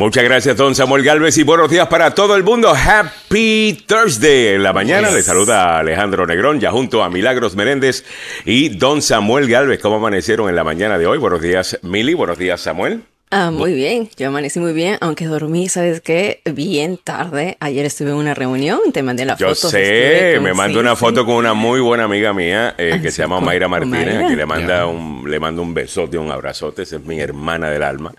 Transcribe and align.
Muchas 0.00 0.24
gracias, 0.24 0.56
don 0.56 0.74
Samuel 0.74 1.04
Galvez, 1.04 1.36
y 1.36 1.42
buenos 1.42 1.68
días 1.68 1.86
para 1.88 2.14
todo 2.14 2.34
el 2.34 2.42
mundo. 2.42 2.72
Happy 2.74 3.84
Thursday. 3.86 4.54
En 4.54 4.62
la 4.62 4.72
mañana 4.72 5.10
le 5.10 5.20
saluda 5.20 5.78
Alejandro 5.78 6.26
Negrón, 6.26 6.58
ya 6.58 6.70
junto 6.70 7.02
a 7.02 7.10
Milagros 7.10 7.54
Meréndez 7.54 8.06
y 8.46 8.70
don 8.70 9.02
Samuel 9.02 9.46
Galvez. 9.46 9.78
¿Cómo 9.78 9.96
amanecieron 9.96 10.48
en 10.48 10.56
la 10.56 10.64
mañana 10.64 10.96
de 10.96 11.06
hoy? 11.06 11.18
Buenos 11.18 11.42
días, 11.42 11.78
Mili. 11.82 12.14
Buenos 12.14 12.38
días, 12.38 12.62
Samuel. 12.62 13.09
Ah, 13.32 13.52
muy 13.52 13.74
bien, 13.74 14.10
yo 14.16 14.26
amanecí 14.26 14.58
muy 14.58 14.72
bien, 14.72 14.98
aunque 15.00 15.26
dormí, 15.26 15.68
¿sabes 15.68 16.00
qué? 16.00 16.42
Bien 16.52 16.98
tarde. 16.98 17.56
Ayer 17.60 17.86
estuve 17.86 18.10
en 18.10 18.16
una 18.16 18.34
reunión, 18.34 18.80
te 18.92 19.04
mandé 19.04 19.24
la 19.24 19.36
foto. 19.36 19.48
Yo 19.48 19.54
sé, 19.54 20.38
me 20.42 20.52
mandó 20.52 20.80
una 20.80 20.96
foto 20.96 21.24
con 21.24 21.36
una 21.36 21.54
muy 21.54 21.80
buena 21.80 22.04
amiga 22.04 22.32
mía 22.32 22.74
eh, 22.76 22.98
que 23.00 23.12
se 23.12 23.22
llama 23.22 23.38
Mayra 23.38 23.68
Martínez, 23.68 24.24
aquí 24.24 24.34
le 24.34 24.46
manda 24.46 24.86
un 24.86 25.10
le 25.30 25.38
mando 25.38 25.62
un 25.62 25.72
besote, 25.72 26.18
un 26.18 26.30
abrazote, 26.30 26.82
es 26.82 27.00
mi 27.00 27.20
hermana 27.20 27.70
del 27.70 27.82
alma. 27.82 28.12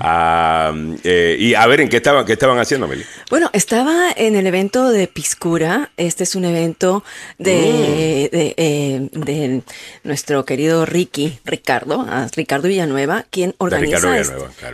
Ah, 0.00 0.72
eh, 1.02 1.36
y 1.38 1.54
a 1.54 1.66
ver, 1.66 1.80
¿en 1.80 1.88
qué 1.88 1.96
estaban, 1.96 2.24
qué 2.24 2.34
estaban 2.34 2.58
haciendo, 2.58 2.86
Meli? 2.86 3.04
Bueno, 3.30 3.50
estaba 3.52 4.10
en 4.14 4.36
el 4.36 4.46
evento 4.46 4.90
de 4.90 5.06
Piscura. 5.08 5.90
Este 5.96 6.24
es 6.24 6.34
un 6.34 6.44
evento 6.44 7.04
de, 7.38 8.28
mm. 8.32 8.36
eh, 8.36 9.08
de, 9.12 9.62
nuestro 10.04 10.44
querido 10.44 10.84
Ricky, 10.84 11.38
Ricardo, 11.44 12.04
ah, 12.08 12.26
Ricardo 12.36 12.68
Villanueva, 12.68 13.24
quien 13.30 13.54
organiza 13.58 14.12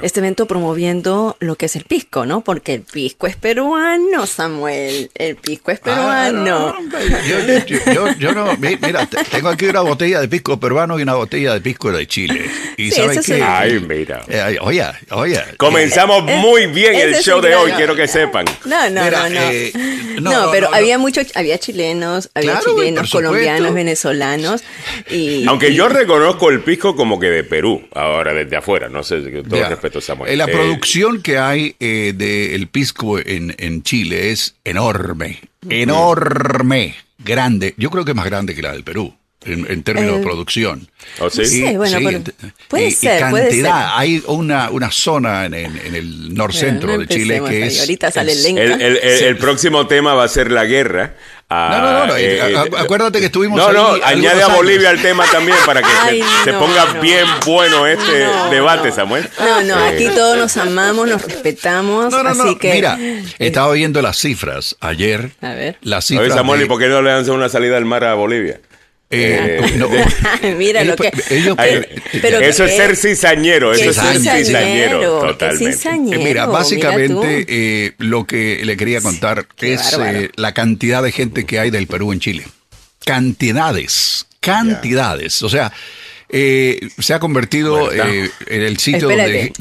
este 0.03 0.21
evento 0.21 0.47
promoviendo 0.47 1.37
lo 1.41 1.57
que 1.57 1.67
es 1.67 1.77
el 1.77 1.85
pisco, 1.85 2.27
¿no? 2.27 2.43
Porque 2.43 2.75
el 2.75 2.83
pisco 2.83 3.27
es 3.27 3.37
peruano, 3.37 4.27
Samuel. 4.27 5.11
El 5.15 5.37
pisco 5.37 5.71
es 5.71 5.81
peruano. 5.81 6.75
yo, 8.19 8.33
no, 8.33 8.57
mira, 8.57 9.09
tengo 9.31 9.49
aquí 9.49 9.67
una 9.67 9.81
botella 9.81 10.21
de 10.21 10.29
pisco 10.29 10.59
peruano 10.59 10.99
y 10.99 11.03
una 11.03 11.15
botella 11.15 11.55
de 11.55 11.61
pisco 11.61 11.93
de 11.93 12.07
Chile. 12.07 12.51
Y 12.77 12.91
sabes 12.91 13.27
qué? 13.27 13.43
Ay, 13.43 13.81
mira. 13.81 14.23
Eh, 14.29 14.59
oye, 14.61 14.85
oye. 15.11 15.43
Comenzamos 15.57 16.23
muy 16.25 16.67
bien 16.67 16.95
el 16.95 17.17
show 17.17 17.41
de 17.41 17.55
hoy, 17.55 17.73
quiero 17.73 17.95
que 17.95 18.09
sepan. 18.09 18.45
No, 18.65 18.89
no, 18.91 19.11
no, 19.11 19.27
eh, 19.27 19.73
no. 20.21 20.31
no, 20.31 20.51
pero 20.51 20.73
había 20.73 20.99
muchos, 20.99 21.27
había 21.35 21.59
chilenos, 21.59 22.31
había 22.35 22.61
chilenos, 22.61 23.11
colombianos, 23.11 23.75
venezolanos. 23.75 24.63
Y, 25.11 25.47
Aunque 25.47 25.75
yo 25.75 25.89
reconozco 25.89 26.51
el 26.51 26.61
pisco 26.61 26.97
como 26.97 27.19
que 27.19 27.31
de 27.31 27.45
Perú, 27.45 27.89
ahora 27.95 28.33
desde 28.33 28.57
afuera, 28.57 28.89
no 28.89 29.03
sé, 29.03 29.21
respeto, 29.65 30.01
Samuel. 30.01 30.33
Eh, 30.33 30.37
la 30.37 30.45
eh, 30.45 30.53
producción 30.53 31.23
que 31.23 31.39
hay 31.39 31.77
eh, 31.81 32.13
del 32.15 32.69
pisco 32.69 33.19
en, 33.19 33.55
en, 33.59 33.83
Chile 33.83 34.31
es 34.31 34.57
enorme, 34.65 35.41
enorme, 35.69 36.95
grande. 37.19 37.75
Yo 37.77 37.91
creo 37.91 38.05
que 38.05 38.13
es 38.13 38.17
más 38.17 38.27
grande 38.27 38.55
que 38.55 38.63
la 38.63 38.73
del 38.73 38.85
Perú. 38.85 39.15
En, 39.45 39.83
términos 39.83 40.19
de 40.19 40.23
producción. 40.23 40.91
¿Oh, 41.21 41.31
sí? 41.31 41.47
sí, 41.47 41.77
bueno, 41.77 41.99
puede, 42.67 42.91
ser, 42.91 43.21
cantidad. 43.21 43.31
puede 43.31 43.51
ser. 43.53 43.71
Hay 43.73 44.23
una, 44.27 44.69
una 44.69 44.91
zona 44.91 45.47
en, 45.47 45.55
en 45.55 45.95
el 45.95 46.35
norcentro 46.35 46.99
de 46.99 47.07
Chile 47.07 47.41
que 47.49 47.67
es. 47.67 47.81
Ahorita 47.81 48.11
sale 48.11 48.33
el, 48.33 48.59
el, 48.59 48.97
el, 48.99 49.37
próximo 49.39 49.87
tema 49.87 50.13
va 50.13 50.25
a 50.25 50.29
ser 50.29 50.51
la 50.51 50.67
guerra 50.67 51.15
no, 51.51 51.81
no, 51.81 52.07
no, 52.07 52.17
eh, 52.17 52.53
eh, 52.53 52.57
acuérdate 52.77 53.21
que 53.21 53.27
estuvimos 53.27 53.59
No, 53.59 53.73
no, 53.73 54.05
añade 54.05 54.43
a 54.43 54.49
Bolivia 54.49 54.91
al 54.91 55.01
tema 55.01 55.25
también 55.33 55.57
para 55.65 55.81
que 55.81 55.89
se, 56.45 56.53
ponga 56.53 56.85
bien 57.01 57.25
bueno 57.47 57.87
este 57.87 58.27
debate, 58.51 58.93
Samuel. 58.93 59.29
No, 59.39 59.63
no, 59.63 59.85
aquí 59.87 60.05
eh, 60.05 60.13
todos 60.15 60.37
nos 60.37 60.57
amamos, 60.59 61.09
nos 61.09 61.23
respetamos, 61.23 62.13
así 62.13 62.57
que... 62.57 62.75
Mira, 62.75 62.99
estaba 63.39 63.73
viendo 63.73 64.03
las 64.03 64.19
cifras 64.19 64.77
ayer. 64.81 65.31
A 65.41 65.55
ver. 65.55 65.79
Las 65.81 66.05
cifras 66.05 66.27
Oye, 66.27 66.37
Samuel, 66.37 66.63
¿y 66.63 66.67
por 66.67 66.79
qué 66.79 66.89
no 66.89 67.01
le 67.01 67.11
dan 67.11 67.29
una 67.31 67.49
salida 67.49 67.79
al 67.79 67.87
mar 67.87 68.05
a 68.05 68.15
Bolivia? 68.15 68.61
Eh, 69.11 70.55
Mira 70.59 70.85
lo 70.85 70.97
que. 70.97 71.11
eso 72.43 72.65
es 72.65 72.77
ser 72.77 72.95
cizañero, 72.97 73.73
eso 73.73 73.91
es 73.91 73.97
ser 73.97 74.45
cizañero, 74.45 75.21
totalmente. 75.21 76.19
mira, 76.19 76.47
básicamente 76.47 77.95
lo 77.99 78.27
que 78.27 78.61
le 78.65 78.77
quería 78.77 79.01
contar 79.01 79.47
es 79.61 79.99
la 80.37 80.53
cantidad 80.53 81.03
de 81.03 81.13
gente 81.13 81.47
que 81.47 81.59
hay 81.59 81.71
del 81.71 81.87
Perú 81.87 82.13
en 82.13 82.21
Chile. 82.21 82.45
Cantidades, 83.05 84.27
cantidades. 84.41 85.43
O 85.43 85.49
sea, 85.49 85.73
eh, 86.31 86.89
se 86.99 87.15
ha 87.15 87.21
convertido 87.21 87.91
eh, 87.91 88.31
en 88.47 88.63
el 88.63 88.79
sitio 88.79 89.09
donde, 89.09 89.53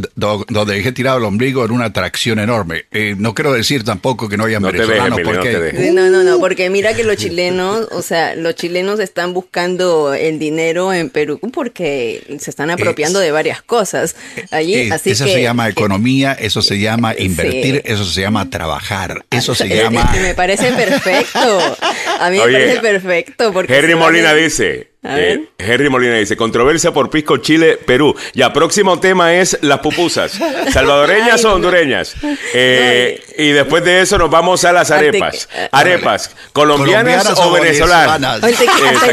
donde 0.49 0.75
dejé 0.75 0.91
tirado 0.91 1.17
el 1.17 1.23
ombligo 1.23 1.63
en 1.63 1.71
una 1.71 1.85
atracción 1.85 2.39
enorme. 2.39 2.85
Eh, 2.91 3.15
no 3.17 3.33
quiero 3.33 3.53
decir 3.53 3.85
tampoco 3.85 4.27
que 4.27 4.35
no 4.35 4.45
haya 4.45 4.59
venezolanos. 4.59 5.19
porque... 5.23 5.91
no, 5.93 6.09
no, 6.09 6.23
no, 6.23 6.39
porque 6.39 6.69
mira 6.69 6.93
que 6.93 7.05
los 7.05 7.15
chilenos, 7.17 7.87
o 7.91 8.01
sea, 8.01 8.35
los 8.35 8.55
chilenos 8.55 8.99
están 8.99 9.33
buscando 9.33 10.13
el 10.13 10.39
dinero 10.39 10.93
en 10.93 11.09
Perú 11.09 11.39
porque 11.53 12.23
se 12.39 12.49
están 12.49 12.69
apropiando 12.69 13.19
de 13.19 13.31
varias 13.31 13.61
cosas 13.61 14.15
allí. 14.51 14.91
así 14.91 15.11
eso 15.11 15.25
se 15.25 15.41
llama 15.41 15.69
economía, 15.69 16.33
eso 16.33 16.61
se 16.61 16.79
llama 16.79 17.15
invertir, 17.17 17.81
eso 17.85 18.03
se 18.03 18.21
llama 18.21 18.49
trabajar, 18.49 19.25
eso 19.31 19.55
se 19.55 19.67
llama... 19.75 20.11
Me 20.21 20.35
parece 20.35 20.71
perfecto. 20.73 21.77
A 22.19 22.29
mí 22.29 22.37
me 22.37 22.43
parece 22.43 22.79
perfecto. 22.81 23.53
Porque 23.53 23.77
Henry 23.77 23.95
Molina 23.95 24.33
dice... 24.33 24.96
Eh, 25.03 25.49
Henry 25.59 25.89
Molina 25.89 26.15
dice, 26.15 26.35
controversia 26.35 26.91
por 26.91 27.09
Pisco 27.09 27.37
Chile, 27.37 27.77
Perú. 27.77 28.15
Ya, 28.33 28.51
próximo 28.51 28.99
tema 28.99 29.35
es 29.35 29.57
las 29.61 29.79
pupusas. 29.79 30.31
¿Salvadoreñas 30.73 31.45
o 31.45 31.53
hondureñas? 31.53 32.15
Eh, 32.53 33.23
y 33.37 33.49
después 33.49 33.83
de 33.83 34.01
eso 34.01 34.17
nos 34.17 34.29
vamos 34.29 34.65
a 34.65 34.73
las 34.73 34.89
arepas. 34.89 35.47
Arepas, 35.71 36.35
colombianas, 36.51 37.39
o 37.39 37.51
venezolanas. 37.51 38.41
el, 38.43 38.57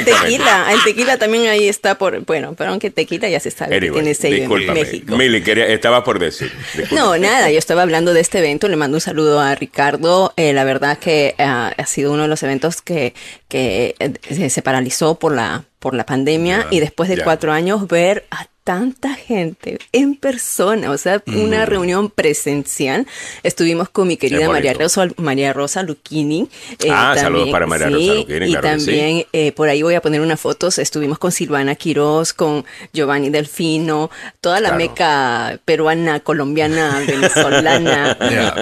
tequila, 0.04 0.72
el 0.72 0.82
tequila 0.82 1.18
también 1.18 1.48
ahí 1.48 1.68
está 1.68 1.98
por, 1.98 2.18
bueno, 2.20 2.54
pero 2.56 2.70
aunque 2.70 2.90
tequila 2.90 3.28
ya 3.28 3.38
se 3.38 3.50
sabe 3.50 3.78
que 3.78 3.90
tiene 3.90 4.14
sello 4.14 4.56
en 4.56 4.72
México. 4.72 5.16
Mili, 5.16 5.42
estaba 5.46 6.02
por 6.02 6.18
decir. 6.18 6.50
No, 6.92 7.16
nada, 7.18 7.50
yo 7.50 7.58
estaba 7.58 7.82
hablando 7.82 8.14
de 8.14 8.20
este 8.20 8.38
evento, 8.38 8.68
le 8.68 8.76
mando 8.76 8.96
un 8.96 9.02
saludo 9.02 9.40
a 9.40 9.54
Ricardo. 9.54 10.32
Eh, 10.36 10.54
la 10.54 10.64
verdad 10.64 10.98
que 10.98 11.34
ha 11.38 11.86
sido 11.86 12.12
uno 12.12 12.22
de 12.22 12.28
los 12.28 12.42
eventos 12.42 12.80
que, 12.80 13.14
que 13.54 14.50
se 14.50 14.62
paralizó 14.62 15.14
por 15.14 15.32
la 15.32 15.64
por 15.78 15.94
la 15.94 16.04
pandemia 16.04 16.66
y 16.70 16.80
después 16.80 17.08
de 17.08 17.22
cuatro 17.22 17.52
años 17.52 17.86
ver 17.86 18.26
a 18.32 18.46
tanta 18.64 19.14
gente 19.14 19.78
en 19.92 20.16
persona, 20.16 20.90
o 20.90 20.96
sea, 20.96 21.22
una 21.26 21.66
reunión 21.66 22.08
presencial. 22.08 23.06
Estuvimos 23.42 23.90
con 23.90 24.08
mi 24.08 24.16
querida 24.16 24.48
María 24.48 24.72
Rosa, 24.72 25.06
María 25.18 25.52
Rosa 25.52 25.82
Luchini. 25.82 26.48
Eh, 26.82 26.88
ah, 26.90 27.14
saludos 27.14 27.50
para 27.50 27.66
María 27.66 27.90
Rosa 27.90 28.14
Luchini. 28.14 28.50
Y 28.50 28.56
también 28.56 29.26
eh, 29.34 29.52
por 29.52 29.68
ahí 29.68 29.82
voy 29.82 29.94
a 29.94 30.00
poner 30.00 30.22
unas 30.22 30.40
fotos. 30.40 30.78
Estuvimos 30.78 31.18
con 31.18 31.30
Silvana 31.30 31.74
Quiroz, 31.74 32.32
con 32.32 32.64
Giovanni 32.94 33.28
Delfino, 33.28 34.10
toda 34.40 34.60
la 34.60 34.72
meca 34.72 35.60
peruana, 35.66 36.20
colombiana, 36.20 37.04
venezolana, 37.06 38.16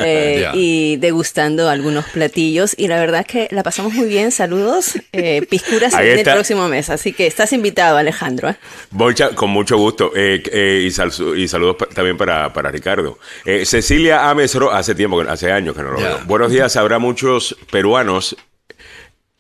eh, 0.05 0.49
y 0.55 0.97
degustando 0.97 1.69
algunos 1.69 2.07
platillos. 2.07 2.75
Y 2.77 2.89
la 2.89 2.99
verdad 2.99 3.25
que 3.25 3.47
la 3.53 3.63
pasamos 3.63 3.93
muy 3.95 4.09
bien. 4.09 4.33
Saludos, 4.33 4.95
piscuras 5.49 5.95
el 5.95 6.25
próximo 6.25 6.67
mes. 6.67 6.91
Así 6.91 7.13
que 7.13 7.29
estás 7.29 7.53
invitado, 7.53 7.99
Alejandro. 7.99 8.57
con 9.37 9.51
mucho 9.51 9.79
gusto 9.79 9.92
eh, 10.15 10.43
eh, 10.53 10.83
y, 10.85 10.91
saludos 10.91 11.77
también 11.95 12.17
para, 12.17 12.49
Ricardo. 12.71 13.19
Eh, 13.45 13.65
Cecilia 13.65 14.29
Amesro, 14.29 14.73
hace 14.73 14.95
tiempo, 14.95 15.21
hace 15.23 15.53
años 15.53 15.77
que 15.77 15.83
no 15.83 15.93
lo 15.93 15.99
veo. 15.99 16.21
Buenos 16.27 16.51
días, 16.51 16.77
habrá 16.77 16.99
muchos 16.99 17.57
peruanos 17.71 18.37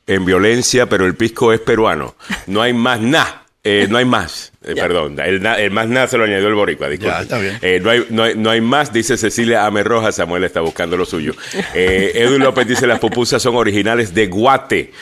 en 0.06 0.24
violencia, 0.24 0.88
pero 0.88 1.06
el 1.06 1.14
pisco 1.14 1.52
es 1.52 1.60
peruano. 1.60 2.14
No 2.46 2.62
hay 2.62 2.72
más 2.72 3.00
nada. 3.00 3.46
no 3.88 3.96
hay 3.96 4.04
más, 4.04 4.52
perdón, 4.60 5.16
el, 5.20 5.70
más 5.70 5.86
nada 5.86 6.08
se 6.08 6.18
lo 6.18 6.24
añadió 6.24 6.48
el 6.48 6.54
boricua, 6.54 6.88
no, 6.88 7.14
hay, 7.14 7.80
no, 8.10 8.22
hay, 8.22 8.34
no, 8.34 8.50
hay, 8.50 8.60
más, 8.60 8.92
dice 8.92 9.16
Cecilia 9.16 9.64
Ame 9.66 9.84
Rojas, 9.84 10.16
Samuel 10.16 10.42
está 10.42 10.60
buscando 10.60 10.96
lo 10.96 11.04
suyo. 11.04 11.34
Edu 11.72 12.38
López 12.40 12.66
dice, 12.66 12.88
las 12.88 12.98
pupusas 12.98 13.40
son 13.40 13.54
originales 13.54 14.12
de 14.12 14.26
Guate. 14.26 14.92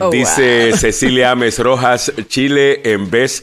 Oh, 0.00 0.10
dice 0.10 0.72
Cecilia 0.78 1.32
Ames 1.32 1.58
Rojas, 1.58 2.12
Chile 2.28 2.80
en 2.84 3.10
vez 3.10 3.42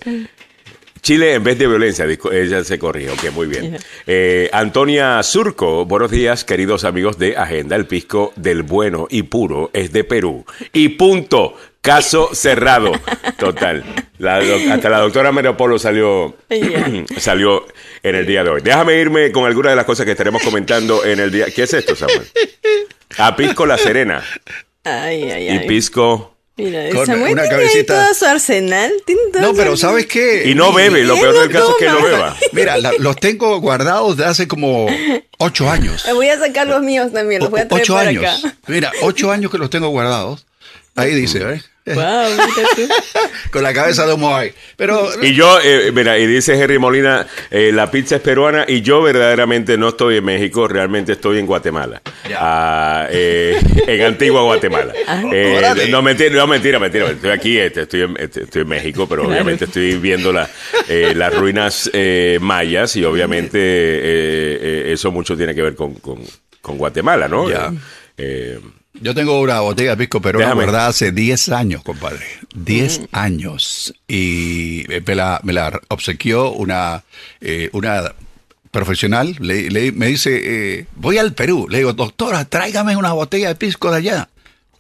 Chile 1.06 1.36
en 1.36 1.44
vez 1.44 1.60
de 1.60 1.68
violencia, 1.68 2.08
ella 2.32 2.64
se 2.64 2.80
corrió, 2.80 3.14
ok, 3.14 3.32
muy 3.32 3.46
bien. 3.46 3.78
Eh, 4.08 4.50
Antonia 4.52 5.22
Surco, 5.22 5.86
buenos 5.86 6.10
días, 6.10 6.44
queridos 6.44 6.84
amigos 6.84 7.20
de 7.20 7.38
Agenda. 7.38 7.76
El 7.76 7.86
pisco 7.86 8.34
del 8.36 8.64
bueno 8.64 9.06
y 9.12 9.22
puro 9.22 9.70
es 9.72 9.92
de 9.92 10.04
Perú. 10.04 10.44
Y 10.74 10.90
punto. 10.90 11.56
Caso 11.80 12.34
cerrado. 12.34 12.92
Total. 13.38 13.84
hasta 14.72 14.90
la 14.90 14.98
doctora 14.98 15.32
Meropolo 15.32 15.78
salió, 15.78 16.38
salió 17.20 17.68
en 18.02 18.16
el 18.16 18.26
día 18.26 18.44
de 18.44 18.50
hoy. 18.50 18.62
Déjame 18.64 19.00
irme 19.00 19.32
con 19.32 19.46
algunas 19.46 19.74
de 19.74 19.76
las 19.76 19.86
cosas 19.86 20.08
que 20.08 20.14
estaremos 20.14 20.42
comentando 20.42 21.06
en 21.06 21.20
el 21.20 21.30
día. 21.30 21.46
¿Qué 21.56 21.62
es 21.62 21.74
esto, 21.76 21.96
Samuel? 21.96 22.28
A 23.20 23.36
Pisco 23.36 23.68
La 23.68 23.78
Serena. 23.78 24.24
Ay, 24.84 25.30
ay, 25.30 25.50
ay. 25.50 25.56
Y 25.58 25.68
Pisco 25.68 26.35
Mira, 26.58 26.90
con 26.92 27.06
Samuel 27.06 27.34
una 27.34 27.50
cabecita. 27.50 28.06
todo 28.06 28.14
su 28.14 28.26
arsenal. 28.26 28.92
no, 29.42 29.54
pero 29.54 29.76
¿sabes 29.76 30.06
qué? 30.06 30.50
Y 30.50 30.56
no 30.56 30.72
bebe, 30.72 31.04
lo 31.04 31.16
peor 31.16 31.38
del 31.38 31.52
caso 31.52 31.72
es 31.72 31.76
que 31.78 31.86
no 31.86 32.02
beba. 32.02 32.38
Mira, 32.54 32.78
los 33.00 33.18
tengo 33.18 33.60
guardados 33.60 34.16
de 34.16 34.24
hace 34.26 34.48
como 34.48 34.88
ocho 35.38 35.70
años. 35.70 36.06
voy 36.14 36.30
a 36.30 36.40
sacar 36.40 36.68
los 36.68 36.82
míos 36.82 37.12
también, 37.12 37.42
los 37.42 37.50
voy 37.50 37.60
a 37.62 37.68
traer 37.68 37.84
Ocho 37.84 37.98
años. 37.98 38.46
Mira, 38.68 38.92
ocho 39.02 39.32
años 39.32 39.52
que 39.52 39.58
los 39.58 39.70
tengo 39.70 39.90
guardados. 39.90 40.46
Ahí 40.96 41.14
dice, 41.14 41.42
¿eh? 41.42 41.62
Con 43.52 43.62
la 43.62 43.74
cabeza 43.74 44.08
de 44.08 44.14
un 44.14 44.52
Pero, 44.76 45.08
y 45.22 45.36
yo, 45.36 45.60
eh, 45.64 45.92
mira, 45.94 46.18
y 46.18 46.26
dice 46.26 46.60
Henry 46.60 46.80
Molina, 46.80 47.28
eh, 47.52 47.72
la 47.72 47.92
pizza 47.92 48.16
es 48.16 48.22
peruana 48.22 48.66
y 48.68 48.82
yo 48.82 49.04
verdaderamente 49.04 49.78
no 49.78 49.90
estoy 49.90 50.18
en 50.18 50.26
México, 50.26 50.68
realmente 50.68 51.12
estoy 51.12 51.38
en 51.38 51.46
Guatemala. 51.46 52.02
Ah, 52.36 53.08
eh, 53.12 53.60
en 53.88 54.02
Antigua 54.02 54.42
Guatemala. 54.42 54.94
Ah. 55.08 55.22
no, 55.90 56.02
mentira, 56.02 56.36
no, 56.36 56.48
mentira, 56.48 56.80
mentira. 56.80 57.12
Estoy 57.12 57.30
aquí, 57.30 57.58
este, 57.58 57.84
estoy, 57.84 58.02
en, 58.02 58.18
este, 58.18 58.44
estoy 58.44 58.64
en 58.64 58.68
México, 58.68 59.08
pero 59.08 59.28
obviamente 59.28 59.66
estoy 59.66 59.98
viendo 59.98 60.34
la, 60.34 60.50
las 61.14 61.34
ruinas 61.34 61.92
mayas 62.40 62.96
y 62.96 63.04
obviamente 63.06 64.92
eso 64.92 65.12
mucho 65.12 65.38
tiene 65.38 65.54
que 65.54 65.62
ver 65.62 65.76
con, 65.76 65.94
con, 65.96 66.78
Guatemala, 66.78 67.28
¿no? 67.28 67.50
Ya. 67.50 67.72
Yo 69.02 69.14
tengo 69.14 69.42
una 69.42 69.60
botella 69.60 69.92
de 69.92 69.98
pisco 69.98 70.22
pero 70.22 70.40
verdad 70.56 70.88
hace 70.88 71.12
10 71.12 71.50
años, 71.50 71.84
compadre. 71.84 72.26
10 72.56 73.00
mm. 73.00 73.04
años. 73.12 73.94
Y 74.08 74.86
me 74.88 75.16
la, 75.16 75.40
me 75.44 75.54
la 75.54 75.80
obsequió 75.90 76.52
una, 76.52 77.04
eh, 77.42 77.70
una 77.74 78.14
profesional. 78.72 79.36
Le, 79.40 79.92
me 79.92 80.08
dice, 80.08 80.42
eh, 80.80 80.86
voy 80.96 81.18
al 81.18 81.34
Perú. 81.34 81.68
Le 81.70 81.80
digo, 81.80 81.94
doctora, 81.94 82.46
tráigame 82.46 82.98
una 82.98 83.14
botella 83.14 83.50
de 83.50 83.56
pisco 83.56 83.92
de 83.92 83.98
allá. 83.98 84.30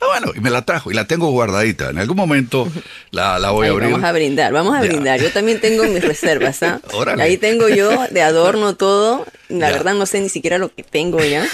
Ah, 0.06 0.19
bueno, 0.19 0.34
y 0.36 0.40
me 0.40 0.50
la 0.50 0.63
trajo 0.63 0.92
y 0.92 0.94
la 0.94 1.06
tengo 1.06 1.31
guardadita. 1.31 1.90
En 1.90 1.98
algún 1.98 2.18
momento 2.18 2.68
la, 3.12 3.38
voy 3.52 3.68
a 3.68 3.72
abrir. 3.72 3.92
Vamos 3.92 4.04
a 4.04 4.12
brindar, 4.12 4.54
vamos 4.54 4.75
a 4.75 4.81
brindar. 4.81 5.19
Yo 5.19 5.31
también 5.31 5.60
tengo 5.60 5.84
mis 5.86 6.04
reservas, 6.04 6.62
¿ah? 6.63 6.80
Ahí 7.19 7.38
tengo 7.38 7.69
yo 7.69 8.06
de 8.12 8.22
adorno 8.22 8.75
todo. 8.75 9.25
La 9.48 9.69
verdad 9.69 9.94
no 9.94 10.06
sé 10.06 10.22
ni 10.22 10.30
siquiera 10.30 10.57
lo 10.57 10.74
que 10.74 10.84
tengo 10.84 11.24
ya. 11.24 11.46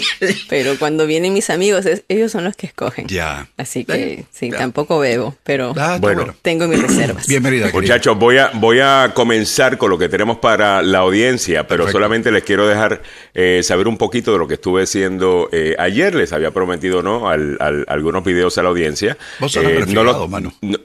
pero 0.48 0.78
cuando 0.78 1.06
vienen 1.06 1.34
mis 1.34 1.50
amigos, 1.50 1.84
ellos 2.08 2.32
son 2.32 2.44
los 2.44 2.56
que 2.56 2.66
escogen. 2.66 3.06
Ya. 3.06 3.48
Así 3.56 3.84
que 3.84 4.24
sí, 4.30 4.50
tampoco 4.50 4.98
bebo, 4.98 5.36
pero 5.44 5.74
ah, 5.76 5.98
bueno, 6.00 6.34
tengo 6.42 6.66
mis 6.68 6.80
reservas. 6.80 7.26
Bienvenida. 7.28 7.70
Muchachos, 7.72 8.18
voy 8.18 8.38
a, 8.38 8.50
voy 8.54 8.80
a 8.80 9.12
comenzar 9.14 9.76
con 9.76 9.90
lo 9.90 9.98
que 9.98 10.08
tenemos 10.08 10.38
para 10.38 10.82
la 10.82 10.98
audiencia, 10.98 11.66
pero 11.66 11.90
solamente 11.90 12.30
les 12.30 12.44
quiero 12.44 12.66
dejar 12.66 13.02
eh, 13.34 13.60
saber 13.62 13.88
un 13.88 13.98
poquito 13.98 14.32
de 14.32 14.38
lo 14.38 14.48
que 14.48 14.54
estuve 14.54 14.84
haciendo 14.84 15.48
eh, 15.52 15.76
ayer. 15.78 16.14
Les 16.14 16.32
había 16.32 16.50
prometido, 16.50 17.02
¿no? 17.02 17.28
Al, 17.28 17.93
algunos 17.94 18.24
videos 18.24 18.56
a 18.58 18.62
la 18.62 18.68
audiencia. 18.68 19.16
Vos 19.40 19.56
eh, 19.56 19.84
no, 19.88 20.04
los, 20.04 20.30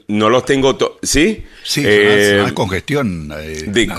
no, 0.08 0.30
los 0.30 0.44
tengo. 0.44 0.76
¿Sí? 1.02 1.44
Sí, 1.62 1.82
eh, 1.84 2.50
congestión. 2.54 3.28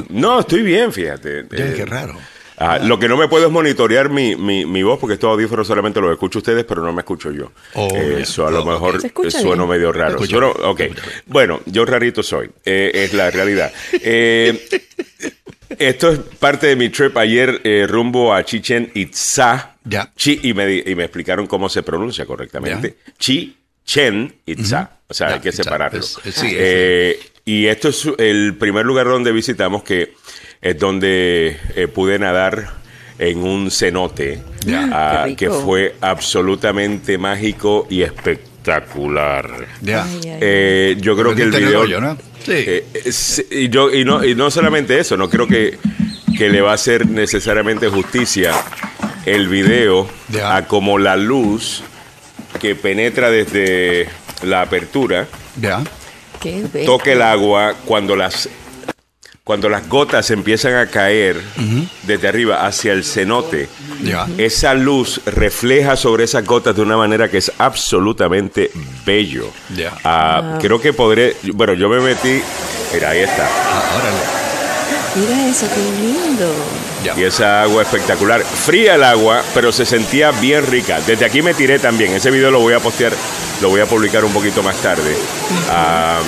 no. 0.10 0.40
estoy 0.40 0.64
bien, 0.64 0.92
fíjate. 0.92 1.46
qué 1.50 1.86
raro. 1.86 2.18
Ah, 2.64 2.78
lo 2.78 3.00
que 3.00 3.08
no 3.08 3.18
me 3.18 3.28
puedo 3.28 3.48
es 3.48 3.52
monitorear 3.52 4.12
mi, 4.12 4.36
mi, 4.36 4.84
voz 4.84 5.00
porque 5.00 5.16
estos 5.16 5.32
audífonos 5.32 5.66
solamente 5.66 6.00
los 6.00 6.12
escucho 6.12 6.38
ustedes, 6.38 6.64
pero 6.64 6.84
no 6.84 6.94
me 6.94 7.00
escucho 7.00 7.32
yo. 7.32 7.52
Oh, 7.74 7.88
Eso 7.88 8.46
a 8.46 8.52
lo 8.52 8.64
mejor 8.64 9.02
suena 9.32 9.66
medio 9.66 9.92
raro. 9.92 10.20
Bueno, 11.26 11.62
yo 11.66 11.86
rarito 11.86 12.22
soy, 12.22 12.52
eh, 12.64 12.92
es 12.94 13.14
la 13.14 13.32
realidad. 13.32 13.72
Eh, 14.04 14.68
esto 15.80 16.12
es 16.12 16.20
parte 16.20 16.68
de 16.68 16.76
mi 16.76 16.90
trip 16.90 17.18
ayer 17.18 17.62
eh, 17.64 17.86
rumbo 17.88 18.34
a 18.34 18.44
Chichen 18.44 18.92
Itza. 18.94 19.76
Chi, 20.16 20.40
y 20.44 20.54
me, 20.54 20.78
y 20.86 20.96
me 20.96 21.04
explicaron 21.04 21.48
cómo 21.48 21.70
se 21.70 21.84
pronuncia 21.84 22.26
correctamente. 22.26 22.98
Chichen 23.18 24.36
Itza. 24.46 24.98
O 25.08 25.14
sea, 25.14 25.34
hay 25.34 25.40
que 25.40 25.52
separarlo. 25.52 26.02
y 27.44 27.66
esto 27.66 27.90
es 27.90 28.08
el 28.18 28.56
primer 28.58 28.86
lugar 28.86 29.08
donde 29.08 29.32
visitamos 29.32 29.84
que 29.84 30.14
es 30.62 30.78
donde 30.78 31.58
eh, 31.76 31.88
pude 31.88 32.20
nadar 32.20 32.82
en 33.18 33.40
un 33.40 33.70
cenote 33.72 34.42
ah, 34.92 35.28
que 35.38 35.50
fue 35.50 35.96
absolutamente 36.02 37.18
mágico 37.18 37.88
y 37.90 38.02
espectacular. 38.04 38.51
Eh, 40.42 40.98
yo 41.00 41.16
creo 41.18 41.36
que 41.36 41.44
el 41.44 41.52
video... 41.52 42.00
¿no? 42.00 42.18
Sí. 42.44 42.54
Eh, 42.54 42.86
y, 43.52 43.70
yo, 43.70 43.92
y, 43.94 44.04
no, 44.04 44.24
y 44.24 44.36
no 44.36 44.50
solamente 44.50 45.00
eso, 45.00 45.16
no 45.18 45.30
creo 45.30 45.48
que, 45.48 45.78
que 46.38 46.50
le 46.50 46.62
va 46.62 46.72
a 46.72 46.76
hacer 46.76 47.08
necesariamente 47.08 47.88
justicia 47.88 48.54
el 49.26 49.48
video 49.48 50.10
a 50.44 50.66
como 50.66 50.98
la 50.98 51.16
luz 51.16 51.84
que 52.60 52.76
penetra 52.76 53.30
desde 53.30 54.08
la 54.44 54.62
apertura 54.62 55.28
toque 56.86 57.14
el 57.14 57.22
agua 57.22 57.76
cuando 57.86 58.16
las 58.16 58.50
cuando 59.44 59.70
las 59.70 59.88
gotas 59.88 60.32
empiezan 60.32 60.76
a 60.76 60.88
caer 60.88 61.40
desde 62.04 62.28
arriba 62.28 62.66
hacia 62.66 62.94
el 62.94 63.04
cenote, 63.04 63.70
esa 64.38 64.74
luz 64.74 65.22
refleja 65.26 65.96
sobre 65.96 66.24
esas 66.24 66.46
gotas 66.46 66.76
de 66.76 66.82
una 66.82 66.98
manera 66.98 67.30
que 67.30 67.38
es 67.38 67.52
absolutamente 67.58 68.72
bello. 69.06 69.52
Ah, 70.04 70.58
creo 70.60 70.82
que 70.82 70.94
podré, 70.94 71.36
bueno, 71.54 71.74
yo 71.74 71.90
me 71.90 72.00
metí, 72.00 72.42
mira, 72.94 73.10
ahí 73.12 73.20
está. 73.20 73.46
Ah, 73.46 74.02
mira 75.16 75.48
eso, 75.48 75.68
qué 75.74 75.82
lindo. 76.02 76.52
Y 77.18 77.24
esa 77.24 77.64
agua 77.64 77.82
espectacular. 77.82 78.44
Fría 78.44 78.96
el 78.96 79.04
agua, 79.04 79.42
pero 79.54 79.72
se 79.72 79.86
sentía 79.86 80.32
bien 80.32 80.66
rica. 80.68 81.00
Desde 81.02 81.26
aquí 81.26 81.42
me 81.42 81.54
tiré 81.54 81.80
también. 81.80 82.14
Ese 82.14 82.30
video 82.30 82.52
lo 82.52 82.60
voy 82.60 82.74
a 82.74 82.80
postear, 82.80 83.12
lo 83.62 83.70
voy 83.70 83.82
a 83.82 83.86
publicar 83.86 84.24
un 84.24 84.32
poquito 84.32 84.62
más 84.62 84.78
tarde. 84.78 85.16
Ah, 85.70 86.20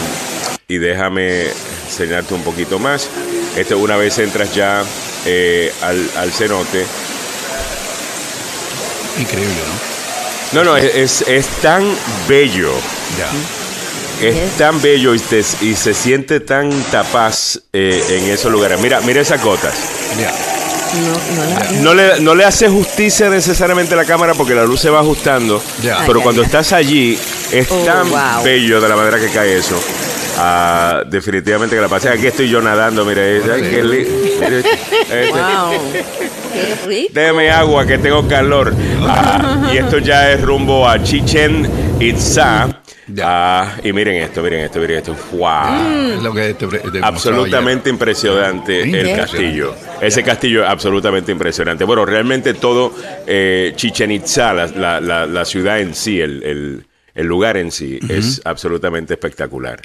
y 0.68 0.77
déjame 0.77 1.48
enseñarte 1.86 2.33
un 2.33 2.44
poquito 2.44 2.80
más. 2.80 3.10
Este, 3.56 3.75
una 3.75 3.98
vez 3.98 4.18
entras 4.19 4.54
ya 4.54 4.83
eh, 5.25 5.71
al, 5.81 6.31
cenote. 6.31 6.86
Increíble, 9.19 9.56
¿no? 10.54 10.63
No, 10.63 10.71
no, 10.71 10.77
es, 10.77 11.21
es, 11.27 11.48
tan 11.62 11.83
bello. 12.27 12.71
Es 14.21 14.57
tan 14.57 14.81
bello 14.81 15.15
y, 15.15 15.21
y 15.62 15.75
se 15.75 15.94
siente 15.94 16.39
tan 16.39 16.69
tapaz 16.92 17.59
eh, 17.74 18.04
en 18.09 18.30
esos 18.30 18.51
lugares. 18.51 18.80
Mira, 18.80 19.01
mira 19.01 19.21
esas 19.21 19.44
gotas. 19.44 19.74
No, 21.81 21.94
le, 21.94 22.19
no 22.19 22.36
le 22.36 22.45
hace 22.45 22.69
justicia 22.69 23.30
necesariamente 23.30 23.95
a 23.95 23.98
la 23.98 24.06
cámara 24.06 24.36
porque 24.36 24.54
la 24.54 24.63
luz 24.63 24.81
se 24.81 24.89
va 24.89 25.00
ajustando. 25.00 25.62
Pero 26.06 26.21
cuando 26.21 26.44
estás 26.44 26.71
allí, 26.71 27.18
es 27.51 27.68
oh, 27.71 27.83
tan 27.83 28.44
bello 28.44 28.80
de 28.80 28.89
la 28.89 28.95
manera 28.95 29.19
que 29.19 29.30
cae 29.30 29.57
eso. 29.57 29.75
Ah, 30.38 31.03
definitivamente 31.06 31.75
que 31.75 31.81
la 31.81 31.88
pasé. 31.88 32.09
Aquí 32.09 32.27
estoy 32.27 32.50
yo 32.50 32.62
nadando, 32.62 33.06
mire. 33.06 33.41
Déjeme 37.12 37.51
agua, 37.51 37.85
que 37.85 37.97
tengo 37.97 38.27
calor. 38.27 38.74
Ah, 39.01 39.69
y 39.74 39.77
esto 39.77 40.00
ya 40.00 40.31
es 40.31 40.41
rumbo 40.41 40.88
a 40.88 41.01
Chichen 41.01 41.69
Itza. 42.00 42.83
Ah, 43.21 43.75
y 43.83 43.91
miren 43.91 44.15
esto, 44.15 44.41
miren 44.41 44.62
esto, 44.62 44.80
miren 44.80 44.97
esto. 44.97 45.15
¡Wow! 45.33 46.31
absolutamente 47.01 47.89
impresionante 47.89 48.81
el 48.81 49.15
castillo. 49.15 49.75
Ese 50.00 50.24
castillo 50.24 50.68
absolutamente 50.68 51.31
impresionante. 51.31 51.83
Bueno, 51.83 52.06
realmente 52.06 52.53
todo 52.53 52.94
eh, 53.27 53.74
Chichen 53.75 54.12
Itza, 54.12 54.54
la, 54.54 54.99
la, 55.02 55.25
la, 55.25 55.45
ciudad 55.45 55.80
en 55.80 55.94
sí, 55.94 56.19
el, 56.19 56.44
el, 56.44 56.85
el 57.15 57.27
lugar 57.27 57.57
en 57.57 57.71
sí, 57.71 57.99
es 58.09 58.41
absolutamente 58.45 59.13
espectacular. 59.13 59.81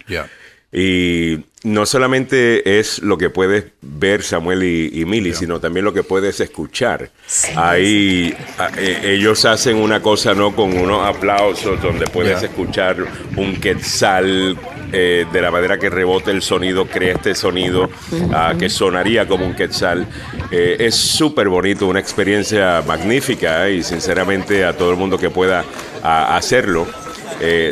Y 0.70 1.38
no 1.64 1.86
solamente 1.86 2.78
es 2.78 2.98
lo 3.00 3.16
que 3.16 3.30
puedes 3.30 3.64
ver 3.80 4.22
Samuel 4.22 4.62
y, 4.62 5.04
Mili, 5.06 5.32
sino 5.32 5.60
también 5.60 5.84
lo 5.84 5.94
que 5.94 6.02
puedes 6.02 6.40
escuchar. 6.40 7.10
Ahí 7.56 8.36
eh, 8.76 9.00
ellos 9.02 9.46
hacen 9.46 9.76
una 9.76 10.02
cosa 10.02 10.34
no 10.34 10.54
con 10.54 10.76
unos 10.76 11.06
aplausos 11.06 11.80
donde 11.80 12.06
puedes 12.06 12.42
escuchar 12.42 12.98
un 13.36 13.56
quetzal 13.56 14.58
eh, 14.92 15.26
de 15.32 15.40
la 15.40 15.50
manera 15.50 15.78
que 15.78 15.88
rebote 15.88 16.30
el 16.30 16.42
sonido, 16.42 16.86
crea 16.86 17.14
este 17.14 17.34
sonido 17.34 17.90
ah, 18.32 18.54
que 18.58 18.68
sonaría 18.68 19.26
como 19.26 19.46
un 19.46 19.54
quetzal. 19.54 20.06
Eh, 20.50 20.76
es 20.80 20.94
súper 20.94 21.48
bonito, 21.48 21.86
una 21.86 22.00
experiencia 22.00 22.82
magnífica 22.86 23.70
y 23.70 23.82
sinceramente 23.82 24.66
a 24.66 24.76
todo 24.76 24.90
el 24.90 24.96
mundo 24.98 25.16
que 25.16 25.30
pueda 25.30 25.64
hacerlo. 26.02 26.86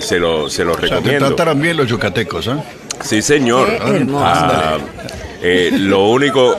Se, 0.00 0.18
lo, 0.18 0.48
se 0.48 0.64
lo 0.64 0.74
recomiendo. 0.74 1.36
O 1.36 1.54
bien 1.54 1.76
los 1.76 1.88
yucatecos, 1.88 2.46
¿eh? 2.48 2.56
Sí, 3.02 3.22
señor. 3.22 3.68
Ah, 4.14 4.78
eh, 5.42 5.70
lo 5.72 6.08
único 6.08 6.58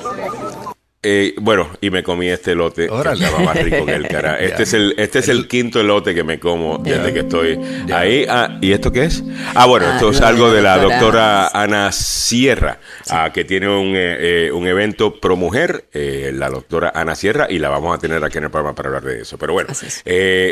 eh, 1.03 1.35
bueno, 1.39 1.69
y 1.79 1.91
me 1.91 2.01
comí 2.01 2.27
este 2.27 2.53
elote 2.53 2.87
que 2.87 3.11
estaba 3.13 3.39
más 3.39 3.63
rico 3.63 3.85
que 3.85 3.93
el 3.93 4.07
cara. 4.09 4.39
Este 4.39 4.63
es 4.63 4.73
el, 4.73 4.95
este 4.97 5.19
es 5.19 5.29
el 5.29 5.47
quinto 5.47 5.79
elote 5.79 6.15
que 6.15 6.23
me 6.23 6.39
como 6.39 6.79
desde 6.79 7.13
que 7.13 7.19
estoy 7.19 7.59
ahí. 7.93 8.25
Ah, 8.27 8.57
¿Y 8.61 8.71
esto 8.71 8.91
qué 8.91 9.03
es? 9.03 9.23
Ah, 9.53 9.67
bueno, 9.67 9.85
ah, 9.87 9.93
esto 9.93 10.09
es 10.09 10.21
algo 10.21 10.51
de 10.51 10.63
la 10.63 10.79
doctora 10.79 11.49
Ana 11.49 11.91
Sierra, 11.91 12.79
ah, 13.11 13.31
que 13.31 13.45
tiene 13.45 13.69
un, 13.69 13.95
eh, 13.95 14.47
eh, 14.47 14.51
un 14.51 14.65
evento 14.65 15.19
pro 15.19 15.35
mujer, 15.35 15.85
la 15.93 16.49
doctora 16.49 16.91
Ana 16.95 17.15
Sierra, 17.15 17.45
y 17.47 17.59
la 17.59 17.69
vamos 17.69 17.95
a 17.95 17.99
tener 17.99 18.23
aquí 18.23 18.39
en 18.39 18.45
el 18.45 18.49
programa 18.49 18.73
para 18.73 18.89
hablar 18.89 19.03
de 19.03 19.21
eso. 19.21 19.37
Pero 19.37 19.53
bueno, 19.53 19.69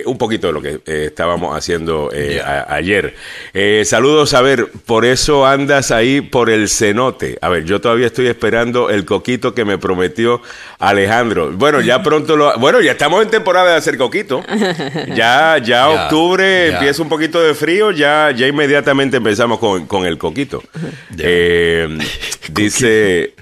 un 0.05 0.17
poquito 0.17 0.47
de 0.47 0.53
lo 0.53 0.61
que 0.61 0.79
estábamos 0.85 1.57
haciendo 1.57 2.11
ayer. 2.67 3.15
saludos, 3.83 4.35
a 4.35 4.41
ver, 4.41 4.67
por 4.85 5.05
eso 5.05 5.45
andas 5.45 5.89
ahí 5.89 6.21
por 6.21 6.51
el 6.51 6.69
cenote. 6.69 7.39
A 7.41 7.49
ver, 7.49 7.65
yo 7.65 7.81
todavía 7.81 8.05
estoy 8.05 8.27
esperando 8.27 8.91
el 8.91 9.05
coquito 9.05 9.55
que 9.55 9.65
me 9.65 9.79
prometió 9.79 10.34
Alejandro. 10.79 11.51
Bueno, 11.51 11.81
ya 11.81 12.01
pronto 12.03 12.35
lo. 12.35 12.57
Bueno, 12.59 12.81
ya 12.81 12.93
estamos 12.93 13.23
en 13.23 13.29
temporada 13.29 13.71
de 13.71 13.77
hacer 13.77 13.97
coquito. 13.97 14.43
Ya, 15.15 15.57
ya, 15.59 15.89
octubre 15.89 16.69
empieza 16.69 17.01
un 17.01 17.09
poquito 17.09 17.41
de 17.41 17.53
frío, 17.53 17.91
ya, 17.91 18.31
ya 18.31 18.47
inmediatamente 18.47 19.17
empezamos 19.17 19.59
con, 19.59 20.05
el 20.05 20.17
coquito. 20.17 20.63
Eh, 21.17 21.97
dice 22.51 23.33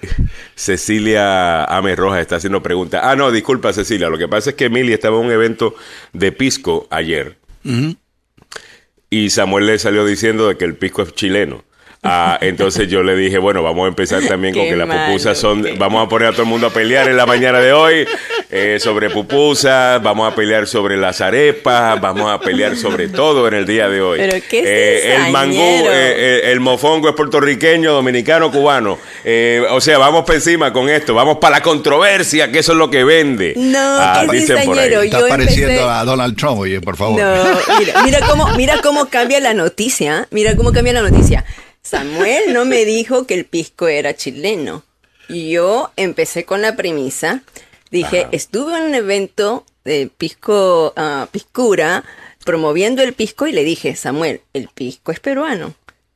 Cecilia 0.55 1.63
Ame 1.65 1.95
Rojas, 1.95 2.21
está 2.21 2.35
haciendo 2.37 2.61
preguntas. 2.61 3.01
Ah, 3.03 3.15
no, 3.15 3.31
disculpa, 3.31 3.73
Cecilia. 3.73 4.09
Lo 4.09 4.17
que 4.17 4.27
pasa 4.27 4.51
es 4.51 4.55
que 4.55 4.65
Emilia 4.65 4.95
estaba 4.95 5.17
en 5.19 5.25
un 5.25 5.31
evento 5.31 5.75
de 6.11 6.31
pisco 6.31 6.87
ayer. 6.89 7.37
Y 9.09 9.29
Samuel 9.29 9.67
le 9.67 9.79
salió 9.79 10.05
diciendo 10.05 10.47
de 10.47 10.57
que 10.57 10.65
el 10.65 10.75
pisco 10.75 11.03
es 11.03 11.13
chileno. 11.13 11.63
Ah, 12.05 12.37
entonces 12.41 12.89
yo 12.89 13.01
le 13.01 13.15
dije, 13.15 13.37
bueno, 13.37 13.63
vamos 13.63 13.85
a 13.85 13.87
empezar 13.87 14.21
también 14.23 14.53
con 14.53 14.65
que 14.65 14.75
las 14.75 14.89
pupusas 14.89 15.37
son, 15.37 15.65
vamos 15.77 16.05
a 16.05 16.09
poner 16.09 16.27
a 16.27 16.31
todo 16.33 16.41
el 16.41 16.49
mundo 16.49 16.67
a 16.67 16.69
pelear 16.69 17.07
en 17.07 17.15
la 17.15 17.25
mañana 17.25 17.61
de 17.61 17.71
hoy 17.71 18.05
eh, 18.51 18.77
sobre 18.81 19.09
pupusas, 19.09 20.03
vamos 20.03 20.29
a 20.29 20.35
pelear 20.35 20.67
sobre 20.67 20.97
las 20.97 21.21
arepas, 21.21 22.01
vamos 22.01 22.29
a 22.29 22.41
pelear 22.41 22.75
sobre 22.75 23.07
todo 23.07 23.47
en 23.47 23.53
el 23.53 23.65
día 23.65 23.87
de 23.87 24.01
hoy. 24.01 24.19
Pero 24.19 24.45
qué 24.49 24.63
eh, 24.65 25.15
el 25.15 25.31
mangú, 25.31 25.55
eh, 25.57 26.51
el 26.51 26.59
mofongo 26.59 27.07
es 27.07 27.15
puertorriqueño, 27.15 27.93
dominicano, 27.93 28.51
cubano. 28.51 28.99
o 29.71 29.81
sea, 29.81 29.97
vamos 29.97 30.25
para 30.25 30.35
encima 30.35 30.73
con 30.73 30.89
esto, 30.89 31.13
vamos 31.13 31.37
para 31.37 31.59
la 31.59 31.63
controversia, 31.63 32.51
que 32.51 32.59
eso 32.59 32.73
es 32.73 32.77
lo 32.77 32.91
que 32.91 33.05
vende. 33.05 33.53
No, 33.55 33.79
ah, 33.79 34.25
dicen 34.29 34.65
por 34.65 34.77
ahí. 34.77 34.93
Está 35.05 35.25
pareciendo 35.25 35.89
a 35.89 36.03
Donald 36.03 36.35
Trump, 36.35 36.59
oye, 36.59 36.81
por 36.81 36.97
favor. 36.97 37.17
No, 37.17 37.79
mira, 37.79 38.03
mira 38.03 38.19
cómo, 38.27 38.49
mira 38.57 38.81
cómo 38.81 39.05
cambia 39.05 39.39
la 39.39 39.53
noticia, 39.53 40.27
mira 40.31 40.57
cómo 40.57 40.73
cambia 40.73 40.91
la 40.91 41.01
noticia. 41.01 41.45
Samuel 41.83 42.53
no 42.53 42.63
me 42.63 42.85
dijo 42.85 43.27
que 43.27 43.33
el 43.33 43.45
pisco 43.45 43.89
era 43.89 44.15
chileno. 44.15 44.83
Yo 45.27 45.91
empecé 45.97 46.45
con 46.45 46.61
la 46.61 46.75
premisa. 46.77 47.43
Dije, 47.91 48.27
estuve 48.31 48.77
en 48.77 48.85
un 48.85 48.95
evento 48.95 49.65
de 49.83 50.09
pisco, 50.17 50.93
uh, 50.95 51.27
piscura, 51.27 52.03
promoviendo 52.45 53.03
el 53.03 53.13
pisco 53.13 53.47
y 53.47 53.51
le 53.51 53.63
dije, 53.63 53.95
Samuel, 53.95 54.41
el 54.53 54.69
pisco 54.69 55.11
es 55.11 55.19
peruano. 55.19 55.75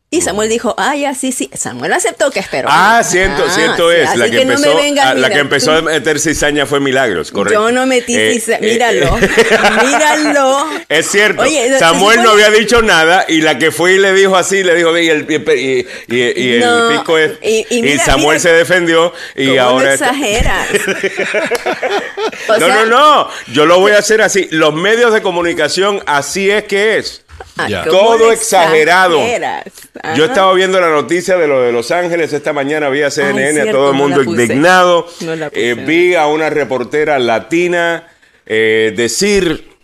Y 0.09 0.21
Samuel 0.21 0.47
dijo, 0.47 0.73
ah, 0.77 0.95
ya, 0.95 1.13
sí, 1.13 1.33
sí. 1.33 1.49
Samuel 1.53 1.91
aceptó 1.91 2.31
que 2.31 2.39
esperó. 2.39 2.69
Ah, 2.71 3.03
siento, 3.03 3.43
ah, 3.45 3.51
siento 3.53 3.91
es. 3.91 4.15
La 4.15 4.29
que, 4.29 4.41
empezó, 4.41 4.71
a, 5.01 5.13
la 5.15 5.29
que 5.29 5.39
empezó 5.39 5.71
a 5.73 5.81
meter 5.81 6.17
cizaña 6.17 6.65
fue 6.65 6.79
Milagros, 6.79 7.29
correcto. 7.29 7.59
Yo 7.59 7.71
no 7.73 7.85
metí 7.85 8.15
eh, 8.15 8.31
cizaña. 8.35 8.59
Eh, 8.59 8.71
míralo. 8.71 9.17
Eh, 9.17 9.29
míralo. 9.85 10.65
Es 10.87 11.11
cierto. 11.11 11.43
Samuel 11.77 12.23
no 12.23 12.31
había 12.31 12.49
dicho 12.51 12.81
nada 12.81 13.25
y 13.27 13.41
la 13.41 13.57
que 13.57 13.71
fue 13.71 13.95
y 13.95 13.97
le 13.97 14.13
dijo 14.13 14.37
así, 14.37 14.63
le 14.63 14.75
dijo, 14.75 14.97
y 14.97 15.09
el, 15.09 15.25
y, 15.29 15.85
y, 16.07 16.53
el 16.53 16.63
pico 16.89 17.17
es. 17.17 17.33
Y, 17.41 17.97
Samuel 17.99 18.39
se 18.39 18.53
defendió 18.53 19.13
y 19.35 19.57
ahora. 19.57 19.77
No 19.87 19.93
exageras. 19.93 20.67
no, 22.59 22.67
no, 22.67 22.85
no. 22.85 23.29
Yo 23.51 23.65
lo 23.65 23.79
voy 23.79 23.91
a 23.91 23.97
hacer 23.97 24.21
así. 24.21 24.47
Los 24.51 24.73
medios 24.73 25.13
de 25.13 25.21
comunicación, 25.21 26.01
así 26.05 26.49
es 26.49 26.63
que 26.63 26.97
es. 26.97 27.23
Ah, 27.57 27.85
Todo 27.89 28.31
exagerado. 28.31 29.19
Yo 30.15 30.25
estaba 30.25 30.53
viendo 30.53 30.79
la 30.79 30.89
noticia 30.89 31.37
de 31.37 31.47
lo 31.47 31.61
de 31.61 31.71
Los 31.71 31.91
Ángeles. 31.91 32.31
Esta 32.33 32.53
mañana, 32.53 32.89
vi 32.89 33.01
a 33.01 33.11
CNN, 33.11 33.61
a 33.61 33.71
todo 33.71 33.91
el 33.91 33.97
mundo 33.97 34.23
indignado. 34.23 35.07
Eh, 35.51 35.75
vi 35.85 36.15
a 36.15 36.27
una 36.27 36.49
reportera 36.49 37.17
latina 37.19 38.07
eh, 38.45 38.93
decir 38.95 39.75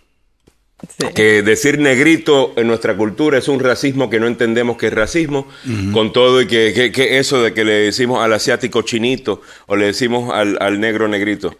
que 1.14 1.42
decir 1.42 1.78
negrito 1.78 2.52
en 2.56 2.66
nuestra 2.66 2.94
cultura 2.94 3.38
es 3.38 3.48
un 3.48 3.58
racismo 3.58 4.10
que 4.10 4.20
no 4.20 4.26
entendemos 4.26 4.76
que 4.76 4.88
es 4.88 4.92
racismo, 4.92 5.48
con 5.92 6.12
todo 6.12 6.42
y 6.42 6.46
que, 6.46 7.18
eso 7.18 7.42
de 7.42 7.54
que 7.54 7.64
le 7.64 7.72
decimos 7.72 8.22
al 8.22 8.32
asiático 8.34 8.82
chinito 8.82 9.40
o 9.66 9.76
le 9.76 9.86
decimos 9.86 10.32
al 10.32 10.80
negro 10.80 11.08
negrito. 11.08 11.56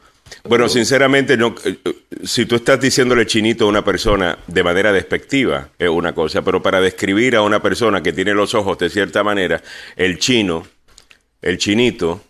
Bueno, 0.46 0.68
sinceramente, 0.68 1.38
no, 1.38 1.54
eh, 1.64 1.76
si 2.22 2.44
tú 2.44 2.56
estás 2.56 2.78
diciéndole 2.78 3.24
chinito 3.24 3.64
a 3.64 3.68
una 3.68 3.82
persona 3.82 4.38
de 4.46 4.62
manera 4.62 4.92
despectiva, 4.92 5.70
es 5.78 5.88
una 5.88 6.14
cosa, 6.14 6.42
pero 6.42 6.62
para 6.62 6.82
describir 6.82 7.34
a 7.34 7.42
una 7.42 7.62
persona 7.62 8.02
que 8.02 8.12
tiene 8.12 8.34
los 8.34 8.54
ojos 8.54 8.76
de 8.78 8.90
cierta 8.90 9.24
manera, 9.24 9.62
el 9.96 10.18
chino, 10.18 10.66
el 11.40 11.56
chinito, 11.56 12.20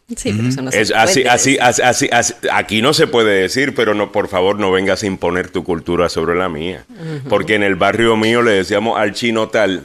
es 0.72 0.92
así, 0.92 1.24
así, 1.24 1.58
así, 1.60 2.08
así, 2.12 2.34
aquí 2.52 2.82
no 2.82 2.94
se 2.94 3.08
puede 3.08 3.40
decir, 3.42 3.74
pero 3.74 3.94
no, 3.94 4.12
por 4.12 4.28
favor, 4.28 4.60
no 4.60 4.70
vengas 4.70 5.02
a 5.02 5.06
imponer 5.06 5.48
tu 5.48 5.64
cultura 5.64 6.08
sobre 6.08 6.36
la 6.36 6.48
mía, 6.48 6.84
porque 7.28 7.56
en 7.56 7.64
el 7.64 7.74
barrio 7.74 8.16
mío 8.16 8.42
le 8.42 8.52
decíamos 8.52 8.96
al 8.96 9.12
chino 9.12 9.48
tal 9.48 9.82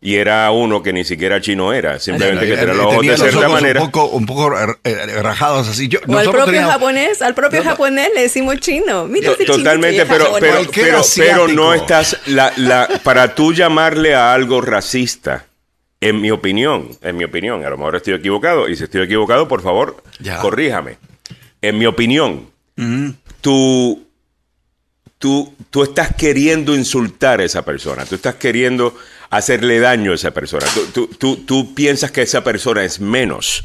y 0.00 0.14
era 0.14 0.50
uno 0.52 0.82
que 0.82 0.92
ni 0.92 1.04
siquiera 1.04 1.40
chino 1.40 1.72
era, 1.72 1.98
simplemente 1.98 2.46
que 2.46 2.56
tenía 2.56 2.74
los 2.74 2.86
ojos 2.86 3.06
de 3.06 3.16
cierta 3.16 3.48
manera. 3.48 3.82
Un 3.82 3.90
poco, 3.90 4.06
un 4.16 4.26
poco 4.26 4.52
eh, 4.84 5.22
rajados 5.22 5.68
así. 5.68 5.88
Yo, 5.88 5.98
o 6.06 6.16
al 6.16 6.30
propio 6.30 6.62
japonés, 6.62 7.20
al 7.20 7.34
propio 7.34 7.64
japonés 7.64 8.10
le 8.14 8.22
decimos 8.22 8.60
chino. 8.60 9.06
Mira 9.06 9.32
Totalmente, 9.34 10.06
pero, 10.06 10.26
pero, 10.38 10.60
pero, 10.72 11.02
pero, 11.16 11.48
no 11.48 11.74
estás, 11.74 12.16
la, 12.26 12.52
la, 12.56 12.88
para 13.02 13.34
tú 13.34 13.52
llamarle 13.52 14.14
a 14.14 14.32
algo 14.34 14.60
racista, 14.60 15.46
en 16.00 16.20
mi 16.20 16.30
opinión, 16.30 16.90
en 17.02 17.16
mi 17.16 17.24
opinión, 17.24 17.64
a 17.64 17.70
lo 17.70 17.76
mejor 17.76 17.96
estoy 17.96 18.14
equivocado, 18.14 18.68
y 18.68 18.76
si 18.76 18.84
estoy 18.84 19.02
equivocado, 19.02 19.48
por 19.48 19.62
favor, 19.62 20.02
corríjame. 20.40 20.98
En 21.60 21.76
mi 21.76 21.86
opinión, 21.86 22.48
tú, 23.40 24.06
tú, 25.18 25.54
tú 25.70 25.82
estás 25.82 26.14
queriendo 26.14 26.76
insultar 26.76 27.40
a 27.40 27.44
esa 27.44 27.64
persona, 27.64 28.04
tú 28.04 28.14
estás 28.14 28.36
queriendo 28.36 28.94
hacerle 29.30 29.80
daño 29.80 30.12
a 30.12 30.14
esa 30.14 30.32
persona. 30.32 30.66
Tú, 30.92 31.74
piensas 31.74 32.10
que 32.10 32.22
esa 32.22 32.44
persona 32.44 32.84
es 32.84 33.00
menos, 33.00 33.64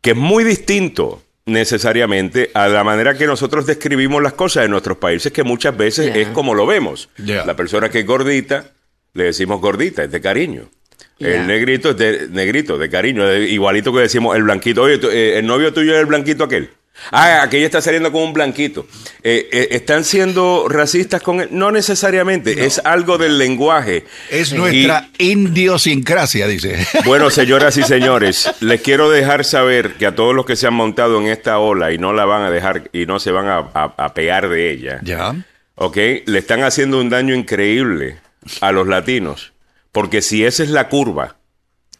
que 0.00 0.10
es 0.10 0.16
muy 0.16 0.44
distinto 0.44 1.22
necesariamente 1.46 2.50
a 2.54 2.68
la 2.68 2.84
manera 2.84 3.14
que 3.14 3.26
nosotros 3.26 3.66
describimos 3.66 4.22
las 4.22 4.32
cosas 4.32 4.64
en 4.64 4.70
nuestros 4.70 4.96
países, 4.96 5.32
que 5.32 5.44
muchas 5.44 5.76
veces 5.76 6.16
es 6.16 6.28
como 6.28 6.54
lo 6.54 6.66
vemos. 6.66 7.08
La 7.16 7.56
persona 7.56 7.88
que 7.88 8.00
es 8.00 8.06
gordita, 8.06 8.72
le 9.12 9.24
decimos 9.24 9.60
gordita, 9.60 10.04
es 10.04 10.10
de 10.10 10.20
cariño. 10.20 10.70
El 11.18 11.46
negrito 11.46 11.90
es 11.90 11.96
de 11.96 12.28
negrito, 12.30 12.76
de 12.76 12.90
cariño, 12.90 13.32
igualito 13.34 13.92
que 13.92 14.00
decimos 14.00 14.36
el 14.36 14.42
blanquito. 14.42 14.82
Oye, 14.82 14.98
eh, 15.12 15.38
el 15.38 15.46
novio 15.46 15.72
tuyo 15.72 15.94
es 15.94 16.00
el 16.00 16.06
blanquito 16.06 16.44
aquel. 16.44 16.70
Ah, 17.10 17.42
aquella 17.42 17.66
está 17.66 17.80
saliendo 17.80 18.12
con 18.12 18.22
un 18.22 18.32
blanquito. 18.32 18.86
Eh, 19.22 19.48
eh, 19.52 19.68
¿Están 19.72 20.04
siendo 20.04 20.66
racistas 20.68 21.22
con 21.22 21.40
él? 21.40 21.48
No 21.50 21.70
necesariamente, 21.70 22.66
es 22.66 22.80
algo 22.84 23.18
del 23.18 23.36
lenguaje. 23.38 24.04
Es 24.30 24.52
nuestra 24.52 25.08
idiosincrasia, 25.18 26.46
dice. 26.46 26.86
Bueno, 27.04 27.30
señoras 27.30 27.76
y 27.76 27.82
señores, 27.82 28.50
les 28.60 28.80
quiero 28.80 29.10
dejar 29.10 29.44
saber 29.44 29.94
que 29.94 30.06
a 30.06 30.14
todos 30.14 30.34
los 30.34 30.46
que 30.46 30.56
se 30.56 30.66
han 30.66 30.74
montado 30.74 31.20
en 31.20 31.26
esta 31.26 31.58
ola 31.58 31.92
y 31.92 31.98
no 31.98 32.12
la 32.12 32.24
van 32.24 32.42
a 32.42 32.50
dejar 32.50 32.88
y 32.92 33.06
no 33.06 33.18
se 33.18 33.30
van 33.30 33.46
a, 33.48 34.14
pegar 34.14 34.48
de 34.48 34.70
ella, 34.70 35.00
ya. 35.02 35.34
¿ok? 35.74 35.96
Le 36.24 36.38
están 36.38 36.62
haciendo 36.62 37.00
un 37.00 37.10
daño 37.10 37.34
increíble 37.34 38.18
a 38.60 38.72
los 38.72 38.86
latinos. 38.86 39.52
Porque 39.92 40.22
si 40.22 40.44
esa 40.44 40.62
es 40.62 40.70
la 40.70 40.88
curva, 40.88 41.36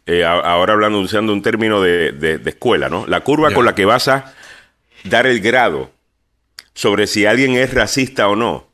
eh, 0.05 0.25
ahora 0.25 0.73
hablando, 0.73 0.99
usando 0.99 1.33
un 1.33 1.41
término 1.41 1.81
de, 1.81 2.41
escuela, 2.45 2.89
¿no? 2.89 3.05
La 3.07 3.21
curva 3.21 3.51
con 3.51 3.65
la 3.65 3.73
que 3.73 3.85
vas 3.85 4.07
a 4.07 4.33
dar 5.05 5.27
el 5.27 5.39
grado 5.39 5.91
sobre 6.73 7.07
si 7.07 7.25
alguien 7.25 7.55
es 7.55 7.73
racista 7.73 8.27
o 8.27 8.35
no, 8.35 8.67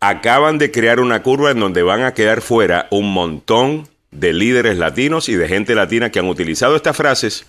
acaban 0.00 0.58
de 0.58 0.70
crear 0.70 1.00
una 1.00 1.22
curva 1.22 1.50
en 1.50 1.60
donde 1.60 1.82
van 1.82 2.02
a 2.02 2.14
quedar 2.14 2.42
fuera 2.42 2.86
un 2.90 3.12
montón 3.12 3.88
de 4.10 4.32
líderes 4.32 4.78
latinos 4.78 5.28
y 5.28 5.34
de 5.34 5.48
gente 5.48 5.74
latina 5.74 6.10
que 6.10 6.18
han 6.18 6.28
utilizado 6.28 6.76
estas 6.76 6.96
frases, 6.96 7.46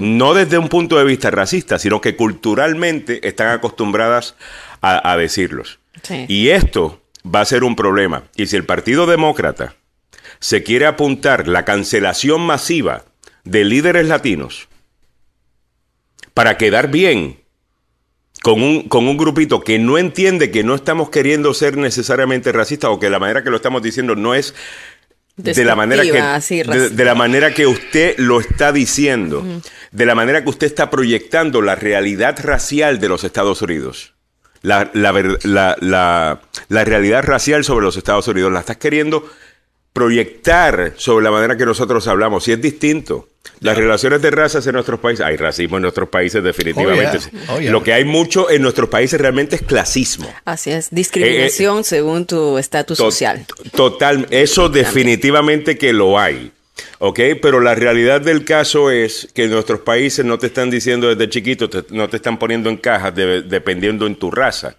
no 0.00 0.34
desde 0.34 0.58
un 0.58 0.68
punto 0.68 0.98
de 0.98 1.04
vista 1.04 1.30
racista, 1.30 1.78
sino 1.78 2.00
que 2.00 2.16
culturalmente 2.16 3.26
están 3.26 3.48
acostumbradas 3.48 4.34
a, 4.80 5.16
decirlos. 5.16 5.78
Y 6.28 6.50
esto 6.50 7.02
va 7.26 7.40
a 7.40 7.44
ser 7.44 7.64
un 7.64 7.74
problema. 7.74 8.24
Y 8.36 8.46
si 8.46 8.56
el 8.56 8.64
Partido 8.64 9.06
Demócrata 9.06 9.74
se 10.38 10.62
quiere 10.62 10.86
apuntar 10.86 11.48
la 11.48 11.64
cancelación 11.64 12.40
masiva 12.40 13.04
de 13.44 13.64
líderes 13.64 14.06
latinos, 14.06 14.68
para 16.36 16.58
quedar 16.58 16.90
bien 16.90 17.38
con 18.42 18.62
un, 18.62 18.90
con 18.90 19.08
un 19.08 19.16
grupito 19.16 19.62
que 19.62 19.78
no 19.78 19.96
entiende 19.96 20.50
que 20.50 20.64
no 20.64 20.74
estamos 20.74 21.08
queriendo 21.08 21.54
ser 21.54 21.78
necesariamente 21.78 22.52
racistas 22.52 22.90
o 22.90 23.00
que 23.00 23.08
la 23.08 23.18
manera 23.18 23.42
que 23.42 23.48
lo 23.48 23.56
estamos 23.56 23.82
diciendo 23.82 24.16
no 24.16 24.34
es 24.34 24.54
de 25.36 25.64
la 25.64 25.74
manera 25.74 26.02
que 26.02 26.12
de, 26.90 27.04
la 27.06 27.14
manera 27.14 27.54
que 27.54 27.66
usted 27.66 28.18
lo 28.18 28.38
está 28.40 28.70
diciendo, 28.70 29.62
de 29.92 30.04
la 30.04 30.14
manera 30.14 30.44
que 30.44 30.50
usted 30.50 30.66
está 30.66 30.90
proyectando 30.90 31.62
la 31.62 31.74
realidad 31.74 32.38
racial 32.42 33.00
de 33.00 33.08
los 33.08 33.24
Estados 33.24 33.62
Unidos. 33.62 34.12
La, 34.60 34.90
la, 34.92 35.12
la, 36.68 36.84
realidad 36.84 37.22
racial 37.22 37.64
sobre 37.64 37.86
los 37.86 37.96
Estados 37.96 38.28
Unidos 38.28 38.52
la 38.52 38.60
estás 38.60 38.76
queriendo 38.76 39.26
proyectar 39.96 40.92
sobre 40.98 41.24
la 41.24 41.30
manera 41.30 41.56
que 41.56 41.64
nosotros 41.64 42.06
hablamos. 42.06 42.46
Y 42.48 42.52
es 42.52 42.60
distinto. 42.60 43.28
Las 43.60 43.78
relaciones 43.78 44.20
de 44.20 44.30
razas 44.30 44.66
en 44.66 44.74
nuestros 44.74 45.00
países, 45.00 45.24
hay 45.24 45.38
racismo 45.38 45.78
en 45.78 45.84
nuestros 45.84 46.10
países 46.10 46.44
definitivamente. 46.44 47.18
Oh, 47.48 47.54
oh, 47.54 47.60
Lo 47.60 47.82
que 47.82 47.94
hay 47.94 48.04
mucho 48.04 48.50
en 48.50 48.60
nuestros 48.60 48.90
países 48.90 49.18
realmente 49.18 49.56
es 49.56 49.62
clasismo. 49.62 50.30
Así 50.44 50.70
es, 50.70 50.88
discriminación 50.90 51.78
eh, 51.78 51.80
eh, 51.80 51.84
según 51.84 52.26
tu 52.26 52.58
estatus 52.58 52.98
social. 52.98 53.46
Total, 53.74 54.26
eso 54.28 54.68
definitivamente 54.68 55.78
que 55.78 55.94
lo 55.94 56.18
hay. 56.18 56.52
¿Ok? 56.98 57.20
Pero 57.40 57.60
la 57.60 57.74
realidad 57.74 58.20
del 58.20 58.44
caso 58.44 58.90
es 58.90 59.28
que 59.32 59.48
nuestros 59.48 59.80
países 59.80 60.26
no 60.26 60.38
te 60.38 60.48
están 60.48 60.68
diciendo 60.68 61.08
desde 61.08 61.30
chiquito, 61.30 61.70
no 61.88 62.10
te 62.10 62.16
están 62.18 62.38
poniendo 62.38 62.68
en 62.68 62.76
cajas 62.76 63.14
dependiendo 63.14 64.06
en 64.06 64.16
tu 64.16 64.30
raza. 64.30 64.76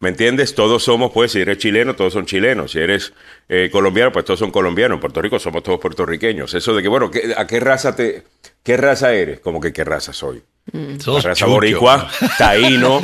¿Me 0.00 0.10
entiendes? 0.10 0.54
Todos 0.54 0.84
somos, 0.84 1.10
pues, 1.12 1.32
si 1.32 1.40
eres 1.40 1.58
chileno, 1.58 1.96
todos 1.96 2.12
son 2.12 2.24
chilenos. 2.24 2.72
Si 2.72 2.78
eres 2.78 3.12
eh, 3.48 3.68
colombiano, 3.72 4.12
pues 4.12 4.24
todos 4.24 4.38
son 4.38 4.52
colombianos. 4.52 4.96
En 4.96 5.00
Puerto 5.00 5.20
Rico 5.20 5.38
somos 5.40 5.62
todos 5.64 5.80
puertorriqueños. 5.80 6.54
Eso 6.54 6.74
de 6.74 6.82
que, 6.82 6.88
bueno, 6.88 7.10
¿a 7.36 7.46
qué 7.46 7.58
raza 7.58 7.96
te, 7.96 8.22
qué 8.62 8.76
raza 8.76 9.12
eres? 9.12 9.40
Como 9.40 9.60
que 9.60 9.72
qué 9.72 9.82
raza 9.82 10.12
soy. 10.12 10.42
Mm. 10.72 10.98
raza 11.22 11.46
boricua, 11.46 12.10
taíno, 12.38 13.00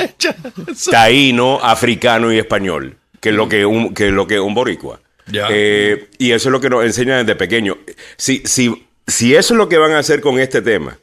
taíno, 0.91 1.59
africano 1.63 2.33
y 2.33 2.39
español, 2.39 2.97
que 3.21 3.31
es 3.31 3.35
lo 3.35 3.49
que 3.49 3.65
un, 3.65 3.95
que 3.95 4.09
es 4.09 4.13
lo 4.13 4.27
que 4.27 4.39
un 4.39 4.55
boricua. 4.55 5.01
Eh, 5.33 6.11
y 6.19 6.33
eso 6.33 6.49
es 6.49 6.53
lo 6.53 6.61
que 6.61 6.71
nos 6.71 6.85
enseñan 6.85 7.25
desde 7.25 7.37
pequeño. 7.37 7.79
Si, 8.17 8.43
si, 8.45 8.87
si 9.07 9.35
eso 9.35 9.55
es 9.55 9.59
lo 9.59 9.69
que 9.69 9.79
van 9.79 9.93
a 9.93 9.99
hacer 9.99 10.21
con 10.21 10.39
este 10.39 10.61
tema, 10.63 10.99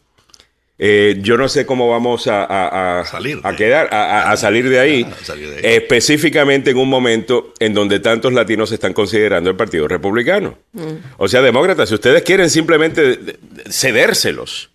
eh, 0.83 1.19
yo 1.21 1.37
no 1.37 1.47
sé 1.47 1.67
cómo 1.67 1.87
vamos 1.87 2.25
a, 2.25 3.03
salir 3.05 3.39
a 3.43 3.55
quedar, 3.55 3.87
a, 3.91 4.35
salir 4.35 4.67
de 4.67 4.79
ahí, 4.79 5.05
específicamente 5.61 6.71
en 6.71 6.77
un 6.77 6.89
momento 6.89 7.53
en 7.59 7.75
donde 7.75 7.99
tantos 7.99 8.33
latinos 8.33 8.71
están 8.71 8.91
considerando 8.91 9.51
el 9.51 9.55
Partido 9.55 9.87
Republicano. 9.87 10.57
Mm. 10.73 10.93
O 11.17 11.27
sea, 11.27 11.43
demócratas, 11.43 11.87
si 11.87 11.93
ustedes 11.93 12.23
quieren 12.23 12.49
simplemente 12.49 13.37
cedérselos 13.69 14.71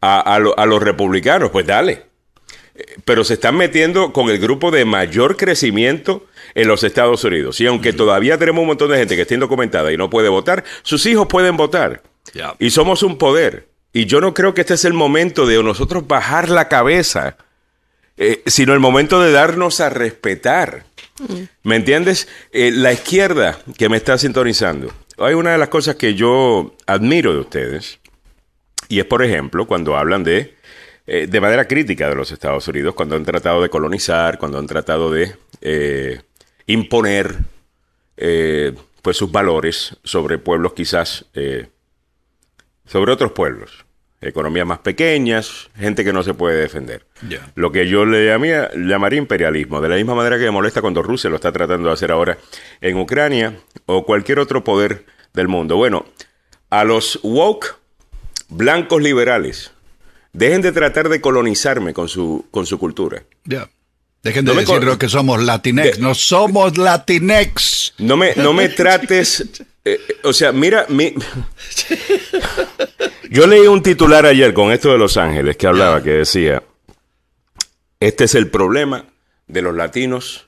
a, 0.00 0.40
los 0.40 0.82
republicanos, 0.82 1.52
pues 1.52 1.64
dale. 1.64 2.02
Pero 3.04 3.22
se 3.22 3.34
están 3.34 3.56
metiendo 3.56 4.12
con 4.12 4.30
el 4.30 4.40
grupo 4.40 4.72
de 4.72 4.84
mayor 4.84 5.36
crecimiento 5.36 6.26
en 6.56 6.66
los 6.66 6.82
Estados 6.82 7.22
Unidos. 7.22 7.60
Y 7.60 7.66
aunque 7.68 7.92
todavía 7.92 8.38
tenemos 8.38 8.62
un 8.62 8.66
montón 8.66 8.90
de 8.90 8.98
gente 8.98 9.14
que 9.14 9.22
está 9.22 9.34
indocumentada 9.34 9.92
y 9.92 9.96
no 9.96 10.10
puede 10.10 10.28
votar, 10.28 10.64
sus 10.82 11.06
hijos 11.06 11.28
pueden 11.28 11.56
votar. 11.56 12.02
Y 12.58 12.70
somos 12.70 13.04
un 13.04 13.18
poder. 13.18 13.68
Y 13.96 14.06
yo 14.06 14.20
no 14.20 14.34
creo 14.34 14.54
que 14.54 14.62
este 14.62 14.74
es 14.74 14.84
el 14.84 14.92
momento 14.92 15.46
de 15.46 15.62
nosotros 15.62 16.08
bajar 16.08 16.50
la 16.50 16.68
cabeza, 16.68 17.36
eh, 18.16 18.42
sino 18.44 18.74
el 18.74 18.80
momento 18.80 19.20
de 19.20 19.30
darnos 19.30 19.80
a 19.80 19.88
respetar. 19.88 20.84
Mm. 21.20 21.42
¿Me 21.62 21.76
entiendes? 21.76 22.26
Eh, 22.50 22.72
la 22.72 22.92
izquierda 22.92 23.60
que 23.78 23.88
me 23.88 23.96
está 23.96 24.18
sintonizando. 24.18 24.92
Hay 25.18 25.34
una 25.34 25.52
de 25.52 25.58
las 25.58 25.68
cosas 25.68 25.94
que 25.94 26.14
yo 26.14 26.74
admiro 26.86 27.34
de 27.34 27.38
ustedes, 27.38 28.00
y 28.88 28.98
es, 28.98 29.04
por 29.04 29.22
ejemplo, 29.22 29.64
cuando 29.68 29.96
hablan 29.96 30.24
de, 30.24 30.56
eh, 31.06 31.28
de 31.28 31.40
manera 31.40 31.68
crítica 31.68 32.08
de 32.08 32.16
los 32.16 32.32
Estados 32.32 32.66
Unidos, 32.66 32.96
cuando 32.96 33.14
han 33.14 33.24
tratado 33.24 33.62
de 33.62 33.70
colonizar, 33.70 34.38
cuando 34.38 34.58
han 34.58 34.66
tratado 34.66 35.12
de 35.12 35.36
imponer 36.66 37.36
pues 39.02 39.16
sus 39.16 39.30
valores 39.30 39.96
sobre 40.02 40.38
pueblos 40.38 40.72
quizás 40.72 41.26
sobre 42.86 43.12
otros 43.12 43.32
pueblos, 43.32 43.84
economías 44.20 44.66
más 44.66 44.78
pequeñas, 44.78 45.70
gente 45.76 46.04
que 46.04 46.12
no 46.12 46.22
se 46.22 46.34
puede 46.34 46.60
defender. 46.60 47.06
Lo 47.54 47.72
que 47.72 47.88
yo 47.88 48.04
le 48.04 48.26
llamaría 48.26 49.18
imperialismo, 49.18 49.80
de 49.80 49.88
la 49.88 49.96
misma 49.96 50.14
manera 50.14 50.38
que 50.38 50.44
me 50.44 50.50
molesta 50.50 50.80
cuando 50.80 51.02
Rusia 51.02 51.30
lo 51.30 51.36
está 51.36 51.52
tratando 51.52 51.88
de 51.88 51.94
hacer 51.94 52.10
ahora 52.10 52.38
en 52.80 52.96
Ucrania 52.96 53.56
o 53.86 54.04
cualquier 54.04 54.38
otro 54.38 54.64
poder 54.64 55.04
del 55.32 55.48
mundo. 55.48 55.76
Bueno, 55.76 56.06
a 56.70 56.84
los 56.84 57.20
woke 57.22 57.76
blancos 58.48 59.02
liberales, 59.02 59.72
dejen 60.32 60.62
de 60.62 60.72
tratar 60.72 61.08
de 61.08 61.20
colonizarme 61.20 61.92
con 61.92 62.08
su, 62.08 62.46
con 62.50 62.66
su 62.66 62.78
cultura. 62.78 63.22
Ya. 63.44 63.68
Dejen 64.24 64.44
de 64.44 64.54
decir 64.54 64.80
que 64.98 65.08
somos 65.08 65.42
latinex. 65.42 66.00
no 66.00 66.14
somos 66.14 66.76
latinex. 66.76 67.94
No 67.98 68.16
me, 68.16 68.34
no 68.34 68.52
me 68.52 68.68
trates 68.70 69.44
eh, 69.84 70.00
o 70.22 70.32
sea, 70.32 70.52
mira, 70.52 70.86
yo 73.30 73.46
leí 73.46 73.66
un 73.66 73.82
titular 73.82 74.24
ayer 74.24 74.54
con 74.54 74.72
esto 74.72 74.90
de 74.90 74.96
Los 74.96 75.18
Ángeles 75.18 75.58
que 75.58 75.66
hablaba, 75.66 76.02
que 76.02 76.10
decía, 76.10 76.62
este 78.00 78.24
es 78.24 78.34
el 78.34 78.48
problema 78.48 79.04
de 79.46 79.60
los 79.60 79.74
latinos 79.74 80.46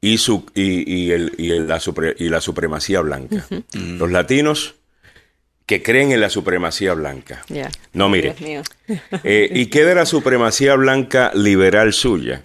y, 0.00 0.18
su, 0.18 0.44
y, 0.54 1.12
el, 1.12 1.32
y, 1.38 1.50
la, 1.50 1.80
y 2.18 2.28
la, 2.28 2.40
supremacía 2.40 3.00
blanca. 3.00 3.46
Los 3.74 4.10
latinos 4.10 4.74
que 5.70 5.84
creen 5.84 6.10
en 6.10 6.20
la 6.20 6.30
supremacía 6.30 6.94
blanca. 6.94 7.44
No, 7.92 8.08
mire. 8.08 8.34
Eh, 9.22 9.48
¿Y 9.54 9.66
qué 9.66 9.84
de 9.84 9.94
la 9.94 10.04
supremacía 10.04 10.74
blanca 10.74 11.30
liberal 11.32 11.92
suya? 11.92 12.42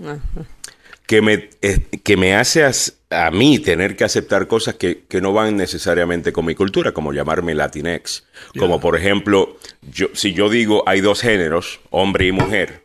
que 1.07 1.23
me, 1.23 1.49
eh, 1.63 1.79
que 2.03 2.17
me 2.17 2.35
hace 2.35 2.63
a, 3.09 3.31
mí 3.31 3.57
tener 3.57 3.95
que 3.95 4.03
aceptar 4.03 4.45
cosas 4.45 4.75
que, 4.75 5.07
no 5.19 5.33
van 5.33 5.57
necesariamente 5.57 6.31
con 6.31 6.45
mi 6.45 6.53
cultura, 6.53 6.91
como 6.91 7.13
llamarme 7.13 7.55
Latinex. 7.55 8.27
Como 8.59 8.79
por 8.79 8.95
ejemplo, 8.95 9.57
yo, 9.81 10.09
si 10.13 10.33
yo 10.33 10.47
digo 10.47 10.83
hay 10.85 11.01
dos 11.01 11.21
géneros, 11.21 11.79
hombre 11.89 12.27
y 12.27 12.31
mujer, 12.31 12.83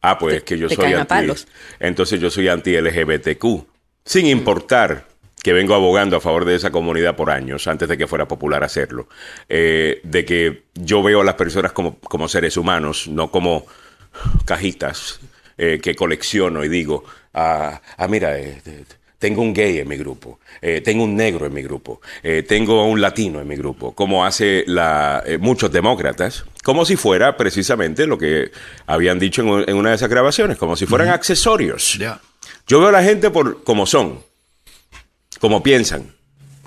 ah, 0.00 0.16
pues 0.16 0.36
es 0.36 0.42
que 0.44 0.56
yo 0.56 0.70
soy 0.70 0.94
anti. 0.94 1.14
Entonces 1.78 2.18
yo 2.18 2.30
soy 2.30 2.48
anti-LGBTQ, 2.48 3.66
sin 4.02 4.28
importar 4.28 5.08
que 5.42 5.52
vengo 5.52 5.74
abogando 5.74 6.16
a 6.16 6.20
favor 6.20 6.44
de 6.44 6.56
esa 6.56 6.70
comunidad 6.70 7.16
por 7.16 7.30
años, 7.30 7.66
antes 7.68 7.88
de 7.88 7.96
que 7.96 8.06
fuera 8.06 8.26
popular 8.26 8.64
hacerlo, 8.64 9.08
eh, 9.48 10.00
de 10.02 10.24
que 10.24 10.64
yo 10.74 11.02
veo 11.02 11.20
a 11.20 11.24
las 11.24 11.34
personas 11.34 11.72
como, 11.72 11.98
como 12.00 12.28
seres 12.28 12.56
humanos, 12.56 13.08
no 13.08 13.30
como 13.30 13.66
cajitas 14.44 15.20
eh, 15.56 15.80
que 15.82 15.94
colecciono 15.94 16.64
y 16.64 16.68
digo, 16.68 17.04
ah, 17.34 17.80
ah 17.96 18.08
mira, 18.08 18.38
eh, 18.38 18.84
tengo 19.18 19.42
un 19.42 19.52
gay 19.52 19.78
en 19.78 19.88
mi 19.88 19.96
grupo, 19.96 20.38
tengo 20.84 21.02
un 21.02 21.16
negro 21.16 21.46
en 21.46 21.52
mi 21.52 21.60
grupo, 21.60 22.00
tengo 22.46 22.84
un 22.84 23.00
latino 23.00 23.40
en 23.40 23.48
mi 23.48 23.56
grupo, 23.56 23.92
como 23.92 24.24
hace 24.24 24.62
la, 24.68 25.24
muchos 25.40 25.72
demócratas, 25.72 26.44
como 26.62 26.84
si 26.84 26.94
fuera 26.94 27.36
precisamente 27.36 28.06
lo 28.06 28.16
que 28.16 28.52
habían 28.86 29.18
dicho 29.18 29.42
en, 29.42 29.74
una 29.74 29.88
de 29.88 29.96
esas 29.96 30.08
grabaciones, 30.08 30.56
como 30.56 30.76
si 30.76 30.86
fueran 30.86 31.08
accesorios. 31.08 31.98
Yo 32.68 32.78
veo 32.78 32.90
a 32.90 32.92
la 32.92 33.02
gente 33.02 33.30
por 33.30 33.64
como 33.64 33.86
son, 33.86 34.20
como 35.38 35.62
piensan. 35.62 36.14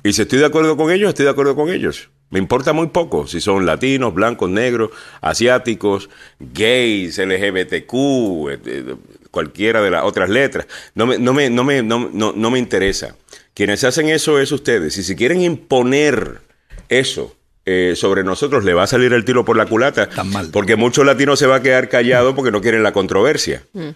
Y 0.03 0.13
si 0.13 0.23
estoy 0.23 0.39
de 0.39 0.45
acuerdo 0.45 0.77
con 0.77 0.91
ellos, 0.91 1.09
estoy 1.09 1.25
de 1.25 1.31
acuerdo 1.31 1.55
con 1.55 1.69
ellos. 1.69 2.09
Me 2.31 2.39
importa 2.39 2.71
muy 2.71 2.87
poco 2.87 3.27
si 3.27 3.41
son 3.41 3.65
latinos, 3.65 4.13
blancos, 4.13 4.49
negros, 4.49 4.91
asiáticos, 5.19 6.09
gays, 6.39 7.17
LGBTQ, 7.17 7.93
eh, 7.93 8.59
eh, 8.65 8.95
cualquiera 9.31 9.81
de 9.81 9.91
las 9.91 10.05
otras 10.05 10.29
letras. 10.29 10.65
No 10.95 11.05
me, 11.05 11.19
no 11.19 11.33
me, 11.33 11.49
no 11.49 11.63
me, 11.65 11.83
no, 11.83 12.09
no, 12.09 12.51
me 12.51 12.57
interesa. 12.57 13.15
Quienes 13.53 13.83
hacen 13.83 14.07
eso 14.07 14.39
es 14.39 14.51
ustedes. 14.53 14.97
Y 14.97 15.03
si 15.03 15.15
quieren 15.15 15.41
imponer 15.41 16.39
eso 16.87 17.35
eh, 17.65 17.93
sobre 17.97 18.23
nosotros, 18.23 18.63
le 18.63 18.73
va 18.73 18.83
a 18.83 18.87
salir 18.87 19.11
el 19.11 19.25
tiro 19.25 19.43
por 19.43 19.57
la 19.57 19.65
culata. 19.65 20.09
Porque 20.53 20.77
muchos 20.77 21.05
latinos 21.05 21.37
se 21.37 21.47
va 21.47 21.57
a 21.57 21.61
quedar 21.61 21.89
callados 21.89 22.33
porque 22.33 22.51
no 22.51 22.61
quieren 22.61 22.81
la 22.81 22.93
controversia. 22.93 23.63
Mm. 23.73 23.89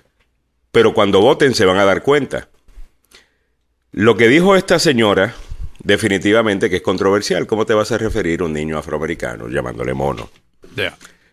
Pero 0.73 0.93
cuando 0.93 1.21
voten 1.21 1.55
se 1.55 1.63
van 1.63 1.77
a 1.77 1.85
dar 1.85 2.03
cuenta. 2.03 2.49
Lo 3.97 4.17
que 4.17 4.27
dijo 4.27 4.57
esta 4.57 4.77
señora 4.77 5.35
definitivamente 5.85 6.69
que 6.69 6.77
es 6.77 6.81
controversial. 6.81 7.47
¿Cómo 7.47 7.65
te 7.65 7.73
vas 7.73 7.93
a 7.93 7.97
referir 7.97 8.41
a 8.41 8.43
un 8.43 8.51
niño 8.51 8.77
afroamericano 8.77 9.47
llamándole 9.47 9.93
mono? 9.93 10.29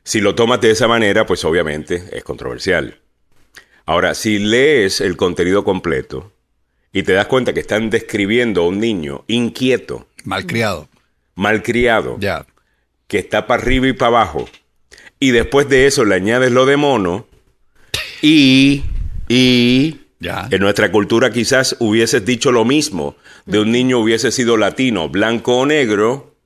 Si 0.04 0.20
lo 0.20 0.36
tomas 0.36 0.60
de 0.60 0.70
esa 0.70 0.86
manera, 0.86 1.26
pues 1.26 1.44
obviamente 1.44 2.04
es 2.12 2.22
controversial. 2.22 3.00
Ahora, 3.84 4.14
si 4.14 4.38
lees 4.38 5.00
el 5.00 5.16
contenido 5.16 5.64
completo 5.64 6.32
y 6.92 7.02
te 7.02 7.14
das 7.14 7.26
cuenta 7.26 7.52
que 7.52 7.58
están 7.58 7.90
describiendo 7.90 8.62
a 8.62 8.68
un 8.68 8.78
niño 8.78 9.24
inquieto, 9.26 10.06
malcriado, 10.22 10.88
malcriado, 11.34 12.16
ya. 12.20 12.46
que 13.08 13.18
está 13.18 13.48
para 13.48 13.60
arriba 13.60 13.88
y 13.88 13.92
para 13.92 14.08
abajo, 14.08 14.48
y 15.18 15.32
después 15.32 15.68
de 15.68 15.86
eso 15.86 16.04
le 16.04 16.14
añades 16.14 16.52
lo 16.52 16.64
de 16.64 16.76
mono 16.76 17.26
y 18.20 18.84
y 19.28 20.01
en 20.50 20.60
nuestra 20.60 20.90
cultura 20.90 21.30
quizás 21.30 21.76
hubieses 21.78 22.24
dicho 22.24 22.52
lo 22.52 22.64
mismo 22.64 23.16
de 23.46 23.60
un 23.60 23.72
niño 23.72 23.98
hubiese 23.98 24.30
sido 24.30 24.56
latino, 24.56 25.08
blanco 25.08 25.58
o 25.58 25.66
negro. 25.66 26.36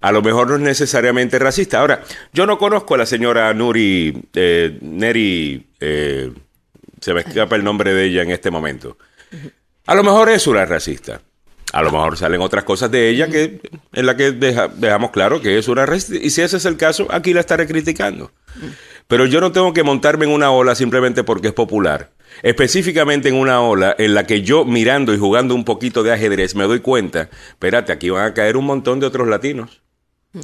A 0.00 0.12
lo 0.12 0.22
mejor 0.22 0.48
no 0.48 0.56
es 0.56 0.60
necesariamente 0.60 1.38
racista. 1.38 1.80
Ahora, 1.80 2.02
yo 2.32 2.46
no 2.46 2.58
conozco 2.58 2.94
a 2.94 2.98
la 2.98 3.06
señora 3.06 3.52
Nuri, 3.54 4.22
eh, 4.34 4.78
Neri, 4.82 5.66
eh, 5.80 6.30
se 7.00 7.14
me 7.14 7.20
escapa 7.20 7.56
el 7.56 7.64
nombre 7.64 7.94
de 7.94 8.04
ella 8.04 8.22
en 8.22 8.30
este 8.30 8.50
momento. 8.50 8.98
A 9.86 9.94
lo 9.94 10.02
mejor 10.02 10.28
es 10.28 10.46
una 10.46 10.64
racista. 10.64 11.20
A 11.72 11.82
lo 11.82 11.90
mejor 11.90 12.16
salen 12.16 12.40
otras 12.40 12.64
cosas 12.64 12.90
de 12.90 13.08
ella 13.08 13.28
que 13.28 13.60
en 13.92 14.06
la 14.06 14.16
que 14.16 14.30
dejamos 14.32 15.10
claro 15.10 15.40
que 15.40 15.58
es 15.58 15.68
una 15.68 15.84
racista. 15.86 16.24
Y 16.24 16.30
si 16.30 16.42
ese 16.42 16.58
es 16.58 16.64
el 16.66 16.76
caso, 16.76 17.06
aquí 17.10 17.34
la 17.34 17.40
estaré 17.40 17.66
criticando. 17.66 18.30
Pero 19.06 19.26
yo 19.26 19.40
no 19.40 19.52
tengo 19.52 19.72
que 19.72 19.82
montarme 19.82 20.24
en 20.24 20.32
una 20.32 20.50
ola 20.50 20.74
simplemente 20.74 21.24
porque 21.24 21.48
es 21.48 21.54
popular 21.54 22.14
específicamente 22.42 23.28
en 23.28 23.36
una 23.36 23.60
ola 23.60 23.94
en 23.98 24.14
la 24.14 24.26
que 24.26 24.42
yo 24.42 24.64
mirando 24.64 25.14
y 25.14 25.18
jugando 25.18 25.54
un 25.54 25.64
poquito 25.64 26.02
de 26.02 26.12
ajedrez 26.12 26.54
me 26.54 26.64
doy 26.64 26.80
cuenta, 26.80 27.30
espérate, 27.48 27.92
aquí 27.92 28.10
van 28.10 28.26
a 28.26 28.34
caer 28.34 28.56
un 28.56 28.66
montón 28.66 29.00
de 29.00 29.06
otros 29.06 29.28
latinos. 29.28 29.82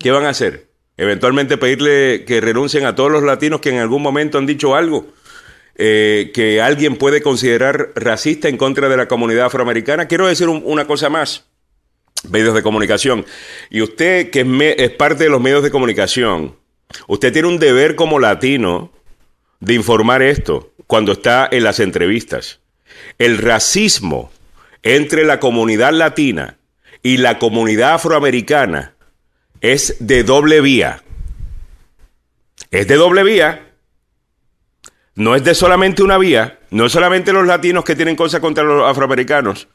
¿Qué 0.01 0.11
van 0.11 0.25
a 0.25 0.31
hacer? 0.31 0.69
Eventualmente 0.97 1.57
pedirle 1.57 2.25
que 2.27 2.41
renuncien 2.41 2.85
a 2.85 2.95
todos 2.95 3.11
los 3.11 3.23
latinos 3.23 3.61
que 3.61 3.71
en 3.71 3.79
algún 3.79 4.03
momento 4.03 4.39
han 4.39 4.47
dicho 4.47 4.77
algo 4.77 5.09
eh, 5.75 6.31
que 6.35 6.61
alguien 6.61 6.97
puede 6.97 7.23
considerar 7.23 7.91
racista 7.97 8.49
en 8.49 8.57
contra 8.57 8.89
de 8.89 8.97
la 8.97 9.09
comunidad 9.09 9.47
afroamericana. 9.47 10.07
Quiero 10.07 10.27
decir 10.27 10.49
una 10.49 10.87
cosa 10.87 11.09
más. 11.09 11.47
medios 12.29 12.55
de 12.55 12.63
comunicación. 12.63 13.25
Y 13.71 13.81
usted, 13.81 14.31
que 14.31 14.75
es, 14.77 14.91
parte 14.91 15.25
de 15.25 15.31
los 15.31 15.41
medios 15.41 15.63
de 15.63 15.71
comunicación, 15.71 16.57
usted 17.07 17.33
tiene 17.33 17.49
un 17.49 17.59
deber 17.59 17.97
como 17.97 18.19
latino 18.19 18.93
de 19.61 19.75
informar 19.75 20.23
esto 20.23 20.73
cuando 20.87 21.13
está 21.13 21.49
en 21.51 21.65
las 21.65 21.81
entrevistas. 21.81 22.61
El 23.19 23.39
racismo 23.39 24.33
entre 24.83 25.25
la 25.25 25.41
comunidad 25.41 25.93
latina 25.93 26.57
y 27.03 27.19
la 27.19 27.39
comunidad 27.39 27.95
afroamericana 27.95 28.95
es 29.61 29.97
de 30.01 30.25
doble 30.25 30.61
vía. 30.61 31.03
Es 32.71 32.87
de 32.89 32.97
doble 32.97 33.23
vía. 33.25 33.73
No 35.15 35.35
es 35.35 35.45
de 35.45 35.55
solamente 35.55 36.03
una 36.03 36.19
vía. 36.19 36.59
No 36.71 36.87
es 36.87 36.93
solamente 36.93 37.33
los 37.33 37.47
latinos 37.47 37.85
que 37.85 37.97
tienen 37.97 38.17
cosas 38.17 38.41
contra 38.41 38.65
los 38.65 38.89
afroamericanos. 38.89 39.69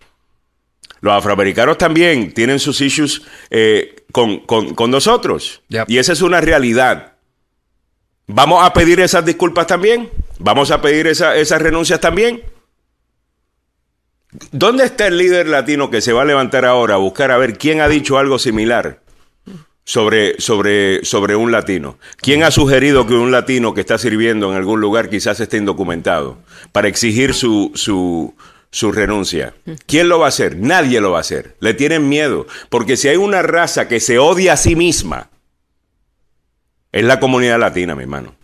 Los 1.01 1.13
afroamericanos 1.13 1.77
también 1.77 2.33
tienen 2.33 2.59
sus 2.59 2.81
issues 2.81 3.21
eh, 3.49 4.04
con, 4.15 4.91
nosotros. 4.91 5.61
Y 5.87 5.97
esa 5.97 6.13
es 6.13 6.21
una 6.21 6.39
realidad. 6.39 7.13
¿Vamos 8.27 8.65
a 8.65 8.71
pedir 8.71 9.01
esas 9.01 9.25
disculpas 9.25 9.67
también? 9.67 10.09
¿Vamos 10.39 10.71
a 10.71 10.81
pedir 10.81 11.07
esas 11.07 11.61
renuncias 11.61 11.99
también? 11.99 12.41
¿Dónde 14.51 14.85
está 14.85 15.07
el 15.07 15.17
líder 15.17 15.47
latino 15.47 15.89
que 15.89 16.01
se 16.01 16.13
va 16.13 16.21
a 16.21 16.25
levantar 16.25 16.65
ahora 16.65 16.95
a 16.95 16.97
buscar 16.97 17.31
a 17.31 17.37
ver 17.37 17.57
quién 17.57 17.81
ha 17.81 17.87
dicho 17.87 18.17
algo 18.17 18.39
similar 18.39 19.01
sobre, 19.83 20.39
sobre, 20.39 21.03
sobre 21.03 21.35
un 21.35 21.51
latino? 21.51 21.97
¿Quién 22.17 22.43
ha 22.43 22.51
sugerido 22.51 23.05
que 23.05 23.13
un 23.13 23.31
latino 23.31 23.73
que 23.73 23.81
está 23.81 23.97
sirviendo 23.97 24.49
en 24.49 24.57
algún 24.57 24.79
lugar 24.79 25.09
quizás 25.09 25.39
esté 25.39 25.57
indocumentado 25.57 26.37
para 26.71 26.87
exigir 26.87 27.33
su, 27.33 27.71
su, 27.75 28.33
su 28.75 28.91
renuncia? 28.91 29.53
¿Quién 29.85 30.09
lo 30.09 30.19
va 30.19 30.25
a 30.25 30.29
hacer? 30.29 30.57
Nadie 30.57 30.99
lo 30.99 31.11
va 31.11 31.19
a 31.19 31.21
hacer. 31.21 31.55
Le 31.61 31.73
tienen 31.73 32.09
miedo. 32.09 32.45
Porque 32.69 32.97
si 32.97 33.07
hay 33.07 33.15
una 33.15 33.41
raza 33.41 33.87
que 33.87 34.01
se 34.01 34.19
odia 34.19 34.51
a 34.51 34.57
sí 34.57 34.75
misma, 34.75 35.29
es 36.91 37.05
la 37.05 37.21
comunidad 37.21 37.57
latina, 37.57 37.95
mi 37.95 38.03
hermano. 38.03 38.35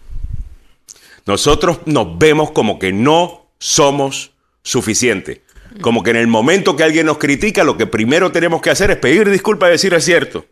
Nosotros 1.26 1.80
nos 1.86 2.17
vemos 2.17 2.52
como 2.52 2.80
que 2.80 2.94
no 2.94 3.50
somos 3.60 4.32
suficientes. 4.63 5.41
Como 5.82 6.02
que 6.02 6.12
en 6.12 6.15
el 6.15 6.28
momento 6.28 6.78
que 6.78 6.84
alguien 6.84 7.08
nos 7.08 7.17
critica, 7.17 7.65
lo 7.65 7.76
que 7.76 7.86
primero 7.86 8.32
tenemos 8.32 8.62
que 8.62 8.70
hacer 8.70 8.89
es 8.89 8.98
pedir 9.00 9.30
disculpas 9.30 9.67
y 9.67 9.72
decir 9.74 9.94
es 9.94 10.06
cierto. 10.06 10.46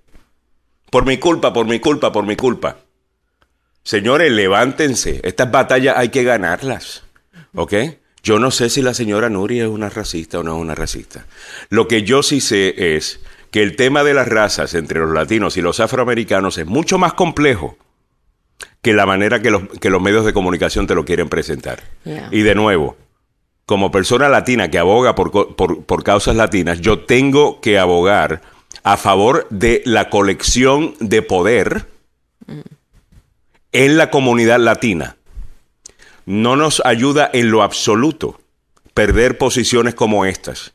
Por 0.92 1.06
mi 1.06 1.20
culpa, 1.20 1.54
por 1.54 1.66
mi 1.66 1.80
culpa, 1.80 2.12
por 2.12 2.26
mi 2.26 2.36
culpa. 2.36 2.80
Señores, 3.84 4.30
levántense. 4.30 5.22
Estas 5.24 5.50
batallas 5.50 5.96
hay 5.96 6.10
que 6.10 6.24
ganarlas. 6.24 7.04
¿Ok? 7.56 7.74
Yo 8.24 8.40
no 8.40 8.52
sé 8.52 8.70
si 8.70 8.82
la 8.82 8.94
señora 8.94 9.30
Nuria 9.30 9.64
es 9.64 9.70
una 9.70 9.90
racista 9.90 10.40
o 10.40 10.44
no 10.44 10.56
es 10.56 10.62
una 10.62 10.76
racista. 10.76 11.26
Lo 11.70 11.88
que 11.88 12.04
yo 12.04 12.24
sí 12.24 12.42
sé 12.42 12.96
es 12.96 13.20
que 13.52 13.64
el 13.64 13.76
tema 13.76 14.04
de 14.04 14.14
las 14.14 14.28
razas 14.28 14.74
entre 14.74 15.00
los 15.00 15.14
latinos 15.14 15.58
y 15.58 15.62
los 15.62 15.80
afroamericanos 15.80 16.58
es 16.58 16.66
mucho 16.66 16.98
más 16.98 17.14
complejo 17.14 17.78
que 18.82 18.94
la 18.94 19.06
manera 19.06 19.42
que 19.42 19.52
los, 19.52 19.64
que 19.80 19.90
los 19.90 20.02
medios 20.02 20.26
de 20.26 20.34
comunicación 20.34 20.88
te 20.88 20.96
lo 20.96 21.06
quieren 21.06 21.30
presentar. 21.30 21.84
Y 22.32 22.42
de 22.42 22.56
nuevo, 22.56 22.98
como 23.66 23.92
persona 23.92 24.30
latina 24.30 24.72
que 24.72 24.80
aboga 24.80 25.16
por, 25.16 26.04
causas 26.04 26.36
latinas, 26.36 26.82
yo 26.82 27.00
tengo 27.00 27.62
que 27.62 27.78
abogar 27.78 28.42
a 28.84 28.98
favor 28.98 29.48
de 29.50 29.84
la 29.86 30.10
colección 30.10 30.96
de 31.00 31.22
poder 31.22 31.86
en 33.72 33.98
la 33.98 34.10
comunidad 34.10 34.60
latina. 34.60 35.18
No 36.30 36.56
nos 36.56 36.80
ayuda 36.86 37.28
en 37.34 37.50
lo 37.50 37.64
absoluto 37.64 38.40
perder 38.94 39.40
posiciones 39.40 39.96
como 39.96 40.28
estas, 40.28 40.74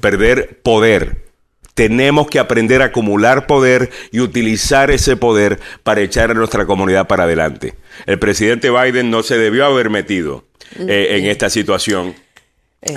perder 0.00 0.60
poder. 0.62 1.26
Tenemos 1.74 2.28
que 2.28 2.38
aprender 2.38 2.80
a 2.80 2.86
acumular 2.86 3.46
poder 3.46 3.90
y 4.10 4.20
utilizar 4.20 4.90
ese 4.90 5.18
poder 5.18 5.60
para 5.82 6.00
echar 6.00 6.30
a 6.30 6.34
nuestra 6.34 6.64
comunidad 6.64 7.08
para 7.08 7.24
adelante. 7.24 7.74
El 8.06 8.18
presidente 8.18 8.70
Biden 8.70 9.10
no 9.10 9.22
se 9.22 9.36
debió 9.36 9.66
haber 9.66 9.90
metido 9.90 10.46
eh, 10.78 11.08
en 11.10 11.26
esta 11.26 11.50
situación. 11.50 12.14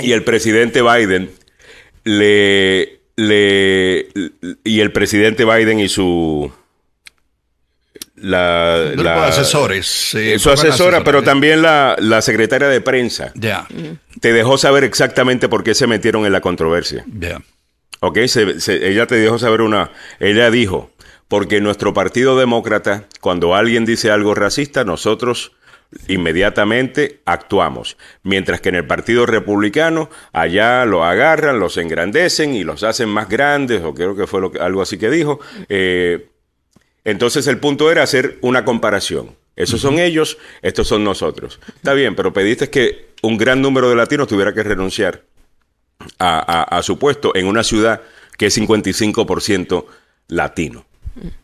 Y 0.01 0.13
el 0.13 0.23
presidente 0.23 0.81
Biden 0.81 1.31
le, 2.05 3.01
le 3.17 4.07
y 4.63 4.79
el 4.79 4.93
presidente 4.93 5.43
Biden 5.43 5.81
y 5.81 5.89
su 5.89 6.49
la, 8.23 8.93
la 8.95 9.27
asesores 9.27 9.85
su 10.37 10.49
asesora 10.49 11.03
pero 11.03 11.23
también 11.23 11.61
la, 11.61 11.95
la, 11.99 12.21
secretaria 12.21 12.69
de 12.69 12.79
prensa 12.79 13.31
ya 13.35 13.67
te 14.21 14.31
dejó 14.31 14.57
saber 14.57 14.83
exactamente 14.83 15.49
por 15.49 15.63
qué 15.63 15.75
se 15.75 15.87
metieron 15.87 16.25
en 16.25 16.31
la 16.31 16.41
controversia 16.41 17.05
ya 17.07 17.41
Ok, 17.99 18.17
ella 18.17 19.07
te 19.07 19.15
dejó 19.15 19.39
saber 19.39 19.61
una 19.61 19.91
ella 20.19 20.51
dijo 20.51 20.91
porque 21.29 21.61
nuestro 21.61 21.93
partido 21.93 22.37
demócrata 22.37 23.07
cuando 23.21 23.55
alguien 23.55 23.85
dice 23.85 24.11
algo 24.11 24.35
racista 24.35 24.83
nosotros 24.83 25.53
inmediatamente 26.07 27.21
actuamos. 27.25 27.97
Mientras 28.23 28.61
que 28.61 28.69
en 28.69 28.75
el 28.75 28.87
Partido 28.87 29.25
Republicano, 29.25 30.09
allá 30.31 30.85
lo 30.85 31.03
agarran, 31.03 31.59
los 31.59 31.77
engrandecen 31.77 32.55
y 32.55 32.63
los 32.63 32.83
hacen 32.83 33.09
más 33.09 33.29
grandes, 33.29 33.83
o 33.83 33.93
creo 33.93 34.15
que 34.15 34.27
fue 34.27 34.41
lo 34.41 34.51
algo 34.59 34.81
así 34.81 34.97
que 34.97 35.09
dijo. 35.09 35.39
Eh, 35.69 36.29
entonces 37.05 37.47
el 37.47 37.57
punto 37.57 37.91
era 37.91 38.03
hacer 38.03 38.37
una 38.41 38.65
comparación. 38.65 39.35
Esos 39.55 39.81
son 39.81 39.99
ellos, 39.99 40.37
estos 40.61 40.87
son 40.87 41.03
nosotros. 41.03 41.59
Está 41.75 41.93
bien, 41.93 42.15
pero 42.15 42.33
pediste 42.33 42.69
que 42.69 43.13
un 43.21 43.37
gran 43.37 43.61
número 43.61 43.89
de 43.89 43.95
latinos 43.95 44.27
tuviera 44.27 44.53
que 44.53 44.63
renunciar 44.63 45.23
a, 46.19 46.81
su 46.83 46.97
puesto 46.97 47.35
en 47.35 47.47
una 47.47 47.63
ciudad 47.63 48.01
que 48.37 48.47
es 48.47 48.57
55% 48.57 49.85
latino. 50.29 50.85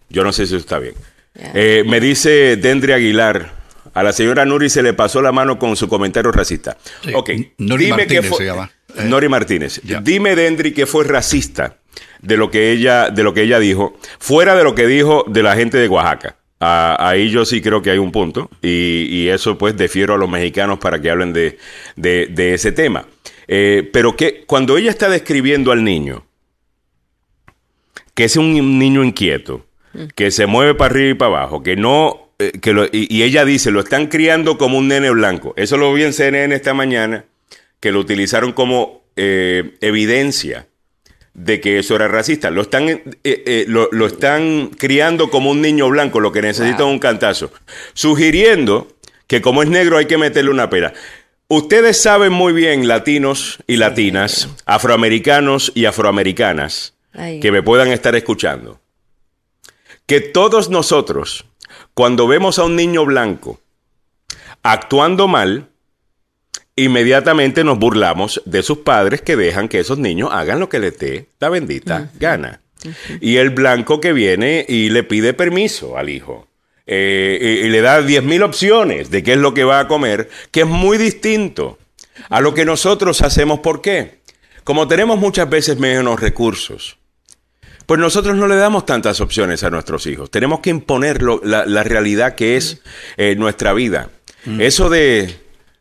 Yo 0.09 0.23
no 0.23 0.31
sé 0.33 0.47
si 0.47 0.55
eso 0.55 0.61
está 0.61 0.79
bien. 0.79 0.95
Eh, 1.35 1.83
me 1.85 1.99
dice 1.99 2.57
Dendre 2.57 2.95
Aguilar, 2.95 3.53
a 3.93 4.03
la 4.03 4.11
señora 4.11 4.43
Nuri 4.43 4.69
se 4.69 4.81
le 4.81 4.93
pasó 4.93 5.21
la 5.21 5.31
mano 5.31 5.59
con 5.59 5.75
su 5.75 5.87
comentario 5.87 6.31
racista. 6.31 6.77
Ok, 7.13 7.29
Nuri 7.59 7.85
dime 7.85 7.97
Martínez 7.97 8.27
fue, 8.27 8.37
se 8.39 8.45
llama. 8.45 8.71
Eh, 8.95 9.03
Nori 9.03 9.29
Martínez. 9.29 9.81
Dime, 10.01 10.35
Dendri, 10.35 10.73
que 10.73 10.85
fue 10.85 11.03
racista 11.03 11.77
de 12.21 12.37
lo 12.37 12.51
que 12.51 12.71
ella, 12.71 13.09
de 13.09 13.23
lo 13.23 13.33
que 13.33 13.43
ella 13.43 13.59
dijo, 13.59 13.97
fuera 14.19 14.55
de 14.55 14.63
lo 14.63 14.75
que 14.75 14.87
dijo 14.87 15.23
de 15.27 15.43
la 15.43 15.55
gente 15.55 15.77
de 15.77 15.87
Oaxaca. 15.87 16.37
ahí 16.59 17.29
yo 17.29 17.45
sí 17.45 17.61
creo 17.61 17.81
que 17.81 17.91
hay 17.91 17.97
un 17.97 18.11
punto 18.11 18.49
y, 18.61 19.27
eso 19.29 19.57
pues 19.57 19.77
defiero 19.77 20.15
a 20.15 20.17
los 20.17 20.29
mexicanos 20.29 20.79
para 20.79 20.99
que 21.01 21.09
hablen 21.09 21.33
de, 21.33 21.57
ese 22.53 22.71
tema. 22.71 23.05
Eh, 23.47 23.89
pero 23.91 24.15
que 24.15 24.43
cuando 24.45 24.77
ella 24.77 24.91
está 24.91 25.09
describiendo 25.09 25.71
al 25.71 25.83
niño, 25.83 26.25
que 28.13 28.25
es 28.25 28.35
un 28.37 28.77
niño 28.77 29.03
inquieto, 29.03 29.65
que 30.15 30.29
se 30.29 30.45
mueve 30.45 30.75
para 30.75 30.91
arriba 30.93 31.09
y 31.09 31.13
para 31.15 31.37
abajo, 31.37 31.63
que 31.63 31.75
no 31.75 32.29
eh, 32.39 32.53
que 32.61 32.89
y, 32.93 33.21
ella 33.23 33.43
dice, 33.43 33.69
lo 33.69 33.81
están 33.81 34.07
criando 34.07 34.57
como 34.57 34.77
un 34.77 34.87
nene 34.87 35.11
blanco. 35.11 35.53
Eso 35.57 35.77
lo 35.77 35.93
vi 35.93 36.03
en 36.03 36.13
CNN 36.13 36.55
esta 36.55 36.73
mañana, 36.73 37.25
que 37.81 37.91
lo 37.91 37.99
utilizaron 37.99 38.53
como 38.53 39.03
eh, 39.17 39.75
evidencia 39.81 40.68
de 41.39 41.61
que 41.61 41.79
eso 41.79 41.95
era 41.95 42.07
racista. 42.07 42.49
Lo 42.49 42.61
están, 42.61 43.01
eh, 43.23 43.65
lo, 43.67 44.05
están 44.05 44.71
criando 44.77 45.29
como 45.29 45.51
un 45.51 45.61
niño 45.61 45.89
blanco, 45.89 46.19
lo 46.19 46.31
que 46.31 46.41
necesita 46.41 46.83
es 46.83 46.89
un 46.89 46.99
cantazo. 46.99 47.51
Sugiriendo 47.93 48.87
que 49.27 49.41
como 49.41 49.63
es 49.63 49.69
negro 49.69 49.97
hay 49.97 50.05
que 50.05 50.17
meterle 50.17 50.51
una 50.51 50.69
pera. 50.69 50.93
Ustedes 51.47 52.01
saben 52.01 52.33
muy 52.33 52.53
bien, 52.53 52.87
latinos 52.87 53.57
y 53.67 53.77
latinas, 53.77 54.49
afroamericanos 54.65 55.71
y 55.73 55.85
afroamericanas, 55.85 56.93
que 57.41 57.51
me 57.51 57.63
puedan 57.63 57.87
estar 57.87 58.15
escuchando, 58.15 58.81
que 60.05 60.19
todos 60.19 60.69
nosotros 60.69 61.45
cuando 61.95 62.27
vemos 62.27 62.59
a 62.59 62.65
un 62.65 62.75
niño 62.75 63.05
blanco 63.05 63.59
actuando 64.61 65.27
mal, 65.27 65.68
inmediatamente 66.83 67.63
nos 67.63 67.79
burlamos 67.79 68.41
de 68.45 68.63
sus 68.63 68.79
padres 68.79 69.21
que 69.21 69.35
dejan 69.35 69.67
que 69.67 69.79
esos 69.79 69.97
niños 69.97 70.29
hagan 70.31 70.59
lo 70.59 70.69
que 70.69 70.79
les 70.79 70.97
dé 70.97 71.27
la 71.39 71.49
bendita 71.49 72.11
gana. 72.19 72.61
Y 73.19 73.37
el 73.37 73.49
blanco 73.49 73.99
que 73.99 74.13
viene 74.13 74.65
y 74.67 74.89
le 74.89 75.03
pide 75.03 75.33
permiso 75.33 75.97
al 75.97 76.09
hijo. 76.09 76.47
Eh, 76.87 77.61
y, 77.65 77.69
le 77.69 77.81
da 77.81 78.01
10.000 78.01 78.43
opciones 78.43 79.11
de 79.11 79.21
qué 79.21 79.33
es 79.33 79.37
lo 79.37 79.53
que 79.53 79.63
va 79.63 79.79
a 79.79 79.87
comer, 79.87 80.29
que 80.49 80.61
es 80.61 80.65
muy 80.65 80.97
distinto 80.97 81.77
a 82.29 82.41
lo 82.41 82.53
que 82.53 82.65
nosotros 82.65 83.21
hacemos. 83.21 83.59
¿Por 83.59 83.81
qué? 83.81 84.21
Como 84.63 84.87
tenemos 84.87 85.19
muchas 85.19 85.49
veces 85.49 85.77
menos 85.77 86.19
recursos, 86.19 86.97
pues 87.85 87.99
nosotros 87.99 88.35
no 88.35 88.47
le 88.47 88.55
damos 88.55 88.85
tantas 88.85 89.21
opciones 89.21 89.63
a 89.63 89.69
nuestros 89.69 90.07
hijos. 90.07 90.31
Tenemos 90.31 90.61
que 90.61 90.69
imponer 90.69 91.21
la, 91.21 91.83
realidad 91.83 92.35
que 92.35 92.57
es 92.57 92.81
eh, 93.17 93.35
nuestra 93.35 93.73
vida. 93.73 94.09
Eso 94.57 94.89
de 94.89 95.35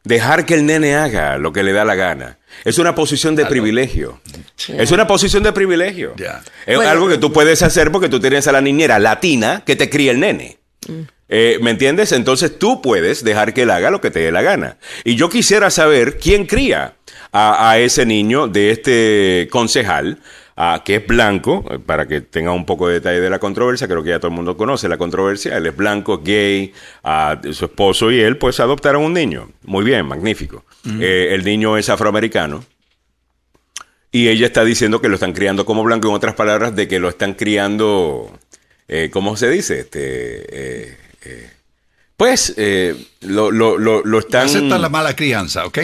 dejar 0.08 0.46
que 0.46 0.54
el 0.54 0.66
nene 0.66 0.96
haga 0.96 1.36
lo 1.36 1.52
que 1.52 1.62
le 1.62 1.72
da 1.72 1.84
la 1.84 1.94
gana. 1.94 2.38
Es 2.64 2.78
una 2.78 2.94
posición 2.94 3.36
de 3.36 3.46
privilegio. 3.46 4.20
Es 4.66 4.90
una 4.90 5.06
posición 5.06 5.42
de 5.42 5.52
privilegio. 5.52 6.14
Es 6.66 6.78
algo 6.80 7.08
que 7.08 7.18
tú 7.18 7.30
puedes 7.32 7.62
hacer 7.62 7.92
porque 7.92 8.08
tú 8.08 8.18
tienes 8.18 8.48
a 8.48 8.52
la 8.52 8.60
niñera 8.60 8.98
latina 8.98 9.62
que 9.64 9.76
te 9.76 9.88
cría 9.88 10.10
el 10.10 10.20
nene. 10.20 10.58
Mm. 10.88 11.00
Eh, 11.28 11.58
¿Me 11.60 11.70
entiendes? 11.70 12.12
Entonces 12.12 12.58
tú 12.58 12.80
puedes 12.80 13.22
dejar 13.22 13.52
que 13.52 13.62
él 13.62 13.70
haga 13.70 13.90
lo 13.90 14.00
que 14.00 14.10
te 14.10 14.20
dé 14.20 14.32
la 14.32 14.40
gana. 14.40 14.78
Y 15.04 15.14
yo 15.16 15.28
quisiera 15.28 15.68
saber 15.68 16.18
quién 16.18 16.46
cría 16.46 16.94
a, 17.30 17.70
a 17.70 17.78
ese 17.78 18.06
niño 18.06 18.48
de 18.48 18.70
este 18.70 19.48
concejal 19.50 20.20
que 20.84 20.96
es 20.96 21.06
blanco, 21.06 21.64
para 21.86 22.06
que 22.08 22.20
tenga 22.20 22.52
un 22.52 22.66
poco 22.66 22.88
de 22.88 22.94
detalle 22.94 23.20
de 23.20 23.30
la 23.30 23.38
controversia, 23.38 23.86
creo 23.86 24.02
que 24.02 24.10
ya 24.10 24.18
todo 24.18 24.30
el 24.30 24.36
mundo 24.36 24.56
conoce 24.56 24.88
la 24.88 24.98
controversia, 24.98 25.56
él 25.56 25.66
es 25.66 25.76
blanco, 25.76 26.20
gay, 26.22 26.72
su 27.52 27.64
esposo 27.66 28.10
y 28.10 28.20
él 28.20 28.38
pues 28.38 28.58
adoptaron 28.60 29.04
un 29.04 29.12
niño. 29.12 29.50
Muy 29.64 29.84
bien, 29.84 30.06
magnífico. 30.06 30.64
Eh, 31.00 31.28
el 31.32 31.44
niño 31.44 31.76
es 31.76 31.88
afroamericano. 31.88 32.64
Y 34.10 34.28
ella 34.28 34.46
está 34.46 34.64
diciendo 34.64 35.00
que 35.00 35.08
lo 35.08 35.14
están 35.14 35.32
criando 35.32 35.66
como 35.66 35.84
blanco, 35.84 36.08
en 36.08 36.14
otras 36.14 36.34
palabras, 36.34 36.74
de 36.74 36.88
que 36.88 36.98
lo 36.98 37.08
están 37.08 37.34
criando, 37.34 38.32
eh, 38.88 39.10
¿cómo 39.12 39.36
se 39.36 39.50
dice? 39.50 39.80
Este, 39.80 40.00
eh, 40.00 40.96
eh 41.24 41.50
pues 42.18 42.52
eh, 42.56 42.96
lo, 43.20 43.52
lo, 43.52 43.78
lo, 43.78 44.02
lo, 44.04 44.18
están... 44.18 44.46
Aceptan 44.46 44.82
la 44.82 44.88
mala 44.88 45.14
crianza, 45.14 45.64
¿ok? 45.64 45.78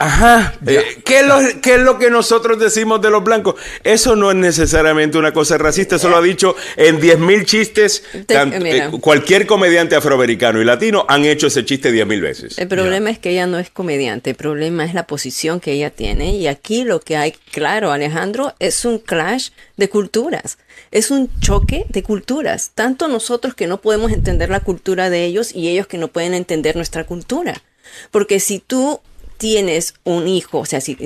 Ajá. 0.00 0.54
Eh, 0.66 1.00
¿qué, 1.04 1.20
es 1.20 1.26
lo, 1.28 1.38
¿qué, 1.62 1.74
es 1.76 1.80
lo, 1.80 1.96
que 1.96 2.10
nosotros 2.10 2.58
decimos 2.58 3.00
de 3.00 3.08
los 3.08 3.22
blancos? 3.22 3.54
Eso 3.84 4.16
no 4.16 4.32
es 4.32 4.36
necesariamente 4.36 5.16
una 5.16 5.32
cosa 5.32 5.58
racista, 5.58 5.94
eso 5.94 6.08
lo 6.08 6.16
ha 6.16 6.22
dicho 6.22 6.56
en 6.76 7.00
10.000 7.00 7.44
chistes. 7.44 8.02
Eh, 8.12 8.88
cualquier 9.00 9.46
comediante 9.46 9.94
afroamericano 9.94 10.60
y 10.60 10.64
latino 10.64 11.06
han 11.08 11.24
hecho 11.24 11.46
ese 11.46 11.64
chiste 11.64 11.92
10.000 11.92 12.20
veces. 12.20 12.58
El 12.58 12.66
problema 12.66 13.10
es 13.10 13.20
que 13.20 13.30
ella 13.30 13.46
no 13.46 13.60
es 13.60 13.70
comediante, 13.70 14.30
el 14.30 14.36
problema 14.36 14.84
es 14.84 14.92
la 14.92 15.06
posición 15.06 15.60
que 15.60 15.70
ella 15.70 15.90
tiene 15.90 16.34
y 16.34 16.48
aquí 16.48 16.82
lo 16.82 16.98
que 16.98 17.16
hay, 17.16 17.32
claro, 17.52 17.92
Alejandro, 17.92 18.56
es 18.58 18.84
un 18.84 18.98
clash 18.98 19.50
de 19.76 19.88
culturas 19.88 20.58
es 20.90 21.10
un 21.10 21.30
choque 21.40 21.84
de 21.88 22.02
culturas, 22.02 22.72
tanto 22.74 23.08
nosotros 23.08 23.54
que 23.54 23.66
no 23.66 23.80
podemos 23.80 24.12
entender 24.12 24.50
la 24.50 24.60
cultura 24.60 25.10
de 25.10 25.24
ellos 25.24 25.54
y 25.54 25.68
ellos 25.68 25.86
que 25.86 25.98
no 25.98 26.08
pueden 26.08 26.34
entender 26.34 26.76
nuestra 26.76 27.04
cultura. 27.04 27.62
Porque 28.10 28.40
si 28.40 28.58
tú 28.58 29.00
tienes 29.38 29.94
un 30.04 30.28
hijo, 30.28 30.60
o 30.60 30.66
sea, 30.66 30.80
si, 30.80 30.96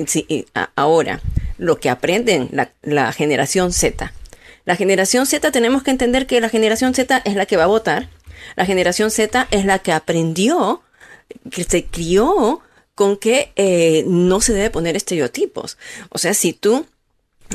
ahora 0.75 1.21
lo 1.57 1.79
que 1.79 1.89
aprenden 1.89 2.49
la, 2.51 2.71
la 2.81 3.11
generación 3.13 3.73
Z, 3.73 4.13
la 4.65 4.75
generación 4.75 5.25
Z 5.25 5.51
tenemos 5.51 5.83
que 5.83 5.91
entender 5.91 6.27
que 6.27 6.39
la 6.39 6.49
generación 6.49 6.93
Z 6.93 7.21
es 7.25 7.35
la 7.35 7.45
que 7.45 7.57
va 7.57 7.63
a 7.63 7.67
votar, 7.67 8.09
la 8.55 8.65
generación 8.65 9.11
Z 9.11 9.47
es 9.51 9.65
la 9.65 9.79
que 9.79 9.91
aprendió, 9.91 10.81
que 11.51 11.63
se 11.63 11.85
crió 11.85 12.61
con 12.95 13.17
que 13.17 13.51
eh, 13.55 14.03
no 14.07 14.41
se 14.41 14.53
debe 14.53 14.69
poner 14.69 14.95
estereotipos. 14.95 15.77
O 16.09 16.17
sea, 16.17 16.33
si 16.33 16.53
tú 16.53 16.85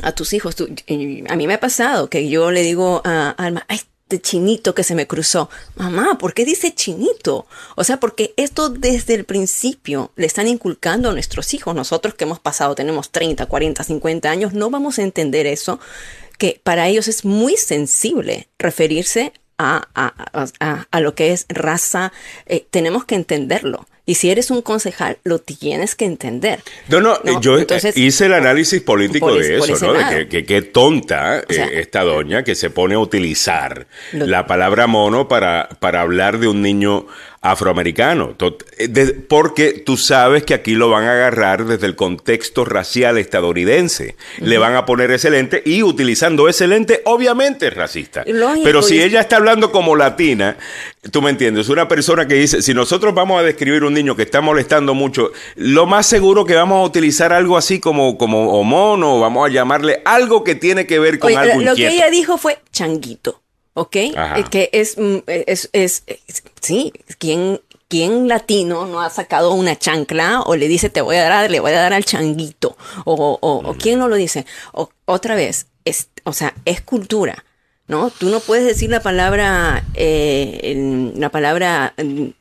a 0.03 0.11
tus 0.13 0.33
hijos. 0.33 0.55
a 0.59 1.35
mí 1.35 1.47
me 1.47 1.53
ha 1.53 1.59
pasado 1.59 2.09
que 2.09 2.29
yo 2.29 2.51
le 2.51 2.61
digo 2.61 3.01
a 3.03 3.31
Alma, 3.31 3.65
ay, 3.67 3.81
este 4.09 4.21
chinito 4.21 4.73
que 4.73 4.85
se 4.85 4.95
me 4.95 5.05
cruzó. 5.05 5.49
Mamá, 5.75 6.17
¿por 6.17 6.33
qué 6.33 6.45
dice 6.45 6.73
chinito? 6.73 7.45
O 7.75 7.83
sea, 7.83 7.99
porque 7.99 8.33
esto 8.37 8.69
desde 8.69 9.15
el 9.15 9.25
principio 9.25 10.13
le 10.15 10.25
están 10.25 10.47
inculcando 10.47 11.09
a 11.09 11.13
nuestros 11.13 11.53
hijos. 11.53 11.75
Nosotros 11.75 12.13
que 12.13 12.23
hemos 12.23 12.39
pasado, 12.39 12.73
tenemos 12.73 13.11
30, 13.11 13.47
40, 13.47 13.83
50 13.83 14.29
años, 14.29 14.53
no 14.53 14.69
vamos 14.69 14.97
a 14.97 15.03
entender 15.03 15.45
eso, 15.45 15.81
que 16.37 16.61
para 16.63 16.87
ellos 16.87 17.09
es 17.09 17.25
muy 17.25 17.57
sensible 17.57 18.47
referirse 18.57 19.33
a, 19.57 19.89
a, 19.93 20.99
lo 21.01 21.13
que 21.13 21.33
es 21.33 21.45
raza. 21.49 22.13
Eh, 22.45 22.65
tenemos 22.71 23.03
que 23.03 23.15
entenderlo. 23.15 23.87
Y 24.09 24.15
si 24.15 24.31
eres 24.31 24.51
un 24.51 24.61
concejal, 24.61 25.17
lo 25.25 25.39
tienes 25.39 25.93
que 25.93 26.05
entender. 26.05 26.61
No, 26.87 27.01
no, 27.01 27.41
yo 27.41 27.59
eh, 27.59 27.67
hice 27.95 28.27
el 28.27 28.33
análisis 28.35 28.81
político 28.81 29.35
de 29.35 29.57
eso, 29.57 29.85
¿no? 29.85 29.93
De 29.93 30.29
que, 30.29 30.45
qué 30.45 30.61
tonta 30.61 31.39
eh, 31.39 31.71
esta 31.73 32.03
doña 32.03 32.45
que 32.45 32.55
se 32.55 32.69
pone 32.69 32.95
a 32.95 32.99
utilizar 32.99 33.85
la 34.13 34.47
palabra 34.47 34.87
mono 34.87 35.27
para, 35.27 35.67
para 35.81 35.99
hablar 35.99 36.39
de 36.39 36.47
un 36.47 36.61
niño 36.61 37.05
afroamericano, 37.41 38.35
eh, 38.77 39.25
porque 39.27 39.83
tú 39.85 39.95
sabes 39.95 40.43
que 40.43 40.53
aquí 40.53 40.73
lo 40.73 40.89
van 40.89 41.03
a 41.03 41.13
agarrar 41.13 41.65
desde 41.65 41.85
el 41.85 41.95
contexto 41.95 42.65
racial 42.65 43.17
estadounidense. 43.17 44.15
Le 44.39 44.57
van 44.57 44.75
a 44.75 44.85
poner 44.85 45.11
ese 45.11 45.29
lente 45.29 45.61
y 45.65 45.83
utilizando 45.83 46.49
ese 46.49 46.67
lente, 46.67 47.01
obviamente 47.05 47.67
es 47.67 47.73
racista. 47.73 48.23
Pero 48.63 48.81
si 48.81 49.01
ella 49.01 49.21
está 49.21 49.37
hablando 49.37 49.71
como 49.71 49.95
latina, 49.95 50.57
tú 51.11 51.21
me 51.21 51.29
entiendes, 51.29 51.69
una 51.69 51.87
persona 51.87 52.27
que 52.27 52.35
dice, 52.35 52.61
si 52.61 52.73
nosotros 52.73 53.13
vamos 53.13 53.39
a 53.39 53.43
describir 53.43 53.83
un 53.83 53.93
niño 53.93 54.15
que 54.15 54.23
está 54.23 54.41
molestando 54.41 54.93
mucho, 54.93 55.31
lo 55.55 55.85
más 55.85 56.05
seguro 56.05 56.45
que 56.45 56.55
vamos 56.55 56.81
a 56.81 56.85
utilizar 56.85 57.33
algo 57.33 57.57
así 57.57 57.79
como, 57.79 58.17
como 58.17 58.63
mono, 58.63 59.19
vamos 59.19 59.49
a 59.49 59.51
llamarle 59.51 60.01
algo 60.05 60.43
que 60.43 60.55
tiene 60.55 60.87
que 60.87 60.99
ver 60.99 61.19
con 61.19 61.35
algo 61.35 61.61
Lo 61.61 61.75
que 61.75 61.89
ella 61.89 62.09
dijo 62.09 62.37
fue 62.37 62.59
changuito. 62.71 63.41
¿ok? 63.77 63.91
Que 64.49 64.69
mm, 64.97 65.17
es, 65.27 65.69
es, 65.71 66.03
es, 66.07 66.43
sí, 66.61 66.91
¿quién, 67.19 67.61
¿quién 67.87 68.27
latino 68.27 68.87
no 68.87 69.01
ha 69.01 69.09
sacado 69.11 69.53
una 69.53 69.77
chancla 69.77 70.41
o 70.41 70.55
le 70.55 70.67
dice 70.67 70.89
te 70.89 71.01
voy 71.01 71.17
a 71.17 71.29
dar, 71.29 71.51
le 71.51 71.59
voy 71.59 71.71
a 71.71 71.79
dar 71.81 71.93
al 71.93 72.03
changuito? 72.03 72.75
O, 73.05 73.37
o, 73.39 73.61
mm. 73.61 73.77
quién 73.77 73.99
no 73.99 74.07
lo 74.07 74.15
dice? 74.15 74.47
O, 74.73 74.89
otra 75.05 75.35
vez, 75.35 75.67
es, 75.85 76.09
o 76.23 76.33
sea, 76.33 76.55
es 76.65 76.81
cultura. 76.81 77.45
¿No? 77.87 78.09
Tú 78.09 78.29
no 78.29 78.39
puedes 78.39 78.65
decir 78.65 78.89
la 78.89 79.01
palabra, 79.01 79.83
eh, 79.93 81.11
la 81.15 81.29
palabra 81.29 81.93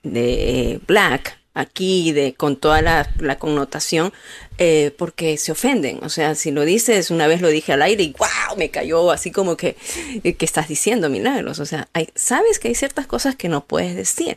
de 0.02 0.80
black 0.86 1.38
aquí 1.56 2.12
de, 2.12 2.34
con 2.34 2.56
toda 2.56 2.82
la, 2.82 3.10
la 3.18 3.38
connotación 3.38 4.12
eh, 4.58 4.94
porque 4.96 5.38
se 5.38 5.52
ofenden. 5.52 5.98
O 6.02 6.10
sea, 6.10 6.34
si 6.34 6.50
lo 6.50 6.64
dices, 6.64 7.10
una 7.10 7.26
vez 7.26 7.40
lo 7.40 7.48
dije 7.48 7.72
al 7.72 7.82
aire 7.82 8.02
y 8.04 8.14
wow, 8.18 8.56
me 8.56 8.70
cayó 8.70 9.10
así 9.10 9.30
como 9.30 9.56
que, 9.56 9.76
eh, 10.22 10.34
que 10.34 10.44
estás 10.44 10.68
diciendo 10.68 11.08
milagros. 11.08 11.58
O 11.58 11.66
sea, 11.66 11.88
hay, 11.94 12.08
sabes 12.14 12.58
que 12.58 12.68
hay 12.68 12.74
ciertas 12.74 13.06
cosas 13.06 13.36
que 13.36 13.48
no 13.48 13.64
puedes 13.64 13.96
decir. 13.96 14.36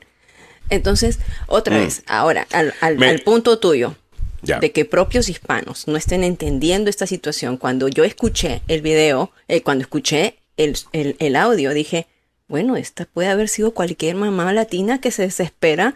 Entonces, 0.70 1.20
otra 1.48 1.78
mm. 1.78 1.80
vez, 1.80 2.04
ahora, 2.08 2.48
al, 2.52 2.74
al, 2.80 3.20
punto 3.20 3.60
tuyo. 3.60 3.96
de 4.42 4.72
que 4.72 4.86
propios 4.86 5.28
hispanos 5.28 5.88
no 5.88 5.98
estén 5.98 6.24
entendiendo 6.24 6.90
esta 6.90 7.06
situación. 7.06 7.58
Cuando 7.58 7.90
yo 7.90 8.06
escuché 8.06 8.62
el 8.70 8.82
video, 8.82 9.32
eh, 9.50 9.62
cuando 9.62 9.82
escuché 9.82 10.39
el, 10.60 10.78
el, 10.94 11.16
el, 11.20 11.36
audio, 11.36 11.74
dije, 11.74 12.08
bueno, 12.48 12.78
esta 12.78 13.06
puede 13.06 13.30
haber 13.30 13.50
sido 13.50 13.74
cualquier 13.74 14.16
mamá 14.16 14.54
latina 14.54 15.02
que 15.02 15.12
se 15.12 15.24
desespera 15.24 15.96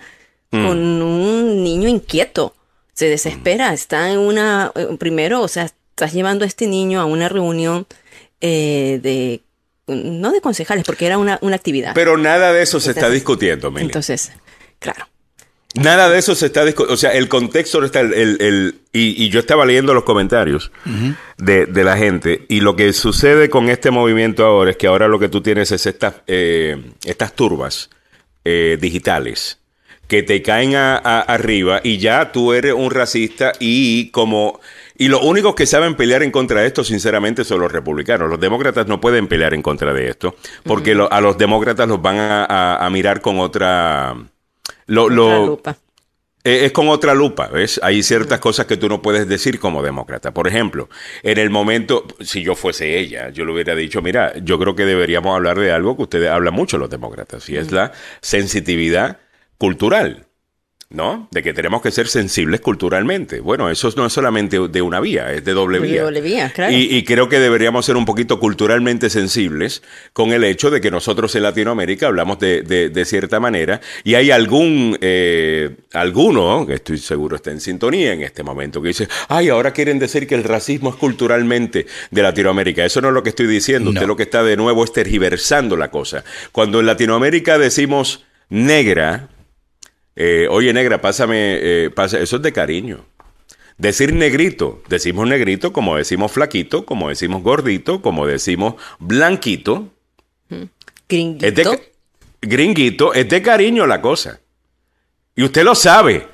Mm. 0.53 0.67
con 0.67 1.01
un 1.01 1.63
niño 1.63 1.89
inquieto. 1.89 2.55
Se 2.93 3.09
desespera, 3.09 3.73
está 3.73 4.11
en 4.11 4.19
una, 4.19 4.71
eh, 4.75 4.87
primero, 4.99 5.41
o 5.41 5.47
sea, 5.47 5.63
estás 5.63 6.13
llevando 6.13 6.45
a 6.45 6.47
este 6.47 6.67
niño 6.67 7.01
a 7.01 7.05
una 7.05 7.27
reunión 7.27 7.87
eh, 8.39 8.99
de, 9.01 9.41
no 9.87 10.31
de 10.31 10.41
concejales, 10.41 10.83
porque 10.85 11.07
era 11.07 11.17
una, 11.17 11.39
actividad. 11.53 11.93
Pero 11.95 12.17
nada 12.17 12.53
de 12.53 12.61
eso 12.61 12.79
se 12.79 12.91
está 12.91 13.09
discutiendo, 13.09 13.71
Mili. 13.71 13.85
Entonces, 13.85 14.31
claro. 14.77 15.07
Nada 15.75 16.09
de 16.09 16.19
eso 16.19 16.35
se 16.35 16.47
está 16.47 16.65
discutiendo. 16.65 16.93
O 16.93 16.97
sea, 16.97 17.11
el 17.11 17.27
contexto 17.27 17.79
no 17.79 17.85
está. 17.85 18.01
El, 18.01 18.13
el, 18.13 18.75
y, 18.91 19.29
yo 19.29 19.39
estaba 19.39 19.65
leyendo 19.65 19.93
los 19.93 20.03
comentarios 20.03 20.71
de, 21.37 21.65
de, 21.65 21.83
la 21.83 21.97
gente. 21.97 22.45
Y 22.47 22.59
lo 22.59 22.75
que 22.75 22.93
sucede 22.93 23.49
con 23.49 23.69
este 23.69 23.89
movimiento 23.89 24.45
ahora 24.45 24.71
es 24.71 24.77
que 24.77 24.87
ahora 24.87 25.07
lo 25.07 25.19
que 25.19 25.29
tú 25.29 25.41
tienes 25.41 25.71
es 25.71 25.85
estas, 25.85 26.15
eh, 26.27 26.91
estas 27.05 27.33
turbas 27.33 27.89
digitales 28.43 29.57
que 30.07 30.21
te 30.21 30.41
caen 30.41 30.75
arriba 30.75 31.81
y 31.83 31.97
ya 31.97 32.31
tú 32.31 32.53
eres 32.53 32.73
un 32.73 32.91
racista 32.91 33.53
y 33.59 34.09
como... 34.11 34.59
Y 34.95 35.07
los 35.07 35.23
únicos 35.23 35.55
que 35.55 35.65
saben 35.65 35.95
pelear 35.95 36.21
en 36.21 36.29
contra 36.29 36.61
de 36.61 36.67
esto, 36.67 36.83
sinceramente, 36.83 37.43
son 37.43 37.59
los 37.59 37.71
republicanos. 37.71 38.29
Los 38.29 38.39
demócratas 38.39 38.85
no 38.85 39.01
pueden 39.01 39.27
pelear 39.27 39.55
en 39.55 39.63
contra 39.63 39.91
de 39.91 40.09
esto, 40.09 40.35
porque 40.63 40.95
a 41.09 41.19
los 41.19 41.35
demócratas 41.39 41.87
los 41.87 41.99
van 41.99 42.17
a, 42.19 42.87
mirar 42.91 43.21
con 43.21 43.39
otra... 43.39 44.15
Lo, 44.87 45.09
lupa. 45.09 45.77
E, 46.43 46.65
es 46.65 46.71
con 46.71 46.89
otra 46.89 47.13
lupa, 47.13 47.47
¿ves? 47.47 47.79
Hay 47.83 48.03
ciertas 48.03 48.39
cosas 48.39 48.65
que 48.65 48.77
tú 48.77 48.89
no 48.89 49.01
puedes 49.01 49.27
decir 49.27 49.59
como 49.59 49.81
demócrata. 49.81 50.33
Por 50.33 50.47
ejemplo, 50.47 50.89
en 51.23 51.37
el 51.37 51.49
momento, 51.49 52.05
si 52.19 52.43
yo 52.43 52.55
fuese 52.55 52.99
ella, 52.99 53.29
yo 53.29 53.45
le 53.45 53.53
hubiera 53.53 53.75
dicho, 53.75 54.01
mira, 54.01 54.33
yo 54.43 54.59
creo 54.59 54.75
que 54.75 54.85
deberíamos 54.85 55.35
hablar 55.35 55.57
de 55.57 55.71
algo 55.71 55.95
que 55.95 56.03
ustedes 56.03 56.29
hablan 56.29 56.53
mucho 56.53 56.77
los 56.77 56.89
demócratas, 56.89 57.49
y 57.49 57.55
es 57.55 57.71
la 57.71 57.93
sensitividad 58.21 59.19
cultural, 59.57 60.27
¿no? 60.93 61.27
De 61.31 61.41
que 61.41 61.53
tenemos 61.53 61.81
que 61.81 61.91
ser 61.91 62.07
sensibles 62.07 62.61
culturalmente. 62.61 63.39
Bueno, 63.39 63.69
eso 63.69 63.91
no 63.97 64.05
es 64.05 64.13
solamente 64.13 64.59
de 64.69 64.81
una 64.81 64.99
vía, 64.99 65.33
es 65.33 65.43
de 65.43 65.53
doble 65.53 65.79
vía. 65.79 66.03
doble 66.03 66.21
vía 66.21 66.51
claro. 66.53 66.71
y, 66.71 67.03
creo 67.03 67.27
que 67.27 67.39
deberíamos 67.39 67.85
ser 67.85 67.97
un 67.97 68.05
poquito 68.05 68.39
culturalmente 68.39 69.09
sensibles 69.09 69.81
con 70.13 70.31
el 70.31 70.43
hecho 70.43 70.69
de 70.69 70.79
que 70.79 70.91
nosotros 70.91 71.35
en 71.35 71.43
Latinoamérica 71.43 72.07
hablamos 72.07 72.39
de, 72.39 72.61
de, 72.61 73.05
cierta 73.05 73.39
manera 73.39 73.81
y 74.03 74.13
hay 74.15 74.29
algún, 74.31 74.97
eh, 75.01 75.71
alguno, 75.93 76.65
que 76.65 76.75
estoy 76.75 76.99
seguro 76.99 77.35
está 77.35 77.51
en 77.51 77.59
sintonía 77.59 78.13
en 78.13 78.21
este 78.21 78.43
momento, 78.43 78.81
que 78.81 78.89
dice, 78.89 79.07
ay, 79.27 79.49
ahora 79.49 79.71
quieren 79.71 79.97
decir 79.97 80.27
que 80.27 80.35
el 80.35 80.43
racismo 80.43 80.91
es 80.91 80.95
culturalmente 80.95 81.87
de 82.11 82.21
Latinoamérica. 82.21 82.85
Eso 82.85 83.01
no 83.01 83.07
es 83.07 83.13
lo 83.15 83.23
que 83.23 83.29
estoy 83.29 83.47
diciendo, 83.47 83.89
usted 83.89 84.05
lo 84.05 84.15
que 84.15 84.23
está 84.23 84.43
de 84.43 84.55
nuevo 84.55 84.83
es 84.83 84.93
tergiversando 84.93 85.75
la 85.75 85.89
cosa. 85.89 86.23
Cuando 86.51 86.79
en 86.79 86.85
Latinoamérica 86.85 87.57
decimos 87.57 88.23
negra, 88.49 89.29
eh, 90.15 90.47
oye, 90.49 90.73
negra, 90.73 91.01
pásame, 91.01 91.57
eh, 91.61 91.91
eso 91.95 92.35
es 92.35 92.41
de 92.41 92.53
cariño. 92.53 93.05
Decir 93.77 94.13
negrito, 94.13 94.83
decimos 94.87 95.27
negrito 95.27 95.73
como 95.73 95.97
decimos 95.97 96.31
flaquito, 96.31 96.85
como 96.85 97.09
decimos 97.09 97.41
gordito, 97.41 98.01
como 98.01 98.27
decimos 98.27 98.75
blanquito. 98.99 99.89
Gringuito. 101.09 101.45
Es 101.45 101.55
de, 101.55 101.91
gringuito, 102.41 103.13
es 103.13 103.27
de 103.27 103.41
cariño 103.41 103.87
la 103.87 103.99
cosa. 104.01 104.39
Y 105.35 105.43
usted 105.43 105.63
lo 105.63 105.73
sabe. 105.73 106.27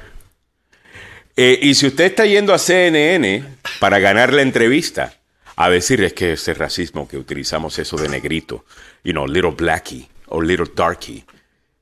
Eh, 1.36 1.58
y 1.62 1.74
si 1.74 1.88
usted 1.88 2.06
está 2.06 2.26
yendo 2.26 2.54
a 2.54 2.58
CNN 2.58 3.46
para 3.80 4.00
ganar 4.00 4.34
la 4.34 4.42
entrevista, 4.42 5.14
a 5.56 5.70
decir 5.70 6.04
es 6.04 6.14
que 6.14 6.34
ese 6.34 6.54
racismo 6.54 7.08
que 7.08 7.18
utilizamos 7.18 7.80
eso 7.80 7.98
de 7.98 8.10
negrito, 8.10 8.66
you 9.04 9.12
know, 9.12 9.26
little 9.26 9.52
blackie 9.52 10.08
o 10.28 10.42
little 10.42 10.68
darky. 10.74 11.24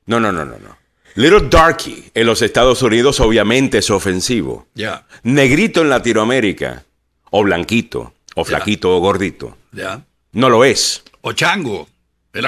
No, 0.06 0.18
no, 0.18 0.32
no, 0.32 0.44
no, 0.44 0.58
no. 0.58 0.76
Little 1.14 1.48
darky 1.48 2.04
en 2.14 2.26
los 2.26 2.42
Estados 2.42 2.82
Unidos 2.82 3.20
obviamente 3.20 3.78
es 3.78 3.90
ofensivo. 3.90 4.66
Ya. 4.74 5.06
Negrito 5.22 5.82
en 5.82 5.90
Latinoamérica, 5.90 6.84
o 7.30 7.42
blanquito, 7.42 8.12
o 8.34 8.44
flaquito, 8.44 8.96
o 8.96 9.00
gordito. 9.00 9.56
Ya. 9.72 10.02
No 10.32 10.48
lo 10.48 10.64
es. 10.64 11.02
O 11.22 11.32
chango. 11.32 11.88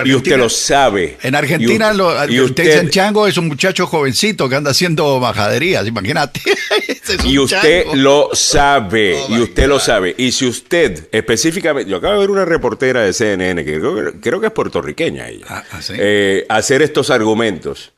Y 0.05 0.15
usted 0.15 0.37
lo 0.37 0.49
sabe. 0.49 1.17
En 1.23 1.35
Argentina, 1.35 1.93
lo, 1.93 2.13
y 2.31 2.41
usted, 2.41 2.65
dicen 2.65 2.91
chango 2.91 3.27
es 3.27 3.39
un 3.39 3.49
muchacho 3.49 3.87
jovencito 3.87 4.49
que 4.49 4.57
anda 4.57 4.71
haciendo 4.73 5.19
majaderías, 5.19 5.87
imagínate. 5.87 6.41
y 7.25 7.39
usted 7.39 7.87
lo 7.95 8.29
sabe, 8.35 9.17
oh 9.17 9.37
y 9.37 9.41
usted 9.41 9.67
lo 9.67 9.81
sabe. 9.81 10.15
Y 10.19 10.33
si 10.33 10.47
usted 10.47 11.09
específicamente, 11.11 11.91
yo 11.91 11.97
acabo 11.97 12.15
de 12.15 12.21
ver 12.21 12.31
una 12.31 12.45
reportera 12.45 13.01
de 13.03 13.13
CNN, 13.15 13.65
que 13.65 13.81
creo, 14.21 14.41
que 14.41 14.47
es 14.47 14.53
puertorriqueña 14.53 15.29
ella, 15.29 15.47
ah, 15.49 15.65
ah, 15.73 15.81
eh, 15.95 16.45
hacer 16.49 16.83
estos 16.83 17.11
argumentos. 17.11 17.93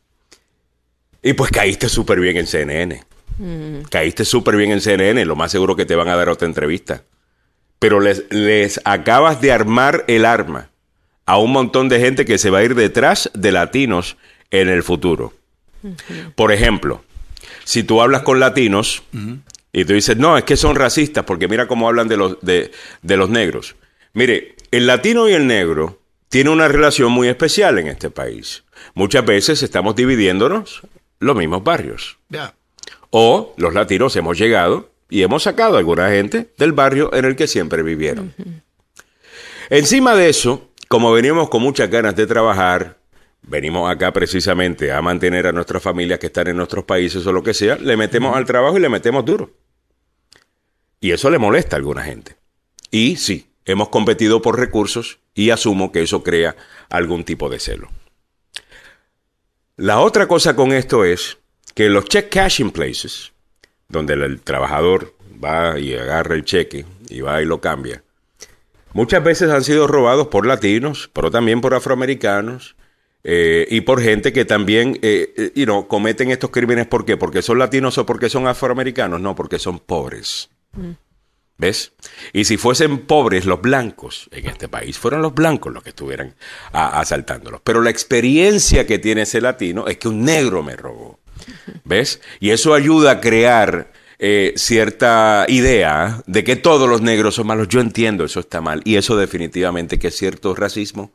Y 1.22 1.34
pues 1.34 1.50
caíste 1.50 1.88
súper 1.88 2.20
bien 2.20 2.36
en 2.36 2.46
CNN. 2.46 3.04
Mm. 3.38 3.82
Caíste 3.90 4.24
súper 4.24 4.56
bien 4.56 4.72
en 4.72 4.80
CNN, 4.80 5.24
lo 5.24 5.36
más 5.36 5.52
seguro 5.52 5.76
que 5.76 5.86
te 5.86 5.94
van 5.94 6.08
a 6.08 6.16
dar 6.16 6.28
otra 6.28 6.48
entrevista. 6.48 7.04
Pero 7.78 8.00
les, 8.00 8.24
les 8.30 8.80
acabas 8.84 9.40
de 9.40 9.52
armar 9.52 10.04
el 10.08 10.24
arma 10.24 10.70
a 11.26 11.38
un 11.38 11.52
montón 11.52 11.88
de 11.88 12.00
gente 12.00 12.24
que 12.24 12.38
se 12.38 12.50
va 12.50 12.58
a 12.58 12.64
ir 12.64 12.74
detrás 12.74 13.30
de 13.34 13.52
latinos 13.52 14.16
en 14.50 14.68
el 14.68 14.82
futuro. 14.82 15.32
Por 16.36 16.52
ejemplo, 16.52 17.02
si 17.64 17.82
tú 17.82 18.00
hablas 18.00 18.22
con 18.22 18.40
latinos 18.40 19.02
y 19.72 19.84
tú 19.84 19.94
dices, 19.94 20.16
no, 20.16 20.36
es 20.36 20.44
que 20.44 20.56
son 20.56 20.76
racistas 20.76 21.24
porque 21.24 21.48
mira 21.48 21.66
cómo 21.66 21.88
hablan 21.88 22.08
de 22.08 22.16
los, 22.16 22.38
de, 22.40 22.70
los 23.02 23.30
negros. 23.30 23.76
Mire, 24.12 24.56
el 24.70 24.86
latino 24.86 25.28
y 25.28 25.32
el 25.32 25.46
negro 25.46 26.00
tienen 26.28 26.52
una 26.52 26.68
relación 26.68 27.10
muy 27.12 27.28
especial 27.28 27.78
en 27.78 27.88
este 27.88 28.10
país. 28.10 28.64
Muchas 28.94 29.24
veces 29.24 29.62
estamos 29.62 29.96
dividiéndonos 29.96 30.82
los 31.22 31.36
mismos 31.36 31.62
barrios. 31.62 32.18
O 33.10 33.54
los 33.56 33.74
latinos 33.74 34.14
hemos 34.16 34.36
llegado 34.36 34.90
y 35.08 35.22
hemos 35.22 35.44
sacado 35.44 35.76
a 35.76 35.78
alguna 35.78 36.10
gente 36.10 36.52
del 36.58 36.72
barrio 36.72 37.14
en 37.14 37.24
el 37.24 37.36
que 37.36 37.46
siempre 37.46 37.82
vivieron. 37.82 38.34
Encima 39.70 40.14
de 40.14 40.28
eso, 40.28 40.70
como 40.88 41.12
venimos 41.12 41.48
con 41.48 41.62
muchas 41.62 41.88
ganas 41.88 42.16
de 42.16 42.26
trabajar, 42.26 42.98
venimos 43.42 43.90
acá 43.90 44.12
precisamente 44.12 44.92
a 44.92 45.00
mantener 45.00 45.46
a 45.46 45.52
nuestras 45.52 45.82
familias 45.82 46.18
que 46.18 46.26
están 46.26 46.48
en 46.48 46.56
nuestros 46.56 46.84
países 46.84 47.26
o 47.26 47.32
lo 47.32 47.42
que 47.42 47.54
sea, 47.54 47.76
le 47.76 47.96
metemos 47.96 48.36
al 48.36 48.44
trabajo 48.44 48.76
y 48.76 48.80
le 48.80 48.88
metemos 48.88 49.24
duro. 49.24 49.52
Y 51.00 51.12
eso 51.12 51.30
le 51.30 51.38
molesta 51.38 51.76
a 51.76 51.78
alguna 51.78 52.02
gente. 52.02 52.36
Y 52.90 53.16
sí, 53.16 53.48
hemos 53.64 53.88
competido 53.90 54.42
por 54.42 54.58
recursos 54.58 55.18
y 55.34 55.50
asumo 55.50 55.92
que 55.92 56.02
eso 56.02 56.22
crea 56.22 56.56
algún 56.90 57.24
tipo 57.24 57.48
de 57.48 57.58
celo. 57.58 57.88
La 59.76 60.00
otra 60.00 60.28
cosa 60.28 60.54
con 60.54 60.72
esto 60.72 61.04
es 61.04 61.38
que 61.74 61.88
los 61.88 62.04
check 62.04 62.28
cashing 62.30 62.70
places, 62.70 63.32
donde 63.88 64.14
el 64.14 64.40
trabajador 64.40 65.14
va 65.42 65.78
y 65.78 65.94
agarra 65.94 66.34
el 66.34 66.44
cheque 66.44 66.84
y 67.08 67.20
va 67.20 67.40
y 67.40 67.46
lo 67.46 67.60
cambia, 67.60 68.02
muchas 68.92 69.24
veces 69.24 69.50
han 69.50 69.64
sido 69.64 69.86
robados 69.86 70.28
por 70.28 70.46
latinos, 70.46 71.10
pero 71.12 71.30
también 71.30 71.60
por 71.60 71.74
afroamericanos. 71.74 72.76
Eh, 73.24 73.68
y 73.70 73.82
por 73.82 74.02
gente 74.02 74.32
que 74.32 74.44
también 74.44 74.98
eh, 75.00 75.52
eh 75.54 75.84
cometen 75.86 76.32
estos 76.32 76.50
crímenes. 76.50 76.88
¿Por 76.88 77.04
qué? 77.04 77.16
¿Porque 77.16 77.40
son 77.40 77.58
latinos 77.58 77.96
o 77.98 78.04
porque 78.04 78.28
son 78.28 78.48
afroamericanos? 78.48 79.20
No, 79.20 79.36
porque 79.36 79.60
son 79.60 79.78
pobres. 79.78 80.50
Mm. 80.72 80.90
¿Ves? 81.62 81.92
Y 82.32 82.44
si 82.46 82.56
fuesen 82.56 83.06
pobres 83.06 83.46
los 83.46 83.62
blancos 83.62 84.28
en 84.32 84.48
este 84.48 84.66
país, 84.66 84.98
fueron 84.98 85.22
los 85.22 85.32
blancos 85.32 85.72
los 85.72 85.84
que 85.84 85.90
estuvieran 85.90 86.34
asaltándolos. 86.72 87.60
Pero 87.62 87.82
la 87.82 87.90
experiencia 87.90 88.84
que 88.84 88.98
tiene 88.98 89.22
ese 89.22 89.40
latino 89.40 89.86
es 89.86 89.96
que 89.98 90.08
un 90.08 90.24
negro 90.24 90.64
me 90.64 90.74
robó. 90.74 91.20
¿Ves? 91.84 92.20
Y 92.40 92.50
eso 92.50 92.74
ayuda 92.74 93.12
a 93.12 93.20
crear 93.20 93.92
eh, 94.18 94.54
cierta 94.56 95.46
idea 95.46 96.24
de 96.26 96.42
que 96.42 96.56
todos 96.56 96.88
los 96.88 97.00
negros 97.00 97.36
son 97.36 97.46
malos. 97.46 97.68
Yo 97.68 97.80
entiendo, 97.80 98.24
eso 98.24 98.40
está 98.40 98.60
mal. 98.60 98.82
Y 98.84 98.96
eso 98.96 99.16
definitivamente 99.16 100.00
que 100.00 100.08
es 100.08 100.16
cierto 100.16 100.56
racismo. 100.56 101.12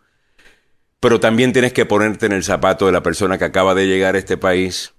Pero 1.02 1.20
también 1.20 1.52
tienes 1.52 1.74
que 1.74 1.86
ponerte 1.86 2.26
en 2.26 2.32
el 2.32 2.46
zapato 2.46 2.86
de 2.86 2.94
la 2.94 3.04
persona 3.04 3.38
que 3.38 3.44
acaba 3.44 3.76
de 3.76 3.86
llegar 3.86 4.16
a 4.16 4.20
este 4.20 4.38
país, 4.38 4.94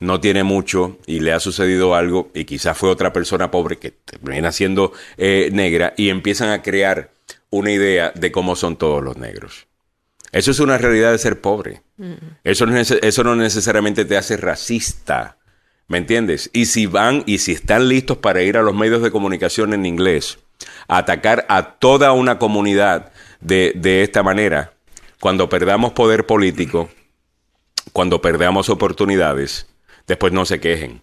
no 0.00 0.18
tiene 0.20 0.42
mucho 0.42 0.98
y 1.06 1.20
le 1.20 1.32
ha 1.32 1.40
sucedido 1.40 1.94
algo 1.94 2.30
y 2.34 2.46
quizás 2.46 2.76
fue 2.76 2.88
otra 2.88 3.12
persona 3.12 3.50
pobre 3.50 3.78
que 3.78 3.90
termina 3.90 4.50
siendo 4.50 4.92
eh, 5.18 5.50
negra 5.52 5.92
y 5.96 6.08
empiezan 6.08 6.48
a 6.50 6.62
crear 6.62 7.10
una 7.50 7.70
idea 7.70 8.10
de 8.14 8.32
cómo 8.32 8.56
son 8.56 8.76
todos 8.76 9.02
los 9.02 9.18
negros. 9.18 9.66
Eso 10.32 10.50
es 10.52 10.60
una 10.60 10.78
realidad 10.78 11.12
de 11.12 11.18
ser 11.18 11.40
pobre. 11.40 11.82
Mm. 11.98 12.14
Eso, 12.44 12.66
eso 12.66 13.24
no 13.24 13.36
necesariamente 13.36 14.04
te 14.04 14.16
hace 14.16 14.36
racista. 14.36 15.36
¿Me 15.86 15.98
entiendes? 15.98 16.50
Y 16.52 16.66
si 16.66 16.86
van 16.86 17.24
y 17.26 17.38
si 17.38 17.52
están 17.52 17.88
listos 17.88 18.18
para 18.18 18.42
ir 18.42 18.56
a 18.56 18.62
los 18.62 18.74
medios 18.74 19.02
de 19.02 19.10
comunicación 19.10 19.74
en 19.74 19.86
inglés, 19.86 20.38
a 20.86 20.98
atacar 20.98 21.46
a 21.48 21.72
toda 21.72 22.12
una 22.12 22.38
comunidad 22.38 23.10
de, 23.40 23.72
de 23.74 24.04
esta 24.04 24.22
manera, 24.22 24.72
cuando 25.18 25.48
perdamos 25.48 25.92
poder 25.92 26.26
político, 26.26 26.88
cuando 27.92 28.22
perdamos 28.22 28.68
oportunidades, 28.68 29.66
después 30.10 30.32
no 30.32 30.44
se 30.44 30.58
quejen. 30.58 31.02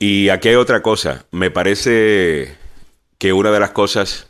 Y 0.00 0.28
aquí 0.30 0.48
hay 0.48 0.56
otra 0.56 0.82
cosa. 0.82 1.26
Me 1.30 1.52
parece 1.52 2.56
que 3.18 3.32
una 3.32 3.52
de 3.52 3.60
las 3.60 3.70
cosas 3.70 4.26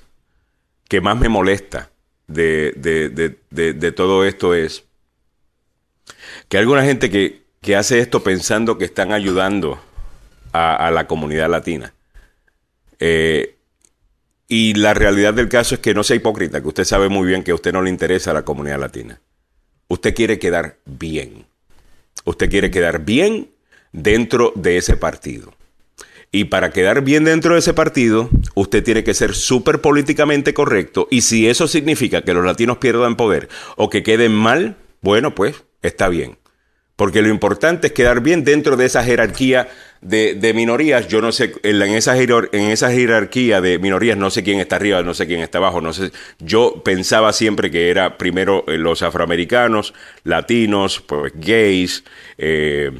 que 0.86 1.00
más 1.00 1.18
me 1.18 1.30
molesta 1.30 1.90
de, 2.26 2.74
de, 2.76 3.08
de, 3.08 3.72
de 3.72 3.92
todo 3.92 4.26
esto 4.26 4.54
es 4.54 4.84
que 6.48 6.58
hay 6.58 6.60
alguna 6.60 6.84
gente 6.84 7.08
que, 7.08 7.44
que 7.62 7.74
hace 7.74 8.00
esto 8.00 8.22
pensando 8.22 8.76
que 8.76 8.84
están 8.84 9.12
ayudando 9.12 9.80
a, 10.52 10.90
la 10.90 11.06
comunidad 11.06 11.48
latina. 11.48 11.94
Eh, 13.00 13.56
y 14.46 14.74
la 14.74 14.92
realidad 14.92 15.32
del 15.32 15.48
caso 15.48 15.76
es 15.76 15.80
que 15.80 15.94
no 15.94 16.04
sea 16.04 16.16
hipócrita, 16.16 16.60
que 16.60 16.68
usted 16.68 16.84
sabe 16.84 17.08
muy 17.08 17.26
bien 17.26 17.42
que 17.42 17.50
a 17.50 17.54
usted 17.54 17.72
no 17.72 17.80
le 17.80 17.88
interesa 17.88 18.30
a 18.30 18.34
la 18.34 18.44
comunidad 18.44 18.78
latina. 18.78 19.20
Usted 19.88 20.14
quiere 20.14 20.38
quedar 20.38 20.76
bien. 20.84 21.46
Usted 22.24 22.50
quiere 22.50 22.70
quedar 22.70 23.04
bien 23.06 23.53
dentro 23.94 24.52
de 24.56 24.76
ese 24.76 24.96
partido. 24.96 25.54
Y 26.32 26.46
para 26.46 26.70
quedar 26.70 27.02
bien 27.02 27.24
dentro 27.24 27.54
de 27.54 27.60
ese 27.60 27.74
partido, 27.74 28.28
usted 28.54 28.82
tiene 28.82 29.04
que 29.04 29.14
ser 29.14 29.34
súper 29.34 29.80
políticamente 29.80 30.52
correcto. 30.52 31.06
Y 31.10 31.20
si 31.20 31.48
eso 31.48 31.68
significa 31.68 32.22
que 32.22 32.34
los 32.34 32.44
latinos 32.44 32.78
pierdan 32.78 33.16
poder 33.16 33.48
o 33.76 33.88
que 33.88 34.02
queden 34.02 34.32
mal, 34.32 34.76
bueno, 35.00 35.36
pues 35.36 35.62
está 35.80 36.08
bien. 36.08 36.36
Porque 36.96 37.22
lo 37.22 37.28
importante 37.28 37.88
es 37.88 37.92
quedar 37.92 38.20
bien 38.20 38.44
dentro 38.44 38.76
de 38.76 38.86
esa 38.86 39.04
jerarquía 39.04 39.68
de, 40.00 40.52
minorías. 40.54 41.06
Yo 41.06 41.20
no 41.20 41.30
sé, 41.30 41.54
en 41.62 41.82
esa, 41.82 42.16
en 42.20 42.70
esa 42.70 42.90
jerarquía 42.90 43.60
de 43.60 43.78
minorías, 43.78 44.16
no 44.16 44.30
sé 44.30 44.42
quién 44.42 44.58
está 44.58 44.76
arriba, 44.76 45.02
no 45.02 45.14
sé 45.14 45.28
quién 45.28 45.40
está 45.40 45.58
abajo. 45.58 45.80
No 45.80 45.92
sé. 45.92 46.10
Yo 46.40 46.82
pensaba 46.84 47.32
siempre 47.32 47.70
que 47.70 47.90
era 47.90 48.18
primero 48.18 48.64
eh, 48.66 48.76
los 48.76 49.02
afroamericanos, 49.02 49.94
latinos, 50.24 51.00
pues 51.00 51.32
gays, 51.36 52.02
eh, 52.38 52.90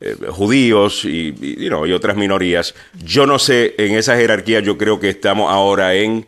eh, 0.00 0.16
judíos 0.28 1.04
y, 1.04 1.68
otras 1.70 2.16
minorías. 2.16 2.74
Yo 3.02 3.26
no 3.26 3.38
sé, 3.38 3.74
en 3.78 3.94
esa 3.94 4.16
jerarquía 4.16 4.60
yo 4.60 4.78
creo 4.78 5.00
que 5.00 5.08
estamos 5.08 5.52
ahora 5.52 5.94
en 5.94 6.26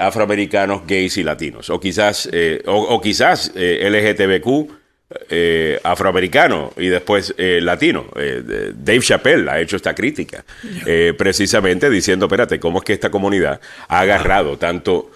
afroamericanos, 0.00 0.86
gays 0.86 1.16
y 1.16 1.24
latinos. 1.24 1.70
O 1.70 1.80
quizás, 1.80 2.28
o, 2.66 2.74
o, 2.74 3.00
quizás 3.00 3.52
LGTBQ 3.54 4.82
eh, 5.28 5.78
afroamericano 5.82 6.72
y 6.76 6.88
después 6.88 7.34
eh, 7.36 7.60
latino. 7.62 8.06
Eh, 8.16 8.72
Dave 8.74 9.00
Chappelle 9.00 9.50
ha 9.50 9.60
hecho 9.60 9.76
esta 9.76 9.94
crítica, 9.94 10.44
precisamente 11.16 11.90
diciendo, 11.90 12.26
espérate, 12.26 12.58
¿cómo 12.60 12.78
es 12.78 12.84
que 12.84 12.92
esta 12.92 13.10
comunidad 13.10 13.60
ha 13.88 14.00
agarrado 14.00 14.56
tanto 14.58 15.10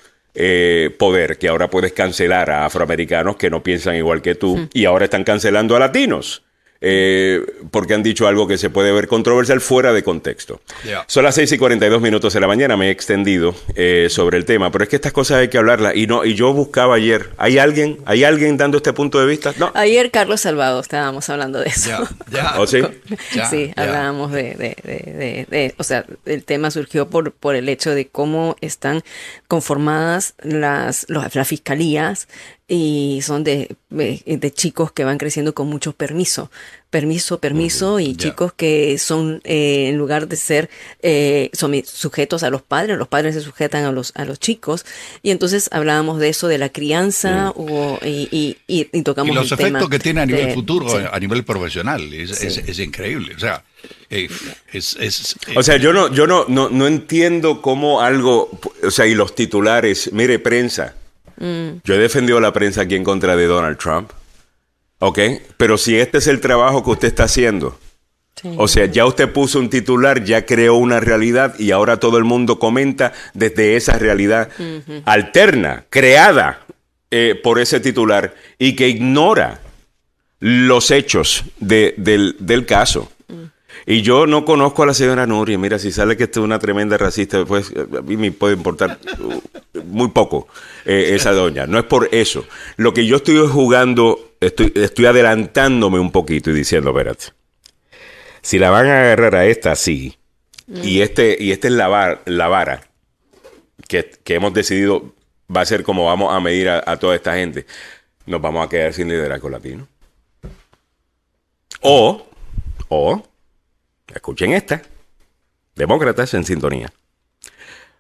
poder 0.99 1.39
que 1.39 1.49
ahora 1.49 1.71
puedes 1.71 1.93
cancelar 1.93 2.51
a 2.51 2.67
afroamericanos 2.67 3.37
que 3.37 3.49
no 3.49 3.63
piensan 3.63 3.97
igual 3.97 4.21
que 4.21 4.35
tú 4.35 4.69
y 4.75 4.85
ahora 4.85 5.07
están 5.07 5.25
cancelando 5.25 5.77
a 5.77 5.79
latinos? 5.79 6.46
Eh, 6.89 7.45
porque 7.73 7.95
han 7.95 8.05
dicho 8.05 8.29
algo 8.29 8.47
que 8.47 8.59
se 8.59 8.71
puede 8.71 8.93
ver 8.93 9.09
controversial 9.09 9.61
fuera 9.61 9.93
de 9.93 10.05
contexto. 10.05 10.61
Son 11.09 11.25
las 11.25 11.35
6 11.35 11.51
y 11.51 11.59
42 11.59 12.01
minutos 12.01 12.33
de 12.33 12.39
la 12.39 12.47
mañana, 12.47 12.77
me 12.77 12.87
he 12.87 12.91
extendido 12.91 13.57
eh, 13.75 14.07
sobre 14.09 14.39
el 14.39 14.45
tema, 14.45 14.71
pero 14.71 14.85
es 14.85 14.91
que 14.91 14.95
estas 14.95 15.13
cosas 15.13 15.39
hay 15.39 15.49
que 15.49 15.59
hablarlas. 15.59 15.97
Y, 15.97 16.07
no, 16.07 16.25
y 16.25 16.35
yo 16.35 16.53
buscaba 16.53 16.95
ayer, 16.95 17.31
¿hay 17.39 17.59
alguien, 17.59 17.99
¿hay 18.07 18.23
alguien 18.23 18.57
dando 18.57 18.77
este 18.77 18.93
punto 18.93 19.19
de 19.19 19.27
vista? 19.27 19.53
No. 19.59 19.73
Ayer 19.75 20.13
Carlos 20.13 20.43
Salvado 20.43 20.79
estábamos 20.79 21.29
hablando 21.29 21.59
de 21.59 21.71
eso. 21.71 21.91
¿Oh, 22.57 22.69
sí? 22.69 22.83
sí, 23.51 23.73
hablábamos 23.75 24.31
de, 24.31 24.55
de, 24.55 25.47
de, 25.51 25.75
o 25.79 25.83
sea, 25.83 26.05
el 26.25 26.45
tema 26.45 26.71
surgió 26.71 27.11
por, 27.11 27.33
por 27.33 27.57
el 27.57 27.69
hecho 27.69 27.97
de 27.97 28.07
cómo 28.07 28.57
están 28.61 29.03
conformadas 29.49 30.35
las, 30.41 31.07
las 31.09 31.49
fiscalías 31.49 32.29
y 32.69 33.21
son 33.23 33.45
de, 33.45 33.77
de, 33.91 34.53
chicos 34.53 34.91
que 34.91 35.05
van 35.05 35.19
creciendo 35.19 35.55
con 35.55 35.69
mucho 35.69 35.93
permiso, 35.93 36.51
permiso, 36.91 37.39
permiso, 37.39 38.01
y 38.01 38.17
chicos 38.17 38.53
que 38.55 38.99
son, 38.99 39.41
eh, 39.45 39.89
en 39.89 39.97
lugar 39.97 40.27
de 40.27 40.35
ser 40.35 40.69
eh, 41.01 41.51
sujetos 41.85 42.43
a 42.43 42.51
los 42.51 42.63
padres, 42.63 42.99
los 42.99 43.07
padres 43.07 43.37
se 43.37 43.41
sujetan 43.41 43.85
a 43.85 43.93
los, 43.93 44.13
a 44.17 44.25
los 44.25 44.41
chicos, 44.41 44.85
y 45.23 45.31
entonces 45.31 45.69
hablábamos 45.71 46.19
de 46.19 46.31
eso, 46.31 46.49
de 46.49 46.59
la 46.59 46.69
crianza, 46.71 47.55
y, 48.05 48.57
y, 48.67 49.03
tocamos 49.03 49.31
y 49.31 49.35
los 49.37 49.53
efectos 49.53 49.89
que 49.89 50.01
tiene 50.01 50.23
a 50.23 50.27
nivel 50.27 50.53
futuro, 50.53 50.89
a 51.13 51.21
nivel 51.21 51.45
profesional, 51.45 52.13
es, 52.13 52.43
es, 52.43 52.79
increíble, 52.81 53.35
o 53.37 53.39
sea... 53.39 53.63
es, 54.11 55.37
o 55.55 55.63
sea, 55.63 55.77
yo 55.77 55.93
no, 55.93 56.13
yo 56.13 56.27
no, 56.27 56.47
no, 56.49 56.69
no 56.69 56.89
entiendo 56.89 57.63
cómo 57.63 58.01
algo, 58.01 58.51
o 58.83 58.91
sea, 58.91 59.07
y 59.07 59.15
los 59.15 59.37
titulares, 59.37 60.11
mire, 60.13 60.41
prensa, 60.41 60.97
yo 61.39 61.95
he 61.95 61.99
defendido 61.99 62.39
a 62.39 62.41
la 62.41 62.53
prensa 62.53 62.83
aquí 62.83 62.95
en 62.95 63.05
contra 63.05 63.37
de 63.37 63.47
Donald 63.47 63.79
Trump. 63.79 64.11
¿Ok? 64.99 65.19
Pero 65.57 65.77
si 65.77 65.97
este 65.97 66.19
es 66.19 66.27
el 66.27 66.41
trabajo 66.41 66.83
que 66.83 66.91
usted 66.91 67.09
está 67.09 67.25
haciendo, 67.25 67.79
o 68.57 68.69
sea, 68.69 68.87
ya 68.87 69.07
usted 69.07 69.33
puso 69.33 69.59
un 69.59 69.71
titular, 69.71 70.23
ya 70.25 70.45
creó 70.45 70.75
una 70.75 71.01
realidad 71.01 71.59
y 71.59 71.71
ahora 71.71 71.99
todo 71.99 72.19
el 72.19 72.25
mundo 72.25 72.59
comenta 72.59 73.13
desde 73.33 73.77
esa 73.77 73.99
realidad 73.99 74.51
alterna, 75.05 75.85
creada 75.89 76.67
eh, 77.11 77.39
por 77.43 77.59
ese 77.59 77.81
titular 77.81 78.35
y 78.59 78.77
que 78.77 78.89
ignora 78.89 79.61
los 80.39 80.91
hechos 80.91 81.45
del, 81.59 82.67
caso. 82.67 83.11
Y 83.89 84.03
yo 84.03 84.27
no 84.27 84.45
conozco 84.45 84.83
a 84.83 84.87
la 84.87 84.95
señora 84.95 85.27
Nuria. 85.27 85.57
Mira, 85.59 85.79
si 85.79 85.93
sale 85.93 86.17
que 86.17 86.25
esto 86.25 86.41
es 86.41 86.45
una 86.45 86.59
tremenda 86.59 86.99
racista, 86.99 87.45
pues 87.45 87.73
a 87.77 88.03
mí 88.03 88.17
me 88.17 88.33
puede 88.33 88.55
importar 88.55 88.99
uh, 89.21 89.81
muy 89.85 90.09
poco 90.09 90.49
eh, 90.85 91.13
esa 91.15 91.31
doña. 91.31 91.67
No 91.67 91.79
es 91.79 91.85
por 91.85 92.09
eso. 92.11 92.45
Lo 92.77 92.93
que 92.93 93.07
yo 93.07 93.17
estoy 93.17 93.47
jugando, 93.47 94.33
estoy, 94.41 94.73
estoy 94.75 95.07
adelantándome 95.07 96.01
un 96.01 96.11
poquito 96.11 96.51
y 96.51 96.55
diciendo, 96.55 96.91
espérate. 96.91 97.27
Si 98.43 98.59
la 98.59 98.71
van 98.71 98.87
a 98.87 99.01
agarrar 99.01 99.37
a 99.37 99.47
esta 99.47 99.73
así, 99.73 100.17
y 100.69 101.01
este, 101.01 101.37
y 101.39 101.53
esta 101.53 101.69
es 101.69 101.75
la, 101.75 102.21
la 102.25 102.49
vara 102.49 102.89
que, 103.87 104.19
hemos 104.27 104.53
decidido 104.53 105.15
va 105.55 105.61
a 105.61 105.67
ser 105.67 105.83
como 105.85 106.07
vamos 106.07 106.35
a 106.35 106.41
medir 106.41 106.69
a, 106.69 106.83
a 106.85 106.99
toda 106.99 107.15
esta 107.15 107.35
gente, 107.35 107.67
nos 108.27 108.41
vamos 108.41 108.67
a 108.67 108.69
quedar 108.69 108.93
sin 108.93 109.09
liderazgo 109.09 109.49
latino. 109.49 109.87
O, 111.81 112.27
o, 112.89 113.23
escuchen 114.15 114.53
esta, 114.53 114.83
demócratas 115.75 116.35
en 116.35 116.45
sintonía, 116.45 116.93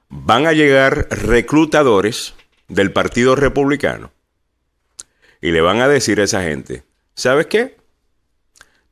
van 0.09 0.46
a 0.46 0.52
llegar 0.52 1.09
reclutadores 1.11 2.34
del 2.68 2.92
Partido 2.92 3.36
Republicano 3.36 4.12
y 5.40 5.50
le 5.50 5.61
van 5.61 5.80
a 5.80 5.88
decir 5.88 6.20
a 6.20 6.24
esa 6.24 6.42
gente, 6.42 6.84
¿sabes 7.14 7.46
qué? 7.46 7.76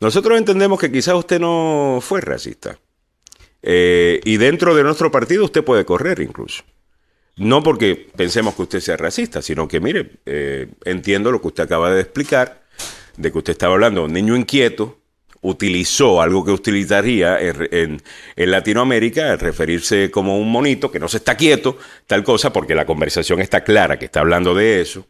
Nosotros 0.01 0.39
entendemos 0.39 0.79
que 0.79 0.93
quizás 0.93 1.15
usted 1.15 1.41
no 1.41 1.99
fue 2.03 2.21
racista. 2.21 2.79
Eh, 3.63 4.21
y 4.25 4.37
dentro 4.37 4.75
de 4.75 4.83
nuestro 4.83 5.11
partido 5.11 5.45
usted 5.45 5.65
puede 5.65 5.87
correr 5.87 6.21
incluso. 6.21 6.63
No 7.37 7.63
porque 7.63 8.11
pensemos 8.15 8.55
que 8.55 8.63
usted 8.63 8.81
sea 8.81 8.97
racista, 8.97 9.41
sino 9.41 9.67
que, 9.67 9.81
mire, 9.81 10.21
eh, 10.27 10.69
entiendo 10.85 11.33
lo 11.33 11.41
que 11.41 11.49
usted 11.49 11.65
acaba 11.65 11.91
de 11.91 12.03
explicar, 12.03 12.63
de 13.17 13.33
que 13.33 13.39
usted 13.39 13.53
estaba 13.53 13.75
hablando 13.75 14.05
un 14.05 14.13
niño 14.13 14.37
inquieto, 14.37 14.99
utilizó 15.45 16.23
algo 16.23 16.45
que 16.45 16.51
utilizaría 16.51 17.39
en, 17.41 18.03
Latinoamérica, 18.37 19.33
al 19.33 19.39
referirse 19.39 20.11
como 20.11 20.39
un 20.39 20.51
monito 20.51 20.91
que 20.91 20.99
no 20.99 21.09
se 21.09 21.19
está 21.19 21.37
quieto, 21.37 21.77
tal 22.07 22.25
cosa, 22.25 22.53
porque 22.53 22.75
la 22.75 22.87
conversación 22.87 23.41
está 23.41 23.63
clara 23.63 23.99
que 23.99 24.07
está 24.07 24.21
hablando 24.21 24.55
de 24.55 24.81
eso. 24.81 25.07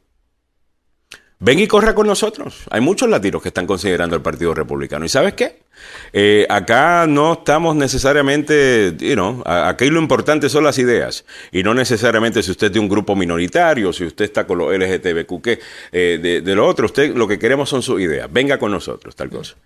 Ven 1.39 1.59
y 1.59 1.67
corra 1.67 1.95
con 1.95 2.07
nosotros. 2.07 2.65
Hay 2.71 2.81
muchos 2.81 3.09
latinos 3.09 3.43
que 3.43 3.49
están 3.49 3.67
considerando 3.67 4.17
el 4.17 4.23
Partido 4.23 4.55
Republicano. 4.55 5.05
¿Y 5.05 5.09
sabes 5.09 5.35
qué? 5.35 5.63
Eh, 6.13 6.47
acá 6.49 7.07
no 7.07 7.35
estamos 7.35 7.77
necesariamente, 7.77 8.95
you 8.99 9.15
know, 9.15 9.43
aquí 9.45 9.91
lo 9.91 10.01
importante 10.01 10.49
son 10.49 10.65
las 10.65 10.79
ideas. 10.79 11.25
Y 11.53 11.63
no 11.63 11.75
necesariamente 11.75 12.43
si 12.43 12.51
usted 12.51 12.69
es 12.69 12.73
de 12.73 12.81
un 12.81 12.89
grupo 12.89 13.15
minoritario, 13.15 13.93
si 13.93 14.05
usted 14.05 14.25
está 14.25 14.47
con 14.47 14.59
los 14.59 14.73
LGTBQ, 14.73 15.49
eh, 15.93 16.19
de, 16.23 16.41
de, 16.41 16.55
lo 16.55 16.67
otro. 16.67 16.87
Usted 16.87 17.15
lo 17.15 17.29
que 17.29 17.39
queremos 17.39 17.69
son 17.69 17.83
sus 17.83 18.01
ideas. 18.01 18.33
Venga 18.33 18.59
con 18.59 18.73
nosotros, 18.73 19.15
tal 19.15 19.29
cosa. 19.29 19.57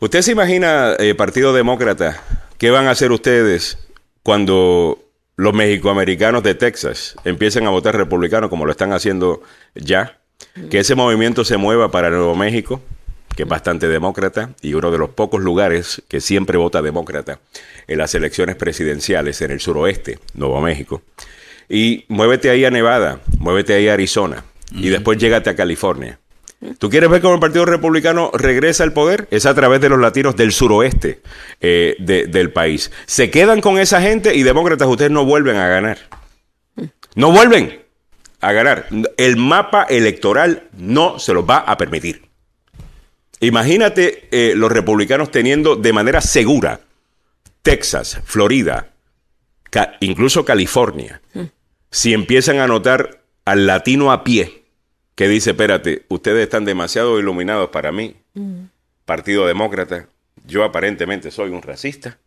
¿Usted 0.00 0.22
se 0.22 0.32
imagina, 0.32 0.94
eh, 0.98 1.14
Partido 1.14 1.52
Demócrata, 1.52 2.22
qué 2.58 2.70
van 2.70 2.86
a 2.86 2.90
hacer 2.90 3.12
ustedes 3.12 3.78
cuando 4.22 4.98
los 5.36 5.54
mexicoamericanos 5.54 6.42
de 6.42 6.54
Texas 6.54 7.14
empiecen 7.24 7.66
a 7.66 7.70
votar 7.70 7.96
republicano 7.96 8.50
como 8.50 8.66
lo 8.66 8.72
están 8.72 8.92
haciendo 8.92 9.42
ya? 9.74 10.18
Que 10.70 10.80
ese 10.80 10.94
movimiento 10.94 11.44
se 11.44 11.56
mueva 11.56 11.90
para 11.90 12.10
Nuevo 12.10 12.34
México, 12.36 12.80
que 13.34 13.42
es 13.42 13.48
bastante 13.48 13.88
demócrata 13.88 14.50
y 14.62 14.74
uno 14.74 14.90
de 14.90 14.98
los 14.98 15.10
pocos 15.10 15.40
lugares 15.40 16.02
que 16.08 16.20
siempre 16.20 16.58
vota 16.58 16.82
demócrata 16.82 17.40
en 17.86 17.98
las 17.98 18.14
elecciones 18.14 18.56
presidenciales 18.56 19.40
en 19.42 19.50
el 19.50 19.60
suroeste, 19.60 20.18
Nuevo 20.34 20.60
México. 20.60 21.02
Y 21.68 22.04
muévete 22.08 22.50
ahí 22.50 22.64
a 22.64 22.70
Nevada, 22.70 23.20
muévete 23.38 23.74
ahí 23.74 23.88
a 23.88 23.94
Arizona 23.94 24.44
y 24.72 24.88
después 24.88 25.18
llégate 25.18 25.50
a 25.50 25.56
California. 25.56 26.18
¿Tú 26.78 26.90
quieres 26.90 27.08
ver 27.08 27.22
cómo 27.22 27.34
el 27.34 27.40
Partido 27.40 27.64
Republicano 27.64 28.32
regresa 28.34 28.82
al 28.82 28.92
poder? 28.92 29.28
Es 29.30 29.46
a 29.46 29.54
través 29.54 29.80
de 29.80 29.88
los 29.88 30.00
latinos 30.00 30.34
del 30.34 30.50
suroeste 30.50 31.20
eh, 31.60 31.94
del 31.98 32.52
país. 32.52 32.90
Se 33.06 33.30
quedan 33.30 33.60
con 33.60 33.78
esa 33.78 34.00
gente 34.02 34.34
y 34.34 34.42
demócratas, 34.42 34.88
ustedes 34.88 35.12
no 35.12 35.24
vuelven 35.24 35.56
a 35.56 35.68
ganar. 35.68 35.98
No 37.14 37.30
vuelven 37.30 37.80
a 38.40 38.52
ganar. 38.52 38.88
El 39.16 39.36
mapa 39.36 39.84
electoral 39.84 40.68
no 40.76 41.20
se 41.20 41.32
los 41.32 41.48
va 41.48 41.58
a 41.58 41.76
permitir. 41.76 42.28
Imagínate 43.40 44.28
eh, 44.32 44.54
los 44.56 44.72
republicanos 44.72 45.30
teniendo 45.30 45.76
de 45.76 45.92
manera 45.92 46.20
segura 46.20 46.80
Texas, 47.62 48.20
Florida, 48.24 48.88
incluso 50.00 50.44
California, 50.44 51.20
si 51.90 52.14
empiezan 52.14 52.58
a 52.58 52.66
notar 52.66 53.22
al 53.44 53.66
latino 53.66 54.10
a 54.10 54.24
pie 54.24 54.57
que 55.18 55.26
dice, 55.26 55.50
espérate, 55.50 56.04
ustedes 56.06 56.44
están 56.44 56.64
demasiado 56.64 57.18
iluminados 57.18 57.70
para 57.70 57.90
mí, 57.90 58.14
Partido 59.04 59.48
Demócrata, 59.48 60.06
yo 60.46 60.62
aparentemente 60.62 61.32
soy 61.32 61.50
un 61.50 61.60
racista, 61.60 62.18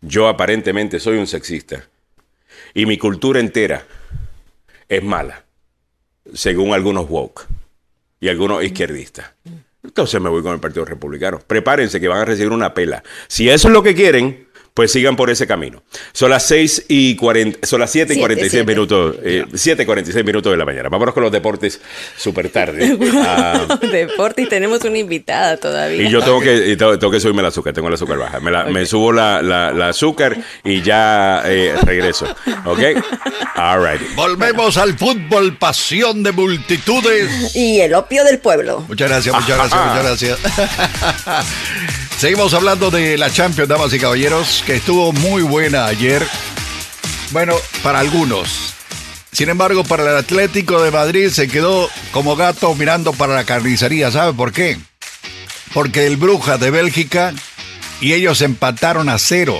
yo 0.00 0.26
aparentemente 0.26 0.98
soy 0.98 1.16
un 1.16 1.28
sexista, 1.28 1.84
y 2.74 2.86
mi 2.86 2.98
cultura 2.98 3.38
entera 3.38 3.86
es 4.88 5.00
mala, 5.00 5.44
según 6.34 6.74
algunos 6.74 7.08
woke 7.08 7.46
y 8.18 8.28
algunos 8.28 8.64
izquierdistas. 8.64 9.30
Entonces 9.84 10.20
me 10.20 10.28
voy 10.28 10.42
con 10.42 10.54
el 10.54 10.60
Partido 10.60 10.84
Republicano. 10.84 11.38
Prepárense 11.38 12.00
que 12.00 12.08
van 12.08 12.18
a 12.18 12.24
recibir 12.24 12.50
una 12.50 12.74
pela. 12.74 13.04
Si 13.28 13.48
eso 13.48 13.68
es 13.68 13.72
lo 13.72 13.84
que 13.84 13.94
quieren, 13.94 14.47
pues 14.78 14.92
sigan 14.92 15.16
por 15.16 15.28
ese 15.28 15.44
camino. 15.48 15.82
Son 16.12 16.30
las 16.30 16.46
6 16.46 16.84
y 16.86 17.16
40, 17.16 17.66
son 17.66 17.80
las 17.80 17.90
7 17.90 18.14
y 18.14 18.18
46 18.20 18.64
minutos, 18.64 19.16
eh, 19.24 19.44
7 19.52 19.82
y 19.82 19.84
46 19.84 20.24
minutos 20.24 20.52
de 20.52 20.56
la 20.56 20.64
mañana. 20.64 20.88
Vámonos 20.88 21.12
con 21.12 21.24
los 21.24 21.32
deportes 21.32 21.80
súper 22.16 22.48
tarde. 22.50 22.96
Ah, 23.18 23.78
Deporte 23.80 24.42
y 24.42 24.46
tenemos 24.46 24.84
una 24.84 24.96
invitada 24.96 25.56
todavía. 25.56 26.02
Y 26.02 26.10
yo 26.10 26.22
tengo 26.22 26.40
que, 26.40 26.76
tengo, 26.76 27.10
que 27.10 27.18
subirme 27.20 27.40
el 27.40 27.46
azúcar, 27.46 27.72
tengo 27.74 27.88
el 27.88 27.94
azúcar 27.94 28.16
baja. 28.16 28.38
Me, 28.38 28.52
me 28.72 28.86
subo 28.86 29.12
la, 29.12 29.42
la, 29.42 29.88
azúcar 29.88 30.38
y 30.62 30.80
ya 30.82 31.42
eh, 31.44 31.74
regreso. 31.82 32.26
¿Ok? 32.64 32.80
All 33.56 33.84
right. 33.84 34.14
Volvemos 34.14 34.76
al 34.76 34.96
fútbol, 34.96 35.56
pasión 35.56 36.22
de 36.22 36.30
multitudes. 36.30 37.56
Y 37.56 37.80
el 37.80 37.94
opio 37.94 38.22
del 38.22 38.38
pueblo. 38.38 38.84
Muchas 38.86 39.08
gracias, 39.08 39.34
muchas 39.34 39.56
gracias, 39.56 39.80
muchas 39.84 40.38
gracias. 40.38 40.38
Seguimos 42.18 42.52
hablando 42.52 42.90
de 42.90 43.16
la 43.16 43.30
Champions, 43.30 43.68
damas 43.68 43.92
y 43.92 44.00
caballeros, 44.00 44.64
que 44.68 44.76
estuvo 44.76 45.14
muy 45.14 45.40
buena 45.40 45.86
ayer. 45.86 46.28
Bueno, 47.30 47.54
para 47.82 48.00
algunos. 48.00 48.74
Sin 49.32 49.48
embargo, 49.48 49.82
para 49.82 50.02
el 50.02 50.14
Atlético 50.14 50.82
de 50.82 50.90
Madrid 50.90 51.30
se 51.30 51.48
quedó 51.48 51.88
como 52.12 52.36
gato 52.36 52.74
mirando 52.74 53.14
para 53.14 53.34
la 53.34 53.44
carnicería. 53.44 54.10
¿Sabe 54.10 54.34
por 54.34 54.52
qué? 54.52 54.76
Porque 55.72 56.06
el 56.06 56.18
Bruja 56.18 56.58
de 56.58 56.70
Bélgica 56.70 57.32
y 58.02 58.12
ellos 58.12 58.42
empataron 58.42 59.08
a 59.08 59.18
cero. 59.18 59.58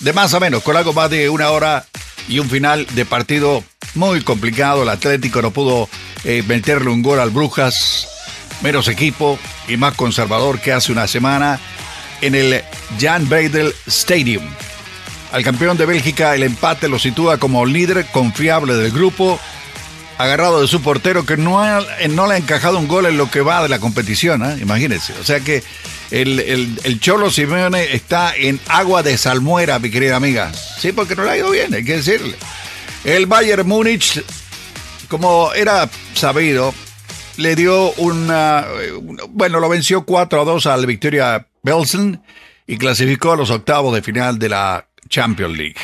De 0.00 0.12
más 0.12 0.34
o 0.34 0.40
menos, 0.40 0.62
con 0.62 0.76
algo 0.76 0.92
más 0.92 1.08
de 1.08 1.30
una 1.30 1.48
hora 1.48 1.86
y 2.28 2.38
un 2.38 2.50
final 2.50 2.86
de 2.90 3.06
partido 3.06 3.64
muy 3.94 4.20
complicado. 4.20 4.82
El 4.82 4.90
Atlético 4.90 5.40
no 5.40 5.52
pudo 5.52 5.88
eh, 6.24 6.44
meterle 6.46 6.90
un 6.90 7.00
gol 7.00 7.18
al 7.18 7.30
Brujas 7.30 8.08
menos 8.60 8.88
equipo 8.88 9.38
y 9.68 9.78
más 9.78 9.94
conservador 9.94 10.60
que 10.60 10.74
hace 10.74 10.92
una 10.92 11.06
semana 11.06 11.58
en 12.22 12.34
el 12.34 12.62
Jan 12.98 13.28
Breidel 13.28 13.74
Stadium. 13.86 14.44
Al 15.32 15.44
campeón 15.44 15.76
de 15.76 15.86
Bélgica 15.86 16.34
el 16.34 16.42
empate 16.42 16.88
lo 16.88 16.98
sitúa 16.98 17.38
como 17.38 17.66
líder 17.66 18.06
confiable 18.06 18.74
del 18.74 18.90
grupo, 18.90 19.38
agarrado 20.16 20.62
de 20.62 20.68
su 20.68 20.80
portero 20.80 21.26
que 21.26 21.36
no, 21.36 21.62
no 22.10 22.26
le 22.26 22.34
ha 22.34 22.36
encajado 22.38 22.78
un 22.78 22.88
gol 22.88 23.06
en 23.06 23.18
lo 23.18 23.30
que 23.30 23.40
va 23.42 23.62
de 23.62 23.68
la 23.68 23.78
competición, 23.78 24.42
¿eh? 24.44 24.58
imagínense. 24.60 25.12
O 25.20 25.24
sea 25.24 25.40
que 25.40 25.62
el, 26.10 26.40
el, 26.40 27.00
Cholo 27.00 27.30
Simeone 27.30 27.94
está 27.94 28.34
en 28.34 28.60
agua 28.68 29.02
de 29.02 29.18
salmuera, 29.18 29.78
mi 29.78 29.90
querida 29.90 30.16
amiga. 30.16 30.52
Sí, 30.52 30.92
porque 30.92 31.16
no 31.16 31.24
le 31.24 31.30
ha 31.30 31.36
ido 31.36 31.50
bien, 31.50 31.74
hay 31.74 31.84
que 31.84 31.96
decirle. 31.96 32.36
El 33.04 33.26
Bayern 33.26 33.66
Múnich 33.66 34.22
como 35.12 35.52
era 35.52 35.90
sabido, 36.14 36.72
le 37.36 37.54
dio 37.54 37.92
una, 37.98 38.64
bueno, 39.28 39.60
lo 39.60 39.68
venció 39.68 40.06
4 40.06 40.40
a 40.40 40.44
2 40.46 40.66
al 40.68 40.86
Victoria 40.86 41.46
Belsen 41.62 42.22
y 42.66 42.76
clasificó 42.76 43.32
a 43.32 43.36
los 43.36 43.50
octavos 43.50 43.94
de 43.94 44.02
final 44.02 44.38
de 44.38 44.48
la 44.48 44.88
Champions 45.08 45.56
League. 45.56 45.76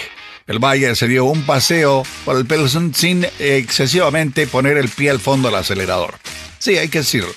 El 0.46 0.58
Bayern 0.58 0.96
se 0.96 1.06
dio 1.06 1.24
un 1.26 1.42
paseo 1.42 2.02
por 2.24 2.36
el 2.36 2.46
Pilsen 2.46 2.94
sin 2.94 3.26
excesivamente 3.38 4.46
poner 4.46 4.78
el 4.78 4.88
pie 4.88 5.10
al 5.10 5.20
fondo 5.20 5.48
del 5.48 5.58
acelerador. 5.58 6.14
Sí, 6.58 6.78
hay 6.78 6.88
que 6.88 6.98
decirlo. 6.98 7.30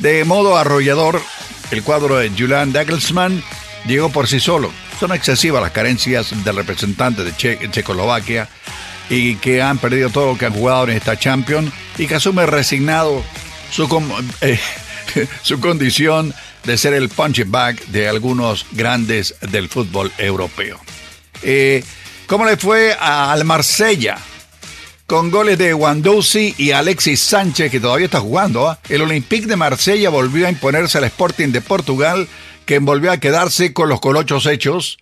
De 0.00 0.24
modo 0.24 0.56
arrollador, 0.56 1.22
el 1.70 1.82
cuadro 1.82 2.16
de 2.16 2.30
Julian 2.30 2.72
Dagelsmann 2.72 3.42
llegó 3.86 4.10
por 4.10 4.26
sí 4.26 4.40
solo. 4.40 4.70
Son 4.98 5.12
excesivas 5.12 5.62
las 5.62 5.70
carencias 5.70 6.32
del 6.44 6.56
representante 6.56 7.22
de 7.24 7.34
Checoslovaquia 7.70 8.48
y 9.08 9.36
que 9.36 9.62
han 9.62 9.78
perdido 9.78 10.10
todo 10.10 10.32
lo 10.32 10.38
que 10.38 10.46
han 10.46 10.52
jugado 10.52 10.84
en 10.84 10.90
esta 10.90 11.18
Champions 11.18 11.72
y 11.96 12.06
que 12.06 12.16
asume 12.16 12.44
resignado 12.44 13.22
su, 13.70 13.86
eh, 14.40 14.58
su 15.42 15.60
condición 15.60 16.34
de 16.64 16.78
ser 16.78 16.94
el 16.94 17.08
punching 17.08 17.50
bag 17.50 17.80
de 17.86 18.08
algunos 18.08 18.66
grandes 18.72 19.34
del 19.40 19.68
fútbol 19.68 20.12
europeo. 20.18 20.80
Eh, 21.42 21.84
¿Cómo 22.26 22.44
le 22.44 22.56
fue 22.56 22.94
al 22.94 23.44
Marsella? 23.44 24.18
Con 25.06 25.30
goles 25.30 25.56
de 25.56 25.72
Wandouzi 25.72 26.54
y 26.58 26.72
Alexis 26.72 27.20
Sánchez, 27.20 27.70
que 27.70 27.80
todavía 27.80 28.04
está 28.04 28.20
jugando, 28.20 28.68
¿ah? 28.68 28.78
el 28.90 29.00
Olympique 29.00 29.46
de 29.46 29.56
Marsella 29.56 30.10
volvió 30.10 30.46
a 30.46 30.50
imponerse 30.50 30.98
al 30.98 31.04
Sporting 31.04 31.48
de 31.48 31.62
Portugal, 31.62 32.28
que 32.66 32.78
volvió 32.80 33.10
a 33.10 33.16
quedarse 33.16 33.72
con 33.72 33.88
los 33.88 34.00
colochos 34.00 34.44
hechos 34.44 34.98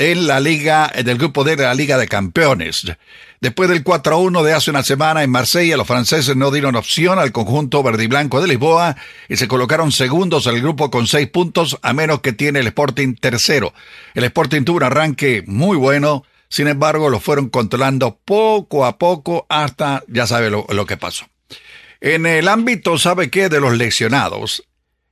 en 0.00 0.26
la 0.26 0.40
liga 0.40 0.90
del 1.04 1.18
grupo 1.18 1.44
D 1.44 1.56
de 1.56 1.64
la 1.64 1.74
Liga 1.74 1.98
de 1.98 2.08
Campeones. 2.08 2.90
Después 3.38 3.68
del 3.68 3.84
4-1 3.84 4.42
de 4.42 4.54
hace 4.54 4.70
una 4.70 4.82
semana 4.82 5.22
en 5.22 5.28
Marsella, 5.28 5.76
los 5.76 5.86
franceses 5.86 6.34
no 6.36 6.50
dieron 6.50 6.74
opción 6.74 7.18
al 7.18 7.32
conjunto 7.32 7.82
verde 7.82 8.04
y 8.04 8.06
blanco 8.06 8.40
de 8.40 8.48
Lisboa 8.48 8.96
y 9.28 9.36
se 9.36 9.46
colocaron 9.46 9.92
segundos 9.92 10.46
en 10.46 10.54
el 10.54 10.62
grupo 10.62 10.90
con 10.90 11.06
seis 11.06 11.28
puntos, 11.28 11.78
a 11.82 11.92
menos 11.92 12.22
que 12.22 12.32
tiene 12.32 12.60
el 12.60 12.68
Sporting 12.68 13.14
tercero. 13.14 13.74
El 14.14 14.24
Sporting 14.24 14.62
tuvo 14.64 14.78
un 14.78 14.84
arranque 14.84 15.44
muy 15.46 15.76
bueno, 15.76 16.24
sin 16.48 16.66
embargo, 16.66 17.10
lo 17.10 17.20
fueron 17.20 17.50
controlando 17.50 18.18
poco 18.24 18.86
a 18.86 18.96
poco 18.96 19.44
hasta 19.50 20.02
ya 20.08 20.26
sabe 20.26 20.48
lo, 20.48 20.86
que 20.86 20.96
pasó. 20.96 21.26
En 22.00 22.24
el 22.24 22.48
ámbito, 22.48 22.96
¿sabe 22.96 23.28
qué? 23.28 23.50
De 23.50 23.60
los 23.60 23.76
lesionados. 23.76 24.64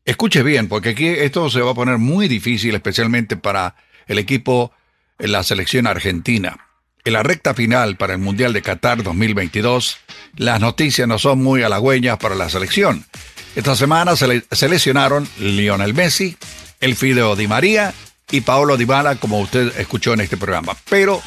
Escuche 0.07 0.43
bien, 0.43 0.67
porque 0.67 0.91
aquí 0.91 1.09
esto 1.09 1.51
se 1.51 1.61
va 1.61 1.73
a 1.73 1.75
poner 1.75 1.99
muy 1.99 2.27
difícil, 2.27 2.75
especialmente 2.75 3.37
para 3.37 3.77
el 4.07 4.19
equipo 4.19 4.73
en 5.19 5.33
la 5.33 5.43
selección 5.43 5.87
argentina. 5.87 6.69
En 7.05 7.13
la 7.13 7.23
recta 7.23 7.55
final 7.55 7.97
para 7.97 8.15
el 8.15 8.19
Mundial 8.19 8.53
de 8.53 8.63
Qatar 8.63 9.03
2022, 9.03 9.99
las 10.37 10.61
noticias 10.61 11.09
no 11.09 11.19
son 11.19 11.43
muy 11.43 11.63
halagüeñas 11.63 12.19
para 12.19 12.35
la 12.35 12.51
selección. 12.51 13.05
Esta 13.57 13.75
semana 13.77 14.15
se, 14.17 14.45
se 14.51 14.69
lesionaron 14.69 15.29
Lionel 15.39 15.95
Messi, 15.95 16.37
el 16.81 16.97
Fideo 16.97 17.35
Di 17.35 17.49
María 17.49 17.95
y 18.31 18.43
Paolo 18.43 18.77
Dybala, 18.77 19.17
como 19.17 19.41
usted 19.41 19.79
escuchó 19.79 20.13
en 20.13 20.21
este 20.21 20.37
programa. 20.37 20.77
Pero 20.91 21.23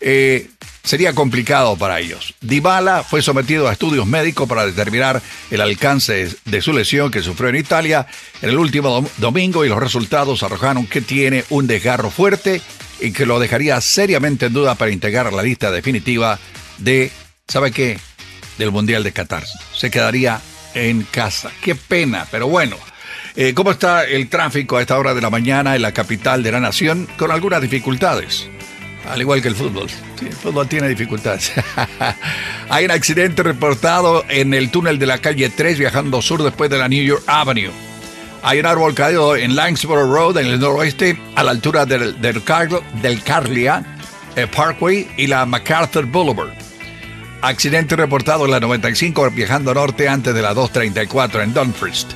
eh, 0.00 0.48
sería 0.84 1.14
complicado 1.14 1.76
para 1.76 2.00
ellos. 2.00 2.34
Dybala 2.40 3.02
fue 3.02 3.20
sometido 3.20 3.68
a 3.68 3.72
estudios 3.72 4.06
médicos 4.06 4.48
para 4.48 4.64
determinar 4.64 5.20
el 5.50 5.60
alcance 5.60 6.34
de 6.44 6.62
su 6.62 6.72
lesión 6.72 7.10
que 7.10 7.22
sufrió 7.22 7.50
en 7.50 7.56
Italia 7.56 8.06
en 8.40 8.50
el 8.50 8.58
último 8.58 9.06
domingo 9.18 9.64
y 9.64 9.68
los 9.68 9.78
resultados 9.78 10.42
arrojaron 10.42 10.86
que 10.86 11.00
tiene 11.00 11.44
un 11.50 11.66
desgarro 11.66 12.10
fuerte 12.10 12.62
y 13.00 13.12
que 13.12 13.26
lo 13.26 13.38
dejaría 13.38 13.80
seriamente 13.80 14.46
en 14.46 14.52
duda 14.52 14.74
para 14.74 14.90
integrar 14.90 15.32
la 15.32 15.42
lista 15.42 15.70
definitiva 15.70 16.38
de, 16.78 17.10
¿sabe 17.46 17.70
qué? 17.70 17.98
Del 18.58 18.72
Mundial 18.72 19.04
de 19.04 19.12
Qatar. 19.12 19.44
Se 19.74 19.90
quedaría 19.90 20.40
en 20.74 21.02
casa. 21.02 21.50
Qué 21.62 21.74
pena, 21.74 22.26
pero 22.30 22.48
bueno. 22.48 22.76
Eh, 23.36 23.54
¿Cómo 23.54 23.70
está 23.70 24.04
el 24.04 24.28
tráfico 24.28 24.76
a 24.76 24.80
esta 24.80 24.98
hora 24.98 25.14
de 25.14 25.20
la 25.20 25.30
mañana 25.30 25.76
en 25.76 25.82
la 25.82 25.92
capital 25.92 26.42
de 26.42 26.52
la 26.52 26.60
nación? 26.60 27.08
Con 27.16 27.30
algunas 27.30 27.62
dificultades. 27.62 28.48
Al 29.08 29.20
igual 29.20 29.40
que 29.40 29.48
el 29.48 29.54
fútbol. 29.54 29.88
el 30.20 30.32
fútbol 30.32 30.68
tiene 30.68 30.88
dificultades. 30.88 31.52
Hay 32.68 32.84
un 32.84 32.90
accidente 32.90 33.42
reportado 33.42 34.24
en 34.28 34.52
el 34.54 34.70
túnel 34.70 34.98
de 34.98 35.06
la 35.06 35.18
calle 35.18 35.48
3 35.48 35.78
viajando 35.78 36.20
sur 36.20 36.42
después 36.42 36.68
de 36.68 36.78
la 36.78 36.88
New 36.88 37.02
York 37.02 37.22
Avenue. 37.26 37.87
Hay 38.42 38.60
un 38.60 38.66
árbol 38.66 38.94
caído 38.94 39.36
en 39.36 39.56
Langsborough 39.56 40.12
Road, 40.12 40.38
en 40.38 40.46
el 40.46 40.60
noroeste, 40.60 41.18
a 41.34 41.42
la 41.42 41.50
altura 41.50 41.86
del, 41.86 42.20
del, 42.20 42.42
del 43.02 43.22
Carlia 43.22 43.84
eh, 44.36 44.46
Parkway 44.46 45.08
y 45.16 45.26
la 45.26 45.44
MacArthur 45.44 46.06
Boulevard. 46.06 46.52
Accidente 47.42 47.96
reportado 47.96 48.44
en 48.44 48.52
la 48.52 48.60
95 48.60 49.30
viajando 49.30 49.74
norte 49.74 50.08
antes 50.08 50.34
de 50.34 50.42
la 50.42 50.54
234 50.54 51.42
en 51.42 51.54
Dumfries. 51.54 52.06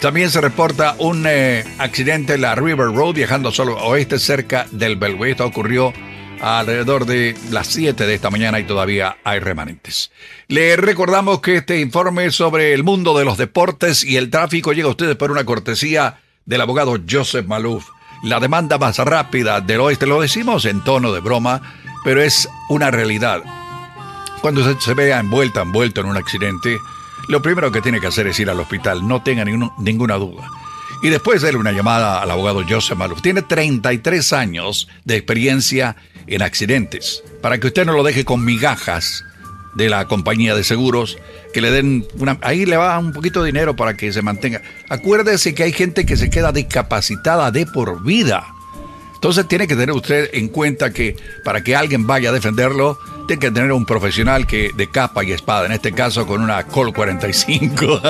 También 0.00 0.30
se 0.30 0.40
reporta 0.40 0.94
un 0.98 1.24
eh, 1.26 1.64
accidente 1.78 2.34
en 2.34 2.42
la 2.42 2.54
River 2.54 2.88
Road 2.92 3.14
viajando 3.14 3.50
solo 3.50 3.76
oeste 3.76 4.18
cerca 4.18 4.66
del 4.72 4.96
Belway. 4.96 5.32
Esto 5.32 5.46
ocurrió 5.46 5.92
alrededor 6.40 7.06
de 7.06 7.36
las 7.50 7.66
7 7.68 8.06
de 8.06 8.14
esta 8.14 8.30
mañana 8.30 8.58
y 8.60 8.64
todavía 8.64 9.16
hay 9.24 9.40
remanentes. 9.40 10.10
Le 10.48 10.76
recordamos 10.76 11.40
que 11.40 11.56
este 11.56 11.80
informe 11.80 12.30
sobre 12.30 12.72
el 12.72 12.82
mundo 12.82 13.16
de 13.16 13.24
los 13.24 13.38
deportes 13.38 14.04
y 14.04 14.16
el 14.16 14.30
tráfico 14.30 14.72
llega 14.72 14.88
a 14.88 14.92
ustedes 14.92 15.16
por 15.16 15.30
una 15.30 15.44
cortesía 15.44 16.20
del 16.46 16.60
abogado 16.60 16.98
Joseph 17.08 17.46
Malouf. 17.46 17.86
La 18.22 18.40
demanda 18.40 18.78
más 18.78 18.98
rápida 18.98 19.60
del 19.60 19.80
oeste, 19.80 20.06
lo 20.06 20.20
decimos 20.20 20.64
en 20.64 20.82
tono 20.82 21.12
de 21.12 21.20
broma, 21.20 21.62
pero 22.04 22.22
es 22.22 22.48
una 22.68 22.90
realidad. 22.90 23.42
Cuando 24.40 24.64
se, 24.64 24.80
se 24.80 24.94
vea 24.94 25.20
envuelta, 25.20 25.62
envuelto 25.62 26.00
en 26.00 26.06
un 26.06 26.16
accidente, 26.16 26.78
lo 27.28 27.40
primero 27.40 27.70
que 27.70 27.82
tiene 27.82 28.00
que 28.00 28.08
hacer 28.08 28.26
es 28.26 28.40
ir 28.40 28.50
al 28.50 28.60
hospital, 28.60 29.06
no 29.06 29.22
tenga 29.22 29.44
ninguna 29.44 30.16
duda. 30.16 30.48
Y 31.02 31.08
después 31.08 31.40
darle 31.40 31.58
una 31.58 31.72
llamada 31.72 32.20
al 32.20 32.30
abogado 32.30 32.62
Joseph 32.68 32.98
Maluf. 32.98 33.22
Tiene 33.22 33.42
33 33.42 34.32
años 34.34 34.88
de 35.04 35.16
experiencia 35.16 35.96
en 36.26 36.42
accidentes. 36.42 37.22
Para 37.40 37.58
que 37.58 37.68
usted 37.68 37.86
no 37.86 37.92
lo 37.92 38.02
deje 38.02 38.24
con 38.24 38.44
migajas 38.44 39.24
de 39.74 39.88
la 39.88 40.06
compañía 40.06 40.54
de 40.54 40.64
seguros, 40.64 41.18
que 41.52 41.60
le 41.60 41.70
den 41.70 42.06
una... 42.18 42.38
Ahí 42.42 42.66
le 42.66 42.76
va 42.76 42.98
un 42.98 43.12
poquito 43.12 43.42
de 43.42 43.46
dinero 43.46 43.76
para 43.76 43.96
que 43.96 44.12
se 44.12 44.22
mantenga. 44.22 44.62
Acuérdese 44.88 45.54
que 45.54 45.62
hay 45.62 45.72
gente 45.72 46.06
que 46.06 46.16
se 46.16 46.30
queda 46.30 46.52
discapacitada 46.52 47.50
de 47.50 47.66
por 47.66 48.02
vida. 48.02 48.46
Entonces 49.14 49.46
tiene 49.48 49.68
que 49.68 49.76
tener 49.76 49.94
usted 49.94 50.30
en 50.32 50.48
cuenta 50.48 50.92
que 50.92 51.16
para 51.44 51.62
que 51.62 51.76
alguien 51.76 52.06
vaya 52.06 52.30
a 52.30 52.32
defenderlo, 52.32 52.98
tiene 53.30 53.40
que 53.40 53.50
tener 53.52 53.70
un 53.70 53.84
profesional 53.84 54.44
que 54.44 54.72
de 54.74 54.88
capa 54.88 55.22
y 55.22 55.30
espada, 55.30 55.66
en 55.66 55.70
este 55.70 55.92
caso 55.92 56.26
con 56.26 56.42
una 56.42 56.64
Col 56.64 56.92
45. 56.92 58.02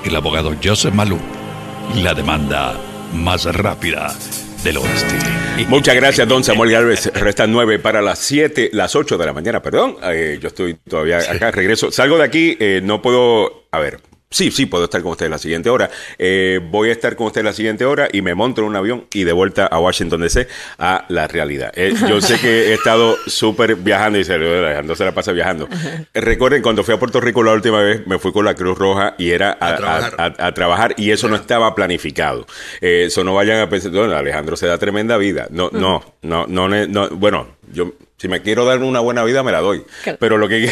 El 0.06 0.16
abogado 0.16 0.54
Joseph 0.64 0.94
Malou. 0.94 1.18
La 1.96 2.14
demanda 2.14 2.76
más 3.14 3.46
rápida 3.46 4.14
del 4.64 4.78
oeste. 4.78 5.16
Muchas 5.70 5.96
gracias, 5.96 6.28
don 6.28 6.44
Samuel 6.44 6.72
Galvez. 6.72 7.12
Restan 7.14 7.52
nueve 7.52 7.80
para 7.80 8.02
las 8.02 8.20
siete, 8.20 8.70
las 8.74 8.96
ocho 8.96 9.18
de 9.18 9.26
la 9.26 9.34
mañana, 9.34 9.62
perdón. 9.62 9.98
Eh, 10.04 10.38
yo 10.42 10.48
estoy 10.48 10.76
todavía 10.88 11.18
acá, 11.18 11.52
regreso. 11.52 11.92
Salgo 11.92 12.18
de 12.18 12.24
aquí, 12.24 12.58
eh, 12.60 12.82
no 12.84 13.02
puedo. 13.02 13.68
A 13.72 13.80
ver, 13.80 14.00
Sí, 14.30 14.52
sí, 14.52 14.66
puedo 14.66 14.84
estar 14.84 15.02
con 15.02 15.14
usted 15.14 15.30
la 15.30 15.38
siguiente 15.38 15.70
hora. 15.70 15.90
Eh, 16.20 16.60
voy 16.70 16.90
a 16.90 16.92
estar 16.92 17.16
con 17.16 17.28
usted 17.28 17.46
la 17.46 17.54
siguiente 17.54 17.86
hora 17.86 18.10
y 18.12 18.22
me 18.22 18.36
monto 18.36 18.60
en 18.60 18.68
un 18.68 18.76
avión 18.76 19.06
y 19.14 19.24
de 19.24 19.32
vuelta 19.32 19.68
a 19.68 19.80
Washington 19.80 20.20
DC 20.20 20.50
a 20.78 21.06
la 21.08 21.28
realidad. 21.28 21.72
Eh, 21.76 21.94
yo 22.10 22.20
sé 22.20 22.38
que 22.38 22.70
he 22.70 22.74
estado 22.74 23.16
súper 23.26 23.78
viajando 23.78 24.20
y 24.20 24.26
se, 24.26 24.38
no 24.38 24.96
se 24.96 25.06
la 25.06 25.14
pasa 25.14 25.32
viajando. 25.32 25.70
recuerden, 26.14 26.62
cuando 26.62 26.84
fui 26.84 26.94
a 26.94 27.00
Puerto 27.00 27.22
Rico 27.22 27.42
la 27.42 27.54
última 27.54 27.82
vez, 27.82 28.06
me 28.06 28.20
fui 28.20 28.34
con 28.34 28.44
la 28.44 28.54
Cruz 28.54 28.78
Roja 28.78 29.16
y 29.18 29.32
era 29.32 29.58
a, 29.62 30.54
trabajar. 30.54 30.94
y 30.98 31.12
eso 31.12 31.30
no 31.30 31.38
estaba 31.38 31.74
planificado. 31.74 32.46
Eh, 32.82 33.06
eso 33.08 33.24
no 33.24 33.34
vayan 33.34 33.62
a 33.62 33.70
pensar, 33.70 33.92
bueno, 33.92 34.14
Alejandro 34.14 34.58
se 34.58 34.68
da 34.68 34.78
tremenda 34.78 35.16
vida. 35.16 35.48
No, 35.52 35.70
no, 35.72 36.16
no, 36.22 36.46
no, 36.48 36.68
no, 36.68 37.10
bueno, 37.12 37.48
yo 37.72 37.94
si 38.18 38.28
me 38.28 38.42
quiero 38.42 38.66
dar 38.66 38.80
una 38.80 39.00
buena 39.00 39.24
vida, 39.24 39.44
me 39.44 39.52
la 39.52 39.62
doy. 39.62 39.84
Pero 40.20 40.38
lo 40.40 40.48
que, 40.50 40.72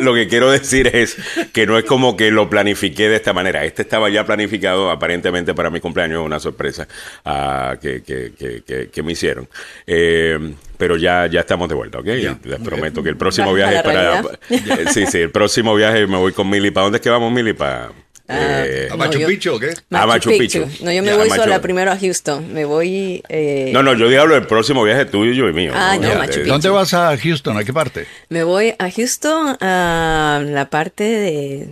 lo, 0.00 0.14
que 0.14 0.28
quiero 0.28 0.50
decir 0.50 0.94
es 0.94 1.16
que 1.52 1.66
no 1.66 1.78
es 1.78 1.84
como 1.84 2.16
que 2.16 2.30
lo 2.30 2.50
planifiqué 2.50 3.08
de 3.08 3.16
esta 3.16 3.32
manera. 3.32 3.64
Este 3.64 3.82
estaba 3.82 4.10
ya 4.10 4.26
planificado 4.26 4.90
aparentemente 4.90 5.54
para 5.54 5.70
mi 5.70 5.80
cumpleaños, 5.80 6.24
una 6.24 6.38
sorpresa 6.38 6.86
uh, 7.24 7.78
que, 7.80 8.02
que, 8.02 8.32
que, 8.66 8.90
que, 8.90 9.02
me 9.02 9.12
hicieron. 9.12 9.48
Eh, 9.86 10.54
pero 10.76 10.96
ya, 10.96 11.26
ya 11.26 11.40
estamos 11.40 11.68
de 11.68 11.74
vuelta, 11.74 11.98
¿ok? 11.98 12.06
Les 12.06 12.60
prometo 12.62 13.02
que 13.02 13.08
el 13.08 13.16
próximo 13.16 13.54
viaje 13.54 13.82
para... 13.82 14.22
sí, 14.92 15.06
sí, 15.06 15.18
el 15.18 15.30
próximo 15.30 15.74
viaje 15.74 16.06
me 16.06 16.18
voy 16.18 16.32
con 16.32 16.50
Mili. 16.50 16.70
¿Para 16.70 16.84
dónde 16.84 16.96
es 16.96 17.02
que 17.02 17.10
vamos, 17.10 17.32
Mili? 17.32 17.54
Para 17.54 17.90
Ah, 18.32 18.64
eh, 18.66 18.88
¿A 18.90 18.96
Machu 18.96 19.24
Picchu 19.26 19.54
o 19.54 19.58
qué? 19.58 19.74
a 19.90 20.06
Machu 20.06 20.30
Picchu. 20.30 20.66
No, 20.82 20.92
yo 20.92 21.02
me 21.02 21.14
voy 21.14 21.28
sola 21.30 21.60
primero 21.60 21.92
a 21.92 21.98
Houston. 21.98 22.52
Me 22.52 22.64
voy. 22.64 23.22
Eh... 23.28 23.70
No, 23.72 23.82
no, 23.82 23.94
yo 23.94 24.08
digo 24.08 24.22
el 24.22 24.46
próximo 24.46 24.82
viaje 24.84 25.04
tuyo 25.04 25.48
y 25.48 25.52
mío. 25.52 25.72
Ah, 25.74 25.96
no, 26.00 26.08
Machu 26.14 26.40
Picchu. 26.40 26.48
¿Dónde 26.48 26.68
vas 26.70 26.94
a 26.94 27.16
Houston? 27.16 27.56
¿A 27.56 27.64
qué 27.64 27.72
parte? 27.72 28.06
Me 28.28 28.44
voy 28.44 28.74
a 28.78 28.90
Houston, 28.90 29.56
a 29.60 30.42
la 30.44 30.70
parte 30.70 31.04
de. 31.04 31.68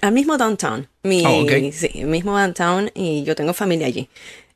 al 0.00 0.12
mismo 0.12 0.38
downtown. 0.38 0.88
Mi, 1.02 1.24
oh, 1.24 1.46
Sí, 1.72 2.04
mismo 2.04 2.36
downtown 2.36 2.90
y 2.94 3.22
yo 3.24 3.34
tengo 3.34 3.52
familia 3.52 3.86
allí. 3.86 4.08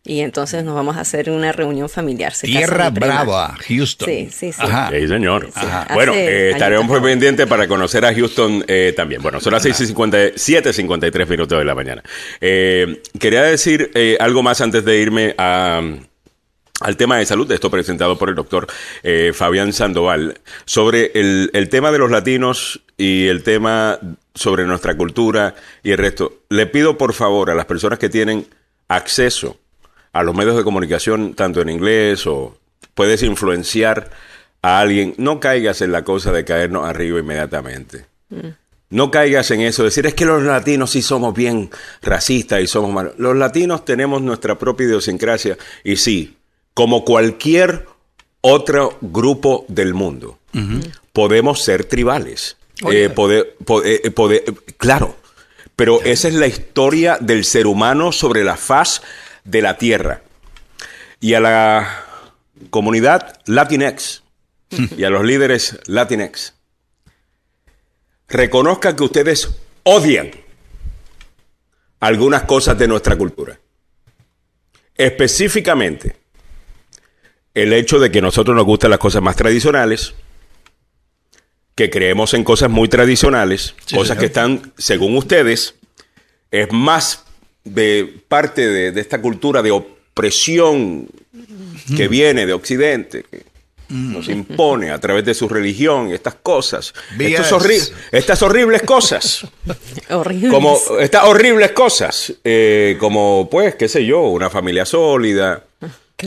Y 0.02 0.20
entonces 0.20 0.64
nos 0.64 0.74
vamos 0.74 0.96
a 0.96 1.00
hacer 1.00 1.28
una 1.28 1.52
reunión 1.52 1.88
familiar. 1.88 2.32
Tierra 2.32 2.88
Brava, 2.88 3.54
Houston. 3.68 4.08
Sí, 4.08 4.28
sí, 4.32 4.50
sí. 4.52 4.62
Sí, 4.90 5.08
señor. 5.08 5.50
Bueno, 5.92 6.14
eh, 6.14 6.52
estaremos 6.52 6.86
muy 6.86 7.00
pendientes 7.00 7.46
para 7.46 7.68
conocer 7.68 8.06
a 8.06 8.14
Houston 8.14 8.64
eh, 8.66 8.94
también. 8.96 9.20
Bueno, 9.20 9.40
son 9.40 9.52
las 9.52 9.64
6.57, 9.64 10.72
53 10.72 11.28
minutos 11.28 11.58
de 11.58 11.64
la 11.66 11.74
mañana. 11.74 12.02
Eh, 12.40 13.02
quería 13.18 13.42
decir 13.42 13.90
algo 14.20 14.42
más 14.42 14.62
antes 14.62 14.86
de 14.86 15.00
irme 15.02 15.34
a, 15.36 15.82
al 16.80 16.96
tema 16.96 17.18
de 17.18 17.26
salud, 17.26 17.52
esto 17.52 17.70
presentado 17.70 18.16
por 18.16 18.30
el 18.30 18.36
doctor 18.36 18.68
Fabián 19.34 19.74
Sandoval, 19.74 20.40
sobre 20.64 21.10
el, 21.14 21.50
el 21.52 21.68
tema 21.68 21.92
de 21.92 21.98
los 21.98 22.10
latinos 22.10 22.80
y 22.96 23.26
el 23.26 23.42
tema 23.42 23.98
sobre 24.34 24.64
nuestra 24.64 24.96
cultura 24.96 25.54
y 25.82 25.90
el 25.90 25.98
resto. 25.98 26.40
Le 26.48 26.64
pido 26.64 26.96
por 26.96 27.12
favor 27.12 27.50
a 27.50 27.54
las 27.54 27.66
personas 27.66 27.98
que 27.98 28.08
tienen 28.08 28.46
acceso 28.88 29.59
a 30.12 30.22
los 30.22 30.34
medios 30.34 30.56
de 30.56 30.64
comunicación, 30.64 31.34
tanto 31.34 31.60
en 31.60 31.68
inglés 31.68 32.26
o 32.26 32.56
puedes 32.94 33.22
influenciar 33.22 34.10
a 34.62 34.80
alguien, 34.80 35.14
no 35.16 35.40
caigas 35.40 35.80
en 35.80 35.92
la 35.92 36.04
cosa 36.04 36.32
de 36.32 36.44
caernos 36.44 36.86
arriba 36.86 37.18
inmediatamente. 37.18 38.06
Mm. 38.28 38.48
No 38.90 39.10
caigas 39.10 39.50
en 39.52 39.60
eso, 39.60 39.84
decir 39.84 40.06
es 40.06 40.14
que 40.14 40.24
los 40.24 40.42
latinos 40.42 40.90
sí 40.90 41.00
somos 41.00 41.32
bien 41.32 41.70
racistas 42.02 42.60
y 42.60 42.66
somos 42.66 42.92
malos. 42.92 43.14
Los 43.18 43.36
latinos 43.36 43.84
tenemos 43.84 44.20
nuestra 44.20 44.58
propia 44.58 44.86
idiosincrasia 44.86 45.56
y 45.84 45.96
sí, 45.96 46.36
como 46.74 47.04
cualquier 47.04 47.86
otro 48.40 48.98
grupo 49.00 49.64
del 49.68 49.94
mundo, 49.94 50.38
podemos 51.12 51.62
ser 51.62 51.84
tribales. 51.84 52.56
Eh, 52.90 53.10
poder, 53.10 53.56
eh, 53.84 54.10
poder, 54.10 54.42
claro, 54.78 55.14
pero 55.76 56.00
esa 56.02 56.28
es 56.28 56.34
la 56.34 56.46
historia 56.46 57.18
del 57.20 57.44
ser 57.44 57.66
humano 57.66 58.10
sobre 58.10 58.42
la 58.42 58.56
faz 58.56 59.02
de 59.44 59.62
la 59.62 59.76
tierra. 59.78 60.22
Y 61.20 61.34
a 61.34 61.40
la 61.40 62.04
comunidad 62.70 63.40
Latinx 63.46 64.22
y 64.96 65.04
a 65.04 65.10
los 65.10 65.24
líderes 65.24 65.78
Latinx, 65.86 66.54
reconozca 68.28 68.94
que 68.94 69.02
ustedes 69.02 69.50
odian 69.82 70.30
algunas 71.98 72.42
cosas 72.42 72.78
de 72.78 72.88
nuestra 72.88 73.16
cultura. 73.16 73.58
Específicamente, 74.94 76.16
el 77.54 77.72
hecho 77.72 77.98
de 77.98 78.10
que 78.10 78.20
a 78.20 78.22
nosotros 78.22 78.56
nos 78.56 78.64
gustan 78.64 78.90
las 78.90 78.98
cosas 78.98 79.22
más 79.22 79.36
tradicionales, 79.36 80.14
que 81.74 81.90
creemos 81.90 82.34
en 82.34 82.44
cosas 82.44 82.70
muy 82.70 82.88
tradicionales, 82.88 83.74
cosas 83.94 84.18
que 84.18 84.26
están, 84.26 84.72
según 84.76 85.16
ustedes, 85.16 85.74
es 86.50 86.70
más 86.72 87.24
de 87.64 88.22
parte 88.28 88.68
de, 88.68 89.00
esta 89.00 89.20
cultura 89.20 89.62
de 89.62 89.70
opresión 89.70 91.08
que 91.96 92.08
viene 92.08 92.46
de 92.46 92.52
Occidente, 92.52 93.24
que 93.30 93.44
nos 93.90 94.28
impone 94.28 94.90
a 94.90 94.98
través 94.98 95.24
de 95.24 95.34
su 95.34 95.48
religión 95.48 96.08
y 96.08 96.14
estas 96.14 96.36
cosas, 96.36 96.94
estas 98.12 98.42
horribles 98.42 98.82
cosas, 98.82 99.46
como 100.50 100.78
estas 101.00 101.24
horribles 101.24 101.72
cosas, 101.72 102.32
eh, 102.44 102.96
como 103.00 103.48
pues, 103.50 103.74
qué 103.74 103.88
sé 103.88 104.04
yo, 104.04 104.22
una 104.22 104.48
familia 104.48 104.84
sólida. 104.84 105.64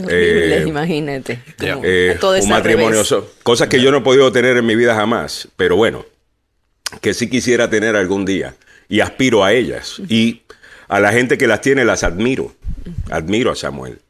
Eh, 0.08 0.64
imagínate. 0.66 1.40
Eh, 1.60 2.18
un 2.22 2.48
matrimonio, 2.48 3.02
cosas 3.42 3.68
que 3.68 3.80
yo 3.80 3.90
no 3.90 3.98
he 3.98 4.02
podido 4.02 4.30
tener 4.32 4.56
en 4.56 4.66
mi 4.66 4.74
vida 4.74 4.94
jamás, 4.94 5.48
pero 5.56 5.76
bueno, 5.76 6.04
que 7.00 7.14
sí 7.14 7.30
quisiera 7.30 7.70
tener 7.70 7.96
algún 7.96 8.24
día 8.24 8.56
y 8.88 9.00
aspiro 9.00 9.44
a 9.44 9.52
ellas. 9.52 10.00
Y 10.08 10.42
a 10.88 11.00
la 11.00 11.12
gente 11.12 11.38
que 11.38 11.46
las 11.46 11.60
tiene 11.60 11.84
las 11.84 12.02
admiro. 12.02 12.54
Admiro 13.10 13.50
a 13.50 13.56
Samuel. 13.56 14.00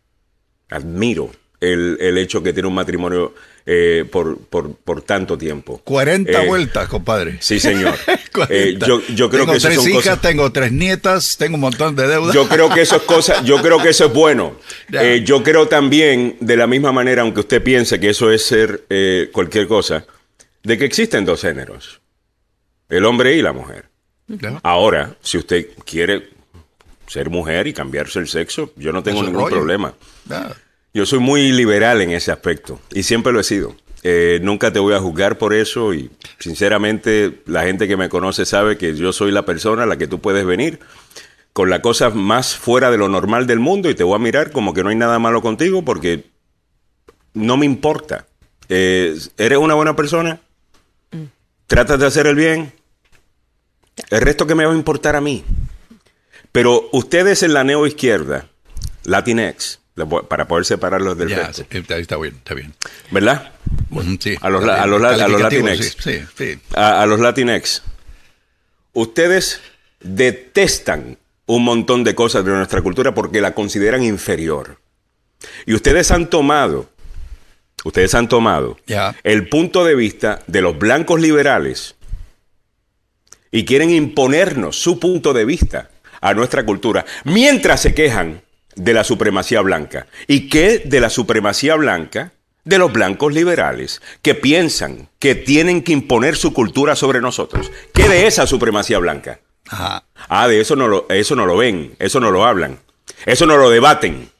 Admiro 0.71 1.31
el, 1.61 1.97
el 2.01 2.19
hecho 2.19 2.43
que 2.43 2.53
tiene 2.53 2.69
un 2.69 2.75
matrimonio 2.75 3.35
eh, 3.67 4.05
por, 4.11 4.39
por, 4.39 4.75
por, 4.77 5.03
tanto 5.03 5.39
tiempo. 5.39 5.81
40 5.85 6.31
eh, 6.31 6.47
vueltas, 6.47 6.89
compadre. 6.89 7.39
Sí, 7.41 7.59
señor. 7.59 7.97
Eh, 8.49 8.77
yo, 8.85 9.01
yo, 9.15 9.31
creo 9.31 9.43
tengo 9.43 9.53
que 9.53 9.59
eso 9.59 9.69
tres 9.69 9.87
hijas, 9.87 10.21
tengo 10.21 10.51
tres 10.51 10.73
nietas, 10.73 11.37
tengo 11.37 11.55
un 11.55 11.61
montón 11.61 11.95
de 11.95 12.09
deudas. 12.09 12.35
Yo 12.35 12.49
creo 12.49 12.69
que 12.69 12.81
eso 12.81 12.97
es 12.97 13.03
cosa, 13.03 13.45
yo 13.45 13.63
creo 13.63 13.81
que 13.81 13.91
eso 13.91 14.07
es 14.07 14.13
bueno. 14.13 14.57
yo 15.25 15.45
creo 15.45 15.69
también, 15.69 16.37
de 16.41 16.57
la 16.57 16.67
misma 16.67 16.91
manera, 16.91 17.23
aunque 17.23 17.41
usted 17.41 17.63
piense 17.63 18.01
que 18.01 18.11
eso 18.11 18.33
es 18.33 18.45
ser 18.45 18.87
cualquier 19.33 19.69
cosa, 19.69 20.05
de 20.65 20.77
que 20.77 20.85
existen 20.85 21.25
dos 21.25 21.43
géneros, 21.43 22.01
el 22.89 23.05
hombre 23.05 23.37
y 23.37 23.43
la 23.43 23.53
mujer. 23.53 23.85
Ahora, 24.65 25.17
si 25.23 25.39
usted 25.39 25.69
quiere 25.85 26.31
ser 27.07 27.31
mujer 27.31 27.67
y 27.67 27.73
cambiarse 27.73 28.19
el 28.19 28.29
sexo, 28.29 28.73
yo 28.77 28.93
no 28.93 29.03
tengo 29.03 29.23
ningún 29.23 29.49
problema. 29.49 29.95
Yo 30.93 31.07
soy 31.07 31.19
muy 31.19 31.53
liberal 31.53 32.01
en 32.03 32.11
ese 32.11 32.31
aspecto 32.31 32.81
y 32.93 33.03
siempre 33.03 33.33
lo 33.33 33.41
he 33.41 33.45
sido. 33.45 33.75
Eh, 34.03 34.39
nunca 34.43 34.71
te 34.71 34.79
voy 34.79 34.95
a 34.95 35.01
juzgar 35.01 35.39
por 35.39 35.55
eso 35.55 35.95
y 35.95 36.11
sinceramente 36.39 37.43
la 37.47 37.63
gente 37.63 37.89
que 37.89 37.97
me 37.97 38.11
conoce 38.11 38.45
sabe 38.45 38.77
que 38.77 38.95
yo 38.95 39.13
soy 39.13 39.33
la 39.33 39.47
persona 39.47 39.85
a 39.85 39.87
la 39.87 39.97
que 39.97 40.07
tú 40.07 40.21
puedes 40.21 40.45
venir 40.45 40.79
con 41.55 41.71
la 41.71 41.81
cosa 41.81 42.11
más 42.11 42.55
fuera 42.55 42.91
de 42.91 42.99
lo 42.99 43.09
normal 43.09 43.47
del 43.47 43.61
mundo 43.61 43.89
y 43.89 43.95
te 43.95 44.05
voy 44.05 44.17
a 44.17 44.19
mirar 44.19 44.51
como 44.51 44.75
que 44.75 44.83
no 44.83 44.91
hay 44.91 44.97
nada 44.97 45.19
malo 45.19 45.41
contigo 45.41 45.85
porque 45.85 46.27
no 47.33 47.57
me 47.57 47.65
importa. 47.65 48.27
Eh, 48.69 49.17
¿Eres 49.39 49.59
una 49.59 49.75
buena 49.75 49.97
persona? 49.97 50.41
Mm. 51.11 51.25
¿Tratas 51.67 51.99
de 51.99 52.07
hacer 52.07 52.27
el 52.27 52.35
bien? 52.37 52.73
El 54.11 54.21
resto 54.21 54.47
que 54.47 54.55
me 54.55 54.67
va 54.67 54.73
a 54.73 54.77
importar 54.77 55.17
a 55.17 55.21
mí. 55.21 55.45
Pero 56.55 56.89
ustedes 56.93 57.43
en 57.43 57.53
la 57.53 57.65
neo 57.65 57.85
izquierda, 57.85 58.47
Latinx, 59.03 59.81
para 60.29 60.47
poder 60.47 60.65
separarlos 60.65 61.19
del 61.19 61.31
ya, 61.31 61.51
Está 61.51 62.17
bien, 62.17 62.37
está 62.37 62.55
bien. 62.55 62.73
¿Verdad? 63.11 63.51
sí. 64.21 64.37
A 64.41 64.51
los, 64.51 64.63
a 64.63 64.87
los, 64.87 65.03
a 65.03 65.27
los 65.27 65.41
Latinx. 65.41 65.97
Sí, 65.99 66.21
sí, 66.39 66.61
A, 66.77 67.05
los 67.07 67.19
Latinx. 67.19 67.83
Ustedes 68.93 69.63
detestan 69.99 71.19
un 71.47 71.65
montón 71.65 72.05
de 72.05 72.15
cosas 72.15 72.45
de 72.45 72.53
nuestra 72.53 72.83
cultura 72.83 73.13
porque 73.13 73.41
la 73.41 73.53
consideran 73.53 74.05
inferior. 74.05 74.79
Y 75.67 75.75
ustedes 75.75 76.13
han 76.13 76.31
tomado, 76.31 76.89
ustedes 77.83 78.15
han 78.15 78.29
tomado 78.29 78.79
el 79.25 79.49
punto 79.49 79.85
de 79.85 79.97
vista 79.97 80.39
de 80.47 80.61
los 80.61 80.79
blancos 80.79 81.21
liberales 81.21 81.97
y 83.51 83.65
quieren 83.65 83.91
imponernos 83.91 84.81
su 84.81 85.01
punto 85.01 85.33
de 85.33 85.45
vista 85.45 85.91
a 86.25 86.33
nuestra 86.33 86.65
cultura, 86.65 87.05
mientras 87.25 87.83
se 87.83 87.95
quejan 87.95 88.41
de 88.77 88.95
la 88.95 89.05
supremacía 89.05 89.61
blanca. 89.61 90.07
¿Y 90.27 90.49
qué 90.49 90.79
de 90.79 90.99
la 90.99 91.11
supremacía 91.11 91.77
blanca? 91.77 92.33
De 92.65 92.79
los 92.79 92.91
blancos 92.91 93.35
liberales, 93.35 94.01
que 94.23 94.35
piensan 94.35 95.11
que 95.19 95.35
tienen 95.35 95.83
que 95.83 95.93
imponer 95.93 96.37
su 96.37 96.55
cultura 96.55 96.97
sobre 96.97 97.21
nosotros. 97.21 97.71
¿Qué 97.93 98.09
de 98.09 98.27
esa 98.27 98.47
supremacía 98.47 98.99
blanca? 99.01 99.41
Ah, 99.69 100.49
de 100.49 100.61
eso 100.61 100.77
no, 100.77 100.89
lo, 100.89 101.07
eso 101.11 101.37
no 101.37 101.45
lo 101.45 101.59
ven, 101.59 101.95
eso 101.99 102.21
no 102.21 102.31
lo 102.31 102.47
hablan, 102.47 102.79
eso 103.27 103.45
no 103.45 103.59
lo 103.59 103.69
debaten. 103.69 104.31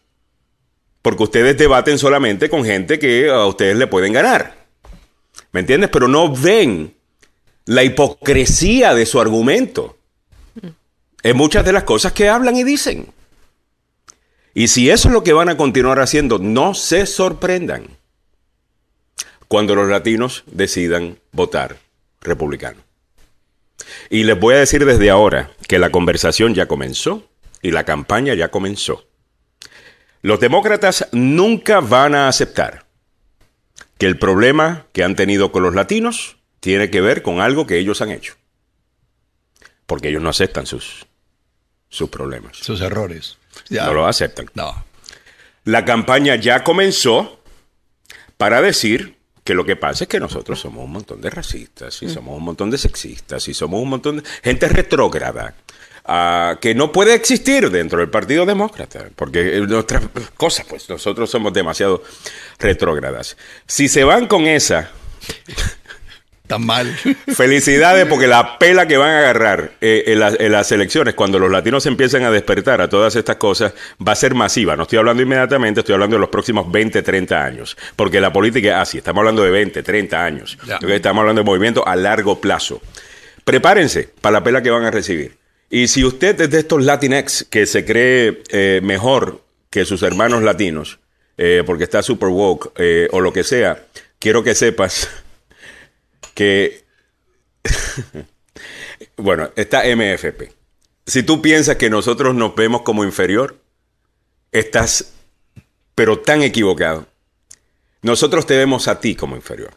Porque 1.03 1.25
ustedes 1.25 1.59
debaten 1.59 1.99
solamente 1.99 2.49
con 2.49 2.65
gente 2.65 2.99
que 2.99 3.29
a 3.29 3.45
ustedes 3.45 3.77
le 3.77 3.89
pueden 3.89 4.15
ganar. 4.15 4.57
¿Me 5.53 5.61
entiendes? 5.61 5.91
Pero 5.91 6.09
no 6.09 6.35
ven 6.35 6.95
la 7.67 7.85
hipocresía 7.85 8.95
de 8.95 9.05
su 9.05 9.21
argumento 9.21 9.99
en 11.25 11.37
muchas 11.39 11.65
de 11.65 11.73
las 11.73 11.85
cosas 11.85 12.13
que 12.13 12.29
hablan 12.29 12.57
y 12.57 12.63
dicen. 12.63 13.13
Y 14.53 14.69
si 14.69 14.91
eso 14.91 15.09
es 15.09 15.15
lo 15.15 15.25
que 15.25 15.33
van 15.33 15.49
a 15.49 15.57
continuar 15.57 15.99
haciendo, 15.99 16.39
no 16.39 16.75
se 16.75 17.07
sorprendan 17.07 17.89
cuando 19.49 19.75
los 19.75 19.89
latinos 19.89 20.45
decidan 20.47 21.19
votar 21.33 21.79
republicano. 22.21 22.81
Y 24.11 24.25
les 24.25 24.39
voy 24.39 24.55
a 24.55 24.59
decir 24.59 24.85
desde 24.85 25.11
ahora 25.11 25.51
que 25.67 25.79
la 25.79 25.91
conversación 25.91 26.55
ya 26.55 26.69
comenzó 26.69 27.29
y 27.63 27.71
la 27.71 27.85
campaña 27.85 28.35
ya 28.35 28.51
comenzó. 28.51 29.09
Los 30.21 30.41
demócratas 30.41 31.09
nunca 31.13 31.81
van 31.81 32.15
a 32.15 32.29
aceptar 32.29 32.87
que 33.97 34.07
el 34.07 34.19
problema 34.19 34.87
que 34.93 35.05
han 35.05 35.17
tenido 35.17 35.53
con 35.53 35.63
los 35.63 35.75
latinos 35.75 36.37
tiene 36.61 36.91
que 36.91 37.01
ver 37.01 37.23
con 37.23 37.41
algo 37.41 37.67
que 37.67 37.79
ellos 37.79 38.03
han 38.03 38.11
hecho. 38.11 38.35
Porque 39.87 40.09
ellos 40.09 40.23
no 40.23 40.31
aceptan 40.31 40.67
sus 40.67 41.07
sus 41.95 42.11
problemas. 42.11 42.57
Sus 42.59 42.81
errores. 42.81 43.39
No 43.71 43.95
lo 43.95 44.07
aceptan. 44.07 44.51
No. 44.55 44.85
La 45.65 45.85
campaña 45.85 46.35
ya 46.37 46.65
comenzó 46.65 47.41
para 48.37 48.61
decir 48.61 49.17
que 49.45 49.55
lo 49.55 49.65
que 49.65 49.77
pasa 49.77 50.05
es 50.05 50.09
que 50.09 50.19
nosotros 50.19 50.59
somos 50.59 50.85
un 50.85 50.93
montón 50.93 51.21
de 51.21 51.31
racistas 51.31 52.03
y 52.03 52.09
somos 52.09 52.37
un 52.37 52.43
montón 52.43 52.71
de 52.71 52.79
sexistas 52.79 53.47
y 53.47 53.55
somos 53.55 53.81
un 53.81 53.91
montón 53.91 54.17
de 54.17 54.23
gente 54.43 54.69
retrógrada. 54.69 55.55
que 56.61 56.75
no 56.75 56.91
puede 56.91 57.15
existir 57.15 57.71
dentro 57.71 58.01
del 58.01 58.11
Partido 58.11 58.45
Demócrata, 58.45 59.09
porque 59.15 59.61
nuestras 59.61 60.03
cosas, 60.37 60.67
pues 60.69 60.89
nosotros 60.89 61.31
somos 61.31 61.53
demasiado 61.53 62.03
retrógradas. 62.59 63.37
Si 63.67 63.89
se 63.89 64.03
van 64.03 64.27
con 64.27 64.47
esa... 64.47 64.91
Tan 66.47 66.67
mal. 66.67 66.95
Felicidades 67.35 68.05
porque 68.05 68.27
la 68.27 68.59
pela 68.59 68.87
que 68.87 68.99
van 68.99 69.09
a 69.09 69.19
agarrar 69.21 69.73
eh, 69.81 70.05
en, 70.09 70.53
las 70.53 70.73
elecciones, 70.73 71.15
cuando 71.15 71.39
los 71.39 71.51
latinos 71.51 71.87
empiecen 71.87 72.23
a 72.25 72.31
despertar 72.31 72.83
a 72.83 72.89
todas 72.89 73.17
estas 73.17 73.37
cosas, 73.37 73.73
va 74.07 74.13
a 74.13 74.15
ser 74.17 74.35
masiva. 74.35 74.77
No 74.77 74.83
estoy 74.83 74.99
hablando 74.99 75.23
inmediatamente, 75.23 75.81
estoy 75.81 75.95
hablando 75.95 76.17
de 76.17 76.21
los 76.21 76.29
próximos 76.29 76.71
20, 76.71 77.01
30 77.01 77.43
años. 77.43 77.79
Porque 77.97 78.21
la 78.21 78.31
política 78.31 78.69
es 78.69 78.75
así, 78.75 78.99
estamos 78.99 79.21
hablando 79.21 79.43
de 79.43 79.51
20, 79.53 79.83
30 79.83 80.23
años. 80.23 80.59
Estamos 80.87 81.21
hablando 81.23 81.41
de 81.41 81.47
movimiento 81.47 81.87
a 81.89 81.97
largo 81.97 82.39
plazo. 82.39 82.83
Prepárense 83.47 84.11
para 84.21 84.35
la 84.35 84.45
pela 84.45 84.63
que 84.63 84.71
van 84.71 84.85
a 84.85 84.91
recibir. 84.91 85.39
Y 85.71 85.89
si 85.89 86.05
usted 86.05 86.39
es 86.43 86.51
de 86.51 86.59
estos 86.59 86.85
Latinex 86.85 87.47
que 87.49 87.65
se 87.65 87.87
cree 87.87 88.43
eh, 88.51 88.81
mejor 88.83 89.41
que 89.71 89.87
sus 89.87 90.03
hermanos 90.03 90.43
latinos, 90.43 90.99
eh, 91.39 91.63
porque 91.65 91.85
está 91.85 92.03
super 92.03 92.29
woke 92.29 92.73
o 93.13 93.21
lo 93.21 93.33
que 93.33 93.45
sea, 93.45 93.87
quiero 94.19 94.45
que 94.45 94.55
sepas 94.55 95.09
que, 96.35 96.85
bueno, 99.17 99.51
está 99.57 99.83
MFP. 99.85 100.53
Si 101.07 101.23
tú 101.23 101.41
piensas 101.41 101.77
que 101.77 101.91
nosotros 101.91 102.35
nos 102.35 102.55
vemos 102.55 102.83
como 102.83 103.05
inferior, 103.05 103.61
estás, 104.53 105.13
pero 105.95 106.21
tan 106.21 106.43
equivocado. 106.43 107.07
Nosotros 108.03 108.47
te 108.47 108.57
vemos 108.57 108.89
a 108.89 109.01
ti 109.01 109.15
como 109.15 109.37
inferior, 109.37 109.75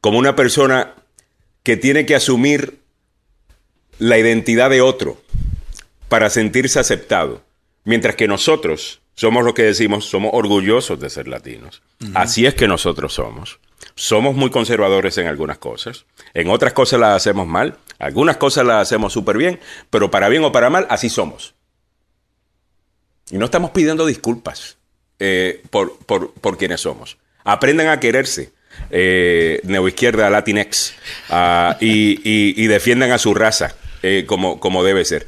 como 0.00 0.18
una 0.18 0.36
persona 0.36 0.94
que 1.62 1.76
tiene 1.76 2.06
que 2.06 2.14
asumir 2.14 2.80
la 3.98 4.18
identidad 4.18 4.70
de 4.70 4.82
otro 4.82 5.20
para 6.08 6.30
sentirse 6.30 6.78
aceptado, 6.78 7.42
mientras 7.84 8.14
que 8.14 8.28
nosotros 8.28 9.00
somos 9.16 9.44
lo 9.44 9.54
que 9.54 9.62
decimos, 9.62 10.04
somos 10.04 10.30
orgullosos 10.34 11.00
de 11.00 11.08
ser 11.10 11.26
latinos. 11.26 11.82
Así 12.14 12.44
es 12.46 12.54
que 12.54 12.68
nosotros 12.68 13.14
somos. 13.14 13.58
Somos 13.94 14.36
muy 14.36 14.50
conservadores 14.50 15.16
en 15.16 15.26
algunas 15.26 15.56
cosas, 15.56 16.04
en 16.34 16.50
otras 16.50 16.74
cosas 16.74 17.00
las 17.00 17.16
hacemos 17.16 17.46
mal, 17.46 17.78
algunas 17.98 18.36
cosas 18.36 18.66
las 18.66 18.82
hacemos 18.82 19.14
súper 19.14 19.38
bien, 19.38 19.58
pero 19.88 20.10
para 20.10 20.28
bien 20.28 20.44
o 20.44 20.52
para 20.52 20.68
mal, 20.68 20.86
así 20.90 21.08
somos. 21.08 21.54
Y 23.30 23.38
no 23.38 23.46
estamos 23.46 23.70
pidiendo 23.70 24.04
disculpas 24.04 24.76
eh, 25.18 25.62
por, 25.70 25.96
por, 25.98 26.58
quienes 26.58 26.82
somos. 26.82 27.16
Aprendan 27.42 27.88
a 27.88 27.98
quererse, 27.98 28.52
eh, 28.90 29.60
neoizquierda, 29.64 30.28
latinex, 30.28 30.94
ah, 31.30 31.78
y, 31.80 32.66
defiendan 32.66 33.12
a 33.12 33.18
su 33.18 33.32
raza 33.32 33.74
eh, 34.02 34.24
como, 34.26 34.60
como 34.60 34.84
debe 34.84 35.06
ser. 35.06 35.26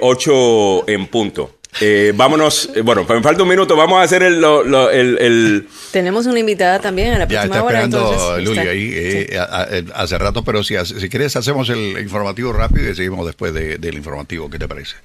ocho 0.00 0.88
en 0.88 1.06
punto. 1.06 1.58
Eh, 1.80 2.12
vámonos, 2.14 2.70
eh, 2.74 2.82
bueno, 2.82 3.04
me 3.08 3.22
falta 3.22 3.42
un 3.42 3.48
minuto, 3.48 3.74
vamos 3.74 3.98
a 3.98 4.02
hacer 4.02 4.22
el, 4.22 5.66
Tenemos 5.90 6.26
una 6.26 6.38
invitada 6.38 6.78
también 6.78 7.14
a 7.14 7.18
la 7.18 7.26
próxima 7.26 7.56
Ya 7.56 7.60
está 7.60 7.66
esperando 7.66 8.40
Luli 8.40 8.58
ahí 8.60 8.90
eh, 8.94 9.84
hace 9.94 10.18
rato, 10.18 10.44
pero 10.44 10.62
si, 10.62 10.76
si 10.84 11.08
quieres 11.08 11.34
hacemos 11.34 11.68
el 11.70 11.98
informativo 12.00 12.52
rápido 12.52 12.90
y 12.90 12.94
seguimos 12.94 13.26
después 13.26 13.52
del 13.52 13.94
informativo, 13.94 14.48
¿qué 14.48 14.58
te 14.58 14.68
parece? 14.68 14.96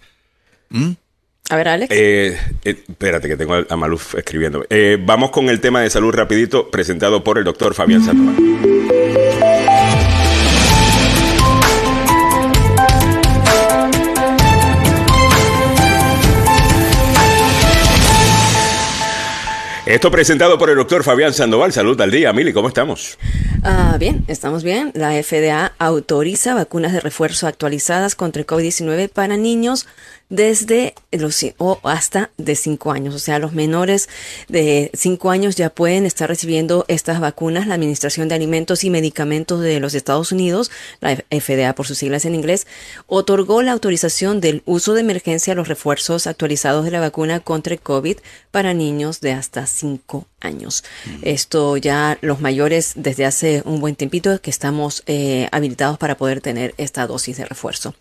¿Mm? 0.70 0.92
A 1.50 1.56
ver, 1.56 1.68
Alex. 1.68 1.96
espérate 2.64 3.28
que 3.28 3.36
tengo 3.36 3.56
a 3.68 3.76
Maluf 3.76 4.14
escribiendo. 4.16 4.64
vamos 5.00 5.32
con 5.32 5.50
el 5.50 5.60
tema 5.60 5.82
de 5.82 5.90
salud 5.90 6.14
rapidito, 6.14 6.70
presentado 6.70 7.24
por 7.24 7.40
el 7.40 7.44
doctor 7.44 7.74
Fabián 7.74 8.04
Sandoval. 8.04 8.36
Esto 19.90 20.12
presentado 20.12 20.60
por 20.60 20.70
el 20.70 20.76
doctor 20.76 21.04
Fabián 21.04 21.34
Sandoval. 21.34 21.74
Salud 21.74 22.00
al 22.00 22.12
día, 22.12 22.32
Mili, 22.32 22.54
¿cómo 22.54 22.68
estamos? 22.68 23.18
Ah, 23.64 23.98
bien, 24.00 24.24
estamos 24.28 24.64
bien. 24.64 24.92
La 24.94 25.14
FDA 25.24 25.74
autoriza 25.80 26.54
vacunas 26.54 26.94
de 26.94 27.00
refuerzo 27.00 27.48
actualizadas 27.48 28.14
contra 28.14 28.40
el 28.40 28.46
COVID-19 28.46 29.10
para 29.10 29.36
niños 29.36 29.88
desde 30.30 30.94
los 31.12 31.44
o 31.58 31.80
hasta 31.84 32.30
de 32.38 32.56
5 32.56 32.92
años. 32.92 33.16
O 33.16 33.20
sea, 33.20 33.40
los 33.40 33.54
menores 33.54 34.10
de 34.48 34.92
5 34.94 35.32
años 35.32 35.56
ya 35.56 35.70
pueden 35.70 36.06
estar 36.06 36.30
recibiendo 36.30 36.86
estas 36.88 37.20
vacunas. 37.20 37.68
La 37.68 37.76
Administración 37.76 38.28
de 38.28 38.36
Alimentos 38.36 38.84
y 38.84 38.90
Medicamentos 38.90 39.62
de 39.62 39.80
los 39.80 39.96
Estados 39.96 40.32
Unidos, 40.32 40.72
la 41.02 41.16
FDA 41.16 41.74
por 41.74 41.88
sus 41.88 41.98
siglas 41.98 42.26
en 42.26 42.36
inglés, 42.36 42.68
otorgó 43.08 43.62
la 43.62 43.72
autorización 43.72 44.40
del 44.40 44.62
uso 44.66 44.94
de 44.94 45.02
emergencia 45.02 45.54
a 45.54 45.56
los 45.56 45.68
refuerzos 45.68 46.28
actualizados 46.28 46.86
de 46.86 46.92
la 46.92 47.00
vacuna 47.00 47.40
contra 47.40 47.74
el 47.74 47.82
COVID 47.82 48.18
para 48.52 48.74
niños 48.74 49.22
de 49.22 49.34
hasta 49.34 49.66
5 49.66 50.18
años. 50.18 50.30
Esto 51.22 51.78
ya 51.78 52.18
los 52.22 52.40
mayores 52.40 52.94
desde 52.96 53.26
hace 53.26 53.62
un 53.66 53.80
buen 53.80 53.96
tiempito 53.96 54.40
que 54.42 54.50
estamos 54.50 55.04
eh, 55.06 55.50
habilitados 55.52 55.98
para 55.98 56.16
poder 56.16 56.42
tener 56.42 56.74
esta 56.78 57.08
dosis 57.08 57.38
de 57.38 57.46
refuerzo. 57.46 57.94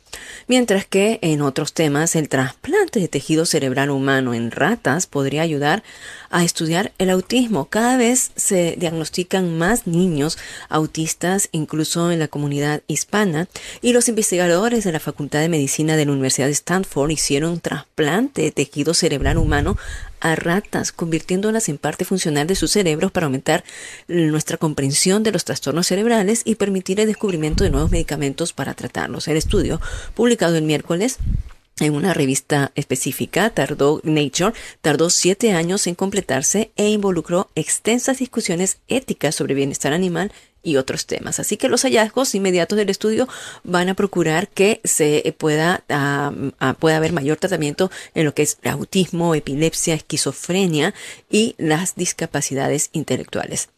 Mientras 0.46 0.86
que 0.86 1.18
en 1.22 1.42
otros 1.42 1.72
temas 1.72 2.16
el 2.16 2.28
trasplante 2.28 3.00
de 3.00 3.08
tejido 3.08 3.44
cerebral 3.44 3.90
humano 3.90 4.34
en 4.34 4.50
ratas 4.50 5.06
podría 5.06 5.42
ayudar 5.42 5.82
a 6.30 6.44
estudiar 6.44 6.92
el 6.98 7.10
autismo. 7.10 7.66
Cada 7.66 7.96
vez 7.96 8.32
se 8.36 8.76
diagnostican 8.78 9.56
más 9.56 9.86
niños 9.86 10.38
autistas, 10.68 11.48
incluso 11.52 12.12
en 12.12 12.18
la 12.18 12.28
comunidad 12.28 12.82
hispana, 12.86 13.48
y 13.80 13.92
los 13.92 14.08
investigadores 14.08 14.84
de 14.84 14.92
la 14.92 15.00
Facultad 15.00 15.40
de 15.40 15.48
Medicina 15.48 15.96
de 15.96 16.06
la 16.06 16.12
Universidad 16.12 16.46
de 16.46 16.52
Stanford 16.52 17.10
hicieron 17.10 17.60
trasplante 17.60 18.42
de 18.42 18.52
tejido 18.52 18.94
cerebral 18.94 19.38
humano 19.38 19.76
a 20.20 20.34
ratas, 20.36 20.92
convirtiéndolas 20.92 21.68
en 21.68 21.78
parte 21.78 22.04
funcional 22.04 22.46
de 22.46 22.54
sus 22.54 22.72
cerebros 22.72 23.12
para 23.12 23.26
aumentar 23.26 23.64
nuestra 24.06 24.56
comprensión 24.56 25.22
de 25.22 25.32
los 25.32 25.44
trastornos 25.44 25.86
cerebrales 25.86 26.42
y 26.44 26.56
permitir 26.56 27.00
el 27.00 27.06
descubrimiento 27.06 27.64
de 27.64 27.70
nuevos 27.70 27.90
medicamentos 27.90 28.52
para 28.52 28.74
tratarlos. 28.74 29.28
El 29.28 29.36
estudio, 29.36 29.80
publicado 30.14 30.56
el 30.56 30.64
miércoles, 30.64 31.18
en 31.80 31.94
una 31.94 32.12
revista 32.12 32.72
específica, 32.74 33.50
tardó 33.50 34.00
Nature, 34.02 34.52
tardó 34.80 35.10
siete 35.10 35.52
años 35.52 35.86
en 35.86 35.94
completarse 35.94 36.72
e 36.76 36.88
involucró 36.88 37.50
extensas 37.54 38.18
discusiones 38.18 38.78
éticas 38.88 39.36
sobre 39.36 39.54
bienestar 39.54 39.92
animal 39.92 40.32
y 40.62 40.76
otros 40.76 41.06
temas. 41.06 41.38
Así 41.40 41.56
que 41.56 41.68
los 41.68 41.82
hallazgos 41.82 42.34
inmediatos 42.34 42.76
del 42.76 42.90
estudio 42.90 43.28
van 43.64 43.88
a 43.88 43.94
procurar 43.94 44.48
que 44.48 44.80
se 44.84 45.34
pueda, 45.38 45.84
ah, 45.88 46.32
ah, 46.58 46.74
pueda 46.74 46.96
haber 46.96 47.12
mayor 47.12 47.38
tratamiento 47.38 47.90
en 48.14 48.24
lo 48.24 48.34
que 48.34 48.42
es 48.42 48.58
autismo, 48.64 49.34
epilepsia, 49.34 49.94
esquizofrenia 49.94 50.94
y 51.30 51.54
las 51.58 51.94
discapacidades 51.94 52.90
intelectuales. 52.92 53.68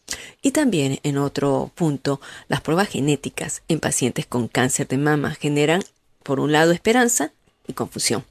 Y 0.43 0.51
también 0.51 1.01
en 1.03 1.19
otro 1.19 1.71
punto, 1.75 2.21
las 2.49 2.61
pruebas 2.61 2.89
genéticas 2.89 3.63
en 3.69 3.81
pacientes 3.81 4.27
con 4.27 4.49
cáncer 4.49 4.89
de 4.89 4.99
mama 4.99 5.35
generan, 5.35 5.83
por 6.23 6.41
un 6.41 6.53
lado, 6.53 6.73
esperanza 6.73 7.33
y 7.67 7.73
confusión. 7.73 8.25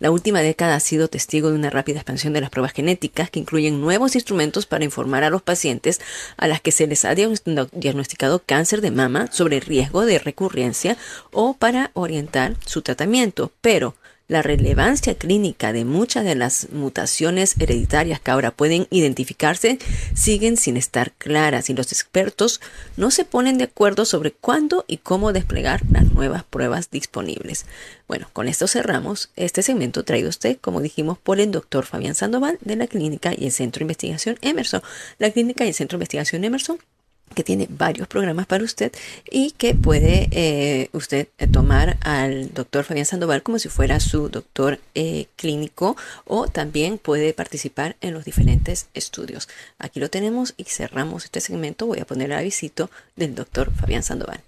La 0.00 0.12
última 0.12 0.42
década 0.42 0.76
ha 0.76 0.80
sido 0.80 1.08
testigo 1.08 1.50
de 1.50 1.56
una 1.56 1.70
rápida 1.70 1.98
expansión 1.98 2.32
de 2.32 2.40
las 2.40 2.50
pruebas 2.50 2.72
genéticas 2.72 3.30
que 3.30 3.40
incluyen 3.40 3.80
nuevos 3.80 4.14
instrumentos 4.14 4.64
para 4.64 4.84
informar 4.84 5.24
a 5.24 5.30
los 5.30 5.42
pacientes 5.42 6.00
a 6.36 6.46
las 6.46 6.60
que 6.60 6.70
se 6.70 6.86
les 6.86 7.04
ha 7.04 7.16
diagnosticado 7.16 8.42
cáncer 8.44 8.80
de 8.80 8.92
mama 8.92 9.26
sobre 9.32 9.58
riesgo 9.58 10.06
de 10.06 10.20
recurrencia 10.20 10.96
o 11.32 11.54
para 11.54 11.90
orientar 11.94 12.54
su 12.64 12.82
tratamiento. 12.82 13.50
Pero 13.60 13.96
la 14.28 14.42
relevancia 14.42 15.14
clínica 15.14 15.72
de 15.72 15.86
muchas 15.86 16.24
de 16.24 16.34
las 16.34 16.68
mutaciones 16.70 17.56
hereditarias 17.58 18.20
que 18.20 18.30
ahora 18.30 18.50
pueden 18.50 18.86
identificarse 18.90 19.78
siguen 20.14 20.58
sin 20.58 20.76
estar 20.76 21.12
claras 21.12 21.70
y 21.70 21.74
los 21.74 21.92
expertos 21.92 22.60
no 22.96 23.10
se 23.10 23.24
ponen 23.24 23.56
de 23.56 23.64
acuerdo 23.64 24.04
sobre 24.04 24.32
cuándo 24.32 24.84
y 24.86 24.98
cómo 24.98 25.32
desplegar 25.32 25.80
las 25.90 26.12
nuevas 26.12 26.44
pruebas 26.44 26.90
disponibles. 26.90 27.64
Bueno, 28.06 28.28
con 28.32 28.48
esto 28.48 28.68
cerramos 28.68 29.30
este 29.36 29.62
segmento 29.62 30.04
traído 30.04 30.28
a 30.28 30.30
usted, 30.30 30.58
como 30.60 30.82
dijimos, 30.82 31.18
por 31.18 31.40
el 31.40 31.50
doctor 31.50 31.86
Fabián 31.86 32.14
Sandoval 32.14 32.58
de 32.60 32.76
la 32.76 32.86
Clínica 32.86 33.32
y 33.36 33.46
el 33.46 33.52
Centro 33.52 33.80
de 33.80 33.84
Investigación 33.84 34.38
Emerson. 34.42 34.82
La 35.18 35.30
Clínica 35.30 35.64
y 35.64 35.68
el 35.68 35.74
Centro 35.74 35.96
de 35.96 36.00
Investigación 36.00 36.44
Emerson 36.44 36.78
que 37.34 37.44
tiene 37.44 37.66
varios 37.70 38.08
programas 38.08 38.46
para 38.46 38.64
usted 38.64 38.92
y 39.30 39.52
que 39.52 39.74
puede 39.74 40.28
eh, 40.30 40.88
usted 40.92 41.28
eh, 41.38 41.46
tomar 41.46 41.98
al 42.00 42.52
doctor 42.54 42.84
Fabián 42.84 43.06
Sandoval 43.06 43.42
como 43.42 43.58
si 43.58 43.68
fuera 43.68 44.00
su 44.00 44.28
doctor 44.28 44.80
eh, 44.94 45.26
clínico 45.36 45.96
o 46.24 46.48
también 46.48 46.98
puede 46.98 47.32
participar 47.32 47.96
en 48.00 48.14
los 48.14 48.24
diferentes 48.24 48.88
estudios. 48.94 49.48
Aquí 49.78 50.00
lo 50.00 50.10
tenemos 50.10 50.54
y 50.56 50.64
cerramos 50.64 51.24
este 51.24 51.40
segmento. 51.40 51.86
Voy 51.86 52.00
a 52.00 52.06
poner 52.06 52.30
el 52.30 52.38
avisito 52.38 52.90
del 53.16 53.34
doctor 53.34 53.72
Fabián 53.72 54.02
Sandoval. 54.02 54.47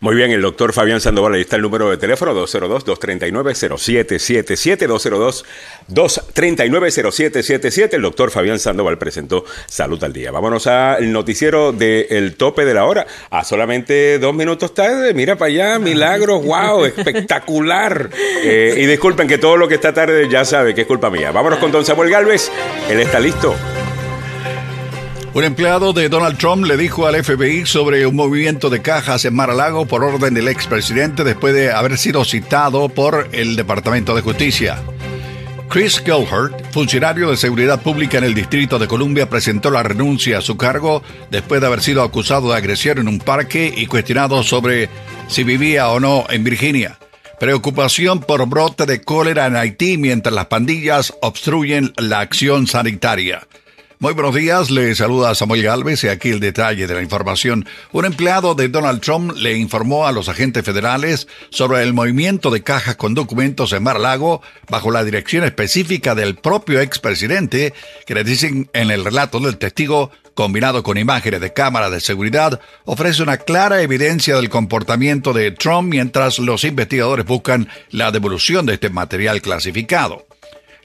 Muy 0.00 0.16
bien, 0.16 0.30
el 0.30 0.40
doctor 0.40 0.72
Fabián 0.72 1.02
Sandoval, 1.02 1.34
ahí 1.34 1.42
está 1.42 1.56
el 1.56 1.62
número 1.62 1.90
de 1.90 1.98
teléfono 1.98 2.32
202-239-0777, 2.46 5.44
202-239-0777. 5.88 7.92
El 7.92 8.00
doctor 8.00 8.30
Fabián 8.30 8.58
Sandoval 8.58 8.96
presentó 8.96 9.44
Salud 9.66 10.02
al 10.02 10.14
Día. 10.14 10.30
Vámonos 10.30 10.66
al 10.66 11.12
noticiero 11.12 11.72
del 11.72 12.36
tope 12.36 12.64
de 12.64 12.72
la 12.72 12.86
hora. 12.86 13.06
A 13.28 13.44
solamente 13.44 14.18
dos 14.18 14.34
minutos 14.34 14.72
tarde, 14.72 15.12
mira 15.12 15.36
para 15.36 15.50
allá, 15.50 15.78
milagros, 15.78 16.42
wow, 16.46 16.86
espectacular. 16.86 18.08
Eh, 18.44 18.76
y 18.78 18.86
disculpen 18.86 19.28
que 19.28 19.36
todo 19.36 19.58
lo 19.58 19.68
que 19.68 19.74
está 19.74 19.92
tarde 19.92 20.26
ya 20.30 20.46
sabe 20.46 20.74
que 20.74 20.80
es 20.82 20.86
culpa 20.86 21.10
mía. 21.10 21.32
Vámonos 21.32 21.58
con 21.58 21.70
don 21.70 21.84
Samuel 21.84 22.08
Galvez, 22.08 22.50
él 22.88 23.00
está 23.00 23.20
listo. 23.20 23.54
Un 25.36 25.44
empleado 25.44 25.92
de 25.92 26.08
Donald 26.08 26.38
Trump 26.38 26.64
le 26.64 26.78
dijo 26.78 27.06
al 27.06 27.22
FBI 27.22 27.66
sobre 27.66 28.06
un 28.06 28.16
movimiento 28.16 28.70
de 28.70 28.80
cajas 28.80 29.26
en 29.26 29.34
Mar-a-Lago 29.34 29.84
por 29.84 30.02
orden 30.02 30.32
del 30.32 30.48
expresidente 30.48 31.24
después 31.24 31.52
de 31.52 31.70
haber 31.70 31.98
sido 31.98 32.24
citado 32.24 32.88
por 32.88 33.28
el 33.32 33.54
Departamento 33.54 34.14
de 34.14 34.22
Justicia. 34.22 34.78
Chris 35.68 36.02
Gilhert, 36.02 36.72
funcionario 36.72 37.30
de 37.30 37.36
seguridad 37.36 37.82
pública 37.82 38.16
en 38.16 38.24
el 38.24 38.32
Distrito 38.32 38.78
de 38.78 38.88
Columbia, 38.88 39.28
presentó 39.28 39.70
la 39.70 39.82
renuncia 39.82 40.38
a 40.38 40.40
su 40.40 40.56
cargo 40.56 41.02
después 41.30 41.60
de 41.60 41.66
haber 41.66 41.82
sido 41.82 42.02
acusado 42.02 42.48
de 42.48 42.56
agresión 42.56 42.96
en 42.96 43.06
un 43.06 43.18
parque 43.18 43.70
y 43.76 43.84
cuestionado 43.84 44.42
sobre 44.42 44.88
si 45.28 45.44
vivía 45.44 45.90
o 45.90 46.00
no 46.00 46.24
en 46.30 46.44
Virginia. 46.44 46.98
Preocupación 47.38 48.20
por 48.20 48.48
brote 48.48 48.86
de 48.86 49.02
cólera 49.02 49.44
en 49.44 49.56
Haití 49.56 49.98
mientras 49.98 50.34
las 50.34 50.46
pandillas 50.46 51.12
obstruyen 51.20 51.92
la 51.98 52.20
acción 52.20 52.66
sanitaria. 52.66 53.46
Muy 53.98 54.12
buenos 54.12 54.34
días, 54.34 54.70
le 54.70 54.94
saluda 54.94 55.34
Samuel 55.34 55.62
Galvez 55.62 56.04
y 56.04 56.08
aquí 56.08 56.28
el 56.28 56.38
detalle 56.38 56.86
de 56.86 56.94
la 56.94 57.00
información. 57.00 57.66
Un 57.92 58.04
empleado 58.04 58.54
de 58.54 58.68
Donald 58.68 59.00
Trump 59.00 59.32
le 59.34 59.56
informó 59.56 60.06
a 60.06 60.12
los 60.12 60.28
agentes 60.28 60.66
federales 60.66 61.26
sobre 61.48 61.82
el 61.82 61.94
movimiento 61.94 62.50
de 62.50 62.62
cajas 62.62 62.96
con 62.96 63.14
documentos 63.14 63.72
en 63.72 63.82
Mar 63.82 63.98
Lago 63.98 64.42
bajo 64.68 64.90
la 64.90 65.02
dirección 65.02 65.44
específica 65.44 66.14
del 66.14 66.34
propio 66.34 66.82
expresidente, 66.82 67.72
que 68.04 68.14
le 68.14 68.22
dicen 68.22 68.68
en 68.74 68.90
el 68.90 69.02
relato 69.02 69.40
del 69.40 69.56
testigo, 69.56 70.10
combinado 70.34 70.82
con 70.82 70.98
imágenes 70.98 71.40
de 71.40 71.54
cámara 71.54 71.88
de 71.88 72.00
seguridad, 72.00 72.60
ofrece 72.84 73.22
una 73.22 73.38
clara 73.38 73.80
evidencia 73.80 74.36
del 74.36 74.50
comportamiento 74.50 75.32
de 75.32 75.52
Trump 75.52 75.88
mientras 75.88 76.38
los 76.38 76.64
investigadores 76.64 77.24
buscan 77.24 77.70
la 77.88 78.12
devolución 78.12 78.66
de 78.66 78.74
este 78.74 78.90
material 78.90 79.40
clasificado. 79.40 80.26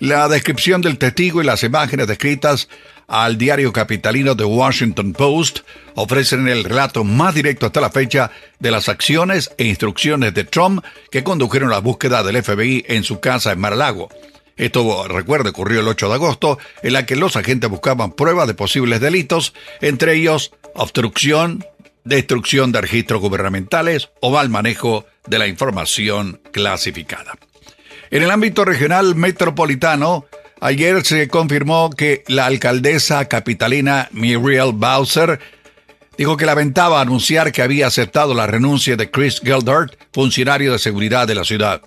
La 0.02 0.28
descripción 0.28 0.82
del 0.82 0.98
testigo 0.98 1.44
y 1.44 1.46
las 1.46 1.62
imágenes 1.62 2.08
descritas 2.08 2.68
al 3.12 3.38
diario 3.38 3.74
capitalino 3.74 4.38
The 4.38 4.46
Washington 4.46 5.12
Post 5.12 5.60
ofrecen 5.96 6.48
el 6.48 6.64
relato 6.64 7.04
más 7.04 7.36
directo 7.36 7.66
hasta 7.66 7.82
la 7.82 7.90
fecha 7.90 8.32
de 8.60 8.72
las 8.72 8.88
acciones 8.88 9.52
e 9.58 9.66
instrucciones 9.66 10.34
de 10.34 10.46
Trump 10.46 10.82
que 11.12 11.22
condujeron 11.22 11.70
la 11.70 11.80
búsqueda 11.80 12.24
del 12.24 12.42
FBI 12.42 12.86
en 12.88 13.04
su 13.04 13.20
casa 13.20 13.52
en 13.52 13.60
Mar-a-Lago. 13.60 14.08
Esto, 14.56 15.10
recuerde, 15.10 15.50
ocurrió 15.50 15.82
el 15.82 15.90
8 15.90 16.08
de 16.08 16.14
agosto, 16.14 16.58
en 16.84 16.94
la 16.94 17.06
que 17.06 17.18
los 17.18 17.36
agentes 17.36 17.70
buscaban 17.70 18.14
pruebas 18.14 18.48
de 18.48 18.54
posibles 18.54 19.02
delitos, 19.02 19.54
entre 19.82 20.16
ellos 20.16 20.54
obstrucción, 20.74 21.66
destrucción 22.06 22.72
de 22.72 22.80
registros 22.80 23.20
gubernamentales 23.20 24.10
o 24.22 24.32
mal 24.32 24.48
manejo 24.48 25.06
de 25.28 25.38
la 25.38 25.48
información 25.48 26.40
clasificada. 26.54 27.38
En 28.10 28.24
el 28.24 28.32
ámbito 28.32 28.64
regional 28.64 29.16
metropolitano, 29.16 30.28
Ayer 30.64 31.04
se 31.04 31.28
confirmó 31.28 31.90
que 31.90 32.24
la 32.28 32.46
alcaldesa 32.46 33.28
capitalina 33.28 34.08
Muriel 34.12 34.74
Bowser 34.74 35.40
dijo 36.20 36.38
que 36.38 36.46
lamentaba 36.46 37.02
anunciar 37.02 37.52
que 37.52 37.64
había 37.64 37.88
aceptado 37.88 38.36
la 38.36 38.46
renuncia 38.46 38.96
de 38.96 39.10
Chris 39.10 39.42
Gildart, 39.44 39.96
funcionario 40.14 40.72
de 40.72 40.78
seguridad 40.78 41.28
de 41.28 41.34
la 41.34 41.46
ciudad. 41.46 41.82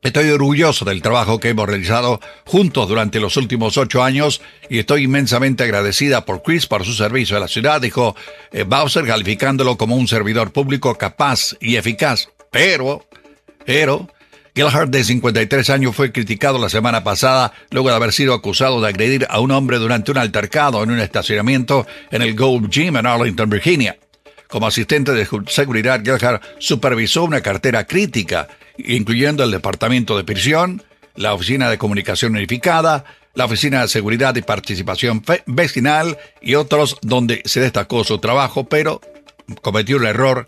Estoy 0.00 0.30
orgulloso 0.30 0.84
del 0.84 1.02
trabajo 1.02 1.40
que 1.40 1.48
hemos 1.48 1.66
realizado 1.66 2.20
juntos 2.46 2.88
durante 2.88 3.18
los 3.18 3.36
últimos 3.36 3.76
ocho 3.76 4.04
años 4.04 4.42
y 4.70 4.78
estoy 4.78 5.02
inmensamente 5.02 5.64
agradecida 5.64 6.24
por 6.24 6.44
Chris 6.44 6.68
por 6.68 6.84
su 6.84 6.94
servicio 6.94 7.36
a 7.36 7.40
la 7.40 7.48
ciudad, 7.48 7.80
dijo 7.80 8.14
eh, 8.52 8.62
Bowser, 8.62 9.06
calificándolo 9.06 9.76
como 9.76 9.96
un 9.96 10.06
servidor 10.06 10.52
público 10.52 10.94
capaz 10.94 11.56
y 11.60 11.74
eficaz. 11.74 12.28
Pero, 12.52 13.04
pero, 13.66 14.08
Gilhart, 14.58 14.90
de 14.90 15.04
53 15.04 15.70
años, 15.70 15.94
fue 15.94 16.10
criticado 16.10 16.58
la 16.58 16.68
semana 16.68 17.04
pasada 17.04 17.52
luego 17.70 17.90
de 17.90 17.94
haber 17.94 18.12
sido 18.12 18.34
acusado 18.34 18.80
de 18.80 18.88
agredir 18.88 19.24
a 19.30 19.38
un 19.38 19.52
hombre 19.52 19.78
durante 19.78 20.10
un 20.10 20.18
altercado 20.18 20.82
en 20.82 20.90
un 20.90 20.98
estacionamiento 20.98 21.86
en 22.10 22.22
el 22.22 22.34
Gold 22.34 22.68
Gym 22.68 22.96
en 22.96 23.06
Arlington, 23.06 23.48
Virginia. 23.48 23.96
Como 24.48 24.66
asistente 24.66 25.12
de 25.12 25.28
seguridad, 25.46 26.02
Gilhart 26.02 26.42
supervisó 26.58 27.22
una 27.22 27.40
cartera 27.40 27.86
crítica, 27.86 28.48
incluyendo 28.78 29.44
el 29.44 29.52
Departamento 29.52 30.16
de 30.16 30.24
Prisión, 30.24 30.82
la 31.14 31.34
Oficina 31.34 31.70
de 31.70 31.78
Comunicación 31.78 32.32
Unificada, 32.32 33.04
la 33.34 33.44
Oficina 33.44 33.82
de 33.82 33.88
Seguridad 33.88 34.34
y 34.34 34.42
Participación 34.42 35.22
Vecinal 35.46 36.18
y 36.42 36.56
otros 36.56 36.96
donde 37.02 37.42
se 37.44 37.60
destacó 37.60 38.02
su 38.02 38.18
trabajo, 38.18 38.64
pero 38.64 39.00
cometió 39.62 39.98
un 39.98 40.06
error 40.06 40.46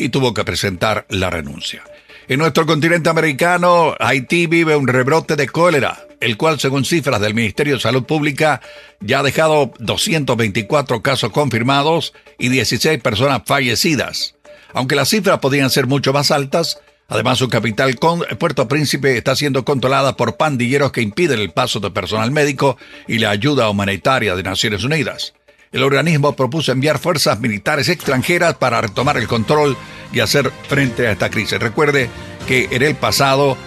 y 0.00 0.08
tuvo 0.08 0.34
que 0.34 0.42
presentar 0.42 1.06
la 1.08 1.30
renuncia. 1.30 1.84
En 2.26 2.38
nuestro 2.38 2.64
continente 2.64 3.10
americano, 3.10 3.94
Haití 4.00 4.46
vive 4.46 4.76
un 4.76 4.88
rebrote 4.88 5.36
de 5.36 5.46
cólera, 5.46 6.06
el 6.20 6.38
cual, 6.38 6.58
según 6.58 6.86
cifras 6.86 7.20
del 7.20 7.34
Ministerio 7.34 7.74
de 7.74 7.80
Salud 7.80 8.04
Pública, 8.04 8.62
ya 9.00 9.18
ha 9.18 9.22
dejado 9.22 9.74
224 9.78 11.02
casos 11.02 11.30
confirmados 11.32 12.14
y 12.38 12.48
16 12.48 13.02
personas 13.02 13.42
fallecidas. 13.44 14.36
Aunque 14.72 14.96
las 14.96 15.10
cifras 15.10 15.40
podrían 15.40 15.68
ser 15.68 15.86
mucho 15.86 16.14
más 16.14 16.30
altas, 16.30 16.80
además 17.08 17.36
su 17.36 17.50
capital, 17.50 17.98
Puerto 18.38 18.68
Príncipe, 18.68 19.18
está 19.18 19.36
siendo 19.36 19.66
controlada 19.66 20.16
por 20.16 20.38
pandilleros 20.38 20.92
que 20.92 21.02
impiden 21.02 21.40
el 21.40 21.52
paso 21.52 21.78
de 21.78 21.90
personal 21.90 22.30
médico 22.30 22.78
y 23.06 23.18
la 23.18 23.30
ayuda 23.30 23.68
humanitaria 23.68 24.34
de 24.34 24.42
Naciones 24.42 24.82
Unidas 24.82 25.34
el 25.74 25.82
organismo 25.82 26.36
propuso 26.36 26.70
enviar 26.70 27.00
fuerzas 27.00 27.40
militares 27.40 27.88
extranjeras 27.88 28.54
para 28.54 28.80
retomar 28.80 29.16
el 29.16 29.26
control 29.26 29.76
y 30.12 30.20
hacer 30.20 30.52
frente 30.68 31.08
a 31.08 31.10
esta 31.10 31.30
crisis. 31.30 31.58
Recuerde 31.58 32.08
que 32.46 32.68
en 32.70 32.82
el 32.82 32.94
pasado 32.94 33.58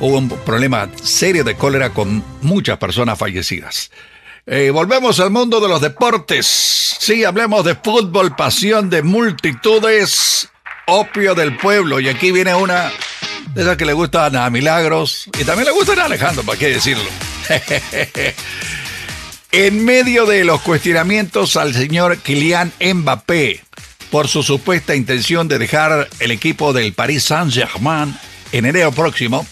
hubo 0.00 0.16
un 0.16 0.30
problema 0.30 0.88
serio 1.02 1.44
de 1.44 1.54
cólera 1.54 1.90
con 1.90 2.24
muchas 2.40 2.78
personas 2.78 3.18
fallecidas. 3.18 3.90
Eh, 4.46 4.70
volvemos 4.70 5.20
al 5.20 5.30
mundo 5.30 5.60
de 5.60 5.68
los 5.68 5.82
deportes. 5.82 6.46
Sí, 6.46 7.24
hablemos 7.24 7.62
de 7.62 7.74
fútbol, 7.74 8.34
pasión 8.34 8.88
de 8.88 9.02
multitudes, 9.02 10.48
opio 10.86 11.34
del 11.34 11.58
pueblo. 11.58 12.00
Y 12.00 12.08
aquí 12.08 12.32
viene 12.32 12.54
una 12.54 12.90
de 13.52 13.60
esas 13.60 13.76
que 13.76 13.84
le 13.84 13.92
gustan 13.92 14.34
a 14.34 14.48
Milagros 14.48 15.28
y 15.38 15.44
también 15.44 15.66
le 15.66 15.72
gustan 15.72 15.98
a 15.98 16.06
Alejandro, 16.06 16.42
¿para 16.42 16.58
qué 16.58 16.68
decirlo? 16.68 17.04
En 19.50 19.82
medio 19.82 20.26
de 20.26 20.44
los 20.44 20.60
cuestionamientos 20.60 21.56
al 21.56 21.72
señor 21.72 22.18
Kylian 22.18 22.70
Mbappé 22.80 23.62
por 24.10 24.28
su 24.28 24.42
supuesta 24.42 24.94
intención 24.94 25.48
de 25.48 25.58
dejar 25.58 26.06
el 26.20 26.30
equipo 26.32 26.74
del 26.74 26.92
Paris 26.92 27.24
Saint-Germain 27.24 28.14
en 28.52 28.66
enero 28.66 28.92
próximo, 28.92 29.46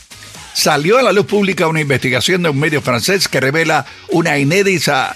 salió 0.53 0.99
a 0.99 1.03
la 1.03 1.13
luz 1.13 1.25
pública 1.25 1.67
una 1.67 1.81
investigación 1.81 2.43
de 2.43 2.51
un 2.51 2.61
medio 2.61 2.83
francés 2.83 3.27
que 3.27 3.41
revela 3.41 3.87
una 4.11 4.39
inédita, 4.39 5.15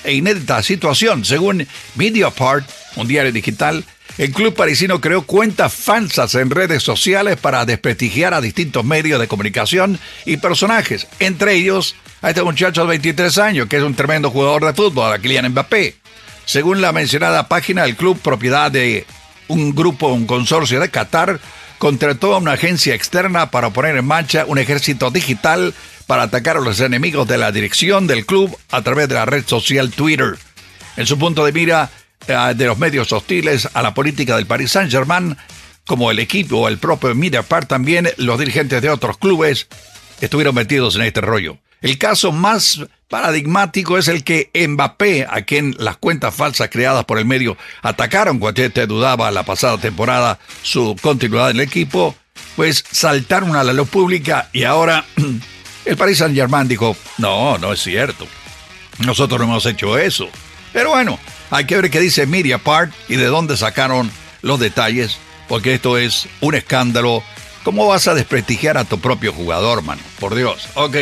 situación. 0.62 1.26
Según 1.26 1.66
Mediapart, 1.97 2.66
un 2.97 3.07
diario 3.07 3.33
digital, 3.33 3.85
el 4.21 4.33
club 4.33 4.53
parisino 4.55 5.01
creó 5.01 5.23
cuentas 5.23 5.73
falsas 5.73 6.35
en 6.35 6.51
redes 6.51 6.83
sociales 6.83 7.39
para 7.39 7.64
desprestigiar 7.64 8.35
a 8.35 8.43
distintos 8.43 8.85
medios 8.85 9.18
de 9.18 9.29
comunicación 9.29 9.99
y 10.27 10.37
personajes, 10.37 11.07
entre 11.21 11.55
ellos 11.55 11.97
a 12.21 12.29
este 12.29 12.43
muchacho 12.43 12.83
de 12.83 12.89
23 12.89 13.39
años, 13.39 13.66
que 13.66 13.79
es 13.79 13.83
un 13.83 13.95
tremendo 13.95 14.31
jugador 14.31 14.66
de 14.66 14.75
fútbol, 14.75 15.11
a 15.11 15.18
Kylian 15.18 15.49
Mbappé. 15.49 15.97
Según 16.45 16.83
la 16.83 16.93
mencionada 16.93 17.49
página, 17.49 17.87
el 17.87 17.97
club, 17.97 18.21
propiedad 18.21 18.71
de 18.71 19.07
un 19.49 19.75
grupo, 19.75 20.09
un 20.09 20.27
consorcio 20.27 20.81
de 20.81 20.91
Qatar, 20.91 21.41
contrató 21.79 22.35
a 22.35 22.39
una 22.41 22.53
agencia 22.53 22.95
externa 22.95 23.51
para 23.51 23.71
poner 23.71 23.97
en 23.97 24.05
marcha 24.05 24.45
un 24.47 24.59
ejército 24.59 25.11
digital 25.11 25.73
para 26.07 26.25
atacar 26.25 26.59
a 26.59 26.61
los 26.61 26.79
enemigos 26.81 27.27
de 27.27 27.39
la 27.39 27.53
dirección 27.53 28.07
del 28.07 28.27
club 28.27 28.55
a 28.71 28.83
través 28.83 29.09
de 29.09 29.14
la 29.14 29.25
red 29.25 29.47
social 29.47 29.91
Twitter. 29.91 30.37
En 30.99 31.07
su 31.07 31.18
punto 31.18 31.43
de 31.47 31.53
mira 31.53 31.91
de 32.31 32.66
los 32.66 32.78
medios 32.78 33.12
hostiles 33.12 33.68
a 33.72 33.83
la 33.83 33.95
política 33.95 34.37
del 34.37 34.47
Paris 34.47 34.72
Saint-Germain, 34.72 35.37
como 35.87 36.11
el 36.11 36.18
equipo 36.18 36.59
o 36.59 36.68
el 36.68 36.78
propio 36.78 37.14
Mediapart 37.14 37.68
también, 37.68 38.09
los 38.16 38.39
dirigentes 38.39 38.81
de 38.81 38.91
otros 38.91 39.18
clubes 39.18 39.68
estuvieron 40.20 40.55
metidos 40.55 40.97
en 40.97 41.03
este 41.03 41.20
rollo. 41.20 41.59
El 41.81 41.99
caso 41.99 42.31
más 42.31 42.81
paradigmático 43.09 43.99
es 43.99 44.09
el 44.09 44.22
que 44.22 44.51
Mbappé, 44.55 45.26
a 45.28 45.43
quien 45.43 45.74
las 45.78 45.97
cuentas 45.97 46.35
falsas 46.35 46.68
creadas 46.70 47.05
por 47.05 47.18
el 47.18 47.24
medio 47.24 47.57
atacaron 47.83 48.39
cuando 48.39 48.62
este 48.62 48.87
dudaba 48.87 49.31
la 49.31 49.43
pasada 49.43 49.78
temporada 49.78 50.39
su 50.62 50.97
continuidad 51.01 51.51
en 51.51 51.57
el 51.57 51.62
equipo, 51.62 52.14
pues 52.55 52.85
saltaron 52.91 53.57
a 53.57 53.64
la 53.64 53.72
luz 53.72 53.89
pública 53.89 54.49
y 54.53 54.64
ahora 54.64 55.05
el 55.85 55.97
Paris 55.97 56.18
Saint 56.18 56.35
Germain 56.35 56.68
dijo, 56.68 56.97
no, 57.18 57.59
no 57.59 57.72
es 57.72 57.83
cierto. 57.83 58.26
Nosotros 58.99 59.41
no 59.41 59.47
hemos 59.47 59.66
hecho 59.66 59.99
eso. 59.99 60.28
Pero 60.72 60.91
bueno, 60.91 61.18
hay 61.51 61.64
que 61.66 61.76
ver 61.76 61.90
qué 61.90 62.01
dice 62.01 62.26
Part 62.59 62.92
y 63.09 63.16
de 63.16 63.26
dónde 63.26 63.57
sacaron 63.57 64.11
los 64.42 64.61
detalles 64.61 65.18
porque 65.48 65.74
esto 65.74 65.98
es 65.98 66.28
un 66.40 66.55
escándalo. 66.55 67.24
¿Cómo 67.64 67.88
vas 67.88 68.07
a 68.07 68.14
desprestigiar 68.14 68.78
a 68.78 68.84
tu 68.84 69.01
propio 69.01 69.32
jugador, 69.32 69.82
mano? 69.82 70.01
Por 70.20 70.36
Dios. 70.36 70.68
Ok. 70.74 70.96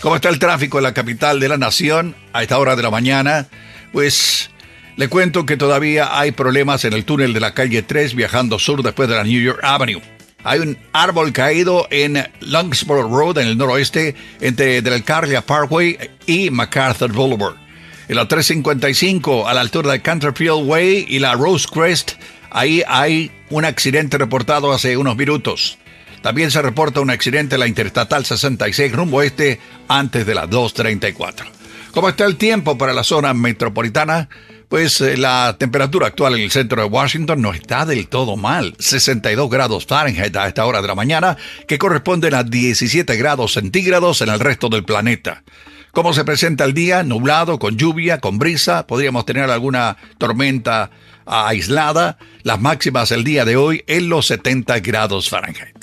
¿Cómo 0.00 0.16
está 0.16 0.28
el 0.28 0.40
tráfico 0.40 0.78
en 0.78 0.84
la 0.84 0.92
capital 0.92 1.38
de 1.38 1.48
la 1.48 1.56
nación 1.56 2.16
a 2.32 2.42
esta 2.42 2.58
hora 2.58 2.74
de 2.74 2.82
la 2.82 2.90
mañana? 2.90 3.46
Pues 3.92 4.50
le 4.96 5.08
cuento 5.08 5.46
que 5.46 5.56
todavía 5.56 6.18
hay 6.18 6.32
problemas 6.32 6.84
en 6.84 6.94
el 6.94 7.04
túnel 7.04 7.32
de 7.32 7.38
la 7.38 7.54
calle 7.54 7.82
3 7.82 8.14
viajando 8.14 8.58
sur 8.58 8.82
después 8.82 9.08
de 9.08 9.14
la 9.14 9.24
New 9.24 9.40
York 9.40 9.60
Avenue. 9.62 10.02
Hay 10.42 10.58
un 10.58 10.76
árbol 10.92 11.32
caído 11.32 11.86
en 11.90 12.28
Longsboro 12.40 13.08
Road, 13.08 13.38
en 13.38 13.46
el 13.46 13.56
noroeste, 13.56 14.16
entre 14.40 14.82
del 14.82 15.04
Carlia 15.04 15.42
Parkway 15.42 15.98
y 16.26 16.50
MacArthur 16.50 17.12
Boulevard. 17.12 17.65
En 18.08 18.14
la 18.14 18.28
355, 18.28 19.48
a 19.48 19.54
la 19.54 19.60
altura 19.60 19.90
de 19.90 20.00
Canterfield 20.00 20.68
Way 20.68 21.06
y 21.08 21.18
la 21.18 21.34
Rose 21.34 21.66
Crest, 21.68 22.12
ahí 22.50 22.84
hay 22.86 23.32
un 23.50 23.64
accidente 23.64 24.16
reportado 24.16 24.72
hace 24.72 24.96
unos 24.96 25.16
minutos. 25.16 25.76
También 26.22 26.52
se 26.52 26.62
reporta 26.62 27.00
un 27.00 27.10
accidente 27.10 27.56
en 27.56 27.60
la 27.60 27.66
Interestatal 27.66 28.24
66 28.24 28.92
rumbo 28.92 29.22
este 29.22 29.58
antes 29.88 30.24
de 30.24 30.34
las 30.36 30.48
2.34. 30.48 31.46
¿Cómo 31.90 32.08
está 32.08 32.26
el 32.26 32.36
tiempo 32.36 32.78
para 32.78 32.92
la 32.92 33.02
zona 33.02 33.34
metropolitana? 33.34 34.28
Pues 34.68 35.00
eh, 35.00 35.16
la 35.16 35.56
temperatura 35.58 36.06
actual 36.06 36.34
en 36.34 36.42
el 36.42 36.50
centro 36.52 36.82
de 36.82 36.88
Washington 36.88 37.42
no 37.42 37.54
está 37.54 37.86
del 37.86 38.06
todo 38.06 38.36
mal. 38.36 38.74
62 38.78 39.50
grados 39.50 39.84
Fahrenheit 39.84 40.36
a 40.36 40.46
esta 40.46 40.64
hora 40.64 40.80
de 40.80 40.88
la 40.88 40.94
mañana, 40.94 41.36
que 41.66 41.78
corresponden 41.78 42.34
a 42.34 42.44
17 42.44 43.16
grados 43.16 43.54
centígrados 43.54 44.20
en 44.22 44.28
el 44.28 44.38
resto 44.38 44.68
del 44.68 44.84
planeta. 44.84 45.42
¿Cómo 45.96 46.12
se 46.12 46.26
presenta 46.26 46.64
el 46.64 46.74
día? 46.74 47.02
Nublado, 47.04 47.58
con 47.58 47.78
lluvia, 47.78 48.20
con 48.20 48.38
brisa. 48.38 48.86
Podríamos 48.86 49.24
tener 49.24 49.48
alguna 49.48 49.96
tormenta 50.18 50.90
aislada. 51.24 52.18
Las 52.42 52.60
máximas 52.60 53.12
el 53.12 53.24
día 53.24 53.46
de 53.46 53.56
hoy 53.56 53.82
en 53.86 54.10
los 54.10 54.26
70 54.26 54.80
grados 54.80 55.30
Fahrenheit. 55.30 55.74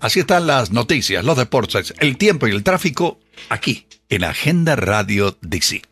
Así 0.00 0.18
están 0.18 0.48
las 0.48 0.72
noticias, 0.72 1.24
los 1.24 1.36
deportes, 1.36 1.94
el 2.00 2.16
tiempo 2.16 2.48
y 2.48 2.50
el 2.50 2.64
tráfico 2.64 3.20
aquí 3.50 3.86
en 4.08 4.24
Agenda 4.24 4.74
Radio 4.74 5.38
DC. 5.42 5.82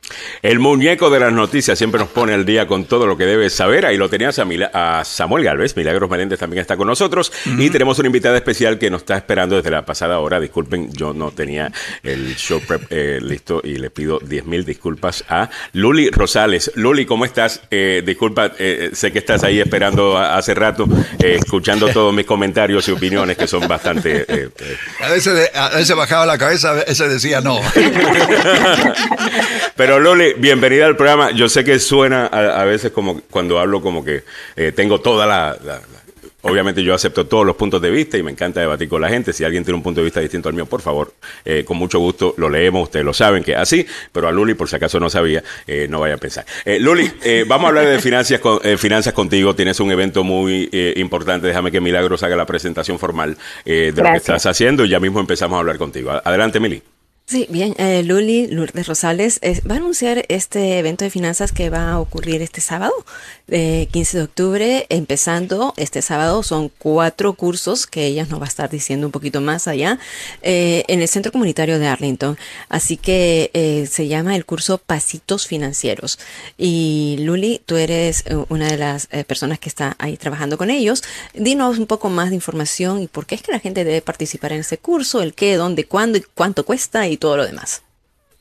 El 0.42 0.58
muñeco 0.58 1.10
de 1.10 1.20
las 1.20 1.32
noticias 1.32 1.78
siempre 1.78 2.00
nos 2.00 2.08
pone 2.08 2.34
al 2.34 2.44
día 2.44 2.66
con 2.66 2.84
todo 2.84 3.06
lo 3.06 3.16
que 3.16 3.26
debes 3.26 3.52
saber. 3.52 3.86
Ahí 3.86 3.96
lo 3.96 4.08
tenías 4.08 4.38
a, 4.38 5.04
Samuel 5.04 5.44
Galvez. 5.44 5.76
Milagros 5.76 6.10
Meléndez 6.10 6.38
también 6.38 6.60
está 6.60 6.76
con 6.76 6.86
nosotros. 6.86 7.32
Y 7.58 7.70
tenemos 7.70 7.98
una 7.98 8.06
invitada 8.08 8.36
especial 8.36 8.78
que 8.78 8.90
nos 8.90 9.02
está 9.02 9.16
esperando 9.16 9.56
desde 9.56 9.70
la 9.70 9.84
pasada 9.84 10.18
hora. 10.18 10.40
Disculpen, 10.40 10.92
yo 10.92 11.12
no 11.12 11.30
tenía 11.30 11.72
el 12.02 12.36
show 12.36 12.60
prep 12.66 12.90
eh, 12.90 13.18
listo 13.22 13.60
y 13.62 13.76
le 13.76 13.90
pido 13.90 14.18
10 14.18 14.46
mil 14.46 14.64
disculpas 14.64 15.24
a 15.28 15.48
Luli 15.74 16.10
Rosales. 16.10 16.72
Luli, 16.74 17.06
¿cómo 17.06 17.24
estás? 17.24 17.60
Eh, 17.70 18.02
disculpa, 18.04 18.52
eh, 18.58 18.90
sé 18.92 19.12
que 19.12 19.20
estás 19.20 19.44
ahí 19.44 19.60
esperando 19.60 20.18
hace 20.18 20.54
rato, 20.54 20.88
escuchando 21.18 21.88
todos 21.88 22.14
mis 22.14 22.26
comentarios 22.26 22.88
y 22.88 22.92
opiniones 22.92 23.36
que 23.36 23.46
son 23.46 23.68
bastante... 23.68 24.50
a, 25.00 25.10
veces, 25.10 25.50
a 25.54 25.68
veces 25.70 25.96
bajaba 25.96 26.26
la 26.26 26.38
cabeza, 26.38 26.70
a 26.70 26.74
veces 26.74 27.10
decía 27.10 27.40
no. 27.40 27.60
Pero 29.76 29.99
Loli, 30.00 30.32
bienvenida 30.36 30.86
al 30.86 30.96
programa. 30.96 31.30
Yo 31.30 31.48
sé 31.48 31.62
que 31.62 31.78
suena 31.78 32.26
a, 32.26 32.64
veces 32.64 32.90
como 32.90 33.20
cuando 33.30 33.58
hablo 33.58 33.82
como 33.82 34.04
que 34.04 34.24
eh, 34.56 34.72
tengo 34.72 35.00
toda 35.00 35.26
la, 35.26 35.56
Obviamente 36.42 36.82
yo 36.82 36.94
acepto 36.94 37.26
todos 37.26 37.44
los 37.44 37.54
puntos 37.54 37.82
de 37.82 37.90
vista 37.90 38.16
y 38.16 38.22
me 38.22 38.30
encanta 38.30 38.60
debatir 38.60 38.88
con 38.88 39.02
la 39.02 39.10
gente. 39.10 39.34
Si 39.34 39.44
alguien 39.44 39.62
tiene 39.62 39.76
un 39.76 39.82
punto 39.82 40.00
de 40.00 40.06
vista 40.06 40.20
distinto 40.20 40.48
al 40.48 40.54
mío, 40.54 40.64
por 40.64 40.80
favor, 40.80 41.12
eh, 41.44 41.64
con 41.66 41.76
mucho 41.76 41.98
gusto 41.98 42.34
lo 42.38 42.48
leemos. 42.48 42.84
Ustedes 42.84 43.04
lo 43.04 43.12
saben 43.12 43.44
que 43.44 43.52
es 43.52 43.58
así, 43.58 43.86
pero 44.10 44.26
a 44.26 44.32
Luli, 44.32 44.54
por 44.54 44.66
si 44.66 44.76
acaso 44.76 44.98
no 44.98 45.10
sabía, 45.10 45.44
eh, 45.66 45.86
no 45.90 46.00
vaya 46.00 46.14
a 46.14 46.18
pensar. 46.18 46.46
Luli, 46.64 47.12
vamos 47.46 47.66
a 47.66 47.68
hablar 47.68 47.86
de 47.86 48.00
finanzas, 48.00 48.40
finanzas 48.78 49.12
contigo. 49.12 49.54
Tienes 49.54 49.80
un 49.80 49.90
evento 49.92 50.24
muy 50.24 50.70
importante. 50.96 51.46
Déjame 51.46 51.70
que 51.70 51.80
Milagros 51.80 52.22
haga 52.22 52.36
la 52.36 52.46
presentación 52.46 52.98
formal 52.98 53.36
de 53.66 53.92
lo 53.94 54.04
que 54.04 54.16
estás 54.16 54.46
haciendo 54.46 54.86
y 54.86 54.88
ya 54.88 54.98
mismo 54.98 55.20
empezamos 55.20 55.56
a 55.56 55.60
hablar 55.60 55.76
contigo. 55.76 56.10
Adelante, 56.24 56.58
Mili. 56.58 56.82
Sí, 57.30 57.46
bien, 57.48 57.76
eh, 57.78 58.02
Luli 58.02 58.48
Lourdes 58.48 58.88
Rosales 58.88 59.38
va 59.70 59.76
a 59.76 59.78
anunciar 59.78 60.24
este 60.28 60.80
evento 60.80 61.04
de 61.04 61.10
finanzas 61.10 61.52
que 61.52 61.70
va 61.70 61.92
a 61.92 62.00
ocurrir 62.00 62.42
este 62.42 62.60
sábado, 62.60 62.92
eh, 63.46 63.86
15 63.92 64.18
de 64.18 64.24
octubre, 64.24 64.86
empezando 64.88 65.72
este 65.76 66.02
sábado. 66.02 66.42
Son 66.42 66.72
cuatro 66.76 67.34
cursos 67.34 67.86
que 67.86 68.04
ella 68.04 68.26
nos 68.28 68.40
va 68.40 68.46
a 68.46 68.48
estar 68.48 68.68
diciendo 68.68 69.06
un 69.06 69.12
poquito 69.12 69.40
más 69.40 69.68
allá 69.68 70.00
eh, 70.42 70.82
en 70.88 71.02
el 71.02 71.06
Centro 71.06 71.30
Comunitario 71.30 71.78
de 71.78 71.86
Arlington. 71.86 72.36
Así 72.68 72.96
que 72.96 73.52
eh, 73.54 73.86
se 73.88 74.08
llama 74.08 74.34
el 74.34 74.44
curso 74.44 74.78
Pasitos 74.78 75.46
Financieros. 75.46 76.18
Y 76.58 77.14
Luli, 77.20 77.62
tú 77.64 77.76
eres 77.76 78.24
eh, 78.26 78.44
una 78.48 78.66
de 78.66 78.76
las 78.76 79.06
eh, 79.12 79.22
personas 79.22 79.60
que 79.60 79.68
está 79.68 79.94
ahí 80.00 80.16
trabajando 80.16 80.58
con 80.58 80.68
ellos. 80.68 81.04
Dinos 81.34 81.78
un 81.78 81.86
poco 81.86 82.10
más 82.10 82.30
de 82.30 82.34
información 82.34 83.00
y 83.00 83.06
por 83.06 83.26
qué 83.26 83.36
es 83.36 83.42
que 83.42 83.52
la 83.52 83.60
gente 83.60 83.84
debe 83.84 84.02
participar 84.02 84.52
en 84.52 84.62
ese 84.62 84.78
curso, 84.78 85.22
el 85.22 85.32
qué, 85.32 85.54
dónde, 85.54 85.84
cuándo 85.84 86.18
y 86.18 86.24
cuánto 86.34 86.64
cuesta 86.64 87.06
y 87.06 87.19
todo 87.20 87.36
lo 87.36 87.46
demás. 87.46 87.84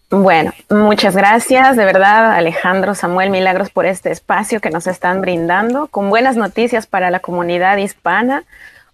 Bueno, 0.10 0.52
muchas 0.72 1.16
gracias, 1.16 1.78
de 1.78 1.86
verdad, 1.86 2.32
Alejandro, 2.32 2.96
Samuel, 2.96 3.30
Milagros, 3.30 3.70
por 3.70 3.86
este 3.86 4.12
espacio 4.12 4.60
que 4.60 4.72
nos 4.72 4.88
están 4.88 5.22
brindando, 5.22 5.86
con 5.86 6.10
buenas 6.10 6.36
noticias 6.36 6.88
para 6.88 7.12
la 7.12 7.20
comunidad 7.20 7.78
hispana, 7.78 8.44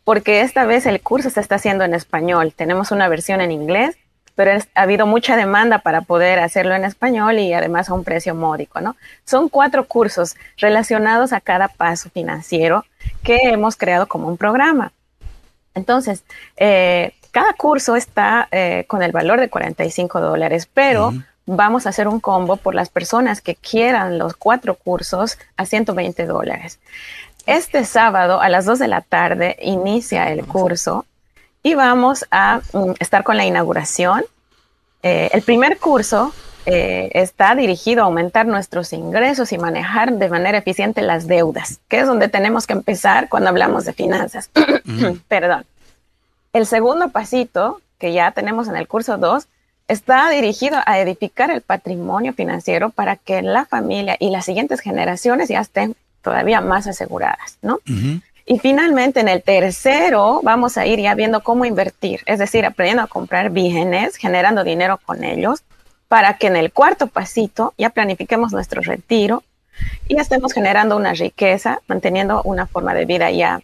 porque 0.04 0.42
esta 0.42 0.66
vez 0.66 0.86
el 0.86 1.00
curso 1.00 1.30
se 1.30 1.40
está 1.40 1.56
haciendo 1.56 1.86
en 1.86 1.94
español. 1.94 2.52
Tenemos 2.54 2.92
una 2.92 3.08
versión 3.08 3.40
en 3.40 3.54
inglés, 3.54 3.96
pero 4.36 4.52
ha 4.52 4.82
habido 4.82 5.08
mucha 5.08 5.38
demanda 5.38 5.80
para 5.80 6.02
poder 6.02 6.40
hacerlo 6.40 6.76
en 6.76 6.84
español 6.84 7.40
y 7.40 7.54
además 7.54 7.90
a 7.90 7.94
un 7.94 8.04
precio 8.04 8.36
módico, 8.36 8.82
¿no? 8.82 8.98
Son 9.24 9.48
cuatro 9.48 9.88
cursos 9.88 10.36
relacionados 10.58 11.32
a 11.32 11.40
cada 11.40 11.70
paso 11.70 12.10
financiero 12.10 12.84
que 13.24 13.38
hemos 13.44 13.78
creado 13.78 14.08
como 14.08 14.28
un 14.28 14.36
programa. 14.36 14.92
Entonces, 15.74 16.24
eh, 16.58 17.14
cada 17.36 17.52
curso 17.52 17.98
está 17.98 18.48
eh, 18.50 18.86
con 18.88 19.04
el 19.04 19.12
valor 19.12 19.42
de 19.42 19.50
45 19.50 20.22
dólares, 20.22 20.70
pero 20.74 21.14
vamos 21.46 21.86
a 21.86 21.90
hacer 21.90 22.08
un 22.08 22.22
combo 22.22 22.56
por 22.56 22.74
las 22.74 22.88
personas 22.88 23.42
que 23.42 23.56
quieran 23.56 24.18
los 24.18 24.38
cuatro 24.38 24.76
cursos 24.76 25.38
a 25.58 25.66
120 25.66 26.28
dólares. 26.28 26.80
Este 27.46 27.84
sábado 27.84 28.40
a 28.40 28.48
las 28.48 28.64
2 28.64 28.80
de 28.80 28.88
la 28.88 29.02
tarde 29.02 29.58
inicia 29.62 30.32
el 30.32 30.46
curso 30.46 31.06
y 31.62 31.74
vamos 31.74 32.26
a 32.32 32.62
mm, 32.72 32.92
estar 33.00 33.26
con 33.26 33.36
la 33.36 33.44
inauguración. 33.44 34.24
Eh, 35.04 35.30
el 35.34 35.42
primer 35.42 35.78
curso 35.78 36.34
eh, 36.66 37.10
está 37.12 37.54
dirigido 37.54 38.04
a 38.04 38.06
aumentar 38.06 38.46
nuestros 38.46 38.94
ingresos 38.94 39.52
y 39.52 39.58
manejar 39.58 40.14
de 40.14 40.30
manera 40.30 40.58
eficiente 40.58 41.02
las 41.02 41.28
deudas, 41.28 41.82
que 41.90 42.00
es 42.00 42.08
donde 42.08 42.30
tenemos 42.30 42.66
que 42.66 42.72
empezar 42.72 43.28
cuando 43.28 43.50
hablamos 43.50 43.84
de 43.84 43.92
finanzas. 43.92 44.50
Perdón. 45.28 45.66
El 46.56 46.66
segundo 46.66 47.10
pasito, 47.10 47.82
que 48.00 48.14
ya 48.14 48.32
tenemos 48.32 48.70
en 48.70 48.78
el 48.78 48.88
curso 48.88 49.18
2, 49.18 49.46
está 49.90 50.30
dirigido 50.30 50.78
a 50.86 51.00
edificar 51.00 51.52
el 51.52 51.60
patrimonio 51.60 52.32
financiero 52.32 52.92
para 52.92 53.18
que 53.18 53.42
la 53.42 53.66
familia 53.66 54.16
y 54.22 54.30
las 54.30 54.46
siguientes 54.46 54.80
generaciones 54.80 55.50
ya 55.50 55.60
estén 55.60 55.98
todavía 56.22 56.62
más 56.62 56.88
aseguradas, 56.88 57.58
¿no? 57.62 57.80
Y 58.46 58.60
finalmente, 58.60 59.20
en 59.20 59.28
el 59.28 59.44
tercero, 59.44 60.40
vamos 60.44 60.78
a 60.78 60.86
ir 60.86 61.02
ya 61.02 61.14
viendo 61.14 61.44
cómo 61.44 61.66
invertir, 61.66 62.22
es 62.26 62.40
decir, 62.40 62.66
aprendiendo 62.66 63.04
a 63.04 63.08
comprar 63.08 63.50
bienes, 63.50 64.16
generando 64.16 64.64
dinero 64.64 64.98
con 65.06 65.26
ellos, 65.26 65.62
para 66.08 66.38
que 66.38 66.48
en 66.48 66.56
el 66.56 66.72
cuarto 66.72 67.08
pasito 67.08 67.74
ya 67.78 67.90
planifiquemos 67.90 68.54
nuestro 68.54 68.82
retiro 68.82 69.44
y 70.08 70.18
estemos 70.18 70.54
generando 70.54 70.96
una 70.96 71.12
riqueza, 71.16 71.82
manteniendo 71.88 72.42
una 72.44 72.66
forma 72.66 72.94
de 72.94 73.04
vida 73.04 73.30
ya 73.30 73.60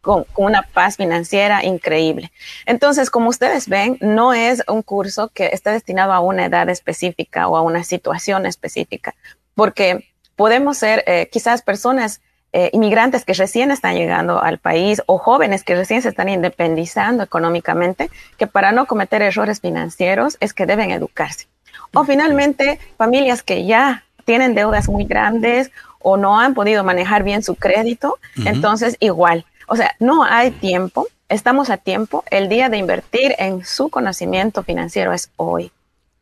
con, 0.00 0.26
una 0.36 0.62
paz 0.62 0.96
financiera 0.96 1.64
increíble. 1.64 2.32
Entonces, 2.66 3.10
como 3.10 3.28
ustedes 3.28 3.68
ven, 3.68 3.98
no 4.00 4.32
es 4.32 4.62
un 4.68 4.82
curso 4.82 5.28
que 5.28 5.50
esté 5.52 5.70
destinado 5.70 6.12
a 6.12 6.20
una 6.20 6.46
edad 6.46 6.68
específica 6.68 7.48
o 7.48 7.56
a 7.56 7.62
una 7.62 7.84
situación 7.84 8.46
específica, 8.46 9.14
porque 9.54 10.08
podemos 10.36 10.78
ser 10.78 11.04
eh, 11.06 11.28
quizás 11.32 11.62
personas 11.62 12.20
eh, 12.52 12.70
inmigrantes 12.72 13.26
que 13.26 13.34
recién 13.34 13.70
están 13.70 13.94
llegando 13.94 14.42
al 14.42 14.58
país 14.58 15.02
o 15.04 15.18
jóvenes 15.18 15.64
que 15.64 15.74
recién 15.74 16.00
se 16.00 16.08
están 16.08 16.30
independizando 16.30 17.22
económicamente, 17.22 18.10
que 18.38 18.46
para 18.46 18.72
no 18.72 18.86
cometer 18.86 19.20
errores 19.20 19.60
financieros 19.60 20.38
es 20.40 20.54
que 20.54 20.64
deben 20.64 20.90
educarse. 20.90 21.46
O 21.92 22.04
finalmente, 22.04 22.78
familias 22.96 23.42
que 23.42 23.66
ya 23.66 24.04
tienen 24.24 24.54
deudas 24.54 24.88
muy 24.88 25.04
grandes 25.04 25.70
o 25.98 26.16
no 26.16 26.40
han 26.40 26.54
podido 26.54 26.84
manejar 26.84 27.22
bien 27.22 27.42
su 27.42 27.54
crédito, 27.54 28.18
entonces 28.44 28.96
igual 29.00 29.44
o 29.68 29.76
sea, 29.76 29.94
no 30.00 30.24
hay 30.24 30.50
tiempo, 30.50 31.06
estamos 31.28 31.70
a 31.70 31.76
tiempo. 31.76 32.24
El 32.30 32.48
día 32.48 32.68
de 32.68 32.78
invertir 32.78 33.34
en 33.38 33.64
su 33.64 33.90
conocimiento 33.90 34.62
financiero 34.62 35.12
es 35.12 35.30
hoy, 35.36 35.70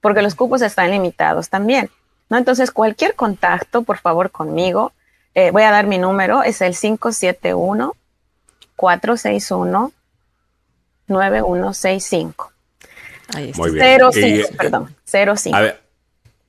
porque 0.01 0.23
los 0.23 0.35
cupos 0.35 0.63
están 0.63 0.91
limitados 0.91 1.49
también. 1.49 1.91
¿no? 2.29 2.37
Entonces, 2.37 2.71
cualquier 2.71 3.15
contacto, 3.15 3.83
por 3.83 3.99
favor, 3.99 4.31
conmigo, 4.31 4.93
eh, 5.35 5.51
voy 5.51 5.63
a 5.63 5.71
dar 5.71 5.87
mi 5.87 5.99
número, 5.99 6.43
es 6.43 6.61
el 6.61 6.77
571 6.77 7.95
461 8.75 9.93
9165. 11.07 12.53
Ahí 13.35 13.51
está. 13.51 13.63
Muy 13.63 13.71
bien. 13.71 14.01
05, 14.13 14.49
perdón, 14.57 14.95
05. 15.05 15.57
A 15.57 15.61
ver, 15.61 15.81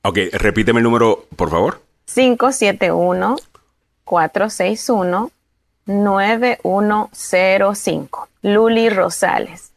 ok, 0.02 0.18
repíteme 0.32 0.80
el 0.80 0.84
número, 0.84 1.26
por 1.36 1.50
favor. 1.50 1.82
571 2.06 3.36
461 4.04 5.30
9105. 5.88 8.28
Luli 8.42 8.90
Rosales. 8.90 9.72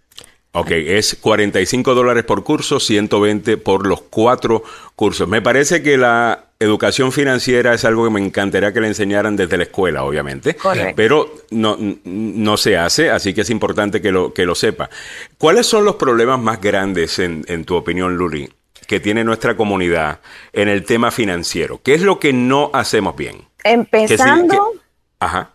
Ok, 0.53 0.71
es 0.71 1.15
45 1.15 1.95
dólares 1.95 2.25
por 2.25 2.43
curso, 2.43 2.81
120 2.81 3.55
por 3.57 3.87
los 3.87 4.01
cuatro 4.01 4.63
cursos. 4.97 5.25
Me 5.27 5.41
parece 5.41 5.81
que 5.81 5.97
la 5.97 6.47
educación 6.59 7.13
financiera 7.13 7.73
es 7.73 7.85
algo 7.85 8.03
que 8.03 8.09
me 8.09 8.19
encantaría 8.19 8.73
que 8.73 8.81
le 8.81 8.87
enseñaran 8.87 9.37
desde 9.37 9.55
la 9.55 9.63
escuela, 9.63 10.03
obviamente. 10.03 10.55
Correcto. 10.55 10.93
Pero 10.97 11.33
no, 11.51 11.77
no 12.03 12.57
se 12.57 12.77
hace, 12.77 13.09
así 13.09 13.33
que 13.33 13.41
es 13.41 13.49
importante 13.49 14.01
que 14.01 14.11
lo, 14.11 14.33
que 14.33 14.45
lo 14.45 14.53
sepa. 14.53 14.89
¿Cuáles 15.37 15.67
son 15.67 15.85
los 15.85 15.95
problemas 15.95 16.39
más 16.39 16.59
grandes, 16.59 17.17
en, 17.19 17.45
en 17.47 17.63
tu 17.63 17.75
opinión, 17.75 18.17
Luli, 18.17 18.51
que 18.87 18.99
tiene 18.99 19.23
nuestra 19.23 19.55
comunidad 19.55 20.19
en 20.51 20.67
el 20.67 20.83
tema 20.83 21.11
financiero? 21.11 21.79
¿Qué 21.81 21.93
es 21.93 22.01
lo 22.01 22.19
que 22.19 22.33
no 22.33 22.71
hacemos 22.73 23.15
bien? 23.15 23.45
Empezando, 23.63 24.73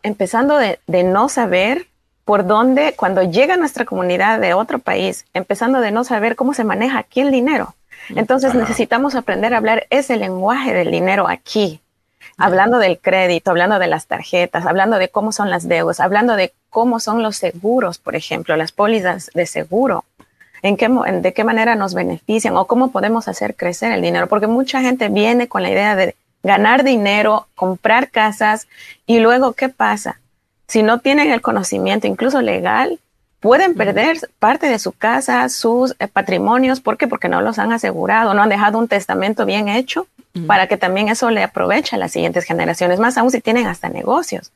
empezando 0.03 0.57
de, 0.57 0.79
de 0.87 1.03
no 1.03 1.29
saber 1.29 1.87
por 2.25 2.47
dónde, 2.47 2.95
cuando 2.97 3.23
llega 3.23 3.55
a 3.55 3.57
nuestra 3.57 3.85
comunidad 3.85 4.41
de 4.41 4.53
otro 4.53 4.81
país, 4.81 5.27
empezando 5.33 5.81
de 5.81 5.93
no 5.93 6.03
saber 6.03 6.35
cómo 6.35 6.55
se 6.55 6.64
maneja 6.64 6.99
aquí 6.99 7.21
el 7.21 7.31
dinero. 7.31 7.75
Entonces 8.11 8.55
necesitamos 8.55 9.14
aprender 9.14 9.55
a 9.55 9.59
hablar 9.59 9.87
ese 9.91 10.17
lenguaje 10.17 10.75
del 10.75 10.91
dinero 10.91 11.29
aquí, 11.29 11.81
hablando 12.37 12.79
del 12.79 12.99
crédito, 12.99 13.51
hablando 13.51 13.79
de 13.79 13.87
las 13.87 14.07
tarjetas, 14.07 14.67
hablando 14.67 14.99
de 14.99 15.09
cómo 15.09 15.33
son 15.33 15.51
las 15.51 15.69
deudas, 15.69 16.01
hablando 16.01 16.37
de 16.37 16.53
cómo 16.71 17.01
son 17.01 17.23
los 17.23 17.37
seguros, 17.37 17.99
por 17.99 18.17
ejemplo, 18.17 18.57
las 18.57 18.73
pólizas 18.73 19.31
de 19.35 19.47
seguro, 19.47 20.05
en 20.62 20.77
qué, 20.77 20.89
de 20.89 21.33
qué 21.33 21.45
manera 21.45 21.75
nos 21.75 21.95
benefician 21.95 22.57
o 22.57 22.67
cómo 22.67 22.91
podemos 22.91 23.29
hacer 23.29 23.55
crecer 23.55 23.93
el 23.93 24.03
dinero, 24.03 24.27
porque 24.27 24.47
mucha 24.47 24.81
gente 24.81 25.09
viene 25.09 25.49
con 25.49 25.62
la 25.62 25.71
idea 25.71 25.97
de 25.97 26.14
ganar 26.47 26.85
dinero, 26.85 27.49
comprar 27.55 28.11
casas 28.11 28.69
y 29.07 29.19
luego, 29.19 29.53
¿qué 29.53 29.69
pasa? 29.69 30.21
si 30.69 30.83
no 30.83 30.99
tienen 30.99 31.31
el 31.31 31.43
conocimiento, 31.43 32.07
incluso 32.07 32.43
legal, 32.43 32.99
pueden 33.41 33.75
perder 33.75 34.19
parte 34.39 34.69
de 34.69 34.79
su 34.79 34.93
casa, 34.93 35.49
sus 35.49 35.95
eh, 35.99 36.09
patrimonios. 36.09 36.81
¿Por 36.81 36.97
qué? 36.97 37.07
Porque 37.07 37.29
no 37.29 37.41
los 37.41 37.59
han 37.59 37.73
asegurado, 37.73 38.35
no 38.35 38.43
han 38.43 38.49
dejado 38.49 38.79
un 38.79 38.89
testamento 38.89 39.47
bien 39.47 39.69
hecho 39.69 40.07
para 40.47 40.67
que 40.67 40.77
también 40.77 41.09
eso 41.09 41.31
le 41.31 41.43
aproveche 41.43 41.97
a 41.97 41.99
las 41.99 42.13
siguientes 42.13 42.45
generaciones, 42.45 42.99
más 42.99 43.17
aún 43.17 43.31
si 43.31 43.41
tienen 43.41 43.67
hasta 43.67 43.89
negocios. 43.89 44.53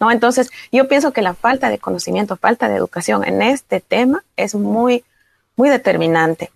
¿no? 0.00 0.10
Entonces, 0.10 0.50
yo 0.72 0.88
pienso 0.88 1.12
que 1.12 1.22
la 1.22 1.34
falta 1.34 1.70
de 1.70 1.78
conocimiento, 1.78 2.36
falta 2.36 2.68
de 2.68 2.74
educación 2.74 3.22
en 3.24 3.40
este 3.40 3.78
tema 3.78 4.24
es 4.36 4.56
muy, 4.56 5.04
muy 5.54 5.68
determinante. 5.68 6.50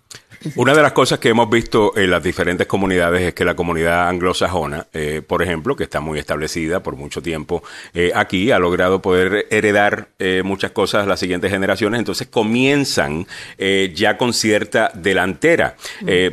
Una 0.55 0.73
de 0.73 0.81
las 0.81 0.91
cosas 0.91 1.19
que 1.19 1.29
hemos 1.29 1.49
visto 1.49 1.97
en 1.97 2.11
las 2.11 2.21
diferentes 2.21 2.67
comunidades 2.67 3.21
es 3.21 3.33
que 3.33 3.43
la 3.43 3.55
comunidad 3.55 4.07
anglosajona, 4.07 4.87
eh, 4.93 5.21
por 5.25 5.41
ejemplo, 5.41 5.75
que 5.75 5.83
está 5.83 5.99
muy 5.99 6.19
establecida 6.19 6.81
por 6.83 6.95
mucho 6.95 7.21
tiempo 7.21 7.63
eh, 7.93 8.11
aquí, 8.13 8.51
ha 8.51 8.59
logrado 8.59 9.01
poder 9.01 9.47
heredar 9.49 10.09
eh, 10.19 10.41
muchas 10.43 10.71
cosas 10.71 11.03
a 11.03 11.07
las 11.07 11.19
siguientes 11.19 11.51
generaciones, 11.51 11.99
entonces 11.99 12.27
comienzan 12.27 13.25
ya 13.93 14.17
con 14.17 14.33
cierta 14.33 14.91
delantera. 14.93 15.75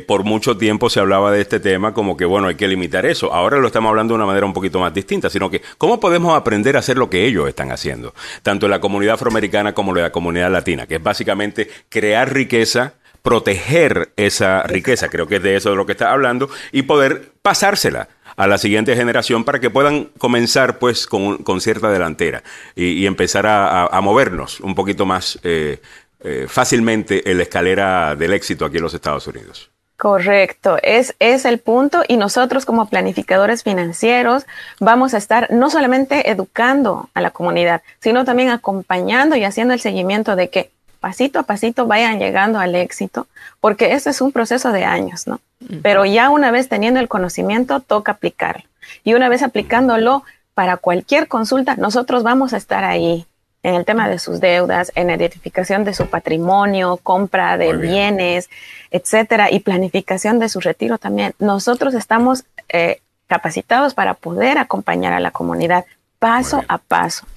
por 0.07 0.23
mucho 0.23 0.57
tiempo 0.57 0.89
se 0.89 0.99
hablaba 0.99 1.31
de 1.31 1.41
este 1.41 1.59
tema 1.59 1.93
como 1.93 2.15
que, 2.15 2.25
bueno, 2.25 2.47
hay 2.47 2.55
que 2.55 2.67
limitar 2.67 3.05
eso. 3.05 3.33
Ahora 3.33 3.57
lo 3.57 3.67
estamos 3.67 3.89
hablando 3.89 4.13
de 4.13 4.17
una 4.17 4.25
manera 4.25 4.45
un 4.45 4.53
poquito 4.53 4.79
más 4.79 4.93
distinta, 4.93 5.29
sino 5.29 5.49
que, 5.49 5.61
¿cómo 5.77 5.99
podemos 5.99 6.35
aprender 6.35 6.75
a 6.75 6.79
hacer 6.79 6.97
lo 6.97 7.09
que 7.09 7.25
ellos 7.25 7.47
están 7.47 7.71
haciendo? 7.71 8.13
Tanto 8.43 8.65
en 8.67 8.71
la 8.71 8.79
comunidad 8.79 9.15
afroamericana 9.15 9.73
como 9.73 9.95
en 9.95 10.03
la 10.03 10.11
comunidad 10.11 10.51
latina, 10.51 10.87
que 10.87 10.95
es 10.95 11.03
básicamente 11.03 11.69
crear 11.89 12.33
riqueza, 12.33 12.93
proteger 13.25 14.13
esa 14.17 14.61
riqueza, 14.63 15.09
creo 15.09 15.25
que 15.27 15.37
es 15.37 15.43
de 15.43 15.55
eso 15.55 15.71
de 15.71 15.75
lo 15.75 15.87
que 15.87 15.93
está 15.93 16.11
hablando, 16.11 16.47
y 16.71 16.83
poder 16.83 17.31
pasársela 17.41 18.07
a 18.37 18.45
la 18.45 18.59
siguiente 18.59 18.95
generación 18.95 19.43
para 19.43 19.59
que 19.59 19.71
puedan 19.71 20.05
comenzar 20.19 20.77
pues 20.77 21.07
con, 21.07 21.43
cierta 21.59 21.89
delantera 21.89 22.43
y, 22.75 23.03
empezar 23.07 23.47
a, 23.47 23.99
movernos 24.01 24.59
un 24.59 24.75
poquito 24.75 25.07
más 25.07 25.39
eh, 25.41 25.81
eh, 26.19 26.45
fácilmente 26.47 27.29
en 27.29 27.37
la 27.37 27.43
escalera 27.43 28.15
del 28.15 28.31
éxito 28.31 28.63
aquí 28.63 28.77
en 28.77 28.83
los 28.83 28.93
Estados 28.93 29.25
Unidos. 29.25 29.71
Correcto, 29.97 30.77
es, 30.83 31.15
es 31.19 31.45
el 31.45 31.57
punto 31.57 32.03
y 32.07 32.17
nosotros 32.17 32.65
como 32.65 32.89
planificadores 32.89 33.63
financieros 33.63 34.45
vamos 34.79 35.15
a 35.15 35.17
estar 35.17 35.49
no 35.51 35.71
solamente 35.71 36.29
educando 36.29 37.09
a 37.15 37.21
la 37.21 37.31
comunidad, 37.31 37.81
sino 38.01 38.23
también 38.23 38.49
acompañando 38.49 39.35
y 39.35 39.45
haciendo 39.45 39.73
el 39.73 39.79
seguimiento 39.79 40.35
de 40.35 40.49
que 40.49 40.74
pasito 41.05 41.37
a 41.37 41.43
pasito 41.43 41.85
vayan 41.85 42.17
llegando 42.17 42.57
al 42.57 42.73
éxito, 42.73 43.27
porque 43.61 43.93
ese 43.93 44.09
es 44.09 44.21
un 44.21 44.31
proceso 44.31 44.71
de 44.71 44.85
años, 44.85 45.27
¿no? 45.27 45.39
Pero 45.83 46.03
ya 46.03 46.31
una 46.31 46.49
vez 46.49 46.67
teniendo 46.67 46.99
el 46.99 47.07
conocimiento, 47.07 47.79
toca 47.79 48.13
aplicarlo. 48.13 48.63
Y 49.03 49.13
una 49.13 49.29
vez 49.29 49.43
aplicándolo 49.43 50.23
para 50.55 50.77
cualquier 50.77 51.27
consulta, 51.27 51.75
nosotros 51.75 52.23
vamos 52.23 52.53
a 52.53 52.57
estar 52.57 52.83
ahí 52.83 53.27
en 53.61 53.75
el 53.75 53.85
tema 53.85 54.09
de 54.09 54.17
sus 54.17 54.39
deudas, 54.39 54.91
en 54.95 55.05
la 55.05 55.13
identificación 55.13 55.83
de 55.83 55.93
su 55.93 56.07
patrimonio, 56.07 56.97
compra 56.97 57.59
de 57.59 57.73
bienes, 57.73 58.49
etcétera, 58.89 59.51
y 59.51 59.59
planificación 59.59 60.39
de 60.39 60.49
su 60.49 60.59
retiro 60.59 60.97
también. 60.97 61.35
Nosotros 61.37 61.93
estamos 61.93 62.45
eh, 62.67 62.99
capacitados 63.27 63.93
para 63.93 64.15
poder 64.15 64.57
acompañar 64.57 65.13
a 65.13 65.19
la 65.19 65.29
comunidad 65.29 65.85
paso 66.17 66.63
a 66.67 66.79
paso. 66.79 67.27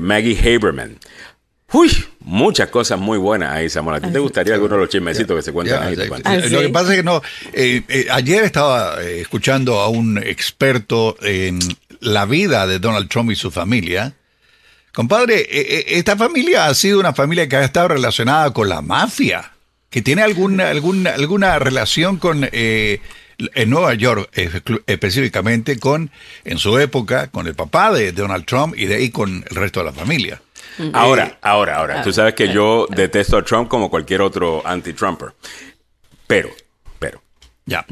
Maggie 0.00 0.38
Haberman. 0.38 0.98
Uy, 1.72 1.90
muchas 2.28 2.68
cosas 2.68 3.00
muy 3.00 3.16
buenas 3.16 3.54
ahí, 3.54 3.70
Samuel. 3.70 3.96
¿A 3.96 4.00
ti 4.06 4.12
te 4.12 4.18
gustaría 4.18 4.54
alguno 4.54 4.74
de 4.74 4.82
los 4.82 4.90
chismecitos 4.90 5.34
que 5.34 5.42
se 5.42 5.52
cuentan 5.52 5.82
ahí? 5.82 5.96
Lo 5.96 6.60
que 6.60 6.68
pasa 6.68 6.90
es 6.92 6.98
que 6.98 7.02
no. 7.02 7.22
ayer 8.12 8.44
estaba 8.44 9.02
escuchando 9.02 9.80
a 9.80 9.88
un 9.88 10.18
experto 10.18 11.16
en 11.22 11.58
la 12.00 12.26
vida 12.26 12.66
de 12.66 12.78
Donald 12.78 13.08
Trump 13.08 13.30
y 13.30 13.34
su 13.34 13.50
familia. 13.50 14.12
Compadre, 14.92 15.46
esta 15.96 16.16
familia 16.16 16.66
ha 16.66 16.74
sido 16.74 17.00
una 17.00 17.14
familia 17.14 17.48
que 17.48 17.56
ha 17.56 17.64
estado 17.64 17.88
relacionada 17.88 18.52
con 18.52 18.68
la 18.68 18.82
mafia, 18.82 19.52
que 19.88 20.02
tiene 20.02 20.22
alguna, 20.22 20.68
alguna, 20.68 21.10
alguna 21.10 21.58
relación 21.58 22.18
con 22.18 22.46
en 22.52 23.70
Nueva 23.70 23.94
York 23.94 24.28
específicamente 24.86 25.78
con, 25.78 26.10
en 26.44 26.58
su 26.58 26.78
época, 26.78 27.28
con 27.28 27.46
el 27.46 27.54
papá 27.54 27.92
de 27.92 28.12
Donald 28.12 28.44
Trump 28.44 28.74
y 28.76 28.86
de 28.86 28.96
ahí 28.96 29.10
con 29.10 29.44
el 29.48 29.56
resto 29.56 29.80
de 29.80 29.86
la 29.86 29.92
familia. 29.92 30.42
Ahora, 30.92 31.26
eh, 31.26 31.38
ahora, 31.42 31.76
ahora. 31.76 32.02
Tú 32.02 32.12
sabes 32.12 32.34
que 32.34 32.52
yo 32.52 32.86
detesto 32.90 33.36
a 33.36 33.44
Trump 33.44 33.68
como 33.68 33.90
cualquier 33.90 34.22
otro 34.22 34.62
anti-Trumper. 34.66 35.34
Pero, 36.26 36.50
pero. 36.98 37.22
Ya. 37.66 37.84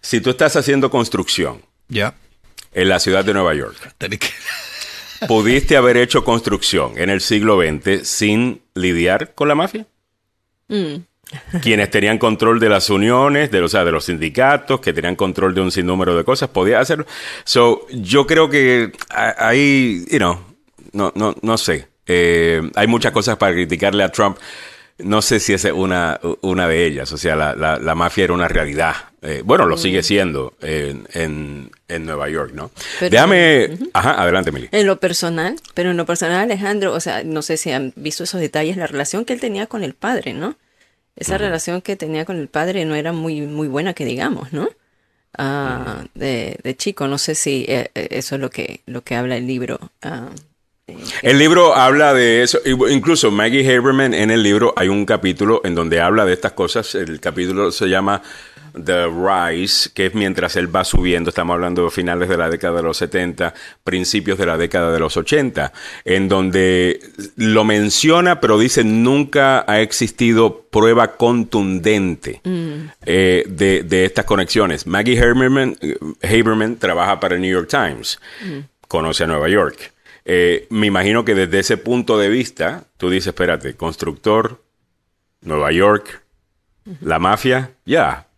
Si 0.00 0.20
tú 0.20 0.30
estás 0.30 0.56
haciendo 0.56 0.90
construcción. 0.90 1.62
Ya. 1.88 2.14
En 2.72 2.88
la 2.88 2.98
ciudad 2.98 3.24
de 3.24 3.34
Nueva 3.34 3.54
York. 3.54 3.94
¿Pudiste 5.28 5.76
haber 5.76 5.96
hecho 5.96 6.24
construcción 6.24 6.94
en 6.96 7.10
el 7.10 7.20
siglo 7.20 7.60
XX 7.60 8.08
sin 8.08 8.62
lidiar 8.74 9.34
con 9.34 9.48
la 9.48 9.54
mafia? 9.54 9.86
Mm 10.68 10.96
quienes 11.62 11.90
tenían 11.90 12.18
control 12.18 12.60
de 12.60 12.68
las 12.68 12.90
uniones, 12.90 13.50
de, 13.50 13.60
o 13.60 13.68
sea, 13.68 13.84
de 13.84 13.92
los 13.92 14.04
sindicatos, 14.04 14.80
que 14.80 14.92
tenían 14.92 15.16
control 15.16 15.54
de 15.54 15.60
un 15.60 15.70
sinnúmero 15.70 16.16
de 16.16 16.24
cosas, 16.24 16.48
podía 16.50 16.80
hacerlo. 16.80 17.06
So, 17.44 17.86
yo 17.90 18.26
creo 18.26 18.48
que 18.48 18.92
ahí, 19.10 20.04
you 20.10 20.18
know, 20.18 20.38
no, 20.92 21.12
no, 21.14 21.34
no 21.40 21.58
sé. 21.58 21.88
Eh, 22.06 22.62
hay 22.74 22.86
muchas 22.86 23.12
cosas 23.12 23.36
para 23.36 23.52
criticarle 23.52 24.02
a 24.02 24.10
Trump. 24.10 24.38
No 24.98 25.22
sé 25.22 25.40
si 25.40 25.52
es 25.52 25.64
una, 25.64 26.20
una 26.42 26.68
de 26.68 26.86
ellas. 26.86 27.12
O 27.12 27.16
sea, 27.16 27.34
la, 27.34 27.54
la, 27.54 27.94
mafia 27.94 28.24
era 28.24 28.34
una 28.34 28.46
realidad. 28.46 28.94
Eh, 29.22 29.42
bueno, 29.44 29.66
lo 29.66 29.76
sigue 29.76 30.02
siendo 30.02 30.54
en, 30.60 31.06
en, 31.14 32.06
Nueva 32.06 32.28
York, 32.28 32.52
¿no? 32.54 32.70
Déjame. 33.00 33.78
Ajá, 33.94 34.20
adelante, 34.22 34.52
Mili. 34.52 34.68
En 34.70 34.86
lo 34.86 35.00
personal, 35.00 35.56
pero 35.74 35.90
en 35.90 35.96
lo 35.96 36.06
personal, 36.06 36.40
Alejandro, 36.40 36.92
o 36.92 37.00
sea, 37.00 37.24
no 37.24 37.42
sé 37.42 37.56
si 37.56 37.72
han 37.72 37.92
visto 37.96 38.24
esos 38.24 38.40
detalles, 38.40 38.76
la 38.76 38.86
relación 38.86 39.24
que 39.24 39.32
él 39.32 39.40
tenía 39.40 39.66
con 39.66 39.82
el 39.82 39.94
padre, 39.94 40.34
¿no? 40.34 40.56
esa 41.16 41.38
relación 41.38 41.82
que 41.82 41.96
tenía 41.96 42.24
con 42.24 42.38
el 42.38 42.48
padre 42.48 42.84
no 42.84 42.94
era 42.94 43.12
muy, 43.12 43.42
muy 43.42 43.68
buena, 43.68 43.94
que 43.94 44.04
digamos, 44.04 44.52
¿no? 44.52 44.68
Ah, 45.36 46.04
de, 46.14 46.74
chico, 46.76 47.08
no 47.08 47.18
sé 47.18 47.34
si 47.34 47.64
eh, 47.68 47.90
eso 47.94 48.34
es 48.34 48.40
lo 48.40 48.50
que, 48.50 48.82
lo 48.86 49.02
que 49.02 49.14
habla 49.14 49.36
el 49.36 49.46
libro. 49.46 49.78
El 51.22 51.38
libro 51.38 51.76
habla 51.76 52.12
de 52.12 52.42
eso, 52.42 52.58
incluso 52.64 53.30
Maggie 53.30 53.64
Haberman 53.64 54.14
en 54.14 54.32
el 54.32 54.42
libro 54.42 54.74
hay 54.76 54.88
un 54.88 55.06
capítulo 55.06 55.60
en 55.64 55.76
donde 55.76 56.00
habla 56.00 56.24
de 56.24 56.32
estas 56.32 56.52
cosas, 56.52 56.96
el 56.96 57.20
capítulo 57.20 57.70
se 57.70 57.88
llama 57.88 58.20
The 58.72 59.06
Rise, 59.06 59.90
que 59.94 60.06
es 60.06 60.14
mientras 60.14 60.56
él 60.56 60.74
va 60.74 60.84
subiendo, 60.84 61.30
estamos 61.30 61.54
hablando 61.54 61.84
de 61.84 61.90
finales 61.90 62.28
de 62.28 62.36
la 62.36 62.50
década 62.50 62.78
de 62.78 62.82
los 62.82 62.96
70, 62.96 63.54
principios 63.84 64.38
de 64.38 64.46
la 64.46 64.56
década 64.56 64.90
de 64.90 64.98
los 64.98 65.16
80, 65.16 65.72
en 66.04 66.28
donde 66.28 67.00
lo 67.36 67.64
menciona, 67.64 68.40
pero 68.40 68.58
dice 68.58 68.82
nunca 68.82 69.64
ha 69.68 69.80
existido 69.80 70.66
prueba 70.70 71.16
contundente 71.16 72.40
mm. 72.42 72.72
eh, 73.06 73.44
de, 73.46 74.04
estas 74.04 74.24
conexiones. 74.24 74.86
Maggie 74.86 75.18
Haberman, 75.18 75.76
Haberman, 76.22 76.76
trabaja 76.76 77.20
para 77.20 77.36
el 77.36 77.40
New 77.40 77.52
York 77.52 77.68
Times, 77.68 78.18
mm. 78.44 78.58
conoce 78.88 79.24
a 79.24 79.26
Nueva 79.26 79.48
York. 79.48 79.92
Eh, 80.24 80.66
me 80.70 80.86
imagino 80.86 81.24
que 81.24 81.34
desde 81.34 81.58
ese 81.58 81.76
punto 81.76 82.18
de 82.18 82.28
vista, 82.28 82.84
tú 82.96 83.10
dices, 83.10 83.28
espérate, 83.28 83.74
constructor, 83.74 84.62
Nueva 85.40 85.72
York, 85.72 86.22
la 87.00 87.18
mafia, 87.18 87.72
ya, 87.84 88.28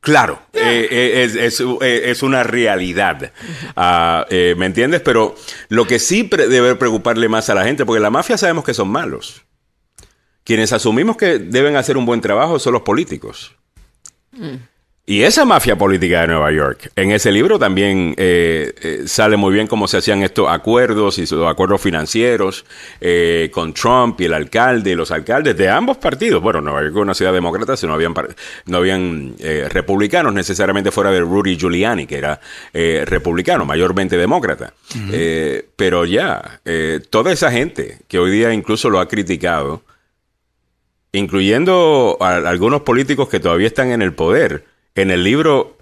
claro, 0.00 0.40
eh, 0.52 0.88
eh, 0.90 2.10
es, 2.10 2.22
una 2.22 2.42
realidad. 2.42 3.32
Ah, 3.76 4.26
¿Me 4.30 4.66
entiendes? 4.66 5.02
Pero 5.02 5.34
lo 5.68 5.86
que 5.86 5.98
sí 5.98 6.22
debe 6.22 6.74
preocuparle 6.76 7.28
más 7.28 7.50
a 7.50 7.54
la 7.54 7.64
gente, 7.64 7.84
porque 7.84 8.00
la 8.00 8.10
mafia 8.10 8.38
sabemos 8.38 8.64
que 8.64 8.74
son 8.74 8.88
malos. 8.88 9.42
Quienes 10.44 10.72
asumimos 10.72 11.16
que 11.16 11.38
deben 11.38 11.76
hacer 11.76 11.96
un 11.96 12.04
buen 12.04 12.20
trabajo 12.20 12.58
son 12.58 12.74
los 12.74 12.82
políticos. 12.82 13.54
Mm. 14.32 14.56
Y 15.14 15.22
esa 15.22 15.44
mafia 15.44 15.78
política 15.78 16.22
de 16.22 16.26
Nueva 16.26 16.50
York, 16.50 16.90
en 16.96 17.12
ese 17.12 17.30
libro 17.30 17.56
también 17.56 18.16
eh, 18.16 18.74
eh, 18.82 19.02
sale 19.06 19.36
muy 19.36 19.54
bien 19.54 19.68
cómo 19.68 19.86
se 19.86 19.98
hacían 19.98 20.24
estos 20.24 20.48
acuerdos 20.48 21.18
y 21.18 21.26
los 21.32 21.48
acuerdos 21.48 21.80
financieros 21.80 22.64
eh, 23.00 23.48
con 23.52 23.72
Trump 23.72 24.20
y 24.20 24.24
el 24.24 24.34
alcalde 24.34 24.90
y 24.90 24.96
los 24.96 25.12
alcaldes 25.12 25.56
de 25.56 25.68
ambos 25.68 25.98
partidos. 25.98 26.42
Bueno, 26.42 26.60
Nueva 26.60 26.82
York 26.82 26.96
es 26.96 27.00
una 27.00 27.14
ciudad 27.14 27.32
demócrata, 27.32 27.76
si 27.76 27.86
no 27.86 27.94
habían, 27.94 28.12
no 28.66 28.76
habían 28.76 29.36
republicanos 29.70 30.34
necesariamente 30.34 30.90
fuera 30.90 31.12
de 31.12 31.20
Rudy 31.20 31.56
Giuliani, 31.56 32.08
que 32.08 32.18
era 32.18 32.40
republicano, 32.72 33.64
mayormente 33.64 34.16
demócrata. 34.16 34.74
pero 35.76 36.06
ya, 36.06 36.60
toda 37.10 37.30
esa 37.30 37.52
gente 37.52 37.98
que 38.08 38.18
hoy 38.18 38.32
día 38.32 38.52
incluso 38.52 38.90
lo 38.90 38.98
ha 38.98 39.06
criticado, 39.06 39.84
incluyendo 41.12 42.18
a 42.20 42.34
algunos 42.34 42.80
políticos 42.80 43.28
que 43.28 43.38
todavía 43.38 43.68
están 43.68 43.92
en 43.92 44.02
el 44.02 44.12
poder, 44.12 44.73
en 44.94 45.10
el 45.10 45.24
libro 45.24 45.76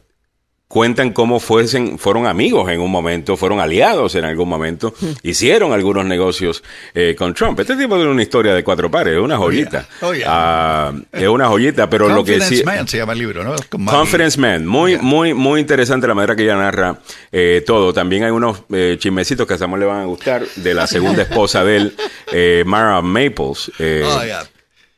cuentan 0.72 1.12
cómo 1.12 1.38
fuesen, 1.38 1.98
fueron 1.98 2.26
amigos 2.26 2.70
en 2.70 2.80
un 2.80 2.90
momento, 2.90 3.36
fueron 3.36 3.60
aliados 3.60 4.14
en 4.14 4.24
algún 4.24 4.48
momento, 4.48 4.94
hicieron 5.22 5.70
algunos 5.74 6.06
negocios 6.06 6.64
eh, 6.94 7.14
con 7.14 7.34
Trump. 7.34 7.60
Este 7.60 7.76
tipo 7.76 7.98
de 7.98 8.06
una 8.06 8.22
historia 8.22 8.54
de 8.54 8.64
cuatro 8.64 8.90
pares, 8.90 9.12
es 9.12 9.20
una 9.20 9.38
oh, 9.38 9.42
joyita. 9.42 9.86
Oh, 10.00 10.12
ah, 10.26 10.94
es 11.12 11.28
una 11.28 11.46
joyita, 11.48 11.90
pero 11.90 12.08
lo 12.08 12.24
que 12.24 12.40
sí... 12.40 12.64
Man 12.64 12.88
se 12.88 12.96
llama 12.96 13.12
el 13.12 13.18
libro, 13.18 13.44
¿no? 13.44 13.54
Conference 13.84 14.40
Man, 14.40 14.66
muy, 14.66 14.96
muy, 14.96 15.34
muy 15.34 15.60
interesante 15.60 16.06
la 16.06 16.14
manera 16.14 16.34
que 16.34 16.44
ella 16.44 16.56
narra 16.56 16.98
eh, 17.30 17.62
todo. 17.66 17.92
También 17.92 18.24
hay 18.24 18.30
unos 18.30 18.62
eh, 18.72 18.96
chismecitos 18.98 19.46
que 19.46 19.52
a 19.52 19.58
Samuel 19.58 19.80
le 19.80 19.86
van 19.86 20.00
a 20.00 20.04
gustar 20.06 20.46
de 20.56 20.72
la 20.72 20.86
segunda 20.86 21.20
esposa 21.20 21.64
de 21.64 21.76
él, 21.76 22.64
Mara 22.64 23.02
Maples. 23.02 23.70
Oh, 23.78 24.20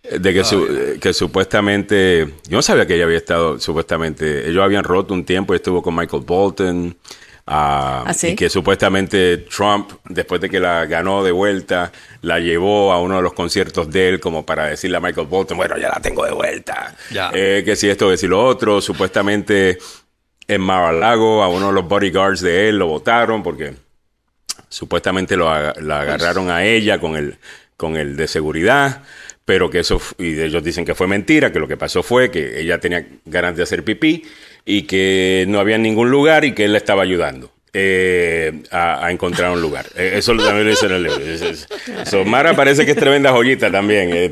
de 0.05 0.35
que, 0.35 0.41
ah, 0.41 1.01
que 1.01 1.13
supuestamente, 1.15 2.29
yo 2.49 2.59
no 2.59 2.63
sabía 2.63 2.87
que 2.87 2.95
ella 2.95 3.05
había 3.05 3.17
estado, 3.17 3.59
supuestamente, 3.59 4.49
ellos 4.49 4.63
habían 4.63 4.85
roto 4.85 5.15
un 5.15 5.25
tiempo 5.25 5.55
y 5.55 5.57
estuvo 5.57 5.83
con 5.83 5.97
Michael 5.97 6.23
Bolton. 6.25 6.97
Uh, 7.47 8.11
Y 8.23 8.37
que 8.37 8.49
supuestamente 8.49 9.37
Trump, 9.37 9.91
después 10.09 10.41
de 10.41 10.49
que 10.49 10.59
la 10.59 10.87
ganó 10.87 11.23
de 11.23 11.31
vuelta, 11.31 11.93
la 12.23 12.39
llevó 12.39 12.91
a 12.91 13.03
uno 13.03 13.17
de 13.17 13.23
los 13.23 13.35
conciertos 13.35 13.91
de 13.91 14.09
él 14.09 14.21
como 14.21 14.47
para 14.47 14.69
decirle 14.69 14.97
a 14.97 15.01
Michael 15.01 15.27
Bolton, 15.27 15.59
bueno, 15.59 15.77
ya 15.77 15.91
la 15.91 16.01
tengo 16.01 16.25
de 16.25 16.33
vuelta. 16.33 16.97
Eh, 17.35 17.63
que 17.63 17.77
si 17.77 17.91
esto, 17.91 18.09
que 18.09 18.17
si 18.17 18.29
lo 18.29 18.43
otro. 18.43 18.81
Supuestamente 18.81 19.77
en 20.49 20.61
Mar-a-Lago 20.63 21.43
a 21.43 21.49
uno 21.49 21.67
de 21.67 21.75
los 21.75 21.87
bodyguards 21.87 22.41
de 22.41 22.71
él 22.71 22.79
lo 22.79 22.87
votaron 22.87 23.43
porque 23.43 23.75
supuestamente 24.71 25.37
lo, 25.37 25.51
la 25.83 26.01
agarraron 26.01 26.51
a 26.51 26.65
ella 26.65 26.99
con 26.99 27.15
el, 27.15 27.37
con 27.77 27.97
el 27.97 28.17
de 28.17 28.27
seguridad 28.27 29.03
pero 29.45 29.71
que 29.71 29.81
eso, 29.81 30.01
y 30.19 30.41
ellos 30.41 30.63
dicen 30.63 30.85
que 30.85 30.95
fue 30.95 31.07
mentira, 31.07 31.53
que 31.53 31.59
lo 31.59 31.69
que 31.69 31.77
pasó 31.77 32.03
fue 32.03 32.31
que 32.31 32.61
ella 32.61 32.81
tenía 32.81 33.07
ganas 33.25 33.57
de 33.57 33.63
hacer 33.63 33.85
pipí 33.85 34.25
y 34.65 34.83
que 34.83 35.45
no 35.49 35.61
había 35.61 35.79
ningún 35.79 36.11
lugar 36.11 36.45
y 36.45 36.53
que 36.53 36.65
él 36.65 36.73
le 36.73 36.79
estaba 36.79 37.03
ayudando. 37.03 37.55
Eh, 37.77 38.63
a, 38.71 39.11
encontrar 39.11 39.51
un 39.51 39.61
lugar. 39.61 39.87
Eh, 39.97 40.13
eso 40.15 40.33
también 40.37 40.65
lo 40.65 40.71
dice 40.71 40.87
en 40.87 40.93
el. 40.93 42.25
Mara 42.25 42.55
parece 42.55 42.85
que 42.85 42.93
es 42.93 42.97
tremenda 42.97 43.33
joyita 43.33 43.69
también, 43.69 44.11
eh, 44.13 44.31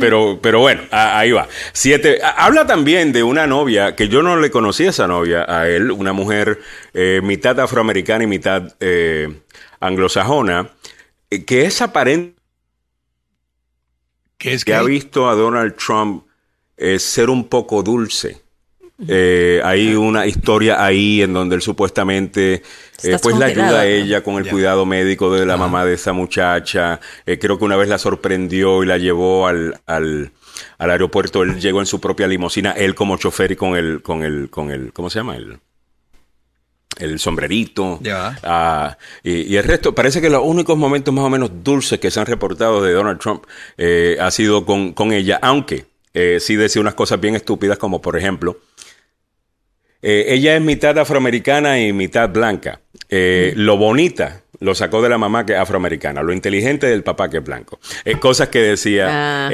pero, 0.00 0.40
pero 0.42 0.58
bueno, 0.58 0.82
ahí 0.90 1.30
va. 1.30 1.46
Siete. 1.72 2.18
Habla 2.20 2.66
también 2.66 3.12
de 3.12 3.22
una 3.22 3.46
novia 3.46 3.94
que 3.94 4.08
yo 4.08 4.20
no 4.20 4.36
le 4.40 4.50
conocía 4.50 4.88
a 4.88 4.90
esa 4.90 5.06
novia 5.06 5.46
a 5.48 5.68
él, 5.68 5.92
una 5.92 6.12
mujer 6.12 6.58
mitad 7.22 7.60
afroamericana 7.60 8.24
y 8.24 8.26
mitad 8.26 8.74
anglosajona, 9.78 10.70
que 11.46 11.66
es 11.66 11.80
aparente 11.80 12.35
que, 14.38 14.74
ha 14.74 14.82
visto 14.82 15.28
a 15.28 15.34
Donald 15.34 15.74
Trump 15.76 16.24
eh, 16.76 16.98
ser 16.98 17.30
un 17.30 17.48
poco 17.48 17.82
dulce. 17.82 18.42
Eh, 19.08 19.60
hay 19.62 19.94
una 19.94 20.26
historia 20.26 20.82
ahí 20.82 21.20
en 21.20 21.34
donde 21.34 21.56
él 21.56 21.60
supuestamente 21.60 22.62
eh, 23.02 23.18
pues 23.22 23.36
la 23.36 23.46
ayuda 23.46 23.80
a 23.80 23.86
ella 23.86 24.22
con 24.22 24.36
el 24.36 24.48
cuidado 24.48 24.86
médico 24.86 25.30
de 25.34 25.44
la 25.44 25.58
mamá 25.58 25.84
de 25.84 25.94
esa 25.94 26.14
muchacha. 26.14 26.98
creo 27.24 27.58
que 27.58 27.64
una 27.64 27.76
vez 27.76 27.90
la 27.90 27.98
sorprendió 27.98 28.82
y 28.82 28.86
la 28.86 28.96
llevó 28.96 29.46
al, 29.46 29.78
al, 29.84 30.32
al, 30.78 30.90
aeropuerto. 30.90 31.42
Él 31.42 31.60
llegó 31.60 31.80
en 31.80 31.86
su 31.86 32.00
propia 32.00 32.26
limusina, 32.26 32.72
él 32.72 32.94
como 32.94 33.18
chofer 33.18 33.52
y 33.52 33.56
con 33.56 33.76
el, 33.76 34.00
con 34.00 34.22
el, 34.22 34.48
con 34.48 34.70
el, 34.70 34.94
¿cómo 34.94 35.10
se 35.10 35.18
llama? 35.18 35.36
él? 35.36 35.58
El 36.98 37.18
sombrerito. 37.18 38.00
Ah, 38.42 38.96
y, 39.22 39.56
el 39.56 39.64
resto, 39.64 39.94
parece 39.94 40.20
que 40.20 40.30
los 40.30 40.42
únicos 40.44 40.76
momentos 40.76 41.12
más 41.12 41.24
o 41.24 41.30
menos 41.30 41.50
dulces 41.62 41.98
que 41.98 42.10
se 42.10 42.20
han 42.20 42.26
reportado 42.26 42.82
de 42.82 42.92
Donald 42.92 43.20
Trump 43.20 43.44
eh, 43.76 44.16
ha 44.20 44.30
sido 44.30 44.64
con, 44.64 45.12
ella, 45.12 45.38
aunque 45.42 45.86
eh, 46.14 46.38
sí 46.40 46.56
decía 46.56 46.80
unas 46.80 46.94
cosas 46.94 47.20
bien 47.20 47.34
estúpidas, 47.34 47.78
como 47.78 48.00
por 48.00 48.16
ejemplo, 48.16 48.60
ella 50.02 50.54
es 50.54 50.62
mitad 50.62 50.96
afroamericana 50.98 51.80
y 51.80 51.92
mitad 51.92 52.28
blanca. 52.28 52.80
Lo 53.08 53.76
bonita 53.76 54.42
lo 54.60 54.74
sacó 54.74 55.02
de 55.02 55.08
la 55.08 55.18
mamá 55.18 55.44
que 55.44 55.54
es 55.54 55.58
afroamericana, 55.58 56.22
lo 56.22 56.32
inteligente 56.32 56.86
del 56.86 57.02
papá 57.02 57.28
que 57.28 57.38
es 57.38 57.44
blanco. 57.44 57.80
cosas 58.20 58.48
que 58.48 58.60
decía 58.60 59.48
ah. 59.48 59.50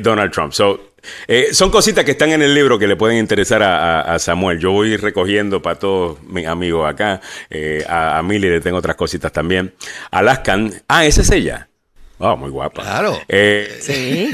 Donald 0.00 0.32
Trump. 0.32 0.52
So, 0.52 0.93
eh, 1.26 1.48
son 1.52 1.70
cositas 1.70 2.04
que 2.04 2.12
están 2.12 2.30
en 2.32 2.42
el 2.42 2.54
libro 2.54 2.78
que 2.78 2.86
le 2.86 2.96
pueden 2.96 3.18
interesar 3.18 3.62
a, 3.62 4.18
Samuel. 4.18 4.58
Yo 4.58 4.72
voy 4.72 4.96
recogiendo 4.96 5.60
para 5.60 5.78
todos 5.78 6.22
mis 6.22 6.46
amigos 6.46 6.88
acá. 6.88 7.20
Eh, 7.50 7.84
a, 7.88 8.18
a 8.18 8.22
Milly 8.22 8.48
le 8.48 8.60
tengo 8.60 8.78
otras 8.78 8.96
cositas 8.96 9.32
también. 9.32 9.74
Alaskan. 10.10 10.72
Ah, 10.88 11.04
esa 11.04 11.22
es 11.22 11.30
ella. 11.30 11.68
Oh, 12.18 12.36
muy 12.36 12.50
guapa. 12.50 12.82
Claro. 12.82 13.18
Eh, 13.28 13.78
sí. 13.80 14.30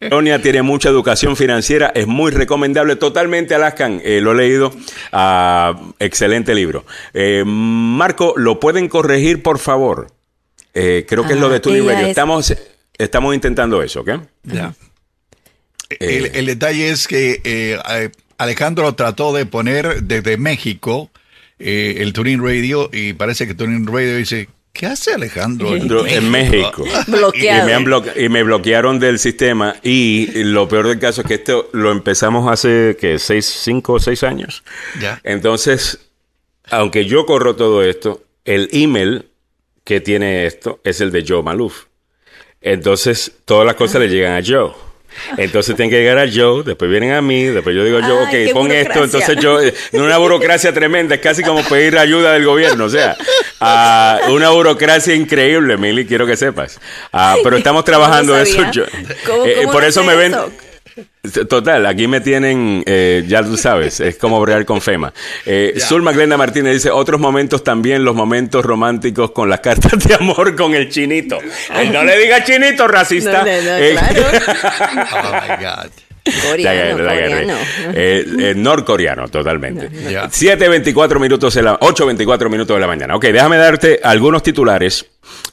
Sonia 0.10 0.42
tiene 0.42 0.62
mucha 0.62 0.88
educación 0.88 1.36
financiera, 1.36 1.92
es 1.94 2.06
muy 2.08 2.32
recomendable, 2.32 2.96
totalmente 2.96 3.54
Alaskan, 3.54 4.02
lo 4.04 4.32
he 4.32 4.34
leído. 4.34 4.72
Ah, 5.12 5.80
excelente 6.00 6.54
libro. 6.54 6.84
Marco, 7.44 8.34
¿lo 8.36 8.58
pueden 8.58 8.88
corregir, 8.88 9.42
por 9.42 9.58
favor? 9.58 10.08
creo 10.72 11.26
que 11.26 11.32
es 11.32 11.40
lo 11.40 11.48
de 11.48 11.60
tu 11.60 11.70
libro. 11.70 11.90
Estamos, 11.92 12.54
estamos 12.98 13.34
intentando 13.34 13.82
eso, 13.82 14.00
¿ok? 14.00 14.10
Ya. 14.44 14.74
Eh, 14.74 14.85
el, 15.88 16.46
detalle 16.46 16.90
es 16.90 17.06
que 17.06 17.40
eh, 17.44 17.78
Alejandro 18.38 18.94
trató 18.94 19.32
de 19.32 19.46
poner 19.46 20.02
desde 20.02 20.36
México 20.36 21.10
eh, 21.58 21.96
el 21.98 22.12
Turing 22.12 22.42
Radio 22.42 22.90
y 22.92 23.12
parece 23.14 23.46
que 23.46 23.54
Turing 23.54 23.86
Radio 23.86 24.16
dice, 24.16 24.48
¿qué 24.72 24.86
hace 24.86 25.14
Alejandro 25.14 25.74
en 25.74 26.30
México? 26.30 26.84
Y, 28.16 28.28
me 28.28 28.42
bloquearon 28.42 28.98
del 28.98 29.18
sistema 29.18 29.76
y 29.82 30.28
lo 30.44 30.68
peor 30.68 30.88
del 30.88 30.98
caso 30.98 31.22
es 31.22 31.26
que 31.26 31.34
esto 31.34 31.70
lo 31.72 31.92
empezamos 31.92 32.50
hace, 32.50 32.96
que 33.00 33.18
¿Seis, 33.18 33.46
cinco 33.46 33.94
o 33.94 34.00
seis 34.00 34.22
años? 34.22 34.62
Ya. 35.00 35.20
Entonces, 35.24 35.98
aunque 36.70 37.06
yo 37.06 37.26
corro 37.26 37.56
todo 37.56 37.82
esto, 37.82 38.22
el 38.44 38.68
email 38.72 39.26
que 39.84 40.00
tiene 40.00 40.46
esto 40.46 40.80
es 40.84 41.00
el 41.00 41.10
de 41.10 41.24
Joe 41.26 41.42
Maluf. 41.42 41.84
Entonces, 42.60 43.32
todas 43.44 43.64
las 43.64 43.76
cosas 43.76 44.00
le 44.00 44.08
llegan 44.08 44.34
a 44.34 44.44
Joe. 44.44 44.72
Entonces 45.36 45.74
tienen 45.76 45.90
que 45.90 45.98
llegar 45.98 46.18
a 46.18 46.26
Joe, 46.32 46.62
después 46.62 46.90
vienen 46.90 47.12
a 47.12 47.22
mí, 47.22 47.44
después 47.44 47.74
yo 47.74 47.84
digo 47.84 48.00
yo, 48.00 48.22
ok, 48.22 48.52
pon 48.52 48.70
esto, 48.70 49.04
entonces 49.04 49.36
yo, 49.40 49.60
eh, 49.60 49.74
una 49.92 50.18
burocracia 50.18 50.72
tremenda, 50.72 51.14
es 51.14 51.20
casi 51.20 51.42
como 51.42 51.62
pedir 51.64 51.98
ayuda 51.98 52.32
del 52.32 52.44
gobierno, 52.44 52.84
o 52.84 52.90
sea, 52.90 53.16
uh, 53.60 54.32
una 54.32 54.50
burocracia 54.50 55.14
increíble, 55.14 55.76
Mili, 55.76 56.06
quiero 56.06 56.26
que 56.26 56.36
sepas. 56.36 56.78
Uh, 57.12 57.42
pero 57.42 57.56
estamos 57.56 57.84
trabajando 57.84 58.36
eso. 58.38 58.70
Yo, 58.72 58.84
eh, 59.44 59.66
por 59.72 59.84
eso 59.84 60.04
me 60.04 60.14
ven... 60.14 60.34
Total, 61.48 61.86
aquí 61.86 62.06
me 62.06 62.20
tienen, 62.20 62.82
eh, 62.86 63.24
ya 63.26 63.42
tú 63.42 63.56
sabes, 63.56 64.00
es 64.00 64.16
como 64.16 64.40
bregar 64.40 64.64
con 64.64 64.80
FEMA. 64.80 65.12
Eh, 65.44 65.74
Zulma 65.78 66.12
Glenda 66.12 66.36
Martínez 66.36 66.74
dice, 66.74 66.90
otros 66.90 67.20
momentos 67.20 67.64
también, 67.64 68.04
los 68.04 68.14
momentos 68.14 68.64
románticos 68.64 69.30
con 69.32 69.48
las 69.48 69.60
cartas 69.60 70.06
de 70.06 70.14
amor 70.14 70.56
con 70.56 70.74
el 70.74 70.88
chinito. 70.88 71.38
Eh, 71.76 71.90
no 71.90 72.04
le 72.04 72.16
diga 72.16 72.42
chinito, 72.44 72.86
racista. 72.88 73.44
Eh, 73.46 73.96
oh 73.98 75.32
my 75.32 75.64
God. 75.64 76.05
Coreano, 76.48 77.54
norcoreano, 78.56 79.28
totalmente. 79.28 79.90
7.24 79.90 81.20
minutos, 81.20 81.54
de 81.54 81.62
la, 81.62 81.78
8.24 81.78 82.50
minutos 82.50 82.76
de 82.76 82.80
la 82.80 82.86
mañana. 82.86 83.16
Ok, 83.16 83.24
déjame 83.26 83.56
darte 83.56 84.00
algunos 84.02 84.42
titulares 84.42 85.06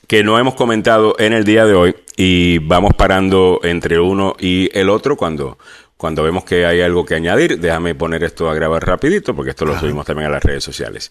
que 0.08 0.24
no 0.24 0.38
hemos 0.38 0.56
comentado 0.56 1.16
en 1.18 1.34
el 1.34 1.44
día 1.44 1.66
de 1.66 1.74
hoy 1.74 1.96
y 2.16 2.60
vamos 2.60 2.94
parando 2.96 3.60
entre 3.64 4.00
uno 4.00 4.36
y 4.40 4.70
el 4.78 4.90
otro 4.90 5.16
cuando, 5.16 5.58
cuando 6.04 6.22
vemos 6.22 6.44
que 6.44 6.66
hay 6.66 6.82
algo 6.82 7.06
que 7.06 7.16
añadir. 7.16 7.60
Déjame 7.60 7.96
poner 7.96 8.26
esto 8.26 8.50
a 8.50 8.54
grabar 8.54 8.86
rapidito 8.86 9.34
porque 9.34 9.52
esto 9.52 9.64
lo 9.64 9.80
subimos 9.80 10.06
también 10.06 10.28
a 10.28 10.32
las 10.32 10.44
redes 10.44 10.62
sociales. 10.62 11.10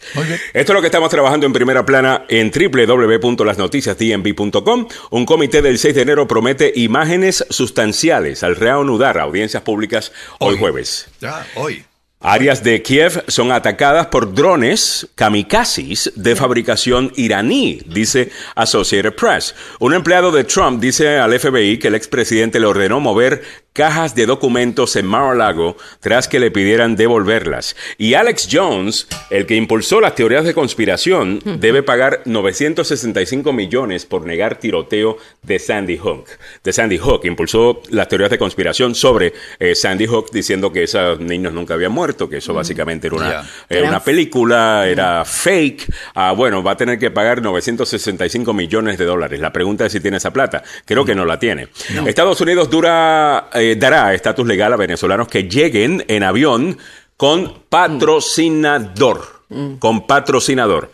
Esto 0.53 0.53
es 0.53 0.69
lo 0.69 0.83
que 0.83 0.89
estamos 0.89 1.09
trabajando 1.09 1.47
en 1.47 1.55
primera 1.55 1.87
plana 1.87 2.27
en 2.29 2.51
www.lasnoticiasdnb.com. 2.51 4.89
Un 5.13 5.25
comité 5.25 5.63
del 5.63 5.79
6 5.79 5.95
de 5.95 6.03
enero 6.03 6.29
promete 6.29 6.75
imágenes 6.77 7.43
sustanciales 7.49 8.43
al 8.43 8.55
reanudar 8.55 9.19
audiencias 9.19 9.63
públicas 9.63 10.13
hoy, 10.39 10.53
hoy 10.53 10.61
jueves. 10.61 11.09
Ya, 11.23 11.47
hoy. 11.55 11.87
Áreas 12.25 12.63
de 12.63 12.81
Kiev 12.83 13.25
son 13.27 13.51
atacadas 13.51 14.07
por 14.07 14.33
drones 14.33 15.09
kamikazes 15.17 16.13
de 16.15 16.37
fabricación 16.37 17.13
iraní, 17.17 17.83
dice 17.85 18.31
Associated 18.55 19.15
Press. 19.15 19.57
Un 19.81 19.93
empleado 19.93 20.31
de 20.31 20.45
Trump 20.45 20.81
dice 20.81 21.19
al 21.19 21.37
FBI 21.37 21.81
que 21.81 21.89
el 21.89 21.97
expresidente 21.97 22.61
le 22.61 22.67
ordenó 22.67 23.01
mover 23.01 23.43
cajas 23.73 24.15
de 24.15 24.27
documentos 24.27 24.97
en 24.97 25.07
Mar-a-Lago 25.07 25.77
tras 26.01 26.29
que 26.29 26.41
le 26.41 26.51
pidieran 26.51 26.97
devolverlas. 26.97 27.77
Y 27.99 28.15
Alex 28.15 28.49
Jones, 28.51 29.07
el 29.31 29.47
que 29.47 29.57
impulsó 29.57 30.01
las 30.01 30.15
teorías 30.15 30.45
de 30.45 30.55
conspiración, 30.55 31.41
debe 31.59 31.83
pagar 31.83 32.23
965 32.25 33.53
millones 33.53 34.07
por 34.07 34.27
negar 34.27 34.59
tiroteo 34.59 35.17
de 35.43 35.59
Sandy 35.59 35.97
Hook. 35.97 36.27
De 36.63 36.73
Sandy 36.73 36.99
Hook, 36.99 37.25
impulsó 37.25 37.83
las 37.91 38.09
teorías 38.09 38.31
de 38.31 38.39
conspiración 38.39 38.95
sobre 38.95 39.33
eh, 39.59 39.75
Sandy 39.75 40.07
Hook 40.07 40.31
diciendo 40.33 40.73
que 40.73 40.85
esos 40.85 41.21
niños 41.21 41.53
nunca 41.53 41.75
habían 41.75 41.93
muerto, 41.93 42.29
que 42.29 42.39
eso 42.39 42.53
básicamente 42.53 43.07
era 43.07 43.17
una, 43.17 43.51
una 43.87 44.01
película, 44.01 44.87
era 44.87 45.25
fake. 45.25 45.93
Ah, 46.15 46.33
bueno, 46.33 46.63
va 46.63 46.73
a 46.73 46.77
tener 46.77 46.99
que 46.99 47.11
pagar 47.11 47.41
965 47.41 48.53
millones 48.53 48.99
de 48.99 49.05
dólares. 49.05 49.41
La 49.41 49.53
pregunta 49.53 49.87
es 49.87 49.93
si 49.93 50.01
tiene 50.01 50.19
esa 50.19 50.33
plata. 50.33 50.63
Creo 50.85 51.05
que 51.05 51.15
no 51.15 51.25
la 51.25 51.39
tiene. 51.39 51.69
Estados 52.07 52.41
Unidos 52.41 52.69
dura 52.69 53.49
eh, 53.55 53.62
dará 53.79 54.15
estatus 54.15 54.47
legal 54.47 54.73
a 54.73 54.77
venezolanos 54.77 55.29
que 55.29 55.45
lleguen 55.45 56.05
en 56.09 56.23
avión 56.23 56.79
con 57.17 57.63
patrocinador. 57.69 59.43
Con 59.79 60.07
patrocinador. 60.07 60.91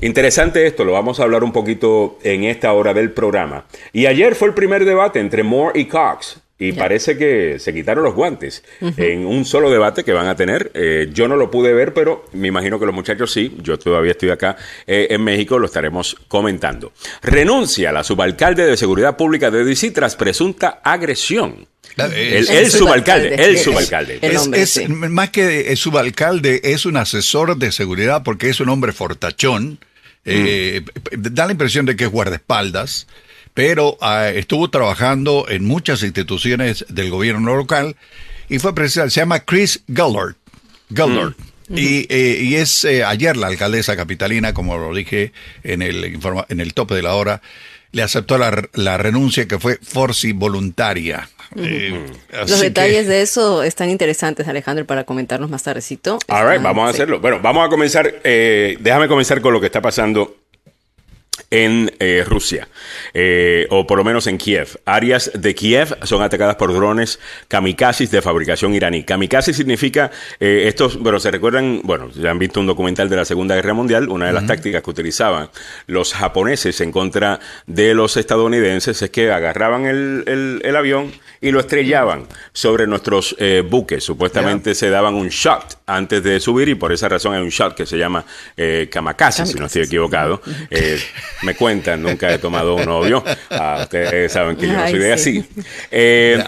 Interesante 0.00 0.66
esto, 0.66 0.84
lo 0.84 0.92
vamos 0.92 1.20
a 1.20 1.22
hablar 1.22 1.44
un 1.44 1.52
poquito 1.52 2.18
en 2.22 2.42
esta 2.44 2.72
hora 2.72 2.92
del 2.92 3.12
programa. 3.12 3.66
Y 3.92 4.06
ayer 4.06 4.34
fue 4.34 4.48
el 4.48 4.54
primer 4.54 4.84
debate 4.84 5.20
entre 5.20 5.44
Moore 5.44 5.78
y 5.78 5.84
Cox. 5.86 6.40
Y 6.56 6.72
parece 6.72 7.18
que 7.18 7.58
se 7.58 7.74
quitaron 7.74 8.04
los 8.04 8.14
guantes 8.14 8.62
en 8.80 9.26
un 9.26 9.44
solo 9.44 9.70
debate 9.70 10.04
que 10.04 10.12
van 10.12 10.28
a 10.28 10.36
tener. 10.36 10.70
Eh, 10.74 11.10
yo 11.12 11.26
no 11.26 11.34
lo 11.34 11.50
pude 11.50 11.72
ver, 11.72 11.92
pero 11.92 12.26
me 12.32 12.46
imagino 12.46 12.78
que 12.78 12.86
los 12.86 12.94
muchachos 12.94 13.32
sí. 13.32 13.56
Yo 13.60 13.76
todavía 13.76 14.12
estoy 14.12 14.30
acá 14.30 14.56
eh, 14.86 15.08
en 15.10 15.24
México, 15.24 15.58
lo 15.58 15.66
estaremos 15.66 16.16
comentando. 16.28 16.92
Renuncia 17.22 17.90
la 17.90 18.04
subalcalde 18.04 18.66
de 18.66 18.76
Seguridad 18.76 19.16
Pública 19.16 19.50
de 19.50 19.64
DC 19.64 19.90
tras 19.90 20.14
presunta 20.14 20.80
agresión. 20.84 21.66
El, 21.96 22.70
subalcalde, 22.70 23.34
el 23.34 23.58
subalcalde. 23.58 24.18
Es, 24.22 24.88
Más 24.88 25.30
que 25.30 25.74
subalcalde, 25.76 26.60
es 26.64 26.86
un 26.86 26.96
asesor 26.96 27.56
de 27.56 27.72
seguridad 27.72 28.22
porque 28.24 28.48
es 28.48 28.60
un 28.60 28.68
hombre 28.68 28.92
fortachón. 28.92 29.78
Eh, 30.24 30.82
da 31.12 31.46
la 31.46 31.52
impresión 31.52 31.84
de 31.84 31.96
que 31.96 32.04
es 32.04 32.10
guardaespaldas 32.10 33.06
pero 33.54 33.96
ah, 34.00 34.28
estuvo 34.28 34.68
trabajando 34.68 35.46
en 35.48 35.64
muchas 35.64 36.02
instituciones 36.02 36.84
del 36.88 37.10
gobierno 37.10 37.56
local 37.56 37.96
y 38.48 38.58
fue 38.58 38.74
presidente, 38.74 39.12
se 39.12 39.20
llama 39.20 39.40
Chris 39.40 39.80
Gullard. 39.86 40.34
Gullard. 40.90 41.34
Mm. 41.68 41.78
Y, 41.78 42.06
eh, 42.10 42.38
y, 42.42 42.56
es 42.56 42.84
eh, 42.84 43.04
ayer 43.04 43.36
la 43.36 43.46
alcaldesa 43.46 43.96
capitalina, 43.96 44.52
como 44.52 44.76
lo 44.76 44.92
dije 44.92 45.32
en 45.62 45.80
el, 45.80 46.20
en 46.48 46.60
el 46.60 46.74
tope 46.74 46.94
de 46.94 47.02
la 47.02 47.14
hora, 47.14 47.40
le 47.92 48.02
aceptó 48.02 48.36
la, 48.36 48.68
la 48.74 48.98
renuncia 48.98 49.46
que 49.48 49.58
fue 49.58 49.78
forci 49.80 50.32
voluntaria. 50.32 51.28
Eh, 51.56 52.06
Los 52.32 52.60
detalles 52.60 53.06
de 53.06 53.22
eso 53.22 53.62
están 53.62 53.88
interesantes, 53.88 54.48
Alejandro, 54.48 54.84
para 54.84 55.04
comentarnos 55.04 55.48
más 55.48 55.62
tardecito. 55.62 56.18
All 56.26 56.58
vamos 56.60 56.88
a 56.88 56.90
hacerlo. 56.90 57.20
Bueno, 57.20 57.38
vamos 57.40 57.64
a 57.64 57.70
comenzar. 57.70 58.12
déjame 58.22 59.06
comenzar 59.06 59.40
con 59.40 59.52
lo 59.52 59.60
que 59.60 59.66
está 59.66 59.80
pasando 59.80 60.43
en 61.50 61.92
eh, 61.98 62.24
Rusia, 62.26 62.68
eh, 63.12 63.66
o 63.70 63.86
por 63.86 63.98
lo 63.98 64.04
menos 64.04 64.26
en 64.26 64.38
Kiev. 64.38 64.80
Áreas 64.84 65.30
de 65.34 65.54
Kiev 65.54 65.96
son 66.02 66.22
atacadas 66.22 66.56
por 66.56 66.72
drones 66.72 67.20
kamikazes 67.48 68.10
de 68.10 68.22
fabricación 68.22 68.74
iraní. 68.74 69.04
Kamikaze 69.04 69.52
significa, 69.52 70.10
eh, 70.40 70.64
estos, 70.66 70.98
bueno, 70.98 71.20
se 71.20 71.30
recuerdan, 71.30 71.80
bueno, 71.84 72.10
ya 72.10 72.30
han 72.30 72.38
visto 72.38 72.60
un 72.60 72.66
documental 72.66 73.08
de 73.08 73.16
la 73.16 73.24
Segunda 73.24 73.54
Guerra 73.54 73.74
Mundial, 73.74 74.08
una 74.08 74.26
de 74.26 74.32
las 74.32 74.46
tácticas 74.46 74.82
que 74.82 74.90
utilizaban 74.90 75.50
los 75.86 76.14
japoneses 76.14 76.80
en 76.80 76.92
contra 76.92 77.40
de 77.66 77.94
los 77.94 78.16
estadounidenses 78.16 79.00
es 79.02 79.10
que 79.10 79.30
agarraban 79.30 79.86
el, 79.86 80.60
el, 80.62 80.76
avión 80.76 81.12
y 81.44 81.52
lo 81.52 81.60
estrellaban 81.60 82.26
sobre 82.52 82.86
nuestros 82.86 83.36
buques. 83.68 84.02
Supuestamente 84.02 84.74
se 84.74 84.90
daban 84.90 85.14
un 85.14 85.28
shot 85.28 85.78
antes 85.86 86.22
de 86.22 86.40
subir 86.40 86.68
y 86.68 86.74
por 86.74 86.92
esa 86.92 87.08
razón 87.08 87.34
hay 87.34 87.42
un 87.42 87.50
shot 87.50 87.74
que 87.74 87.86
se 87.86 87.96
llama 87.96 88.24
kamikaze, 88.90 89.46
si 89.46 89.58
no 89.58 89.66
estoy 89.66 89.82
equivocado 89.82 90.40
me 91.42 91.54
cuentan, 91.54 92.02
nunca 92.02 92.32
he 92.32 92.38
tomado 92.38 92.74
un 92.74 92.84
novio. 92.84 93.22
Ah, 93.50 93.80
ustedes 93.82 94.32
saben 94.32 94.56
que 94.56 94.66
yo 94.66 94.72
no 94.72 94.88
soy 94.88 94.98
de 94.98 95.12
así. 95.12 95.44
Eh, 95.90 96.42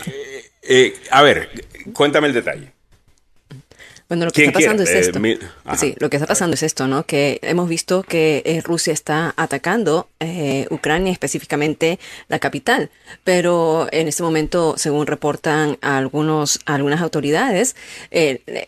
eh, 0.63 0.95
a 1.11 1.23
ver, 1.23 1.51
cuéntame 1.93 2.27
el 2.27 2.33
detalle. 2.33 2.73
Bueno, 4.09 4.27
lo 4.27 4.31
que 4.31 4.45
está 4.45 4.53
pasando 4.53 4.85
es 4.85 4.91
eh, 4.91 4.99
esto. 5.01 5.21
sí, 5.77 5.97
lo 5.99 6.09
que 6.09 6.17
está 6.17 6.29
pasando 6.29 6.55
es 6.55 6.63
esto, 6.63 6.87
¿no? 6.87 7.05
Que 7.07 7.41
hemos 7.43 7.69
visto 7.69 8.05
que 8.05 8.43
eh, 8.45 8.61
Rusia 8.63 8.93
está 8.93 9.35
atacando 9.37 10.09
eh, 10.21 10.69
Ucrania, 10.71 11.11
específicamente 11.11 11.99
la 12.29 12.39
capital. 12.39 12.91
Pero 13.25 13.89
en 13.91 14.07
este 14.07 14.23
momento, 14.23 14.75
según 14.77 15.09
reportan 15.09 15.77
algunos, 15.81 16.61
algunas 16.67 17.01
autoridades, 17.01 17.75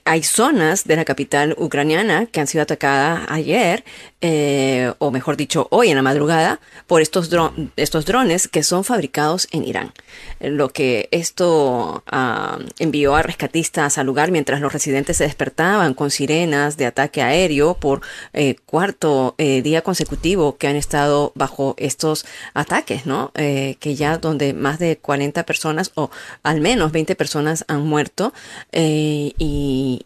hay 0.05 0.23
zonas 0.25 0.85
de 0.85 0.97
la 0.97 1.05
capital 1.05 1.55
ucraniana 1.57 2.27
que 2.27 2.41
han 2.41 2.49
sido 2.49 2.63
atacadas 2.63 3.27
ayer, 3.29 3.85
o 4.21 5.11
mejor 5.11 5.37
dicho, 5.37 5.69
hoy 5.71 5.91
en 5.91 5.97
la 5.97 6.03
madrugada, 6.03 6.61
por 6.87 7.03
estos, 7.03 7.31
estos 7.77 8.05
drones 8.05 8.49
que 8.49 8.63
son 8.63 8.85
fabricados 8.85 9.49
en 9.53 9.65
Irán. 9.65 9.93
Lo 10.41 10.71
que 10.71 11.09
esto 11.11 12.03
ah, 12.07 12.59
envió 12.79 13.15
a 13.15 13.23
rescatistas 13.23 13.99
al 13.99 14.07
lugar 14.07 14.31
mientras 14.31 14.61
los 14.61 14.73
residentes 14.73 15.17
se 15.17 15.25
despertaban 15.25 15.95
con 15.95 16.11
sirenas 16.11 16.77
de 16.77 16.87
ataque 16.87 17.23
aéreo 17.23 17.75
por 17.75 18.01
eh, 18.33 18.57
cuarto 18.67 19.35
eh, 19.39 19.63
día 19.63 19.83
consecutivo 19.83 20.57
que 20.57 20.69
han 20.69 20.77
estado 20.77 21.33
bajo 21.35 21.75
estos 21.79 22.27
ataques, 22.55 23.07
¿no? 23.07 23.33
Eh, 23.35 23.77
que 23.81 23.95
ya 23.95 24.19
donde 24.19 24.55
más 24.55 24.79
de 24.79 24.99
40 24.99 25.45
personas 25.45 25.93
o 25.95 26.11
al 26.43 26.61
menos 26.61 26.93
20 26.93 27.15
personas 27.17 27.65
han 27.69 27.87
muerto 27.87 28.33
y, 28.73 30.05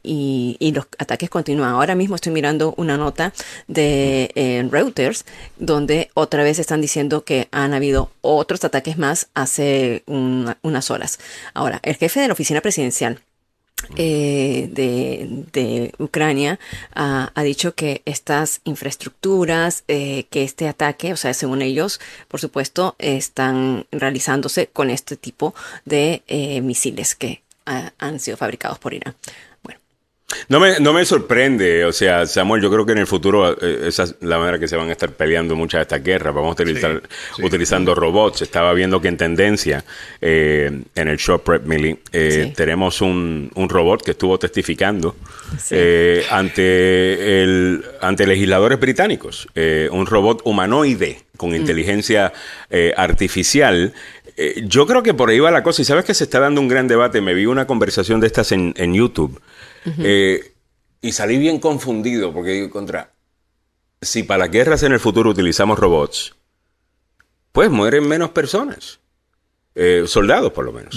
los 0.74 0.86
ataques 0.98 1.28
continúan. 1.28 1.72
Ahora 1.72 1.94
mismo 1.94 2.14
estoy 2.14 2.32
mirando 2.32 2.72
una 2.78 2.96
nota 2.96 3.34
de 3.68 4.01
Reuters 4.70 5.24
donde 5.58 6.10
otra 6.14 6.42
vez 6.42 6.58
están 6.58 6.80
diciendo 6.80 7.24
que 7.24 7.48
han 7.50 7.74
habido 7.74 8.10
otros 8.20 8.64
ataques 8.64 8.98
más 8.98 9.28
hace 9.34 10.02
unas 10.06 10.90
horas. 10.90 11.18
Ahora, 11.54 11.80
el 11.82 11.96
jefe 11.96 12.20
de 12.20 12.28
la 12.28 12.34
oficina 12.34 12.60
presidencial 12.60 13.20
eh, 13.96 14.68
de, 14.70 15.92
Ucrania 15.98 16.58
ha 16.94 17.42
dicho 17.42 17.74
que 17.74 18.02
estas 18.04 18.60
infraestructuras, 18.64 19.84
eh, 19.88 20.24
que 20.30 20.44
este 20.44 20.68
ataque, 20.68 21.12
o 21.12 21.16
sea, 21.16 21.34
según 21.34 21.62
ellos, 21.62 22.00
por 22.28 22.40
supuesto, 22.40 22.94
están 22.98 23.86
realizándose 23.90 24.68
con 24.68 24.90
este 24.90 25.16
tipo 25.16 25.54
de 25.84 26.22
eh, 26.26 26.60
misiles 26.60 27.14
que 27.14 27.42
han 27.64 28.18
sido 28.18 28.36
fabricados 28.36 28.78
por 28.78 28.92
Irán. 28.92 29.14
No 30.48 30.60
me, 30.60 30.80
no 30.80 30.92
me 30.92 31.04
sorprende, 31.04 31.84
o 31.84 31.92
sea, 31.92 32.26
Samuel, 32.26 32.62
yo 32.62 32.70
creo 32.70 32.86
que 32.86 32.92
en 32.92 32.98
el 32.98 33.06
futuro 33.06 33.56
eh, 33.60 33.88
esa 33.88 34.04
es 34.04 34.14
la 34.20 34.38
manera 34.38 34.58
que 34.58 34.68
se 34.68 34.76
van 34.76 34.88
a 34.88 34.92
estar 34.92 35.10
peleando 35.10 35.56
muchas 35.56 35.80
de 35.80 35.82
estas 35.82 36.02
guerras. 36.02 36.34
Vamos 36.34 36.50
a 36.50 36.62
utilizar 36.62 37.02
utilizando 37.42 37.94
robots. 37.94 38.42
Estaba 38.42 38.72
viendo 38.72 39.00
que 39.00 39.08
en 39.08 39.16
tendencia 39.16 39.84
eh, 40.20 40.82
en 40.94 41.08
el 41.08 41.16
Shop 41.16 41.42
Prep 41.42 41.64
Millie 41.66 41.98
eh, 42.12 42.52
tenemos 42.56 43.00
un, 43.00 43.50
un, 43.54 43.68
robot 43.68 44.02
que 44.02 44.12
estuvo 44.12 44.38
testificando 44.38 45.16
ante, 46.30 47.42
el, 47.42 47.84
ante 48.00 48.26
legisladores 48.26 48.78
británicos. 48.78 49.48
un 49.90 50.06
robot 50.06 50.42
humanoide 50.44 51.20
con 51.36 51.50
mm. 51.50 51.56
inteligencia 51.56 52.32
artificial 52.96 53.92
yo 54.64 54.86
creo 54.86 55.02
que 55.02 55.14
por 55.14 55.28
ahí 55.28 55.38
va 55.38 55.50
la 55.50 55.62
cosa. 55.62 55.82
Y 55.82 55.84
sabes 55.84 56.04
que 56.04 56.14
se 56.14 56.24
está 56.24 56.40
dando 56.40 56.60
un 56.60 56.68
gran 56.68 56.88
debate. 56.88 57.20
Me 57.20 57.34
vi 57.34 57.46
una 57.46 57.66
conversación 57.66 58.20
de 58.20 58.26
estas 58.26 58.52
en, 58.52 58.74
en 58.76 58.94
YouTube 58.94 59.40
eh, 59.84 60.52
y 61.00 61.12
salí 61.12 61.38
bien 61.38 61.58
confundido 61.58 62.32
porque 62.32 62.50
digo, 62.50 62.70
contra, 62.70 63.12
si 64.00 64.22
para 64.22 64.44
las 64.44 64.50
guerras 64.50 64.82
en 64.82 64.92
el 64.92 65.00
futuro 65.00 65.30
utilizamos 65.30 65.78
robots, 65.78 66.34
pues 67.52 67.70
mueren 67.70 68.06
menos 68.06 68.30
personas. 68.30 68.98
Eh, 69.74 70.04
soldados, 70.06 70.52
por 70.52 70.64
lo 70.64 70.72
menos. 70.72 70.94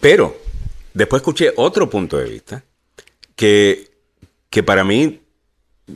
Pero, 0.00 0.36
después 0.94 1.20
escuché 1.20 1.52
otro 1.56 1.90
punto 1.90 2.16
de 2.16 2.30
vista 2.30 2.62
que, 3.34 3.90
que 4.48 4.62
para 4.62 4.84
mí 4.84 5.20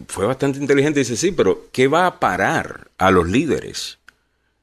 fue 0.08 0.26
bastante 0.26 0.58
inteligente. 0.58 1.00
Dice, 1.00 1.16
sí, 1.16 1.32
pero 1.32 1.68
¿qué 1.70 1.86
va 1.88 2.06
a 2.06 2.18
parar 2.18 2.90
a 2.98 3.10
los 3.10 3.28
líderes 3.28 3.98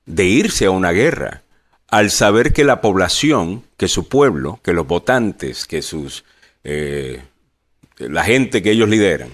de 0.05 0.25
irse 0.25 0.65
a 0.65 0.71
una 0.71 0.91
guerra 0.91 1.43
al 1.87 2.11
saber 2.11 2.53
que 2.53 2.63
la 2.63 2.81
población, 2.81 3.63
que 3.77 3.87
su 3.87 4.07
pueblo, 4.07 4.59
que 4.63 4.73
los 4.73 4.87
votantes, 4.87 5.65
que 5.65 5.81
sus 5.81 6.23
eh, 6.63 7.21
la 7.97 8.23
gente 8.23 8.61
que 8.61 8.71
ellos 8.71 8.89
lideran, 8.89 9.29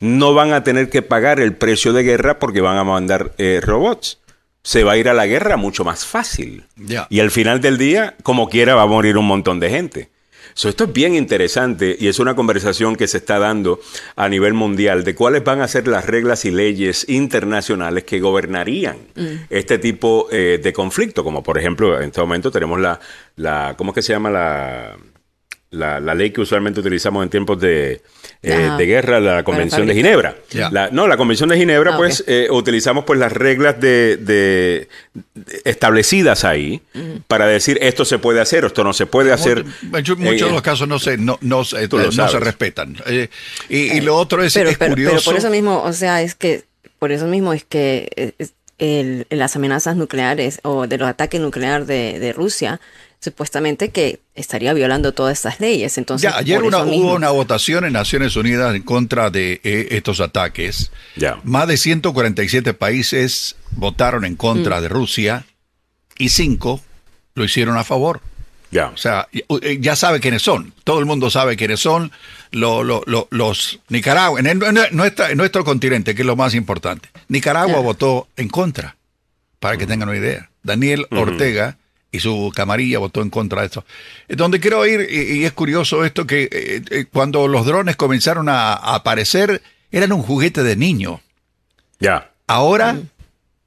no 0.00 0.34
van 0.34 0.52
a 0.52 0.62
tener 0.64 0.90
que 0.90 1.02
pagar 1.02 1.40
el 1.40 1.54
precio 1.54 1.92
de 1.92 2.02
guerra 2.02 2.38
porque 2.38 2.60
van 2.60 2.78
a 2.78 2.84
mandar 2.84 3.32
eh, 3.38 3.60
robots. 3.62 4.18
Se 4.62 4.82
va 4.82 4.92
a 4.92 4.96
ir 4.96 5.08
a 5.08 5.14
la 5.14 5.26
guerra 5.26 5.56
mucho 5.56 5.84
más 5.84 6.04
fácil. 6.04 6.64
Y 7.08 7.20
al 7.20 7.30
final 7.30 7.60
del 7.60 7.78
día, 7.78 8.16
como 8.24 8.48
quiera, 8.48 8.74
va 8.74 8.82
a 8.82 8.86
morir 8.86 9.16
un 9.16 9.26
montón 9.26 9.60
de 9.60 9.70
gente. 9.70 10.10
esto 10.56 10.84
es 10.84 10.92
bien 10.92 11.14
interesante 11.14 11.96
y 11.98 12.08
es 12.08 12.18
una 12.18 12.34
conversación 12.34 12.96
que 12.96 13.06
se 13.06 13.18
está 13.18 13.38
dando 13.38 13.78
a 14.16 14.28
nivel 14.28 14.54
mundial 14.54 15.04
de 15.04 15.14
cuáles 15.14 15.44
van 15.44 15.60
a 15.60 15.68
ser 15.68 15.86
las 15.86 16.04
reglas 16.04 16.44
y 16.46 16.50
leyes 16.50 17.08
internacionales 17.08 18.02
que 18.02 18.18
gobernarían 18.18 18.96
mm. 19.14 19.44
este 19.50 19.78
tipo 19.78 20.26
eh, 20.32 20.58
de 20.60 20.72
conflicto. 20.72 21.22
Como 21.22 21.44
por 21.44 21.58
ejemplo, 21.58 21.96
en 21.98 22.08
este 22.08 22.20
momento 22.20 22.50
tenemos 22.50 22.80
la, 22.80 22.98
la 23.36 23.74
¿cómo 23.78 23.92
es 23.92 23.94
que 23.94 24.02
se 24.02 24.14
llama 24.14 24.30
la 24.30 24.96
la, 25.76 26.14
ley 26.14 26.30
que 26.30 26.40
usualmente 26.40 26.80
utilizamos 26.80 27.22
en 27.22 27.30
tiempos 27.30 27.60
de, 27.60 28.00
eh, 28.42 28.70
de 28.76 28.86
guerra, 28.86 29.20
la 29.20 29.42
Convención 29.42 29.86
de 29.86 29.94
Ginebra. 29.94 30.36
no, 30.92 31.06
la 31.06 31.16
Convención 31.16 31.48
de 31.48 31.56
Ginebra, 31.56 31.94
ah, 31.94 31.96
pues 31.96 32.24
eh, 32.26 32.48
utilizamos 32.50 33.04
pues 33.04 33.18
las 33.18 33.32
reglas 33.32 33.80
de, 33.80 34.88
establecidas 35.64 36.44
ahí 36.44 36.80
para 37.26 37.46
decir 37.46 37.78
esto 37.80 38.04
se 38.04 38.18
puede 38.18 38.40
hacer 38.40 38.64
o 38.64 38.66
esto 38.68 38.84
no 38.84 38.92
se 38.92 39.06
puede 39.06 39.32
hacer. 39.32 39.64
Muchos, 39.82 40.18
muchos 40.18 40.48
de 40.48 40.54
los 40.54 40.62
casos 40.62 40.88
no 40.88 40.98
se, 40.98 41.18
no, 41.18 41.38
no, 41.40 41.64
se 41.64 41.86
respetan. 42.40 42.96
Eh, 43.06 43.28
y, 43.68 44.00
lo 44.00 44.16
otro 44.16 44.42
es, 44.42 44.54
curioso. 44.54 44.94
Pero 44.94 45.22
por 45.22 45.36
eso 45.36 45.50
mismo, 45.50 45.82
o 45.82 45.92
sea, 45.92 46.22
es 46.22 46.34
que 46.34 46.64
por 46.98 47.12
eso 47.12 47.26
mismo 47.26 47.52
es 47.52 47.64
que 47.64 48.34
las 49.30 49.56
amenazas 49.56 49.96
nucleares 49.96 50.60
o 50.62 50.86
de 50.86 50.98
los 50.98 51.08
ataques 51.08 51.40
nucleares 51.40 51.86
de, 51.86 52.18
de 52.18 52.32
Rusia 52.32 52.80
supuestamente 53.20 53.90
que 53.90 54.20
estaría 54.34 54.72
violando 54.72 55.12
todas 55.12 55.38
estas 55.38 55.60
leyes. 55.60 55.98
Entonces, 55.98 56.30
ya, 56.30 56.38
ayer 56.38 56.62
hubo 56.62 57.14
una 57.14 57.30
votación 57.30 57.84
en 57.84 57.92
Naciones 57.92 58.36
Unidas 58.36 58.74
en 58.74 58.82
contra 58.82 59.30
de 59.30 59.60
eh, 59.64 59.88
estos 59.90 60.20
ataques. 60.20 60.90
Ya. 61.16 61.40
Más 61.44 61.66
de 61.68 61.76
147 61.76 62.74
países 62.74 63.56
votaron 63.72 64.24
en 64.24 64.36
contra 64.36 64.78
mm. 64.78 64.82
de 64.82 64.88
Rusia 64.88 65.46
y 66.18 66.30
cinco 66.30 66.80
lo 67.34 67.44
hicieron 67.44 67.76
a 67.76 67.84
favor. 67.84 68.20
Ya. 68.70 68.88
O 68.88 68.96
sea, 68.96 69.28
eh, 69.32 69.78
ya 69.80 69.96
sabe 69.96 70.20
quiénes 70.20 70.42
son. 70.42 70.72
Todo 70.84 70.98
el 70.98 71.06
mundo 71.06 71.30
sabe 71.30 71.56
quiénes 71.56 71.80
son 71.80 72.10
los 72.50 73.80
Nicaragua, 73.88 74.40
en, 74.40 74.58
nuestro 75.36 75.64
continente, 75.64 76.14
que 76.14 76.22
es 76.22 76.26
lo 76.26 76.36
más 76.36 76.54
importante. 76.54 77.08
Nicaragua 77.28 77.80
votó 77.80 78.28
en 78.36 78.48
contra, 78.48 78.96
para 79.60 79.76
que 79.76 79.86
tengan 79.86 80.08
una 80.08 80.18
idea. 80.18 80.50
Daniel 80.62 81.06
Ortega 81.10 81.76
y 82.12 82.20
su 82.20 82.52
camarilla 82.54 82.98
votó 82.98 83.22
en 83.22 83.30
contra 83.30 83.60
de 83.60 83.66
esto. 83.66 83.84
Donde 84.28 84.60
quiero 84.60 84.86
ir, 84.86 85.08
y, 85.10 85.44
es 85.44 85.52
curioso 85.52 86.04
esto, 86.04 86.26
que 86.26 86.44
eh, 86.44 86.82
eh, 86.90 87.06
cuando 87.12 87.48
los 87.48 87.66
drones 87.66 87.96
comenzaron 87.96 88.48
a, 88.48 88.74
aparecer, 88.74 89.62
eran 89.90 90.12
un 90.12 90.22
juguete 90.22 90.62
de 90.62 90.76
niño. 90.76 91.20
Ya. 91.98 92.30
Ahora, 92.46 92.98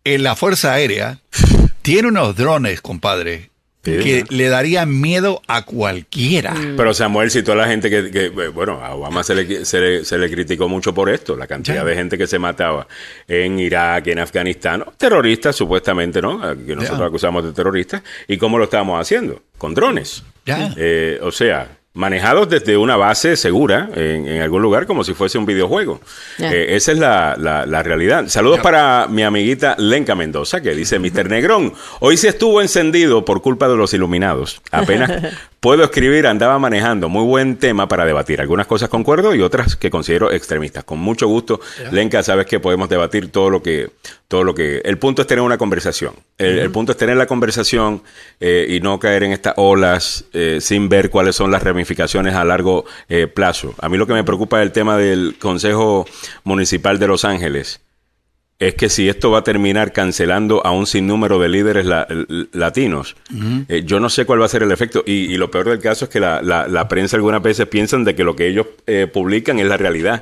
en 0.03 0.23
la 0.23 0.35
Fuerza 0.35 0.73
Aérea, 0.73 1.19
tiene 1.81 2.07
unos 2.07 2.35
drones, 2.35 2.81
compadre, 2.81 3.48
que 3.81 4.25
le 4.29 4.49
darían 4.49 4.99
miedo 4.99 5.41
a 5.47 5.65
cualquiera. 5.65 6.53
Mm. 6.53 6.75
Pero 6.75 6.93
Samuel 6.93 7.31
toda 7.43 7.57
la 7.57 7.67
gente 7.67 7.89
que, 7.89 8.29
bueno, 8.49 8.83
a 8.83 8.93
Obama 8.95 9.23
se 9.23 9.35
le, 9.35 9.65
se 9.65 10.17
le, 10.17 10.29
criticó 10.29 10.67
mucho 10.67 10.93
por 10.93 11.09
esto, 11.09 11.35
la 11.35 11.47
cantidad 11.47 11.85
de 11.85 11.95
gente 11.95 12.17
que 12.17 12.27
se 12.27 12.39
mataba 12.39 12.87
en 13.27 13.59
Irak, 13.59 14.07
en 14.07 14.19
Afganistán, 14.19 14.83
terroristas 14.97 15.55
supuestamente, 15.55 16.21
¿no? 16.21 16.39
Que 16.65 16.75
nosotros 16.75 17.07
acusamos 17.07 17.43
de 17.43 17.53
terroristas, 17.53 18.03
y 18.27 18.37
cómo 18.37 18.57
lo 18.57 18.65
estábamos 18.65 18.99
haciendo, 18.99 19.41
con 19.57 19.73
drones. 19.73 20.23
Eh, 20.45 21.19
o 21.21 21.31
sea, 21.31 21.78
manejados 21.93 22.47
desde 22.49 22.77
una 22.77 22.95
base 22.95 23.35
segura 23.35 23.89
en, 23.95 24.41
algún 24.41 24.61
lugar 24.61 24.85
como 24.85 25.03
si 25.03 25.13
fuese 25.13 25.37
un 25.37 25.45
videojuego. 25.45 25.99
Eh, 26.37 26.67
esa 26.69 26.91
es 26.91 26.99
la, 26.99 27.35
la, 27.37 27.83
realidad. 27.83 28.27
Saludos 28.27 28.59
para 28.59 29.07
mi 29.09 29.23
amiguita 29.23 29.75
Lenca 29.77 30.15
Mendoza 30.15 30.61
que 30.61 30.75
dice, 30.75 30.99
Mr. 30.99 31.29
Negrón, 31.29 31.73
hoy 31.99 32.17
se 32.17 32.29
estuvo 32.29 32.61
encendido 32.61 33.25
por 33.25 33.41
culpa 33.41 33.67
de 33.67 33.75
los 33.75 33.93
iluminados. 33.93 34.61
Apenas 34.71 35.11
puedo 35.59 35.83
escribir, 35.83 36.27
andaba 36.27 36.59
manejando. 36.59 37.09
Muy 37.09 37.25
buen 37.25 37.57
tema 37.57 37.87
para 37.87 38.05
debatir. 38.05 38.39
Algunas 38.39 38.67
cosas 38.67 38.89
concuerdo 38.89 39.35
y 39.35 39.41
otras 39.41 39.75
que 39.75 39.89
considero 39.89 40.31
extremistas. 40.31 40.83
Con 40.83 40.99
mucho 40.99 41.27
gusto, 41.27 41.59
Lenca, 41.91 42.23
sabes 42.23 42.45
que 42.45 42.59
podemos 42.59 42.89
debatir 42.89 43.31
todo 43.31 43.49
lo 43.49 43.61
que, 43.61 43.89
todo 44.27 44.43
lo 44.43 44.53
que... 44.53 44.81
El 44.85 44.97
punto 44.97 45.23
es 45.23 45.27
tener 45.27 45.43
una 45.43 45.57
conversación. 45.57 46.13
El, 46.37 46.71
punto 46.71 46.93
es 46.93 46.97
tener 46.97 47.17
la 47.17 47.25
conversación 47.25 48.03
eh, 48.39 48.67
y 48.69 48.79
no 48.79 48.99
caer 48.99 49.23
en 49.23 49.31
estas 49.33 49.55
olas 49.57 50.25
eh, 50.33 50.59
sin 50.61 50.87
ver 50.87 51.09
cuáles 51.09 51.35
son 51.35 51.51
las 51.51 51.63
ramificaciones 51.79 52.35
a 52.35 52.43
largo 52.43 52.85
eh, 53.07 53.27
plazo. 53.27 53.73
A 53.79 53.87
mí 53.87 53.97
lo 53.97 54.05
que 54.05 54.13
me 54.13 54.25
preocupa 54.25 54.59
es 54.59 54.65
el 54.65 54.73
tema 54.73 54.97
del 54.97 55.35
Consejo 55.39 56.05
Municipal 56.43 56.99
de 56.99 57.07
Los 57.07 57.23
Ángeles. 57.23 57.79
es 58.59 58.75
que 58.75 58.89
si 58.89 59.07
esto 59.07 59.31
va 59.31 59.39
a 59.39 59.43
terminar 59.43 59.93
cancelando 59.93 60.65
a 60.65 60.71
un 60.71 60.85
sinnúmero 60.85 61.39
de 61.39 61.47
líderes 61.47 61.85
latinos, 62.51 63.15
eh, 63.69 63.83
yo 63.85 64.01
no 64.01 64.09
sé 64.09 64.25
cuál 64.25 64.41
va 64.41 64.45
a 64.45 64.49
ser 64.49 64.63
el 64.63 64.71
efecto. 64.73 65.03
Y, 65.05 65.37
lo 65.37 65.49
peor 65.49 65.69
del 65.69 65.79
caso 65.79 66.05
es 66.05 66.11
que 66.11 66.19
la, 66.19 66.87
prensa 66.89 67.15
algunas 67.15 67.41
veces 67.41 67.67
piensan 67.67 68.03
de 68.03 68.15
que 68.15 68.25
lo 68.25 68.35
que 68.35 68.47
ellos 68.47 68.67
eh, 68.85 69.07
publican 69.07 69.59
es 69.59 69.67
la 69.67 69.77
realidad. 69.77 70.21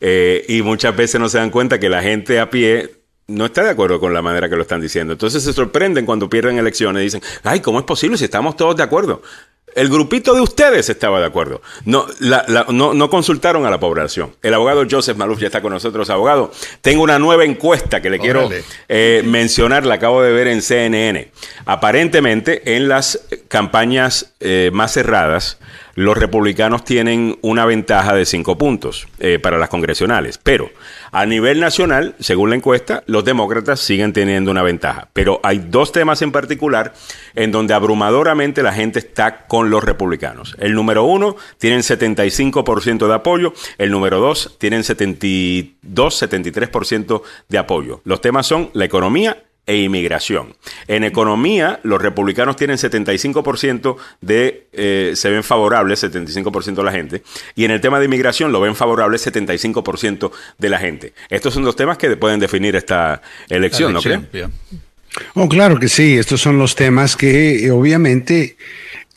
Eh, 0.00 0.44
y 0.48 0.62
muchas 0.62 0.96
veces 0.96 1.20
no 1.20 1.28
se 1.28 1.38
dan 1.38 1.50
cuenta 1.50 1.78
que 1.78 1.88
la 1.88 2.02
gente 2.02 2.40
a 2.40 2.50
pie 2.50 2.90
no 3.30 3.46
está 3.46 3.62
de 3.62 3.70
acuerdo 3.70 4.00
con 4.00 4.12
la 4.12 4.22
manera 4.22 4.48
que 4.48 4.56
lo 4.56 4.62
están 4.62 4.80
diciendo. 4.80 5.12
Entonces 5.12 5.42
se 5.42 5.52
sorprenden 5.52 6.04
cuando 6.04 6.28
pierden 6.28 6.58
elecciones 6.58 7.00
y 7.00 7.04
dicen, 7.04 7.22
ay, 7.44 7.60
¿cómo 7.60 7.78
es 7.78 7.84
posible 7.84 8.18
si 8.18 8.24
estamos 8.24 8.56
todos 8.56 8.76
de 8.76 8.82
acuerdo? 8.82 9.22
El 9.74 9.88
grupito 9.88 10.34
de 10.34 10.40
ustedes 10.40 10.88
estaba 10.88 11.20
de 11.20 11.26
acuerdo. 11.26 11.62
No, 11.84 12.06
no, 12.70 13.10
consultaron 13.10 13.66
a 13.66 13.70
la 13.70 13.78
población. 13.78 14.34
El 14.42 14.54
abogado 14.54 14.84
Joseph 14.90 15.16
Maluf 15.16 15.38
ya 15.38 15.46
está 15.46 15.62
con 15.62 15.72
nosotros, 15.72 16.10
abogado. 16.10 16.50
Tengo 16.80 17.02
una 17.02 17.18
nueva 17.18 17.44
encuesta 17.44 18.02
que 18.02 18.10
le 18.10 18.18
quiero 18.18 18.48
eh, 18.88 19.22
mencionar, 19.24 19.86
la 19.86 19.94
acabo 19.94 20.22
de 20.22 20.32
ver 20.32 20.48
en 20.48 20.60
CNN. 20.60 21.30
Aparentemente, 21.66 22.76
en 22.76 22.88
las 22.88 23.20
campañas 23.46 24.34
eh, 24.40 24.70
más 24.72 24.92
cerradas, 24.92 25.58
los 26.00 26.16
republicanos 26.16 26.82
tienen 26.82 27.38
una 27.42 27.66
ventaja 27.66 28.14
de 28.14 28.24
cinco 28.24 28.56
puntos 28.56 29.06
eh, 29.18 29.38
para 29.38 29.58
las 29.58 29.68
congresionales, 29.68 30.38
pero 30.42 30.70
a 31.12 31.26
nivel 31.26 31.60
nacional, 31.60 32.14
según 32.18 32.48
la 32.48 32.56
encuesta, 32.56 33.02
los 33.06 33.22
demócratas 33.22 33.80
siguen 33.80 34.14
teniendo 34.14 34.50
una 34.50 34.62
ventaja. 34.62 35.08
Pero 35.12 35.40
hay 35.42 35.58
dos 35.58 35.92
temas 35.92 36.22
en 36.22 36.32
particular 36.32 36.94
en 37.34 37.52
donde 37.52 37.74
abrumadoramente 37.74 38.62
la 38.62 38.72
gente 38.72 38.98
está 38.98 39.46
con 39.46 39.68
los 39.68 39.84
republicanos. 39.84 40.56
El 40.58 40.74
número 40.74 41.04
uno 41.04 41.36
tienen 41.58 41.80
75% 41.80 43.06
de 43.06 43.14
apoyo, 43.14 43.52
el 43.76 43.90
número 43.90 44.20
dos 44.20 44.56
tienen 44.58 44.84
72, 44.84 46.22
73% 46.22 47.22
de 47.50 47.58
apoyo. 47.58 48.00
Los 48.04 48.22
temas 48.22 48.46
son 48.46 48.70
la 48.72 48.86
economía 48.86 49.36
e 49.66 49.76
inmigración. 49.76 50.56
En 50.88 51.04
economía, 51.04 51.80
los 51.82 52.00
republicanos 52.00 52.56
tienen 52.56 52.76
75% 52.76 53.96
de, 54.20 54.66
eh, 54.72 55.12
se 55.14 55.30
ven 55.30 55.44
favorables, 55.44 56.02
75% 56.02 56.74
de 56.74 56.82
la 56.82 56.92
gente, 56.92 57.22
y 57.54 57.64
en 57.64 57.70
el 57.70 57.80
tema 57.80 57.98
de 57.98 58.06
inmigración 58.06 58.52
lo 58.52 58.60
ven 58.60 58.74
favorable 58.74 59.18
75% 59.18 60.30
de 60.58 60.68
la 60.68 60.78
gente. 60.78 61.12
Estos 61.28 61.54
son 61.54 61.62
dos 61.62 61.76
temas 61.76 61.98
que 61.98 62.16
pueden 62.16 62.40
definir 62.40 62.76
esta 62.76 63.22
elección, 63.48 63.92
¿no 63.92 64.00
creen? 64.00 64.28
Oh, 65.34 65.48
claro 65.48 65.78
que 65.78 65.88
sí, 65.88 66.16
estos 66.16 66.40
son 66.40 66.58
los 66.58 66.76
temas 66.76 67.16
que 67.16 67.66
eh, 67.66 67.70
obviamente 67.70 68.56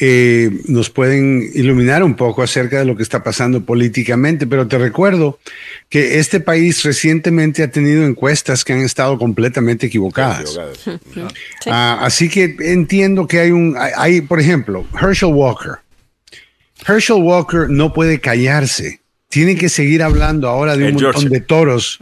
eh, 0.06 0.52
nos 0.66 0.90
pueden 0.90 1.50
iluminar 1.54 2.04
un 2.04 2.16
poco 2.16 2.44
acerca 2.44 2.78
de 2.78 2.84
lo 2.84 2.98
que 2.98 3.04
está 3.04 3.24
pasando 3.24 3.64
políticamente, 3.64 4.46
pero 4.46 4.68
te 4.68 4.78
recuerdo 4.78 5.40
que 5.88 6.20
este 6.20 6.42
país 6.42 6.84
recientemente 6.84 7.64
ha 7.64 7.72
tenido 7.72 8.06
encuestas 8.06 8.66
que 8.66 8.74
han 8.74 8.82
estado 8.82 9.18
completamente 9.18 9.88
equivocadas. 9.88 10.60
Ah, 11.68 12.00
así 12.02 12.28
que 12.28 12.54
entiendo 12.60 13.28
que 13.28 13.40
hay 13.40 13.52
un, 13.52 13.78
hay, 13.78 14.20
por 14.20 14.42
ejemplo, 14.42 14.86
Herschel 15.02 15.30
Walker. 15.34 15.76
Herschel 16.86 17.22
Walker 17.22 17.70
no 17.70 17.94
puede 17.94 18.20
callarse. 18.20 19.00
Tiene 19.30 19.56
que 19.56 19.70
seguir 19.70 20.04
hablando 20.04 20.50
ahora 20.50 20.76
de 20.76 20.90
un 20.90 20.96
montón 21.02 21.30
de 21.30 21.40
toros 21.40 22.00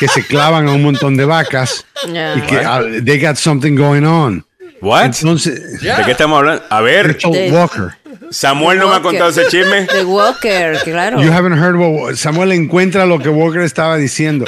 que 0.00 0.08
se 0.08 0.26
clavan 0.26 0.66
a 0.66 0.72
un 0.72 0.82
montón 0.82 1.16
de 1.16 1.26
vacas 1.26 1.86
y 2.08 2.40
que 2.40 2.56
uh, 2.56 3.04
they 3.04 3.20
got 3.20 3.36
something 3.36 3.76
going 3.76 4.02
on. 4.02 4.44
What? 4.84 5.06
Entonces, 5.06 5.80
¿De 5.80 6.04
qué 6.04 6.10
estamos 6.10 6.38
hablando? 6.38 6.62
A 6.68 6.80
ver. 6.82 7.18
Walker. 7.50 7.96
Samuel 8.30 8.78
no 8.78 8.88
me 8.88 8.96
ha 8.96 9.00
contado 9.00 9.30
ese 9.30 9.46
chisme. 9.48 9.86
De 9.86 10.04
Walker, 10.04 10.78
claro. 10.84 11.22
You 11.22 11.32
haven't 11.32 11.58
heard 11.58 11.76
what, 11.76 12.16
Samuel 12.16 12.52
encuentra 12.52 13.06
lo 13.06 13.18
que 13.18 13.30
Walker 13.30 13.62
estaba 13.62 13.96
diciendo. 13.96 14.44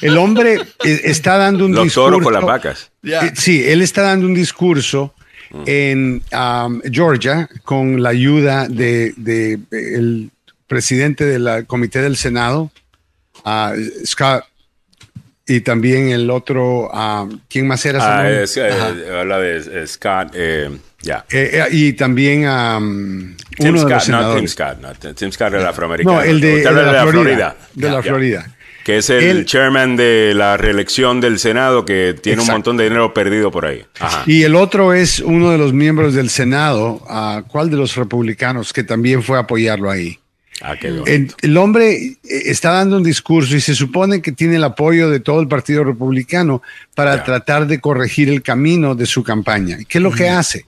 El 0.00 0.18
hombre 0.18 0.60
eh, 0.84 1.00
está 1.04 1.36
dando 1.38 1.66
un 1.66 1.74
Los 1.74 1.84
discurso. 1.84 2.10
Los 2.10 2.18
toros 2.18 2.24
con 2.24 2.32
las 2.34 2.44
vacas. 2.44 2.90
Eh, 3.04 3.32
sí, 3.34 3.64
él 3.64 3.80
está 3.80 4.02
dando 4.02 4.26
un 4.26 4.34
discurso 4.34 5.14
mm. 5.50 5.62
en 5.66 6.22
um, 6.32 6.80
Georgia 6.90 7.48
con 7.62 8.02
la 8.02 8.10
ayuda 8.10 8.66
de, 8.68 9.14
de, 9.16 9.58
el 9.70 10.30
presidente 10.66 11.24
del 11.24 11.64
comité 11.66 12.02
del 12.02 12.16
Senado, 12.16 12.70
uh, 13.44 14.04
Scott 14.04 14.44
y 15.48 15.60
también 15.60 16.08
el 16.08 16.28
otro, 16.28 16.90
um, 16.90 17.40
¿quién 17.48 17.68
más 17.68 17.84
era? 17.86 18.00
Ah, 18.02 18.28
es, 18.28 18.56
eh, 18.56 18.68
habla 19.16 19.38
de 19.38 19.86
Scott, 19.86 20.32
eh, 20.34 20.70
ya. 21.02 21.24
Eh, 21.30 21.64
y 21.70 21.92
también 21.92 22.48
um, 22.48 23.36
Tim 23.56 23.68
uno 23.68 23.78
Scott, 23.78 23.88
de 23.88 23.94
los 23.94 24.04
senadores. 24.04 24.34
No, 24.34 24.40
Tim 24.40 24.48
Scott, 24.48 24.78
no, 24.80 25.14
Tim 25.14 25.30
Scott 25.30 25.54
el 25.54 25.66
afroamericano. 25.66 26.16
No, 26.16 26.22
el 26.22 26.40
de, 26.40 26.56
de, 26.56 26.72
la, 26.72 27.06
Florida, 27.06 27.56
De 27.74 27.90
la 27.90 28.02
Florida. 28.02 28.46
Que 28.82 28.98
es 28.98 29.10
el, 29.10 29.46
chairman 29.46 29.96
de 29.96 30.32
la 30.34 30.56
reelección 30.56 31.20
del 31.20 31.38
Senado 31.38 31.84
que 31.84 32.14
tiene 32.20 32.42
un 32.42 32.48
montón 32.48 32.76
de 32.76 32.84
dinero 32.84 33.12
perdido 33.14 33.50
por 33.50 33.66
ahí. 33.66 33.84
Ajá. 33.98 34.22
Y 34.26 34.42
el 34.42 34.54
otro 34.54 34.94
es 34.94 35.20
uno 35.20 35.50
de 35.50 35.58
los 35.58 35.72
miembros 35.72 36.14
del 36.14 36.30
Senado, 36.30 37.02
uh, 37.08 37.42
¿cuál 37.48 37.70
de 37.70 37.76
los 37.76 37.96
republicanos 37.96 38.72
que 38.72 38.84
también 38.84 39.22
fue 39.22 39.38
a 39.38 39.40
apoyarlo 39.40 39.90
ahí? 39.90 40.18
Ah, 40.62 40.74
el, 40.80 41.56
hombre 41.58 41.96
eh, 41.96 42.16
está 42.24 42.70
dando 42.72 42.96
un 42.96 43.02
discurso 43.02 43.54
y 43.56 43.60
se 43.60 43.74
supone 43.74 44.22
que 44.22 44.32
tiene 44.32 44.56
el 44.56 44.64
apoyo 44.64 45.10
de 45.10 45.20
todo 45.20 45.40
el 45.40 45.48
Partido 45.48 45.84
Republicano 45.84 46.62
para 46.94 47.22
tratar 47.24 47.66
de 47.66 47.78
corregir 47.78 48.30
el 48.30 48.42
camino 48.42 48.94
de 48.94 49.04
su 49.04 49.22
campaña. 49.22 49.78
¿Qué 49.86 49.98
es 49.98 50.02
lo 50.02 50.12
que 50.12 50.30
hace? 50.30 50.64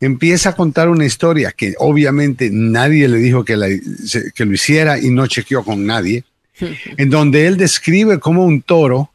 Empieza 0.00 0.50
a 0.50 0.54
contar 0.54 0.88
una 0.88 1.04
historia 1.04 1.50
que 1.50 1.74
obviamente 1.78 2.48
nadie 2.52 3.08
le 3.08 3.18
dijo 3.18 3.44
que, 3.44 3.80
que 4.34 4.44
lo 4.44 4.52
hiciera 4.52 4.98
y 4.98 5.10
no 5.10 5.26
chequeó 5.26 5.64
con 5.64 5.84
nadie, 5.84 6.22
en 6.96 7.10
donde 7.10 7.46
él 7.46 7.56
describe 7.56 8.20
cómo 8.20 8.44
un 8.44 8.62
toro 8.62 9.10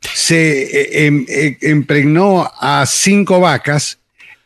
se 0.00 0.62
eh, 0.62 1.06
em, 1.06 1.26
eh, 1.28 1.58
impregnó 1.62 2.48
a 2.60 2.86
cinco 2.86 3.40
vacas 3.40 3.98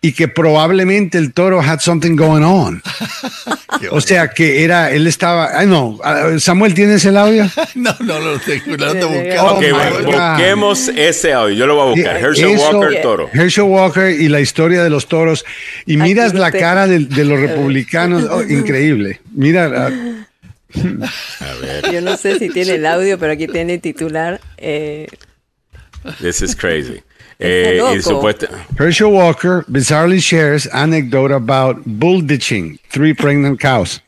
y 0.05 0.13
que 0.13 0.27
probablemente 0.27 1.17
el 1.17 1.33
toro 1.33 1.63
had 1.63 1.79
something 1.79 2.17
going 2.17 2.43
on. 2.43 2.83
o 3.91 4.01
sea 4.01 4.29
que 4.29 4.65
era, 4.65 4.91
él 4.91 5.07
estaba, 5.07 5.57
ay 5.57 5.69
no, 5.69 5.99
Samuel, 6.39 6.75
¿tienes 6.75 7.05
el 7.05 7.17
audio? 7.17 7.49
no, 7.77 7.95
no 8.01 8.19
lo 8.19 8.39
tengo, 8.41 8.77
no 8.77 8.93
lo 8.93 9.09
oh 9.41 9.61
busquemos 10.05 10.89
ese 10.89 11.33
audio, 11.33 11.55
yo 11.55 11.67
lo 11.69 11.77
voy 11.77 11.87
a 11.87 11.91
buscar. 11.95 12.17
Herschel 12.17 12.59
Walker, 12.59 13.01
toro. 13.01 13.31
Herschel 13.33 13.65
Walker 13.65 14.11
y 14.11 14.29
la 14.29 14.41
historia 14.41 14.83
de 14.83 14.91
los 14.91 15.07
toros. 15.07 15.45
Y 15.87 15.97
miras 15.97 16.35
la 16.35 16.51
cara 16.51 16.89
de, 16.89 17.25
los 17.25 17.41
republicanos, 17.49 18.25
oh, 18.29 18.43
increíble. 18.43 19.21
Mira. 19.33 19.71
Ah. 19.87 19.91
a 21.41 21.55
ver. 21.61 21.93
Yo 21.93 22.01
no 22.01 22.17
sé 22.17 22.41
si 22.41 22.49
tiene 22.49 22.75
el 22.75 22.87
audio, 22.87 23.19
pero 23.19 23.35
aquí 23.35 23.47
tiene 23.47 23.79
titular. 23.79 24.41
Eh... 24.57 25.07
This 26.21 26.43
is 26.43 26.57
crazy. 26.57 27.03
Eh, 27.39 27.81
Herschel 28.79 29.09
Walker 29.09 29.65
bizarrely 29.67 30.21
shares 30.21 30.69
anecdote 30.73 31.33
about 31.33 31.83
bull 31.85 32.23
ditching 32.23 32.79
three 32.91 33.15
pregnant 33.15 33.61
cows. 33.61 34.03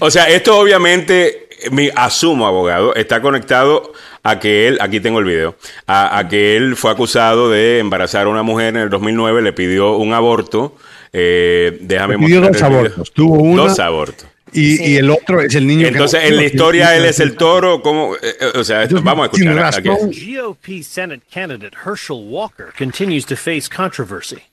O 0.00 0.10
sea, 0.10 0.28
esto 0.28 0.58
obviamente, 0.58 1.48
mi 1.70 1.88
asumo, 1.94 2.46
abogado, 2.46 2.94
está 2.94 3.20
conectado 3.22 3.92
a 4.22 4.38
que 4.38 4.68
él, 4.68 4.78
aquí 4.80 5.00
tengo 5.00 5.18
el 5.18 5.24
video, 5.24 5.56
a, 5.86 6.26
que 6.28 6.56
él 6.56 6.76
fue 6.76 6.90
acusado 6.90 7.50
de 7.50 7.78
embarazar 7.78 8.26
a 8.26 8.28
una 8.28 8.42
mujer 8.42 8.68
en 8.68 8.82
el 8.82 8.90
2009, 8.90 9.42
le 9.42 9.52
pidió 9.52 9.96
un 9.96 10.12
aborto. 10.12 10.76
Eh, 11.12 11.78
déjame 11.80 12.18
pidió 12.18 12.40
dos 12.40 12.62
abortos. 12.62 13.12
Tuvo 13.12 13.56
Dos 13.56 13.78
abortos. 13.78 14.28
Y, 14.52 14.76
sí. 14.76 14.84
y, 14.84 14.96
el 14.96 15.10
otro 15.10 15.40
es 15.40 15.54
el 15.54 15.66
niño 15.66 15.86
Entonces, 15.86 16.24
en 16.24 16.36
la 16.36 16.44
historia 16.44 16.96
él 16.96 17.04
es 17.04 17.20
el 17.20 17.36
toro, 17.36 17.82
¿cómo? 17.82 18.16
Eh, 18.16 18.36
eh, 18.40 18.52
o 18.54 18.64
sea, 18.64 18.82
esto, 18.82 19.00
vamos 19.02 19.28
a 19.28 19.32
escuchar. 19.32 19.58
Aquí. 19.58 20.36
GOP 20.36 20.82
Senate 20.82 21.22
candidate 21.32 21.74
Herschel 21.84 22.24
Walker 22.24 22.72
continues 22.76 23.24
to 23.26 23.36
face 23.36 23.68
controversy 23.68 24.44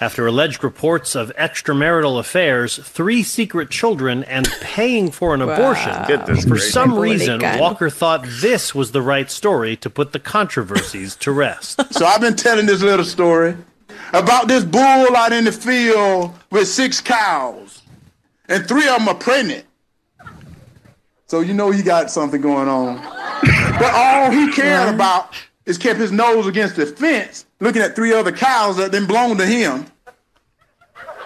after 0.00 0.26
alleged 0.26 0.62
reports 0.62 1.14
of 1.14 1.32
extramarital 1.36 2.18
affairs, 2.18 2.78
three 2.78 3.22
secret 3.22 3.70
children, 3.70 4.24
and 4.24 4.48
paying 4.60 5.10
for 5.10 5.34
an 5.34 5.42
abortion. 5.42 5.92
Wow. 5.92 6.24
For 6.26 6.58
some 6.58 6.98
reason, 6.98 7.40
Walker 7.58 7.90
thought 7.90 8.26
this 8.40 8.74
was 8.74 8.92
the 8.92 9.02
right 9.02 9.30
story 9.30 9.76
to 9.76 9.90
put 9.90 10.12
the 10.12 10.20
controversies 10.20 11.16
to 11.16 11.32
rest. 11.32 11.80
So 11.96 12.04
I've 12.04 12.20
been 12.20 12.36
telling 12.36 12.66
this 12.66 12.82
little 12.82 13.06
story 13.06 13.56
about 14.12 14.48
this 14.48 14.64
bull 14.64 15.16
out 15.16 15.32
in 15.32 15.44
the 15.44 15.52
field 15.52 16.34
with 16.50 16.68
six 16.68 17.00
cows 17.00 17.75
and 18.48 18.66
three 18.66 18.88
of 18.88 18.98
them 18.98 19.08
are 19.08 19.14
pregnant. 19.14 19.64
So 21.26 21.40
you 21.40 21.54
know 21.54 21.70
he 21.70 21.82
got 21.82 22.10
something 22.10 22.40
going 22.40 22.68
on. 22.68 22.96
but 23.78 23.92
all 23.94 24.30
he 24.30 24.52
cared 24.52 24.94
about 24.94 25.34
is 25.64 25.76
kept 25.76 25.98
his 25.98 26.12
nose 26.12 26.46
against 26.46 26.76
the 26.76 26.86
fence, 26.86 27.46
looking 27.60 27.82
at 27.82 27.96
three 27.96 28.12
other 28.12 28.32
cows 28.32 28.76
that 28.76 28.92
then 28.92 29.06
blown 29.06 29.36
to 29.38 29.46
him. 29.46 29.86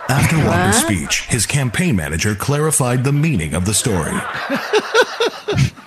After 0.08 0.38
Walker's 0.38 0.76
speech, 0.76 1.26
his 1.26 1.46
campaign 1.46 1.94
manager 1.94 2.34
clarified 2.34 3.04
the 3.04 3.12
meaning 3.12 3.54
of 3.54 3.64
the 3.64 3.74
story. 3.74 4.10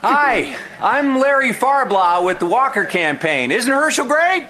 Hi, 0.02 0.56
I'm 0.80 1.20
Larry 1.20 1.52
Farblau 1.52 2.24
with 2.26 2.40
the 2.40 2.46
Walker 2.46 2.86
campaign. 2.86 3.52
Isn't 3.52 3.72
Herschel 3.72 4.06
great? 4.06 4.48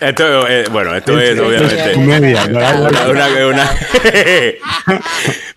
Esto, 0.00 0.46
eh, 0.46 0.66
bueno, 0.70 0.94
esto 0.94 1.18
es 1.18 1.38
obviamente. 1.38 1.96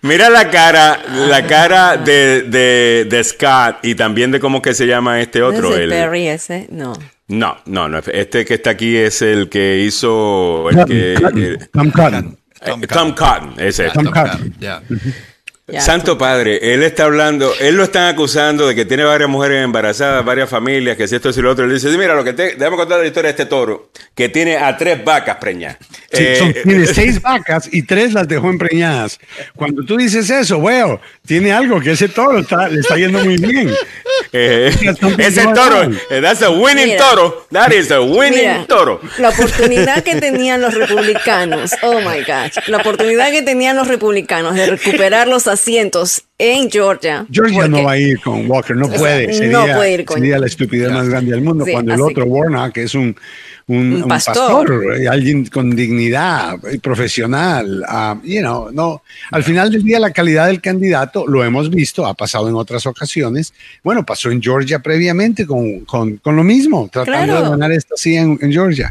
Mira 0.02 0.30
la 0.30 0.50
cara, 0.50 0.98
la 1.28 1.46
cara 1.46 1.98
de, 1.98 2.42
de, 2.42 3.06
de, 3.08 3.24
Scott 3.24 3.78
y 3.82 3.94
también 3.94 4.30
de 4.30 4.40
cómo 4.40 4.62
que 4.62 4.72
se 4.72 4.86
llama 4.86 5.20
este 5.20 5.42
otro. 5.42 5.76
el 5.76 5.90
Perry 5.90 6.28
ese? 6.28 6.66
No. 6.70 6.94
No, 7.28 7.58
no, 7.66 7.88
no. 7.88 7.98
Este 7.98 8.44
que 8.44 8.54
está 8.54 8.70
aquí 8.70 8.96
es 8.96 9.22
el 9.22 9.48
que 9.48 9.78
hizo. 9.78 10.70
El 10.70 10.84
que, 10.86 11.58
Tom 11.72 11.90
Cotton. 11.90 12.38
Tom 12.88 13.14
Cotton, 13.14 13.54
ese. 13.58 13.90
Tom 13.90 14.06
Cotton. 14.06 14.54
Santo 15.78 16.18
Padre, 16.18 16.74
él 16.74 16.82
está 16.82 17.04
hablando, 17.04 17.52
él 17.60 17.76
lo 17.76 17.84
están 17.84 18.08
acusando 18.08 18.66
de 18.66 18.74
que 18.74 18.84
tiene 18.84 19.04
varias 19.04 19.28
mujeres 19.28 19.62
embarazadas, 19.62 20.24
varias 20.24 20.48
familias, 20.48 20.96
que 20.96 21.06
si 21.06 21.16
esto, 21.16 21.32
si 21.32 21.40
lo 21.40 21.50
otro. 21.50 21.64
Él 21.64 21.72
dice, 21.72 21.88
mira, 21.96 22.14
lo 22.14 22.24
que 22.24 22.32
te, 22.32 22.54
déjame 22.56 22.76
contar 22.76 23.00
la 23.00 23.06
historia 23.06 23.28
de 23.28 23.42
este 23.42 23.46
toro, 23.46 23.90
que 24.14 24.28
tiene 24.28 24.56
a 24.56 24.76
tres 24.76 25.04
vacas 25.04 25.36
preñadas. 25.36 25.78
Eh, 26.10 26.62
tiene 26.64 26.86
seis 26.92 27.20
vacas 27.22 27.68
y 27.72 27.82
tres 27.82 28.12
las 28.12 28.26
dejó 28.26 28.50
empreñadas. 28.50 29.18
Cuando 29.54 29.84
tú 29.84 29.96
dices 29.96 30.28
eso, 30.30 30.58
bueno, 30.58 31.00
tiene 31.26 31.52
algo 31.52 31.80
que 31.80 31.92
ese 31.92 32.08
toro 32.08 32.38
está, 32.38 32.68
le 32.68 32.80
está 32.80 32.96
yendo 32.96 33.24
muy 33.24 33.36
bien. 33.36 33.70
Eh, 34.32 34.70
ese 35.18 35.42
toro, 35.54 35.82
eh, 35.82 36.20
that's 36.20 36.42
a 36.42 36.50
winning 36.50 36.96
toro. 36.96 37.46
That 37.50 37.72
is 37.72 37.90
a 37.90 38.00
winning 38.00 38.66
toro. 38.66 39.00
La 39.18 39.30
oportunidad 39.30 40.02
que 40.02 40.16
tenían 40.16 40.60
los 40.60 40.74
republicanos, 40.74 41.72
oh 41.82 42.00
my 42.00 42.20
gosh, 42.20 42.58
la 42.68 42.78
oportunidad 42.78 43.30
que 43.30 43.42
tenían 43.42 43.76
los 43.76 43.88
republicanos 43.88 44.54
de 44.54 44.66
recuperar 44.66 45.28
los 45.28 45.46
asientos 45.60 46.22
en 46.38 46.70
Georgia. 46.70 47.26
Georgia 47.30 47.68
no 47.68 47.84
va 47.84 47.92
a 47.92 47.98
ir 47.98 48.18
con 48.20 48.50
Walker, 48.50 48.74
no 48.74 48.88
puede. 48.88 49.32
Sería, 49.32 49.66
no 49.66 49.76
puede 49.76 49.92
ir 49.92 50.04
con 50.06 50.16
Sería 50.16 50.38
la 50.38 50.46
estupidez 50.46 50.90
más 50.90 51.08
grande 51.08 51.32
del 51.32 51.42
mundo. 51.42 51.66
cuando 51.70 51.92
el 51.92 52.00
otro, 52.00 52.24
Warnock, 52.24 52.72
que 52.72 52.84
es 52.84 52.94
un, 52.94 53.14
un, 53.66 54.06
pastor. 54.08 54.96
Eh, 54.98 55.06
alguien 55.06 55.46
con 55.46 55.76
dignidad 55.76 56.58
y 56.72 56.78
profesional. 56.78 57.84
Uh, 57.86 58.26
you 58.26 58.40
know, 58.40 58.70
no. 58.72 59.02
Al 59.30 59.44
final 59.44 59.70
del 59.70 59.82
día, 59.82 60.00
la 60.00 60.12
calidad 60.12 60.46
del 60.46 60.62
candidato, 60.62 61.26
lo 61.26 61.44
hemos 61.44 61.68
visto, 61.68 62.06
ha 62.06 62.14
pasado 62.14 62.48
en 62.48 62.54
otras 62.54 62.86
ocasiones. 62.86 63.52
Bueno, 63.84 64.06
pasó 64.06 64.30
en 64.30 64.40
Georgia 64.40 64.78
previamente 64.78 65.46
con, 65.46 65.80
con, 65.80 66.16
con 66.16 66.36
lo 66.36 66.42
mismo, 66.42 66.88
tratando 66.90 67.42
de 67.42 67.50
ganar 67.50 67.72
esta 67.72 67.96
sí 67.96 68.16
en, 68.16 68.38
en 68.40 68.50
Georgia, 68.50 68.90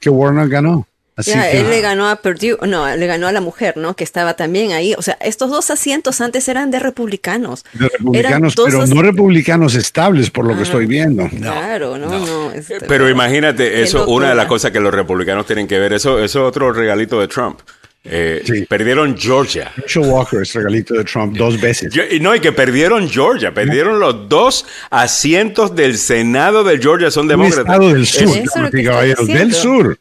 que 0.00 0.08
Warnock 0.08 0.48
ganó 0.48 0.86
él 1.24 1.70
le 1.70 1.80
ganó 1.80 2.08
a 2.08 2.16
Purdue, 2.16 2.58
no, 2.66 2.94
le 2.94 3.06
ganó 3.06 3.26
a 3.26 3.32
la 3.32 3.40
mujer, 3.40 3.76
¿no? 3.76 3.96
Que 3.96 4.04
estaba 4.04 4.34
también 4.34 4.72
ahí. 4.72 4.94
O 4.94 5.02
sea, 5.02 5.16
estos 5.20 5.50
dos 5.50 5.70
asientos 5.70 6.20
antes 6.20 6.48
eran 6.48 6.70
de 6.70 6.78
republicanos. 6.78 7.64
De 7.72 7.88
republicanos, 7.88 8.54
pero 8.54 8.86
no 8.86 9.02
republicanos 9.02 9.74
estables, 9.74 10.30
por 10.30 10.44
lo 10.46 10.56
que 10.56 10.64
estoy 10.64 10.86
viendo. 10.86 11.28
claro, 11.28 11.96
no, 11.98 12.08
no. 12.08 12.52
pero 12.86 13.08
imagínate, 13.08 13.82
eso, 13.82 14.06
una 14.08 14.30
de 14.30 14.34
las 14.34 14.46
cosas 14.46 14.70
que 14.70 14.80
los 14.80 14.92
republicanos 14.92 15.46
tienen 15.46 15.66
que 15.66 15.78
ver, 15.78 15.92
eso, 15.92 16.18
eso 16.22 16.40
es 16.40 16.48
otro 16.48 16.72
regalito 16.72 17.20
de 17.20 17.28
Trump. 17.28 17.60
Eh, 18.08 18.66
perdieron 18.68 19.16
Georgia. 19.16 19.72
Joe 19.92 20.06
Walker 20.06 20.42
es 20.42 20.54
regalito 20.54 20.94
de 20.94 21.04
Trump 21.04 21.36
dos 21.36 21.60
veces. 21.60 21.92
y 22.10 22.20
no, 22.20 22.34
y 22.34 22.40
que 22.40 22.52
perdieron 22.52 23.08
Georgia. 23.08 23.52
Perdieron 23.52 23.98
los 23.98 24.28
dos 24.28 24.64
asientos 24.90 25.74
del 25.74 25.98
Senado 25.98 26.62
de 26.62 26.78
Georgia, 26.78 27.10
son 27.10 27.26
demócratas. 27.26 27.80
del 27.80 28.06
sur, 28.06 29.26
del 29.26 29.52
sur. 29.52 29.98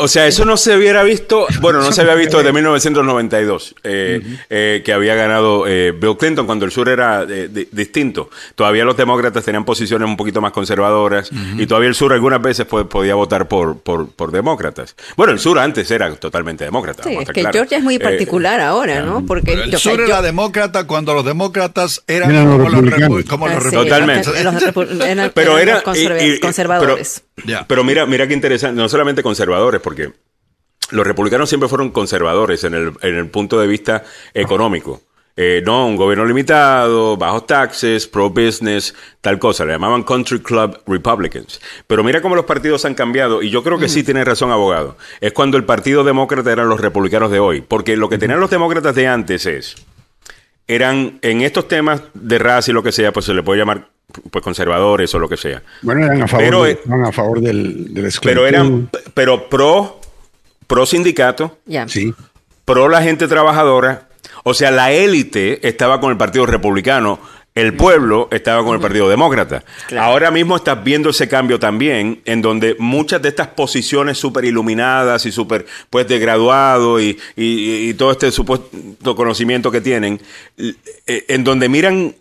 O 0.00 0.08
sea, 0.08 0.26
eso 0.26 0.44
no 0.44 0.56
se 0.56 0.76
hubiera 0.76 1.02
visto, 1.02 1.46
bueno, 1.60 1.80
no 1.82 1.92
se 1.92 2.00
había 2.00 2.14
visto 2.14 2.38
desde 2.38 2.52
1992, 2.54 3.74
eh, 3.84 4.38
eh, 4.48 4.82
que 4.84 4.92
había 4.92 5.14
ganado 5.14 5.66
eh, 5.66 5.92
Bill 5.92 6.16
Clinton 6.16 6.46
cuando 6.46 6.64
el 6.64 6.72
sur 6.72 6.88
era 6.88 7.26
distinto. 7.26 8.30
Todavía 8.54 8.84
los 8.84 8.96
demócratas 8.96 9.44
tenían 9.44 9.64
posiciones 9.64 10.08
un 10.08 10.16
poquito 10.16 10.40
más 10.40 10.52
conservadoras 10.52 11.30
y 11.58 11.66
todavía 11.66 11.88
el 11.88 11.94
sur 11.94 12.12
algunas 12.12 12.40
veces 12.40 12.66
podía 12.66 13.14
votar 13.14 13.48
por, 13.48 13.78
por, 13.78 14.32
demócratas. 14.32 14.96
Bueno, 15.16 15.32
el 15.32 15.38
sur 15.38 15.58
antes 15.58 15.90
era 15.90 16.14
totalmente 16.14 16.64
demócrata. 16.64 17.02
Sí, 17.02 17.16
es 17.20 17.28
que 17.28 17.42
Georgia 17.52 17.78
es 17.78 17.84
muy 17.84 17.98
particular 17.98 18.60
ahora, 18.60 19.02
¿no? 19.02 19.26
Porque 19.26 19.52
el 19.52 19.76
sur 19.76 20.00
era 20.00 20.22
demócrata 20.22 20.86
cuando 20.86 21.14
los 21.14 21.24
demócratas 21.24 22.02
eran 22.06 22.30
como, 22.50 22.68
los, 22.68 22.84
republicanos. 22.84 23.70
Totalmente. 23.70 24.30
pero 25.34 25.58
eran 25.58 25.82
conservadores. 26.40 27.22
Pero 27.66 27.84
mira, 27.84 28.06
mira 28.06 28.26
qué 28.26 28.34
interesante, 28.34 28.80
no 28.80 28.88
solamente 28.88 29.22
conservadores, 29.22 29.80
porque 29.90 30.12
los 30.92 31.04
republicanos 31.04 31.48
siempre 31.48 31.68
fueron 31.68 31.90
conservadores 31.90 32.62
en 32.62 32.74
el, 32.74 32.92
en 33.02 33.16
el 33.16 33.28
punto 33.28 33.58
de 33.58 33.66
vista 33.66 34.04
económico. 34.34 35.02
Eh, 35.34 35.62
no, 35.66 35.84
un 35.88 35.96
gobierno 35.96 36.24
limitado, 36.24 37.16
bajos 37.16 37.48
taxes, 37.48 38.06
pro-business, 38.06 38.94
tal 39.20 39.40
cosa. 39.40 39.64
Le 39.64 39.72
llamaban 39.72 40.04
Country 40.04 40.38
Club 40.38 40.80
Republicans. 40.86 41.60
Pero 41.88 42.04
mira 42.04 42.22
cómo 42.22 42.36
los 42.36 42.44
partidos 42.44 42.84
han 42.84 42.94
cambiado, 42.94 43.42
y 43.42 43.50
yo 43.50 43.64
creo 43.64 43.78
que 43.78 43.88
sí 43.88 44.04
tiene 44.04 44.24
razón, 44.24 44.52
abogado. 44.52 44.96
Es 45.20 45.32
cuando 45.32 45.56
el 45.56 45.64
Partido 45.64 46.04
Demócrata 46.04 46.52
eran 46.52 46.68
los 46.68 46.80
republicanos 46.80 47.32
de 47.32 47.40
hoy. 47.40 47.62
Porque 47.62 47.96
lo 47.96 48.08
que 48.08 48.18
tenían 48.18 48.38
los 48.38 48.50
demócratas 48.50 48.94
de 48.94 49.08
antes 49.08 49.44
es. 49.44 49.74
Eran 50.68 51.18
en 51.22 51.40
estos 51.40 51.66
temas 51.66 52.02
de 52.14 52.38
raza 52.38 52.70
y 52.70 52.74
lo 52.74 52.84
que 52.84 52.92
sea, 52.92 53.12
pues 53.12 53.26
se 53.26 53.34
le 53.34 53.42
puede 53.42 53.58
llamar 53.58 53.88
pues 54.30 54.44
conservadores 54.44 55.14
o 55.14 55.18
lo 55.18 55.28
que 55.28 55.36
sea. 55.36 55.62
Bueno, 55.82 56.04
eran 56.04 56.22
a 56.22 56.28
favor, 56.28 56.44
pero, 56.44 56.64
de, 56.64 56.78
eran 56.86 57.04
a 57.04 57.12
favor 57.12 57.40
del, 57.40 57.94
del 57.94 58.12
Pero 58.22 58.46
eran, 58.46 58.90
pero 59.14 59.48
pro, 59.48 60.00
pro 60.66 60.86
sindicato, 60.86 61.58
sí. 61.86 62.14
pro 62.64 62.88
la 62.88 63.02
gente 63.02 63.28
trabajadora. 63.28 64.08
O 64.44 64.54
sea, 64.54 64.70
la 64.70 64.92
élite 64.92 65.66
estaba 65.66 66.00
con 66.00 66.10
el 66.10 66.16
Partido 66.16 66.46
Republicano, 66.46 67.20
el 67.54 67.74
pueblo 67.74 68.28
estaba 68.30 68.64
con 68.64 68.74
el 68.74 68.80
Partido 68.80 69.08
Demócrata. 69.08 69.64
Ahora 69.98 70.30
mismo 70.30 70.56
estás 70.56 70.82
viendo 70.84 71.10
ese 71.10 71.28
cambio 71.28 71.58
también, 71.58 72.22
en 72.24 72.42
donde 72.42 72.76
muchas 72.78 73.20
de 73.22 73.28
estas 73.28 73.48
posiciones 73.48 74.18
súper 74.18 74.44
iluminadas 74.44 75.26
y 75.26 75.32
súper 75.32 75.66
pues 75.90 76.06
de 76.06 76.18
graduado 76.18 77.00
y, 77.00 77.18
y, 77.36 77.92
todo 77.94 78.12
este 78.12 78.30
supuesto 78.30 79.16
conocimiento 79.16 79.70
que 79.70 79.80
tienen, 79.80 80.20
eh, 80.56 81.24
en 81.28 81.42
donde 81.42 81.68
miran 81.68 82.14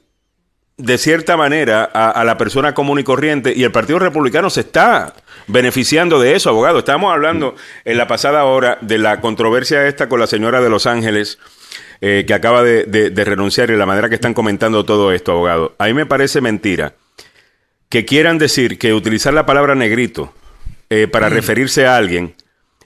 de 0.79 0.97
cierta 0.97 1.35
manera 1.35 1.83
a, 1.83 2.23
la 2.23 2.37
persona 2.37 2.73
común 2.73 2.99
y 2.99 3.03
corriente 3.03 3.53
y 3.53 3.65
el 3.65 3.71
Partido 3.71 3.99
Republicano 3.99 4.49
se 4.49 4.61
está 4.61 5.13
beneficiando 5.47 6.21
de 6.21 6.35
eso, 6.35 6.49
abogado. 6.49 6.79
Estábamos 6.79 7.13
hablando 7.13 7.55
en 7.83 7.97
la 7.97 8.07
pasada 8.07 8.45
hora 8.45 8.77
de 8.79 8.97
la 8.97 9.19
controversia 9.19 9.87
esta 9.87 10.07
con 10.07 10.21
la 10.21 10.27
señora 10.27 10.61
de 10.61 10.69
Los 10.69 10.87
Ángeles 10.87 11.37
eh, 11.99 12.23
que 12.25 12.33
acaba 12.33 12.63
de, 12.63 13.11
renunciar 13.13 13.69
y 13.69 13.75
la 13.75 13.85
manera 13.85 14.07
que 14.07 14.15
están 14.15 14.33
comentando 14.33 14.85
todo 14.85 15.11
esto, 15.11 15.33
abogado. 15.33 15.75
A 15.79 15.87
mí 15.87 15.93
me 15.93 16.05
parece 16.05 16.39
mentira 16.39 16.93
que 17.89 18.05
quieran 18.05 18.37
decir 18.37 18.79
que 18.79 18.93
utilizar 18.93 19.33
la 19.33 19.45
palabra 19.45 19.75
negrito 19.75 20.33
eh, 20.89 21.09
para 21.11 21.29
mm. 21.29 21.33
referirse 21.33 21.87
a 21.87 21.97
alguien 21.97 22.35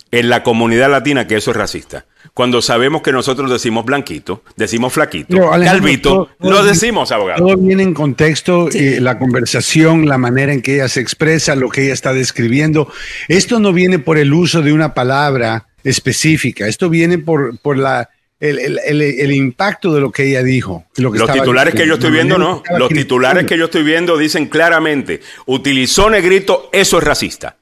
en 0.10 0.30
la 0.30 0.42
comunidad 0.42 0.90
latina 0.90 1.28
que 1.28 1.36
eso 1.36 1.52
es 1.52 1.58
racista. 1.58 2.06
Cuando 2.34 2.64
sabemos 2.64 3.04
que 3.04 3.12
nosotros 3.12 3.52
decimos 3.52 3.86
blanquito, 3.86 4.42
decimos 4.56 4.92
flaquito, 4.92 5.52
calvito, 5.52 6.30
lo 6.40 6.64
decimos 6.64 7.12
abogado. 7.12 7.46
Todo 7.46 7.58
viene 7.58 7.84
en 7.84 7.94
contexto, 7.94 8.70
eh, 8.74 8.98
la 9.00 9.20
conversación, 9.20 10.08
la 10.08 10.18
manera 10.18 10.52
en 10.52 10.64
que 10.64 10.76
ella 10.76 10.90
se 10.90 11.00
expresa, 11.00 11.56
lo 11.56 11.70
que 11.70 11.84
ella 11.84 11.94
está 11.94 12.12
describiendo. 12.12 12.92
Esto 13.28 13.60
no 13.60 13.72
viene 13.72 14.00
por 14.00 14.18
el 14.18 14.34
uso 14.34 14.64
de 14.64 14.74
una 14.74 14.96
palabra 14.96 15.68
específica, 15.84 16.68
esto 16.68 16.90
viene 16.90 17.20
por, 17.20 17.60
por 17.60 17.78
la, 17.78 18.10
el, 18.40 19.32
impacto 19.32 19.94
de 19.94 20.02
lo 20.02 20.12
que 20.12 20.30
ella 20.30 20.42
dijo. 20.42 20.86
los 20.98 21.32
titulares 21.32 21.76
que 21.76 21.86
yo 21.86 21.94
estoy 21.96 22.12
viendo, 22.12 22.40
no. 22.40 22.64
Los 22.78 22.90
titulares 22.90 23.46
que 23.46 23.60
yo 23.60 23.66
estoy 23.66 23.84
viendo 23.84 24.18
dicen 24.18 24.48
claramente, 24.48 25.22
utilizó 25.46 26.10
negrito, 26.10 26.70
eso 26.72 26.98
es 26.98 27.04
racista. 27.04 27.58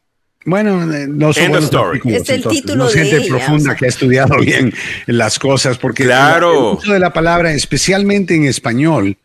Bueno, 0.45 0.91
eh, 0.91 1.07
no 1.07 1.33
son 1.33 1.55
Es 2.05 2.29
el 2.29 2.43
título 2.43 2.89
de 2.89 3.05
gente 3.05 3.27
profunda 3.29 3.75
que 3.75 3.85
ha 3.85 3.89
estudiado 3.89 4.37
bien 4.39 4.73
las 5.05 5.37
cosas, 5.37 5.77
porque 5.77 6.03
claro. 6.03 6.71
el 6.71 6.77
uso 6.77 6.93
de 6.93 6.99
la 6.99 7.13
palabra, 7.13 7.53
especialmente 7.53 8.35
en 8.35 8.45
español, 8.45 9.17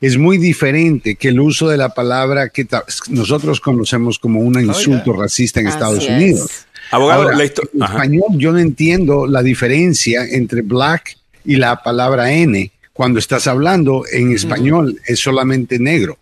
es 0.00 0.16
muy 0.16 0.38
diferente 0.38 1.16
que 1.16 1.28
el 1.28 1.40
uso 1.40 1.68
de 1.68 1.76
la 1.76 1.90
palabra 1.90 2.48
que 2.48 2.66
nosotros 3.08 3.60
conocemos 3.60 4.18
como 4.18 4.40
un 4.40 4.60
insulto 4.60 5.12
racista 5.12 5.60
en 5.60 5.66
Estados 5.66 6.06
Unidos. 6.06 6.66
Abogado, 6.90 7.30
en 7.30 7.40
español 7.40 8.24
yo 8.32 8.52
no 8.52 8.58
entiendo 8.58 9.26
la 9.26 9.42
diferencia 9.42 10.24
entre 10.24 10.62
black 10.62 11.16
y 11.44 11.56
la 11.56 11.82
palabra 11.82 12.32
N. 12.32 12.70
Cuando 12.92 13.18
estás 13.18 13.46
hablando 13.46 14.04
en 14.10 14.32
español 14.32 15.00
es 15.06 15.20
solamente 15.20 15.78
negro. 15.78 16.18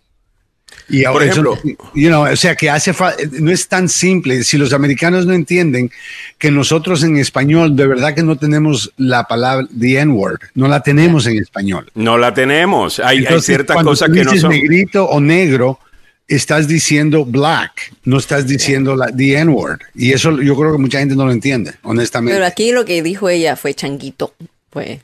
Y 0.88 1.04
ahora, 1.04 1.26
Por 1.26 1.28
ejemplo, 1.28 1.58
you 1.94 2.08
know, 2.08 2.22
o 2.24 2.36
sea 2.36 2.54
que 2.56 2.70
hace 2.70 2.94
no 3.40 3.50
es 3.50 3.68
tan 3.68 3.88
simple. 3.88 4.42
Si 4.42 4.56
los 4.56 4.72
americanos 4.72 5.26
no 5.26 5.34
entienden 5.34 5.90
que 6.38 6.50
nosotros 6.50 7.02
en 7.02 7.18
español 7.18 7.76
de 7.76 7.86
verdad 7.86 8.14
que 8.14 8.22
no 8.22 8.36
tenemos 8.36 8.92
la 8.96 9.24
palabra 9.24 9.66
the 9.78 9.98
N-word, 9.98 10.40
no 10.54 10.66
la 10.66 10.82
tenemos 10.82 11.26
en 11.26 11.38
español. 11.38 11.90
No 11.94 12.16
la 12.16 12.32
tenemos. 12.32 13.00
Hay, 13.00 13.24
ciertas 13.40 13.82
cosas 13.82 14.10
que 14.10 14.24
no 14.24 14.34
son. 14.36 14.50
negrito 14.50 15.04
o 15.04 15.20
negro, 15.20 15.78
estás 16.26 16.66
diciendo 16.66 17.24
black, 17.24 17.92
no 18.04 18.18
estás 18.18 18.46
diciendo 18.46 18.96
la, 18.96 19.08
the 19.08 19.36
N-word. 19.36 19.80
Y 19.94 20.12
eso 20.12 20.40
yo 20.40 20.56
creo 20.56 20.72
que 20.72 20.78
mucha 20.78 21.00
gente 21.00 21.16
no 21.16 21.26
lo 21.26 21.32
entiende, 21.32 21.74
honestamente. 21.82 22.34
Pero 22.34 22.46
aquí 22.46 22.72
lo 22.72 22.86
que 22.86 23.02
dijo 23.02 23.28
ella 23.28 23.56
fue 23.56 23.74
changuito, 23.74 24.34
fue 24.70 25.00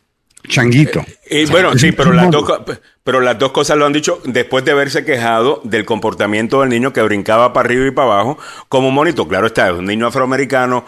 changuito. 0.49 1.05
Y 1.31 1.47
bueno, 1.47 1.77
sí, 1.79 1.93
pero 1.93 2.13
las, 2.13 2.31
dos, 2.31 2.45
pero 3.03 3.21
las 3.21 3.39
dos 3.39 3.53
cosas 3.53 3.77
lo 3.77 3.87
han 3.87 3.93
dicho 3.93 4.21
después 4.25 4.65
de 4.65 4.73
haberse 4.73 5.05
quejado 5.05 5.61
del 5.65 5.85
comportamiento 5.85 6.61
del 6.61 6.71
niño 6.71 6.93
que 6.93 7.03
brincaba 7.03 7.53
para 7.53 7.67
arriba 7.67 7.87
y 7.87 7.91
para 7.91 8.13
abajo 8.13 8.39
como 8.69 8.91
monito. 8.91 9.27
Claro 9.27 9.47
está, 9.47 9.69
es 9.69 9.75
un 9.75 9.87
niño 9.87 10.07
afroamericano. 10.07 10.85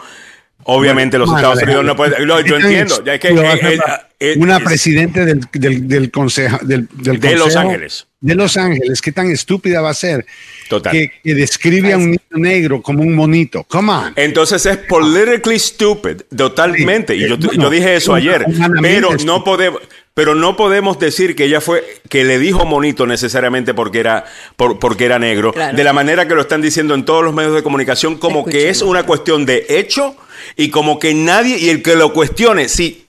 Obviamente 0.69 1.17
los 1.17 1.29
Estados 1.33 1.63
Unidos 1.63 1.85
no 1.85 1.95
pueden... 1.95 2.27
yo 2.27 2.57
entiendo. 2.57 3.03
Ya 3.03 3.17
que, 3.17 3.29
eh, 3.29 3.79
eh, 4.19 4.35
una 4.37 4.59
presidente 4.59 5.23
del, 5.23 5.41
del, 5.53 5.87
del 5.87 6.11
consejo... 6.11 6.59
Del, 6.61 6.89
de 6.91 7.35
Los 7.37 7.55
Ángeles. 7.55 8.07
De 8.19 8.35
Los 8.35 8.57
Ángeles. 8.57 9.01
¿Qué 9.01 9.13
tan 9.13 9.31
estúpida 9.31 9.79
va 9.79 9.91
a 9.91 9.93
ser? 9.93 10.25
Total. 10.67 10.91
Que, 10.91 11.11
describe 11.23 11.93
a 11.93 11.97
un 11.97 12.11
niño 12.11 12.19
negro 12.31 12.81
como 12.81 13.01
un 13.01 13.15
monito. 13.15 13.63
Come 13.63 13.91
on. 13.91 14.13
Entonces 14.17 14.65
es 14.65 14.77
politically 14.77 15.57
stupid. 15.57 16.23
Totalmente. 16.35 17.15
y 17.15 17.29
yo, 17.29 17.37
yo, 17.37 17.69
dije 17.69 17.95
eso 17.95 18.13
ayer. 18.13 18.45
Pero 18.81 19.15
no 19.25 19.45
podemos 19.45 19.81
pero 20.17 20.33
no 20.33 20.57
podemos 20.57 20.97
decir 20.97 21.35
que 21.35 21.43
ella 21.43 21.61
fue 21.61 22.01
que 22.09 22.23
le 22.23 22.39
dijo 22.39 22.65
monito 22.65 23.05
necesariamente 23.05 23.75
porque 23.75 23.99
era 23.99 24.25
por, 24.55 24.79
porque 24.79 25.05
era 25.05 25.19
negro, 25.19 25.53
de 25.53 25.83
la 25.83 25.93
manera 25.93 26.27
que 26.27 26.33
lo 26.33 26.41
están 26.41 26.59
diciendo 26.59 26.95
en 26.95 27.05
todos 27.05 27.23
los 27.23 27.35
medios 27.35 27.53
de 27.53 27.61
comunicación 27.61 28.17
como 28.17 28.43
que 28.43 28.69
es 28.69 28.81
una 28.81 29.03
cuestión 29.03 29.45
de 29.45 29.67
hecho 29.69 30.15
y 30.55 30.71
como 30.71 30.97
que 30.97 31.13
nadie 31.13 31.59
y 31.59 31.69
el 31.69 31.83
que 31.83 31.95
lo 31.95 32.13
cuestione, 32.13 32.67
si 32.67 33.05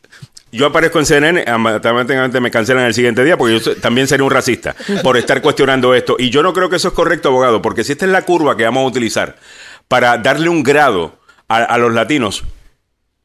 yo 0.53 0.67
aparezco 0.67 0.99
en 0.99 1.07
CNN, 1.07 1.45
automáticamente 1.47 2.41
me 2.41 2.51
cancelan 2.51 2.85
el 2.85 2.93
siguiente 2.93 3.25
día 3.25 3.39
porque 3.39 3.59
yo 3.59 3.77
también 3.77 4.07
seré 4.07 4.23
un 4.23 4.31
racista 4.31 4.77
por 5.03 5.17
estar 5.17 5.41
cuestionando 5.41 5.95
esto. 5.95 6.17
Y 6.19 6.29
yo 6.29 6.43
no 6.43 6.53
creo 6.53 6.69
que 6.69 6.77
eso 6.77 6.89
es 6.89 6.95
correcto, 6.95 7.31
abogado, 7.31 7.63
porque 7.63 7.85
si 7.85 7.93
esta 7.93 8.05
es 8.05 8.13
la 8.13 8.27
curva 8.27 8.55
que 8.55 8.65
vamos 8.65 8.85
a 8.85 8.87
utilizar 8.87 9.37
para 9.89 10.19
darle 10.19 10.51
un 10.51 10.63
grado 10.63 11.19
a 11.49 11.79
los 11.79 11.95
latinos, 11.95 12.45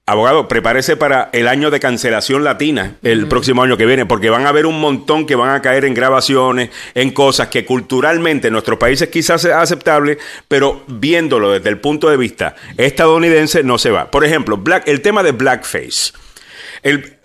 Abogado, 0.05 0.49
prepárese 0.49 0.97
para 0.97 1.29
el 1.31 1.47
año 1.47 1.71
de 1.71 1.79
cancelación 1.79 2.43
latina 2.43 2.97
el 3.03 3.25
próximo 3.29 3.63
año 3.63 3.77
que 3.77 3.85
viene, 3.85 4.05
porque 4.05 4.29
van 4.29 4.45
a 4.45 4.49
haber 4.49 4.65
un 4.65 4.81
montón 4.81 5.25
que 5.25 5.35
van 5.35 5.55
a 5.55 5.61
caer 5.61 5.85
en 5.85 5.93
grabaciones, 5.93 6.71
en 6.93 7.11
cosas 7.11 7.47
que 7.47 7.63
culturalmente 7.63 8.47
en 8.47 8.51
nuestros 8.51 8.77
países 8.77 9.07
quizás 9.07 9.43
sea 9.43 9.61
aceptable, 9.61 10.17
pero 10.49 10.83
viéndolo 10.87 11.53
desde 11.53 11.69
el 11.69 11.79
punto 11.79 12.09
de 12.09 12.17
vista 12.17 12.53
estadounidense 12.75 13.63
no 13.63 13.77
se 13.77 13.91
va. 13.91 14.11
Por 14.11 14.25
ejemplo, 14.25 14.57
black, 14.57 14.89
el 14.89 14.99
tema 14.99 15.23
de 15.23 15.31
blackface. 15.31 16.11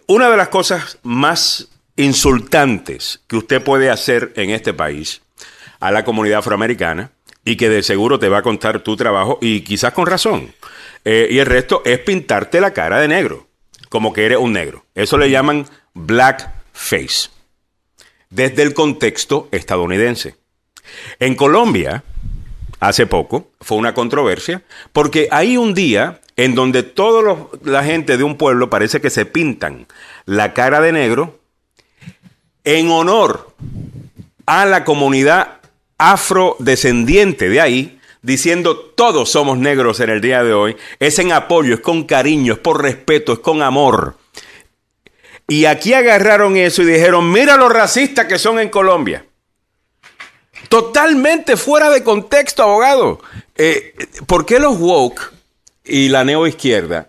una 0.07 0.31
de 0.31 0.37
las 0.37 0.49
cosas 0.49 0.99
más 1.03 1.71
insultantes 1.97 3.23
que 3.27 3.39
usted 3.39 3.61
puede 3.61 3.91
hacer 3.91 4.33
en 4.37 4.51
este 4.51 4.73
país 4.73 5.21
a 5.81 5.91
la 5.91 6.05
comunidad 6.05 6.39
afroamericana 6.39 7.11
y 7.45 7.57
que 7.57 7.71
de 7.71 7.83
seguro 7.83 8.21
te 8.21 8.29
va 8.29 8.39
a 8.39 8.43
contar 8.43 8.81
tu 8.81 8.97
trabajo 8.97 9.39
y 9.41 9.63
quizás 9.63 9.93
con 9.95 10.07
razón 10.07 10.53
eh, 11.05 11.29
y 11.31 11.39
el 11.39 11.47
resto 11.47 11.83
es 11.85 11.99
pintarte 12.01 12.61
la 12.61 12.73
cara 12.73 13.01
de 13.01 13.09
negro, 13.09 13.49
como 13.89 14.13
que 14.13 14.27
eres 14.27 14.39
un 14.39 14.53
negro. 14.53 14.85
Eso 14.95 15.19
le 15.19 15.31
llaman 15.31 15.67
blackface, 15.95 17.31
desde 18.31 18.63
el 18.63 18.75
contexto 18.75 19.49
estadounidense. 19.51 20.37
En 21.19 21.35
Colombia, 21.35 22.05
hace 22.81 23.07
poco, 23.07 23.51
fue 23.61 23.79
una 23.79 23.95
controversia, 23.95 24.63
porque 24.93 25.29
hay 25.31 25.57
un 25.57 25.75
día 25.75 26.21
en 26.37 26.55
donde 26.55 26.83
toda 26.85 27.49
la 27.63 27.83
gente 27.83 28.17
de 28.17 28.25
un 28.25 28.37
pueblo 28.37 28.71
parece 28.71 29.01
que 29.01 29.11
se 29.11 29.27
pintan 29.27 29.87
la 30.25 30.55
cara 30.55 30.81
de 30.81 30.93
negro 30.93 31.41
en 32.65 32.91
honor 32.91 33.55
a 34.47 34.65
la 34.65 34.85
comunidad 34.85 35.59
afrodescendiente 35.99 37.49
de 37.49 37.61
ahí, 37.61 37.98
diciendo 38.23 38.77
todos 38.77 39.31
somos 39.31 39.59
negros 39.59 40.01
en 40.01 40.11
el 40.11 40.21
día 40.21 40.43
de 40.43 40.53
hoy, 40.53 40.77
es 40.99 41.19
en 41.19 41.33
apoyo, 41.33 41.75
es 41.75 41.81
con 41.81 42.05
cariño, 42.05 42.55
es 42.55 42.59
por 42.59 42.83
respeto, 42.83 43.33
es 43.33 43.39
con 43.39 43.63
amor. 43.63 44.17
Y 45.47 45.65
aquí 45.65 45.95
agarraron 45.95 46.57
eso 46.57 46.83
y 46.83 46.87
dijeron, 46.87 47.33
mira 47.33 47.57
los 47.57 47.73
racistas 47.73 48.27
que 48.27 48.39
son 48.39 48.61
en 48.61 48.69
Colombia. 48.69 49.25
Totalmente 50.69 51.57
fuera 51.57 51.89
de 51.89 52.05
contexto, 52.05 52.63
abogado. 52.63 53.21
Eh, 53.57 53.95
¿Por 54.27 54.45
qué 54.45 54.59
los 54.59 54.79
woke 54.79 55.33
y 55.85 56.11
la 56.11 56.25
neoizquierda 56.25 57.09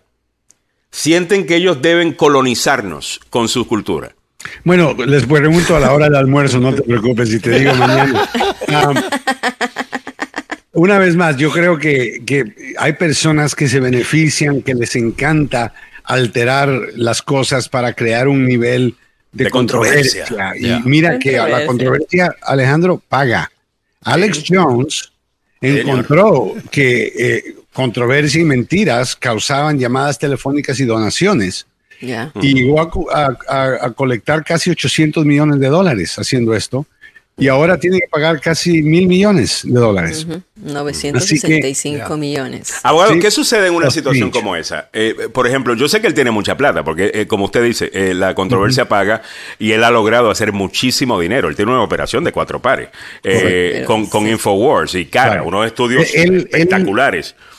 sienten 0.90 1.46
que 1.46 1.58
ellos 1.58 1.82
deben 1.82 2.14
colonizarnos 2.14 3.20
con 3.30 3.50
su 3.50 3.68
cultura? 3.68 4.16
Bueno, 4.64 4.94
les 4.94 5.26
pregunto 5.26 5.76
a 5.76 5.80
la 5.82 5.94
hora 5.94 6.06
del 6.06 6.16
almuerzo, 6.16 6.60
no 6.60 6.74
te 6.74 6.82
preocupes 6.82 7.30
si 7.30 7.40
te 7.40 7.60
digo 7.60 7.74
mañana. 7.76 8.30
Una 10.74 11.00
vez 11.00 11.16
más, 11.16 11.38
yo 11.38 11.52
creo 11.52 11.80
que, 11.80 12.22
hay 12.78 12.94
personas 12.94 13.56
que 13.56 13.68
se 13.68 13.80
benefician, 13.80 14.62
que 14.62 14.76
les 14.76 14.96
encanta 14.96 15.74
alterar 16.04 16.70
las 16.96 17.22
cosas 17.22 17.70
para 17.70 17.94
crear 17.94 18.28
un 18.28 18.46
nivel 18.46 18.96
de, 19.32 19.50
controversia. 19.50 20.26
Y 20.60 20.88
mira 20.88 21.18
que 21.18 21.40
a 21.40 21.48
la 21.48 21.66
controversia, 21.66 22.36
Alejandro, 22.42 23.02
paga. 23.08 23.52
Alex 24.02 24.44
Jones 24.48 25.12
encontró 25.60 26.54
que 26.72 27.14
eh, 27.18 27.56
controversia 27.74 28.42
y 28.42 28.46
mentiras 28.46 29.16
causaban 29.16 29.80
llamadas 29.80 30.20
telefónicas 30.20 30.80
y 30.80 30.86
donaciones. 30.86 31.66
Y 32.00 32.54
llegó 32.54 33.12
a, 33.12 33.38
a, 33.48 33.92
colectar 33.92 34.46
casi 34.46 34.70
800 34.70 35.26
millones 35.26 35.60
de 35.60 35.68
dólares 35.68 36.18
haciendo 36.18 36.54
esto 36.54 36.86
y 37.40 37.48
ahora 37.48 37.78
tiene 37.78 38.00
que 38.00 38.08
pagar 38.08 38.40
casi 38.42 38.82
mil 38.82 39.08
millones 39.08 39.62
de 39.64 39.80
dólares. 39.80 40.28
965 40.56 42.18
millones. 42.18 42.74
Abogado, 42.84 43.18
¿qué 43.20 43.32
sucede 43.32 43.68
en 43.68 43.76
una 43.76 43.90
situación 43.90 44.30
como 44.30 44.56
esa? 44.56 44.90
Eh, 44.94 45.30
por 45.34 45.48
ejemplo, 45.48 45.74
yo 45.76 45.88
sé 45.88 46.02
que 46.02 46.08
él 46.08 46.14
tiene 46.14 46.32
mucha 46.32 46.58
plata, 46.58 46.84
porque 46.84 47.12
eh, 47.14 47.28
como 47.28 47.46
usted 47.46 47.64
dice, 47.64 47.90
eh, 47.94 48.14
la 48.14 48.36
controversia 48.36 48.90
paga 48.90 49.22
y 49.58 49.72
él 49.72 49.84
ha 49.84 49.92
logrado 49.92 50.30
hacer 50.30 50.52
muchísimo 50.52 51.20
dinero. 51.20 51.48
Él 51.48 51.56
tiene 51.56 51.72
una 51.72 51.82
operación 51.82 52.24
de 52.24 52.32
cuatro 52.32 52.62
pares 52.62 52.90
con, 53.86 54.08
con 54.08 54.28
Infowars 54.28 54.96
y 54.96 55.06
cara, 55.06 55.44
unos 55.44 55.66
estudios 55.66 56.04
espectaculares. 56.14 57.36
Él 57.38 57.50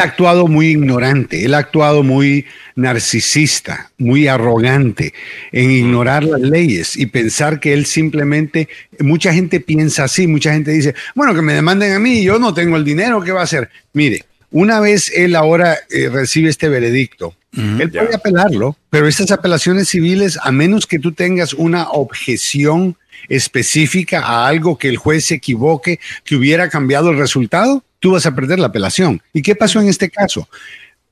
ha 0.00 0.02
actuado 0.02 0.46
muy 0.48 0.68
ignorante, 0.68 1.44
él 1.46 1.54
ha 1.54 1.58
actuado 1.58 2.02
muy 2.02 2.44
narcisista, 2.76 3.90
muy 3.96 4.28
arrogante 4.28 5.14
en 5.50 5.70
ignorar 5.70 6.24
las 6.24 6.42
leyes 6.42 6.94
y 6.96 7.06
pensar 7.06 7.58
que 7.58 7.72
él 7.72 7.86
simplemente, 7.86 8.68
mucha 9.00 9.32
gente 9.32 9.60
piensa 9.60 10.04
así, 10.04 10.26
mucha 10.26 10.52
gente 10.52 10.72
dice, 10.72 10.94
bueno, 11.14 11.34
que 11.34 11.40
me 11.40 11.54
demanden 11.54 11.92
a 11.92 11.98
mí, 11.98 12.22
yo 12.22 12.38
no 12.38 12.52
tengo 12.52 12.76
el 12.76 12.84
dinero, 12.84 13.22
¿qué 13.22 13.32
va 13.32 13.40
a 13.40 13.44
hacer? 13.44 13.70
Mire, 13.94 14.26
una 14.50 14.78
vez 14.80 15.10
él 15.14 15.34
ahora 15.34 15.78
eh, 15.90 16.10
recibe 16.10 16.50
este 16.50 16.68
veredicto, 16.68 17.34
él 17.52 17.90
puede 17.90 18.14
apelarlo, 18.14 18.76
pero 18.90 19.08
estas 19.08 19.30
apelaciones 19.30 19.88
civiles, 19.88 20.38
a 20.42 20.52
menos 20.52 20.86
que 20.86 20.98
tú 20.98 21.12
tengas 21.12 21.54
una 21.54 21.88
objeción 21.90 22.96
específica 23.28 24.20
a 24.20 24.46
algo 24.46 24.78
que 24.78 24.88
el 24.88 24.96
juez 24.96 25.24
se 25.24 25.36
equivoque, 25.36 25.98
que 26.24 26.36
hubiera 26.36 26.68
cambiado 26.68 27.10
el 27.10 27.18
resultado, 27.18 27.82
tú 28.00 28.12
vas 28.12 28.26
a 28.26 28.34
perder 28.34 28.58
la 28.58 28.68
apelación. 28.68 29.22
¿Y 29.32 29.42
qué 29.42 29.54
pasó 29.54 29.80
en 29.80 29.88
este 29.88 30.10
caso? 30.10 30.48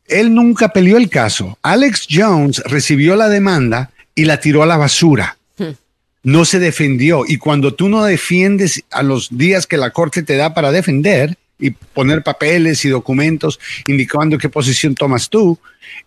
Él 0.06 0.34
nunca 0.34 0.68
peleó 0.68 0.96
el 0.96 1.08
caso. 1.08 1.58
Alex 1.62 2.06
Jones 2.10 2.62
recibió 2.66 3.16
la 3.16 3.28
demanda 3.28 3.90
y 4.14 4.24
la 4.24 4.40
tiró 4.40 4.62
a 4.62 4.66
la 4.66 4.76
basura. 4.76 5.36
No 6.22 6.44
se 6.44 6.58
defendió. 6.58 7.24
Y 7.26 7.38
cuando 7.38 7.74
tú 7.74 7.88
no 7.88 8.04
defiendes 8.04 8.82
a 8.90 9.02
los 9.02 9.36
días 9.36 9.66
que 9.66 9.76
la 9.76 9.90
corte 9.90 10.22
te 10.24 10.36
da 10.36 10.54
para 10.54 10.72
defender 10.72 11.36
y 11.58 11.70
poner 11.70 12.22
papeles 12.22 12.84
y 12.84 12.88
documentos 12.88 13.60
indicando 13.86 14.36
qué 14.36 14.48
posición 14.48 14.94
tomas 14.94 15.30
tú, 15.30 15.58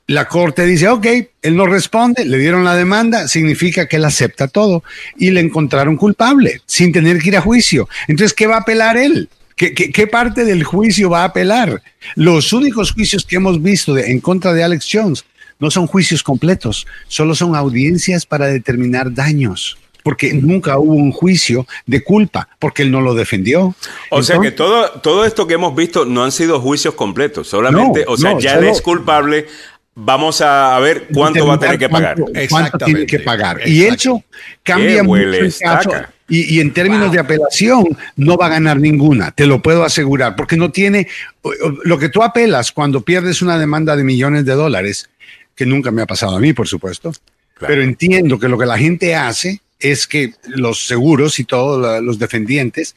la 0.08 0.28
corte 0.28 0.66
dice, 0.66 0.90
ok, 0.90 1.08
él 1.42 1.56
no 1.56 1.66
responde, 1.66 2.26
le 2.26 2.38
dieron 2.38 2.66
la 2.66 2.76
demanda, 2.76 3.28
significa 3.28 3.88
que 3.88 3.96
él 3.96 4.06
acepta 4.06 4.48
todo 4.48 4.84
y 5.18 5.32
le 5.32 5.40
encontraron 5.40 5.96
culpable 5.96 6.62
sin 6.66 6.92
tener 6.92 7.20
que 7.20 7.30
ir 7.30 7.38
a 7.38 7.42
juicio. 7.42 7.88
Entonces, 8.08 8.34
¿qué 8.34 8.46
va 8.46 8.58
a 8.58 8.62
apelar 8.62 8.98
él? 8.98 9.30
¿Qué, 9.60 10.08
parte 10.08 10.46
del 10.46 10.64
juicio 10.64 11.10
va 11.10 11.24
a 11.24 11.26
apelar? 11.26 11.82
Los 12.16 12.54
únicos 12.54 12.94
juicios 12.94 13.26
que 13.26 13.36
hemos 13.36 13.62
visto 13.62 13.98
en 13.98 14.22
contra 14.22 14.54
de 14.54 14.64
Alex 14.64 14.88
Jones 14.90 15.26
no 15.60 15.70
son 15.70 15.86
juicios 15.86 16.24
completos, 16.24 16.88
solo 17.10 17.36
son 17.36 17.58
audiencias 17.58 18.26
para 18.26 18.48
determinar 18.48 19.14
daños 19.14 19.78
porque 20.02 20.34
nunca 20.34 20.80
hubo 20.80 20.94
un 20.94 21.12
juicio 21.12 21.68
de 21.86 22.04
culpa, 22.04 22.48
porque 22.58 22.84
él 22.84 22.92
no 22.92 23.02
lo 23.02 23.14
defendió. 23.14 23.76
O 24.10 24.24
sea 24.24 24.40
que 24.40 24.52
todo, 24.52 24.90
todo 25.02 25.26
esto 25.26 25.46
que 25.46 25.56
hemos 25.56 25.76
visto 25.76 26.06
no 26.06 26.24
han 26.24 26.32
sido 26.32 26.60
juicios 26.62 26.94
completos, 26.94 27.50
solamente, 27.50 28.06
o 28.08 28.18
sea, 28.18 28.40
ya 28.40 28.56
él 28.56 28.66
es 28.66 28.82
culpable, 28.82 29.48
vamos 30.00 30.42
a 30.42 30.80
ver 30.80 31.08
cuánto 31.14 31.46
va 31.46 31.56
a 31.56 31.60
tener 31.60 31.78
que 31.78 31.90
pagar. 31.90 32.18
Cuánto 32.50 32.78
tiene 32.80 33.06
que 33.06 33.20
pagar. 33.20 33.68
Y 33.68 33.84
eso 33.84 34.24
cambia 34.64 35.04
mucho 35.04 35.24
el 35.24 35.54
caso. 35.60 35.92
Y, 36.32 36.60
en 36.60 36.72
términos 36.74 37.12
de 37.12 37.20
apelación, 37.20 37.98
no 38.16 38.38
va 38.38 38.46
a 38.46 38.50
ganar 38.50 38.80
ninguna, 38.80 39.32
te 39.32 39.48
lo 39.48 39.64
puedo 39.64 39.84
asegurar, 39.84 40.36
porque 40.36 40.58
no 40.58 40.72
tiene 40.72 41.08
lo 41.84 41.98
que 41.98 42.10
tú 42.10 42.22
apelas 42.22 42.72
cuando 42.72 43.02
pierdes 43.02 43.42
una 43.42 43.58
demanda 43.58 43.96
de 43.96 44.04
millones 44.04 44.46
de 44.46 44.54
dólares, 44.54 45.10
que 45.56 45.66
nunca 45.66 45.90
me 45.90 46.04
ha 46.04 46.06
pasado 46.06 46.38
a 46.38 46.40
mí, 46.40 46.54
por 46.54 46.68
supuesto, 46.68 47.12
pero 47.60 47.82
entiendo 47.82 48.38
que 48.38 48.48
lo 48.48 48.60
que 48.60 48.68
la 48.68 48.78
gente 48.78 49.16
hace 49.16 49.60
es 49.80 50.06
que 50.06 50.34
los 50.46 50.86
seguros 50.86 51.40
y 51.40 51.46
todos 51.46 52.02
los 52.04 52.20
defendientes 52.20 52.96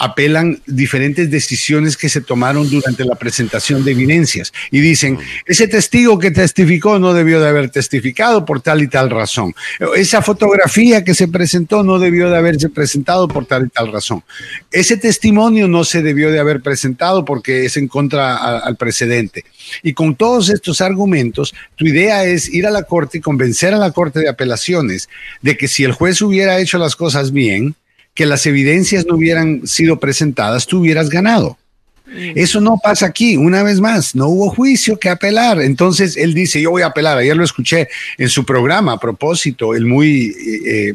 apelan 0.00 0.60
diferentes 0.66 1.30
decisiones 1.30 1.94
que 1.94 2.08
se 2.08 2.22
tomaron 2.22 2.68
durante 2.70 3.04
la 3.04 3.16
presentación 3.16 3.84
de 3.84 3.92
evidencias 3.92 4.50
y 4.70 4.80
dicen, 4.80 5.18
ese 5.44 5.68
testigo 5.68 6.18
que 6.18 6.30
testificó 6.30 6.98
no 6.98 7.12
debió 7.12 7.38
de 7.38 7.48
haber 7.48 7.68
testificado 7.68 8.46
por 8.46 8.62
tal 8.62 8.82
y 8.82 8.88
tal 8.88 9.10
razón. 9.10 9.54
Esa 9.94 10.22
fotografía 10.22 11.04
que 11.04 11.14
se 11.14 11.28
presentó 11.28 11.82
no 11.82 11.98
debió 11.98 12.30
de 12.30 12.38
haberse 12.38 12.70
presentado 12.70 13.28
por 13.28 13.44
tal 13.44 13.66
y 13.66 13.68
tal 13.68 13.92
razón. 13.92 14.24
Ese 14.70 14.96
testimonio 14.96 15.68
no 15.68 15.84
se 15.84 16.00
debió 16.00 16.30
de 16.30 16.40
haber 16.40 16.62
presentado 16.62 17.26
porque 17.26 17.66
es 17.66 17.76
en 17.76 17.86
contra 17.86 18.58
al 18.58 18.76
precedente. 18.76 19.44
Y 19.82 19.92
con 19.92 20.14
todos 20.14 20.48
estos 20.48 20.80
argumentos, 20.80 21.54
tu 21.76 21.86
idea 21.86 22.24
es 22.24 22.48
ir 22.48 22.66
a 22.66 22.70
la 22.70 22.84
corte 22.84 23.18
y 23.18 23.20
convencer 23.20 23.74
a 23.74 23.78
la 23.78 23.92
corte 23.92 24.20
de 24.20 24.30
apelaciones 24.30 25.10
de 25.42 25.58
que 25.58 25.68
si 25.68 25.84
el 25.84 25.92
juez 25.92 26.22
hubiera 26.22 26.58
hecho 26.58 26.78
las 26.78 26.96
cosas 26.96 27.32
bien, 27.32 27.76
que 28.20 28.26
las 28.26 28.44
evidencias 28.44 29.06
no 29.06 29.14
hubieran 29.14 29.66
sido 29.66 29.98
presentadas, 29.98 30.66
tú 30.66 30.80
hubieras 30.80 31.08
ganado. 31.08 31.56
Mm. 32.04 32.32
Eso 32.34 32.60
no 32.60 32.76
pasa 32.76 33.06
aquí, 33.06 33.38
una 33.38 33.62
vez 33.62 33.80
más, 33.80 34.14
no 34.14 34.28
hubo 34.28 34.50
juicio 34.50 34.98
que 34.98 35.08
apelar. 35.08 35.62
Entonces 35.62 36.18
él 36.18 36.34
dice, 36.34 36.60
yo 36.60 36.70
voy 36.70 36.82
a 36.82 36.88
apelar. 36.88 37.16
Ayer 37.16 37.34
lo 37.34 37.44
escuché 37.44 37.88
en 38.18 38.28
su 38.28 38.44
programa 38.44 38.92
a 38.92 39.00
propósito, 39.00 39.74
el 39.74 39.86
muy... 39.86 40.34
Eh, 40.36 40.60
eh 40.90 40.94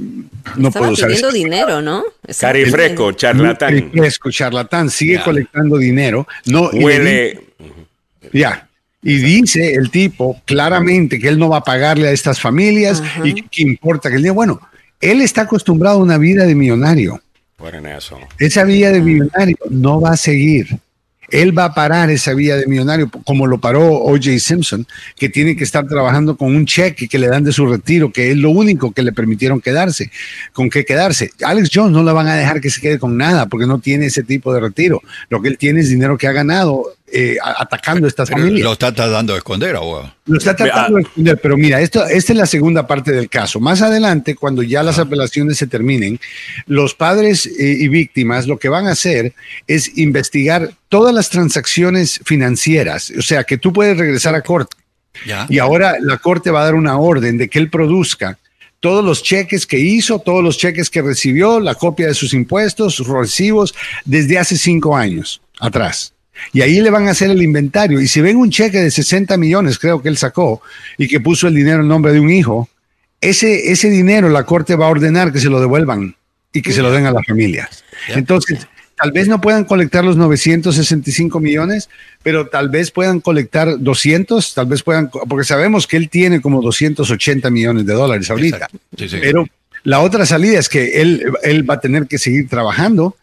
no 0.56 0.68
Estaba 0.68 0.89
puedo 0.89 1.07
pidiendo 1.07 1.31
dinero, 1.31 1.81
¿no? 1.81 2.03
Carifresco, 2.39 3.14
charlatán. 3.14 3.69
Carifresco, 3.72 4.30
charlatán, 4.30 4.91
sigue 4.91 5.19
colectando 5.23 5.80
dinero. 5.80 6.27
No, 6.45 6.69
Huele... 6.69 7.39
ya, 8.34 8.69
y 9.02 9.18
dice 9.18 9.73
el 9.73 9.89
tipo 9.89 10.39
claramente 10.45 11.18
que 11.18 11.27
él 11.27 11.39
no 11.39 11.49
va 11.49 11.57
a 11.57 11.64
pagarle 11.64 12.10
a 12.10 12.11
estas 12.11 12.39
familias 12.39 13.02
y 13.23 13.34
que 13.41 13.64
importa 13.64 14.11
que 14.11 14.18
el 14.18 14.22
día, 14.22 14.31
bueno, 14.31 14.61
él 15.02 15.22
está 15.22 15.42
acostumbrado 15.42 16.00
a 16.00 16.04
una 16.04 16.18
vida 16.18 16.46
de 16.46 16.56
millonario. 16.56 17.22
Esa 18.38 18.64
vida 18.64 18.92
de 18.92 19.02
millonario 19.02 19.58
no 19.70 20.02
va 20.02 20.12
a 20.12 20.18
seguir. 20.18 20.80
Él 21.30 21.58
va 21.58 21.66
a 21.66 21.74
parar 21.74 22.10
esa 22.12 22.34
vida 22.34 22.58
de 22.58 22.68
millonario, 22.68 23.10
como 23.24 23.48
lo 23.48 23.60
paró 23.60 23.94
O.J. 23.94 24.38
Simpson, 24.40 24.86
que 25.16 25.30
tiene 25.30 25.56
que 25.56 25.64
estar 25.64 25.88
trabajando 25.88 26.38
con 26.38 26.56
un 26.56 26.66
cheque 26.66 27.08
que 27.08 27.18
le 27.18 27.28
dan 27.28 27.44
de 27.44 27.52
su 27.52 27.66
retiro, 27.66 28.12
que 28.12 28.32
es 28.32 28.38
lo 28.38 28.52
único 28.52 28.92
que 28.92 29.02
le 29.02 29.12
permitieron 29.12 29.60
quedarse, 29.60 30.12
con 30.54 30.70
qué 30.70 30.86
quedarse. 30.86 31.32
Alex 31.44 31.70
Jones 31.74 31.94
no 31.94 32.04
le 32.04 32.12
van 32.12 32.28
a 32.28 32.36
dejar 32.36 32.62
que 32.62 32.70
se 32.70 32.82
quede 32.82 33.00
con 33.00 33.18
nada, 33.18 33.48
porque 33.48 33.66
no 33.66 33.80
tiene 33.80 34.06
ese 34.06 34.24
tipo 34.24 34.54
de 34.54 34.60
retiro. 34.60 35.02
Lo 35.30 35.42
que 35.42 35.50
él 35.50 35.58
tiene 35.58 35.80
es 35.80 35.90
dinero 35.90 36.18
que 36.18 36.28
ha 36.28 36.32
ganado 36.32 36.94
eh, 37.11 37.38
atacando 37.41 38.07
a 38.07 38.10
estas 38.10 38.30
familias. 38.30 38.64
Lo 38.64 38.73
está 38.73 38.91
tratando 38.91 39.34
de 39.34 39.38
esconder, 39.38 39.76
abogado. 39.76 40.14
Lo 40.26 40.38
está 40.38 40.56
tratando 40.56 40.98
de 40.98 41.03
esconder, 41.03 41.40
pero 41.40 41.56
mira, 41.56 41.80
esto, 41.80 42.03
esta 42.06 42.34
es 42.34 42.38
la 42.38 42.48
segunda 42.48 42.88
parte 42.88 43.11
del 43.11 43.30
caso. 43.30 43.60
Más 43.60 43.82
adelante, 43.82 44.36
cuando 44.36 44.64
ya 44.64 44.82
las 44.82 44.98
apelaciones 44.98 45.57
se 45.57 45.68
terminen, 45.68 46.19
los 46.65 46.95
padres 46.95 47.45
eh, 47.45 47.52
y 47.80 47.88
víctimas 47.90 48.48
lo 48.48 48.57
que 48.57 48.69
van 48.69 48.88
a 48.88 48.91
hacer 48.91 49.34
es 49.68 49.98
investigar 49.98 50.72
todas 50.90 51.14
las 51.14 51.30
transacciones 51.30 52.22
financieras, 52.26 53.14
o 53.18 53.22
sea, 53.22 53.44
que 53.44 53.57
tú 53.57 53.72
puedes 53.72 53.98
regresar 53.98 54.34
a 54.34 54.41
corte. 54.41 54.76
Y 55.48 55.60
ahora 55.60 55.95
la 56.02 56.18
corte 56.18 56.52
va 56.52 56.61
a 56.61 56.65
dar 56.65 56.76
una 56.76 56.98
orden 56.98 57.38
de 57.38 57.48
que 57.49 57.60
él 57.60 57.69
produzca 57.69 58.38
todos 58.80 59.03
los 59.03 59.23
cheques 59.23 59.65
que 59.65 59.80
hizo, 59.80 60.19
todos 60.19 60.44
los 60.44 60.57
cheques 60.57 60.90
que 60.90 61.02
recibió, 61.02 61.60
la 61.60 61.76
copia 61.76 62.07
de 62.07 62.14
sus 62.14 62.34
impuestos, 62.34 62.95
sus 62.95 63.07
recibos, 63.07 63.73
desde 64.03 64.38
hace 64.38 64.57
cinco 64.57 64.95
años 64.95 65.41
atrás. 65.60 66.15
Y 66.53 66.62
ahí 66.62 66.82
le 66.82 66.90
van 66.90 67.07
a 67.07 67.12
hacer 67.12 67.32
el 67.32 67.41
inventario. 67.41 67.99
Y 68.02 68.07
si 68.07 68.22
ven 68.22 68.38
un 68.38 68.49
cheque 68.49 68.80
de 68.80 68.91
60 68.91 69.38
millones, 69.38 69.80
creo 69.80 70.02
que 70.02 70.10
él 70.10 70.18
sacó, 70.18 70.62
y 70.98 71.07
que 71.07 71.20
puso 71.20 71.48
el 71.48 71.56
dinero 71.56 71.82
en 71.82 71.88
nombre 71.88 72.14
de 72.14 72.20
un 72.20 72.30
hijo, 72.30 72.70
ese, 73.22 73.72
ese 73.72 73.90
dinero 73.90 74.30
la 74.30 74.44
corte 74.44 74.76
va 74.76 74.86
a 74.86 74.90
ordenar 74.90 75.32
que 75.32 75.40
se 75.40 75.49
lo 75.49 75.60
devuelvan 75.60 76.16
y 76.53 76.62
que 76.62 76.72
se 76.72 76.82
lo 76.82 76.91
den 76.91 77.06
a 77.06 77.12
la 77.12 77.22
familia. 77.24 77.70
Entonces, 78.10 78.68
tal 78.95 79.12
vez 79.12 79.28
no 79.28 79.41
puedan 79.41 79.66
colectar 79.66 80.06
los 80.06 80.16
965 80.18 81.40
millones, 81.40 81.90
pero 82.24 82.48
tal 82.48 82.70
vez 82.70 82.91
puedan 82.91 83.20
colectar 83.20 83.80
200, 83.80 84.53
tal 84.53 84.66
vez 84.68 84.84
puedan, 84.84 85.10
porque 85.10 85.45
sabemos 85.45 85.88
que 85.88 85.98
él 85.98 86.10
tiene 86.10 86.41
como 86.41 86.62
280 86.62 87.49
millones 87.49 87.86
de 87.86 87.94
dólares 87.94 88.30
ahorita. 88.30 88.68
Pero 88.95 89.48
la 89.84 89.99
otra 89.99 90.26
salida 90.26 90.60
es 90.60 90.70
que 90.70 91.02
él, 91.02 91.26
él 91.44 91.70
va 91.70 91.76
a 91.76 91.80
tener 91.80 92.07
que 92.07 92.18
seguir 92.18 92.48
trabajando 92.48 93.16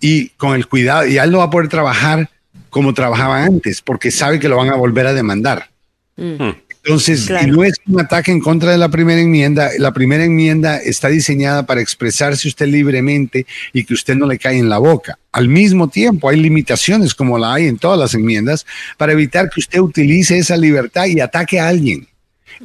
y 0.00 0.28
con 0.30 0.54
el 0.54 0.66
cuidado, 0.66 1.06
y 1.06 1.16
él 1.16 1.30
no 1.30 1.38
va 1.38 1.44
a 1.44 1.50
poder 1.50 1.68
trabajar 1.68 2.28
como 2.74 2.92
trabajaba 2.92 3.44
antes, 3.44 3.80
porque 3.80 4.10
sabe 4.10 4.40
que 4.40 4.48
lo 4.48 4.56
van 4.56 4.68
a 4.68 4.74
volver 4.74 5.06
a 5.06 5.14
demandar. 5.14 5.70
Mm. 6.16 6.42
Hmm. 6.42 6.54
Entonces, 6.82 7.30
no 7.46 7.62
es 7.62 7.74
un 7.86 8.00
ataque 8.00 8.32
en 8.32 8.40
contra 8.40 8.72
de 8.72 8.78
la 8.78 8.88
primera 8.88 9.20
enmienda. 9.20 9.70
La 9.78 9.92
primera 9.92 10.24
enmienda 10.24 10.78
está 10.78 11.06
diseñada 11.06 11.64
para 11.66 11.80
expresarse 11.80 12.48
usted 12.48 12.66
libremente 12.66 13.46
y 13.72 13.84
que 13.84 13.94
usted 13.94 14.16
no 14.16 14.26
le 14.26 14.40
cae 14.40 14.58
en 14.58 14.68
la 14.68 14.78
boca. 14.78 15.16
Al 15.30 15.46
mismo 15.46 15.86
tiempo, 15.86 16.28
hay 16.28 16.40
limitaciones, 16.40 17.14
como 17.14 17.38
la 17.38 17.54
hay 17.54 17.68
en 17.68 17.78
todas 17.78 17.98
las 17.98 18.12
enmiendas, 18.12 18.66
para 18.98 19.12
evitar 19.12 19.48
que 19.50 19.60
usted 19.60 19.78
utilice 19.78 20.36
esa 20.36 20.56
libertad 20.56 21.06
y 21.06 21.20
ataque 21.20 21.60
a 21.60 21.68
alguien, 21.68 22.08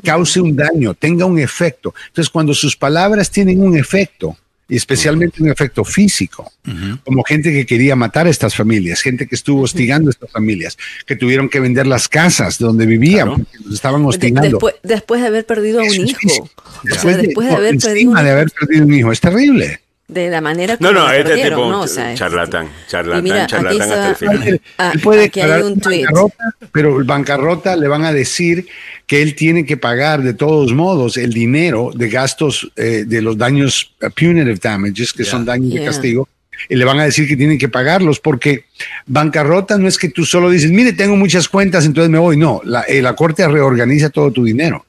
cause 0.03 0.41
un 0.41 0.56
daño, 0.56 0.95
tenga 0.95 1.26
un 1.26 1.38
efecto. 1.38 1.94
Entonces, 2.07 2.31
cuando 2.31 2.56
sus 2.56 2.76
palabras 2.76 3.30
tienen 3.30 3.61
un 3.61 3.77
efecto, 3.77 4.36
y 4.69 4.75
especialmente 4.75 5.41
un 5.41 5.49
efecto 5.49 5.83
físico, 5.83 6.51
como 7.03 7.23
gente 7.23 7.51
que 7.51 7.65
quería 7.65 7.95
matar 7.95 8.27
a 8.27 8.29
estas 8.29 8.55
familias, 8.55 9.01
gente 9.01 9.27
que 9.27 9.35
estuvo 9.35 9.63
hostigando 9.63 10.09
a 10.09 10.11
estas 10.11 10.31
familias, 10.31 10.77
que 11.05 11.15
tuvieron 11.15 11.49
que 11.49 11.59
vender 11.59 11.87
las 11.87 12.07
casas 12.07 12.59
donde 12.59 12.85
vivían, 12.85 13.29
porque 13.29 13.57
los 13.65 13.73
estaban 13.73 14.05
hostigando. 14.05 14.59
después, 14.83 15.21
de 15.21 15.27
haber 15.27 15.45
perdido 15.45 15.81
a 15.81 15.83
un 15.83 16.07
hijo. 16.07 16.49
Después, 16.83 17.17
de, 17.17 17.33
haber 17.51 17.77
perdido, 17.77 18.13
de 18.13 18.29
haber 18.29 18.51
perdido 18.51 18.85
un 18.85 18.93
hijo. 18.93 19.11
Es 19.11 19.19
terrible 19.19 19.81
de 20.10 20.30
la 20.30 20.41
manera 20.41 20.76
que 20.76 20.84
no 20.84 20.91
no 20.91 21.10
este 21.11 21.36
tipo 21.36 21.69
¿no? 21.69 21.86
charlatán 21.88 22.68
charlatán 22.88 23.48
charlatán 23.48 23.81
hasta 23.81 24.10
el 24.10 24.15
final 24.15 24.61
ah, 24.80 24.91
él 24.94 24.99
puede 25.02 25.26
aquí 25.26 25.40
hay 25.40 25.61
un 25.61 25.80
tweet. 25.80 26.06
pero 26.72 26.98
el 26.98 27.03
bancarrota 27.03 27.76
le 27.76 27.88
van 27.88 28.03
a 28.03 28.11
decir 28.11 28.68
que 29.06 29.22
él 29.22 29.36
tiene 29.36 29.65
que 29.65 29.77
pagar 29.77 30.23
de 30.23 30.34
todos 30.34 30.73
modos 30.73 31.15
el 31.18 31.31
dinero 31.31 31.91
de 31.95 32.10
gastos 32.10 32.72
eh, 32.76 33.06
de 33.07 33.22
los 33.22 33.38
daños 33.38 33.95
uh, 34.02 34.10
punitive 34.10 34.56
damages, 34.61 35.14
que 35.14 35.23
son 35.23 35.45
daños 35.45 35.73
de 35.73 35.86
castigo, 35.86 36.27
y 36.68 36.76
le 36.76 36.86
van 36.86 36.99
a 36.99 37.06
decir 37.06 37.27
que 37.27 37.38
tienen 37.38 37.57
que 37.57 37.69
pagarlos 37.69 38.19
porque 38.19 38.65
bancarrota 39.06 39.77
no 39.77 39.88
es 39.88 39.98
que 39.98 40.10
tú 40.10 40.26
solo 40.26 40.49
dices, 40.49 40.72
mire, 40.72 40.94
tengo 40.94 41.15
muchas 41.15 41.48
cuentas, 41.48 41.86
entonces 41.86 42.10
me 42.10 42.19
voy. 42.19 42.38
No, 42.38 42.61
la, 42.64 42.81
eh, 42.84 43.02
la 43.02 43.15
corte 43.15 43.48
reorganiza 43.48 44.10
todo 44.10 44.31
tu 44.31 44.44
dinero. 44.44 44.86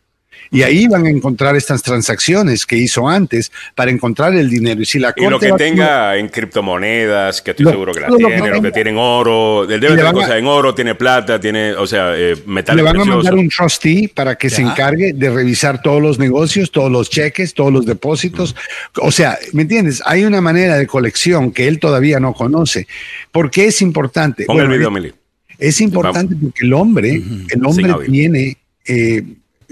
Y 0.52 0.62
ahí 0.62 0.88
van 0.88 1.06
a 1.06 1.10
encontrar 1.10 1.54
estas 1.54 1.80
transacciones 1.82 2.66
que 2.66 2.76
hizo 2.76 3.08
antes 3.08 3.52
para 3.76 3.90
encontrar 3.90 4.34
el 4.34 4.50
dinero. 4.50 4.82
Y, 4.82 4.84
si 4.84 4.98
la 4.98 5.14
y 5.16 5.26
lo 5.26 5.38
que 5.38 5.52
tenga 5.52 6.16
en 6.16 6.28
criptomonedas, 6.28 7.40
que 7.40 7.52
estoy 7.52 7.66
seguro 7.66 7.92
que 7.92 8.00
la 8.00 8.08
tiene, 8.08 8.50
lo 8.50 8.60
que, 8.60 8.72
tiene 8.72 8.90
en 8.90 8.96
oro, 8.98 9.64
debe 9.66 9.88
tener 9.96 10.12
cosas 10.12 10.36
en 10.36 10.46
oro, 10.46 10.74
tiene 10.74 10.96
plata, 10.96 11.38
tiene, 11.38 11.72
o 11.74 11.86
sea, 11.86 12.16
eh, 12.16 12.36
metales 12.46 12.84
Le 12.84 12.90
van 12.90 13.00
a 13.00 13.04
mandar 13.04 13.34
un 13.34 13.48
trustee 13.48 14.08
para 14.08 14.36
que 14.36 14.50
se 14.50 14.62
encargue 14.62 15.12
de 15.12 15.30
revisar 15.30 15.80
todos 15.82 16.02
los 16.02 16.18
negocios, 16.18 16.72
todos 16.72 16.90
los 16.90 17.08
cheques, 17.10 17.54
todos 17.54 17.72
los 17.72 17.86
depósitos. 17.86 18.56
O 19.00 19.12
sea, 19.12 19.38
¿me 19.52 19.62
entiendes? 19.62 20.02
Hay 20.04 20.24
una 20.24 20.40
manera 20.40 20.76
de 20.76 20.86
colección 20.88 21.52
que 21.52 21.68
él 21.68 21.78
todavía 21.78 22.18
no 22.18 22.34
conoce. 22.34 22.88
¿Por 23.30 23.52
qué 23.52 23.66
es 23.66 23.82
importante? 23.82 24.46
Pon 24.46 24.60
el 24.60 24.68
video, 24.68 24.90
Mili. 24.90 25.12
Es 25.60 25.80
importante 25.80 26.34
porque 26.34 26.64
el 26.64 26.72
hombre, 26.72 27.22
el 27.50 27.64
hombre 27.66 27.94
tiene 28.06 28.56
eh, 28.86 29.22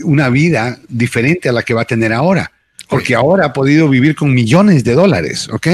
una 0.05 0.29
vida 0.29 0.79
diferente 0.89 1.49
a 1.49 1.53
la 1.53 1.62
que 1.62 1.75
va 1.75 1.83
a 1.83 1.87
tener 1.87 2.12
ahora, 2.12 2.53
porque 2.89 3.15
ahora 3.15 3.47
ha 3.47 3.53
podido 3.53 3.89
vivir 3.89 4.15
con 4.15 4.33
millones 4.33 4.85
de 4.85 4.95
dólares, 4.95 5.49
¿ok? 5.51 5.69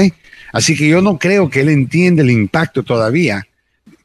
Así 0.53 0.75
que 0.75 0.87
yo 0.87 1.01
no 1.01 1.17
creo 1.17 1.49
que 1.49 1.61
él 1.61 1.69
entienda 1.69 2.21
el 2.21 2.31
impacto 2.31 2.83
todavía 2.83 3.45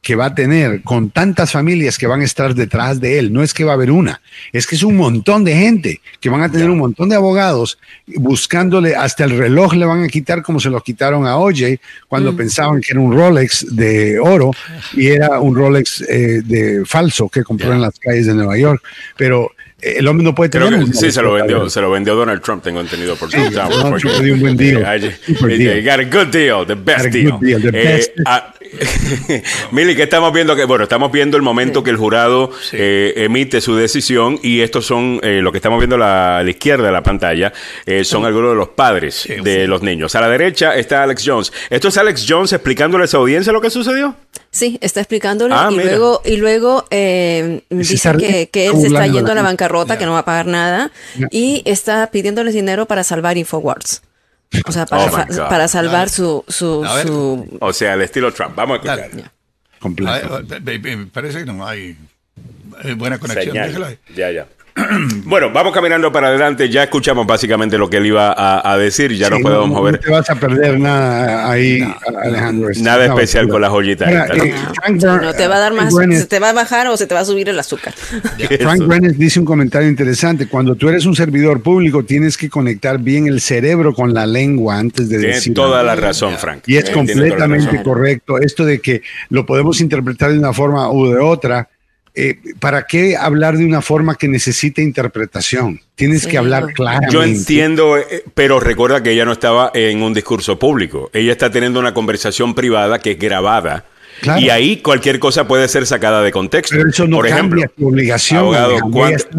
que 0.03 0.17
va 0.17 0.27
a 0.27 0.35
tener 0.35 0.83
con 0.83 1.11
tantas 1.11 1.53
familias 1.53 1.99
que 1.99 2.07
van 2.07 2.23
a 2.23 2.25
estar 2.25 2.55
detrás 2.55 3.01
de 3.01 3.19
él. 3.19 3.33
No 3.33 3.43
es 3.43 3.53
que 3.53 3.65
va 3.65 3.73
a 3.73 3.75
haber 3.75 3.91
una, 3.91 4.21
es 4.53 4.67
que 4.67 4.75
es 4.75 4.83
un 4.83 4.97
montón 4.97 5.45
de 5.45 5.55
gente 5.55 6.01
que 6.21 6.31
van 6.31 6.43
a 6.43 6.51
tener 6.51 6.71
un 6.71 6.79
montón 6.79 7.11
de 7.11 7.17
abogados 7.17 7.79
buscándole, 8.07 8.97
hasta 8.97 9.25
el 9.25 9.37
reloj 9.37 9.75
le 9.75 9.85
van 9.85 10.03
a 10.03 10.09
quitar 10.09 10.43
como 10.43 10.59
se 10.59 10.71
lo 10.71 10.81
quitaron 10.83 11.27
a 11.27 11.37
OJ 11.37 11.79
cuando 12.09 12.33
mm. 12.33 12.37
pensaban 12.37 12.81
que 12.81 12.93
era 12.93 13.01
un 13.01 13.15
Rolex 13.15 13.77
de 13.77 14.19
oro 14.19 14.53
y 14.95 15.09
era 15.09 15.39
un 15.39 15.55
Rolex 15.55 16.01
eh, 16.03 16.41
de 16.45 16.85
falso 16.87 17.29
que 17.29 17.45
compró 17.45 17.73
en 17.73 17.83
las 17.83 17.99
calles 17.99 18.27
de 18.27 18.35
Nueva 18.35 18.57
York. 18.57 18.83
Pero 19.19 19.53
el 19.83 20.07
hombre 20.09 20.25
no 20.25 20.35
puede 20.35 20.51
tener. 20.51 20.87
sí, 20.95 21.11
se 21.11 21.23
lo 21.23 21.33
vendió, 21.33 21.69
se 21.71 21.81
lo 21.81 21.91
vendió 21.91 22.15
Donald 22.15 22.43
Trump, 22.43 22.63
tengo 22.63 22.81
entendido 22.81 23.17
por 23.17 23.31
su 23.31 23.37
sí, 23.37 23.43
no, 23.55 24.23
dio 24.23 24.35
un 24.35 24.41
buen 24.41 24.57
deal. 24.57 24.81
You 25.61 25.83
got 25.83 26.01
a 26.01 26.05
good 26.05 26.29
deal, 26.33 26.67
the 26.67 26.75
best 26.75 27.07
deal. 27.07 27.39
deal 27.41 27.61
the 27.61 27.69
eh, 27.69 27.97
best. 27.97 28.13
Ah, 28.27 28.55
Mili, 29.73 29.97
¿qué 29.97 30.05
estamos 30.05 30.33
viendo? 30.33 30.55
Que, 30.55 30.65
bueno, 30.65 30.85
estamos 30.85 31.11
viendo 31.11 31.37
el 31.37 31.43
momento 31.43 31.83
que 31.83 31.91
el 31.91 31.97
jurado 31.97 32.51
eh, 32.73 33.13
emite 33.17 33.61
su 33.61 33.75
decisión 33.75 34.39
y 34.43 34.61
estos 34.61 34.87
son, 34.87 35.21
eh, 35.23 35.41
lo 35.43 35.53
que 35.53 35.59
estamos 35.59 35.79
viendo 35.79 35.97
a 35.97 36.43
la, 36.43 36.51
izquierda 36.51 36.87
de 36.87 36.93
la 36.93 37.03
pantalla, 37.03 37.53
eh, 37.87 38.05
son 38.05 38.25
algunos 38.25 38.51
de 38.51 38.57
los 38.57 38.69
padres 38.69 39.29
de 39.43 39.67
los 39.67 39.83
niños. 39.83 40.15
A 40.15 40.21
la 40.21 40.29
derecha 40.29 40.77
está 40.77 41.03
Alex 41.03 41.23
Jones. 41.25 41.53
¿Esto 41.69 41.89
es 41.89 41.97
Alex 41.97 42.27
Jones 42.29 42.53
explicándole 42.53 43.03
a 43.03 43.07
esa 43.07 43.19
audiencia 43.19 43.53
lo 43.53 43.61
que 43.61 43.71
sucedió? 43.71 44.17
Sí, 44.53 44.79
está 44.81 45.01
explicándole 45.01 45.55
ah, 45.57 45.69
y, 45.71 45.77
luego, 45.77 46.23
y 46.25 46.37
luego 46.37 46.85
dice 46.91 48.17
que, 48.19 48.49
que, 48.51 48.67
él 48.67 48.81
se 48.81 48.89
está 48.89 49.07
yendo 49.07 49.31
a 49.31 49.35
la 49.37 49.43
bancarrota, 49.43 49.97
que 49.97 50.07
no 50.07 50.13
va 50.13 50.21
a 50.21 50.25
pagar 50.25 50.47
nada 50.47 50.91
y 51.31 51.63
está 51.67 52.11
pidiéndoles 52.11 52.53
dinero 52.53 52.87
para 52.87 53.05
salvar 53.05 53.39
Infowars. 53.39 54.03
O 54.67 54.73
sea, 54.73 54.87
para, 54.87 55.05
oh 55.31 55.49
para 55.49 55.69
salvar 55.69 56.09
su, 56.09 56.45
su, 56.49 56.85
su, 57.07 57.59
O 57.61 57.73
sea, 57.73 57.95
el 57.95 58.03
estilo 58.03 58.33
Trump. 58.33 58.57
Vamos 58.57 58.81
a 58.85 58.95
escuchar. 58.95 59.31
Completo. 59.79 60.43
Me 60.65 61.07
parece 61.07 61.45
que 61.45 61.53
no 61.53 61.67
hay 61.67 61.97
eh, 62.85 62.95
buena 62.95 63.19
conexión. 63.19 63.55
Ya, 64.15 64.31
ya. 64.31 64.47
Bueno, 65.25 65.51
vamos 65.53 65.73
caminando 65.73 66.11
para 66.11 66.29
adelante. 66.29 66.69
Ya 66.69 66.85
escuchamos 66.85 67.27
básicamente 67.27 67.79
lo 67.79 67.89
que 67.89 67.99
él 67.99 68.07
iba 68.07 68.35
a, 68.37 68.77
decir. 68.77 69.13
Ya 69.15 69.31
no 69.31 69.39
podemos 69.41 69.69
mover. 69.69 69.95
No 69.95 69.99
te 70.01 70.11
vas 70.11 70.31
a 70.31 70.35
perder 70.35 70.79
nada 70.79 71.51
ahí, 71.51 71.83
Alejandro. 72.23 72.71
Nada 72.81 73.07
especial 73.07 73.49
con 73.49 73.61
la 73.61 73.71
joyita. 73.71 74.11
Eh, 74.11 74.55
¿no? 74.89 75.35
te 75.35 75.47
va 75.47 75.57
a 75.57 75.61
dar 75.61 75.73
más. 75.73 75.95
¿Se 75.95 76.27
te 76.27 76.39
va 76.39 76.51
a 76.51 76.53
bajar 76.53 76.89
o 76.89 76.97
se 76.97 77.07
te 77.07 77.15
va 77.15 77.21
a 77.21 77.25
subir 77.25 77.49
el 77.49 77.59
azúcar? 77.59 77.95
Frank 78.61 78.87
Brennan 78.87 79.17
dice 79.17 79.39
un 79.39 79.47
comentario 79.47 79.89
interesante. 79.89 80.49
Cuando 80.49 80.75
tú 80.75 80.89
eres 80.89 81.07
un 81.07 81.15
servidor 81.15 81.63
público, 81.63 82.05
tienes 82.05 82.37
que 82.37 82.49
conectar 82.49 82.99
bien 82.99 83.27
el 83.27 83.41
cerebro 83.41 83.95
con 83.95 84.13
la 84.13 84.27
lengua 84.27 84.79
antes 84.79 85.09
de 85.09 85.19
Tienes 85.19 85.37
decir. 85.37 85.55
toda 85.55 85.83
la 85.83 85.95
razón, 85.95 86.37
Frank. 86.39 86.65
Y 86.67 86.77
es 86.77 86.91
completamente 86.91 87.83
correcto. 87.83 88.39
Esto 88.39 88.65
de 88.65 88.81
que 88.81 89.03
lo 89.29 89.47
podemos 89.47 89.81
interpretar 89.81 90.33
de 90.33 90.39
una 90.39 90.53
forma 90.53 90.91
u 90.91 91.09
de 91.09 91.19
otra 91.19 91.69
eh, 92.15 92.39
¿para 92.59 92.85
qué 92.87 93.17
hablar 93.17 93.57
de 93.57 93.65
una 93.65 93.83
forma 93.83 94.17
que 94.17 94.29
necesita 94.29 94.83
interpretación? 94.83 95.81
Tienes 95.95 96.27
que 96.27 96.39
hablar 96.39 96.73
claramente. 96.73 97.15
Yo 97.15 97.23
entiendo, 97.23 97.97
eh, 97.97 98.25
pero 98.35 98.59
recuerda 98.59 99.03
que 99.03 99.13
ella 99.13 99.25
no 99.25 99.33
estaba 99.33 99.71
en 99.75 100.03
un 100.03 100.13
discurso 100.15 100.59
público. 100.59 101.11
Ella 101.13 101.33
está 101.33 101.51
teniendo 101.51 101.79
una 101.79 101.95
conversación 101.95 102.55
privada 102.55 102.99
que 102.99 103.13
es 103.13 103.19
grabada 103.19 103.85
y 104.39 104.49
ahí 104.51 104.79
cualquier 104.79 105.19
cosa 105.19 105.47
puede 105.47 105.69
ser 105.69 105.87
sacada 105.87 106.23
de 106.23 106.33
contexto. 106.33 106.77
Pero 106.77 106.89
eso 106.89 107.07
no 107.07 107.17
Por 107.17 107.27
ejemplo, 107.27 107.63
tu 107.77 107.89
obligación. 107.89 108.41
Abogado, 108.41 108.79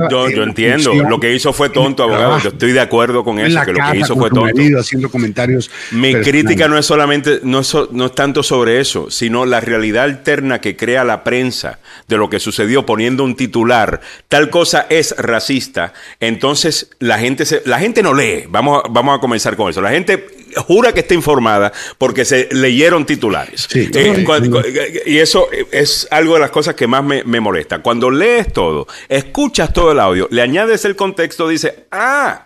yo, 0.10 0.44
entiendo. 0.44 0.94
Lo 0.94 1.20
que 1.20 1.34
hizo 1.34 1.54
fue 1.54 1.70
tonto, 1.70 2.04
abogado. 2.04 2.40
Yo 2.40 2.50
estoy 2.50 2.72
de 2.72 2.80
acuerdo 2.80 3.24
con 3.24 3.40
eso, 3.40 3.60
que 3.66 3.74
lo 3.74 3.80
que 3.92 3.98
hizo 3.98 4.16
fue 4.16 4.30
tonto. 4.30 4.80
haciendo 4.80 5.10
comentarios. 5.10 5.70
Mi 5.92 6.14
crítica 6.16 6.68
no 6.68 6.78
es 6.78 6.86
solamente, 6.86 7.40
no 7.44 7.60
es, 7.60 7.76
no 7.92 8.06
es 8.06 8.16
tanto 8.16 8.44
sobre 8.44 8.80
eso, 8.80 9.10
sino 9.10 9.46
la 9.46 9.60
realidad 9.60 10.04
alterna 10.04 10.60
que 10.60 10.76
crea 10.76 11.04
la 11.04 11.24
prensa 11.24 11.80
de 12.08 12.18
lo 12.18 12.30
que 12.30 12.40
sucedió 12.40 12.86
poniendo 12.86 13.24
un 13.24 13.36
titular. 13.36 14.02
Tal 14.28 14.50
cosa 14.50 14.88
es 14.90 15.16
racista. 15.18 15.94
Entonces 16.20 16.92
la 17.00 17.18
gente, 17.20 17.46
se, 17.46 17.62
la 17.66 17.80
gente 17.80 18.04
no 18.04 18.14
lee. 18.14 18.46
Vamos, 18.50 18.84
vamos 18.90 19.18
a 19.18 19.22
comenzar 19.22 19.56
con 19.56 19.70
eso. 19.70 19.82
La 19.82 19.92
gente 19.92 20.41
jura 20.56 20.94
que 20.94 21.02
está 21.02 21.14
informada 21.14 21.72
porque 21.98 22.26
se 22.26 22.50
leyeron 22.52 23.06
titulares. 23.06 23.68
Eh, 23.74 25.04
y 25.06 25.18
eso 25.18 25.48
es 25.72 26.08
algo 26.12 26.36
de 26.36 26.40
las 26.40 26.52
cosas 26.52 26.76
que 26.76 26.88
más 26.88 27.04
me, 27.04 27.24
molesta. 27.40 27.80
Cuando 27.80 28.10
lees 28.10 28.52
todo, 28.54 28.88
escuchas 29.10 29.74
todo 29.74 29.92
el 29.92 30.00
audio, 30.00 30.28
le 30.32 30.42
añades 30.42 30.86
el 30.86 30.96
contexto, 30.96 31.48
dice, 31.48 31.86
ah, 31.92 32.46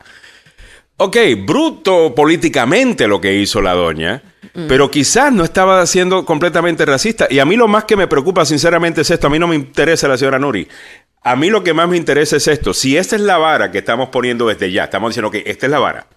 ok, 0.97 1.17
bruto 1.45 2.15
políticamente 2.15 3.07
lo 3.07 3.19
que 3.19 3.33
hizo 3.35 3.61
la 3.61 3.73
doña. 3.73 4.21
Mm. 4.53 4.67
Pero 4.67 4.89
quizás 4.89 5.33
no 5.33 5.43
estaba 5.43 5.85
siendo 5.85 6.23
completamente 6.25 6.85
racista. 6.85 7.27
Y 7.29 7.39
a 7.39 7.45
mí 7.45 7.55
lo 7.55 7.67
más 7.67 7.83
que 7.85 7.97
me 7.97 8.07
preocupa, 8.07 8.45
sinceramente, 8.45 9.01
es 9.01 9.11
esto. 9.11 9.27
A 9.27 9.29
mí 9.29 9.39
no 9.39 9.47
me 9.47 9.55
interesa 9.55 10.07
la 10.07 10.17
señora 10.17 10.39
Nuri. 10.39 10.67
A 11.23 11.35
mí 11.35 11.49
lo 11.49 11.63
que 11.63 11.73
más 11.73 11.89
me 11.89 11.97
interesa 11.97 12.37
es 12.37 12.47
esto. 12.47 12.73
Si 12.73 12.95
esta 12.97 13.15
es 13.15 13.21
la 13.23 13.37
vara 13.37 13.71
que 13.71 13.79
estamos 13.79 14.09
poniendo 14.09 14.47
desde 14.47 14.71
ya, 14.71 14.83
estamos 14.85 15.09
diciendo 15.09 15.31
que 15.31 15.43
esta 15.47 15.65
es 15.65 15.71
la 15.71 15.79
vara. 15.79 16.07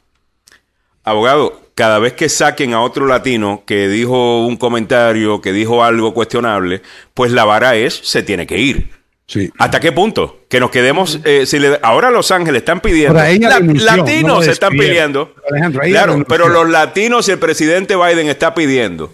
Abogado, 1.11 1.61
cada 1.75 1.99
vez 1.99 2.13
que 2.15 2.29
saquen 2.29 2.75
a 2.75 2.83
otro 2.83 3.07
latino 3.07 3.63
que 3.67 3.89
dijo 3.89 4.47
un 4.47 4.57
comentario, 4.57 5.41
que 5.41 5.53
dijo 5.53 5.85
algo 5.85 6.15
cuestionable, 6.15 6.83
pues 7.15 7.33
la 7.33 7.45
vara 7.45 7.77
es, 7.77 7.95
se 7.95 8.23
tiene 8.23 8.47
que 8.47 8.59
ir. 8.59 8.91
Sí. 9.27 9.51
¿Hasta 9.59 9.79
qué 9.79 9.93
punto? 9.93 10.41
Que 10.49 10.59
nos 10.59 10.71
quedemos. 10.71 11.21
Eh, 11.25 11.45
si 11.45 11.59
ahora 11.83 12.11
Los 12.11 12.31
Ángeles 12.31 12.61
están 12.61 12.81
pidiendo. 12.81 13.15
latinos 13.15 14.45
se 14.45 14.53
están 14.53 14.73
pidiendo. 14.73 15.35
claro, 15.83 16.25
pero 16.27 16.49
los 16.49 16.69
latinos 16.69 17.29
y 17.29 17.33
el 17.33 17.39
presidente 17.39 17.95
Biden 17.95 18.29
está 18.29 18.55
pidiendo 18.55 19.11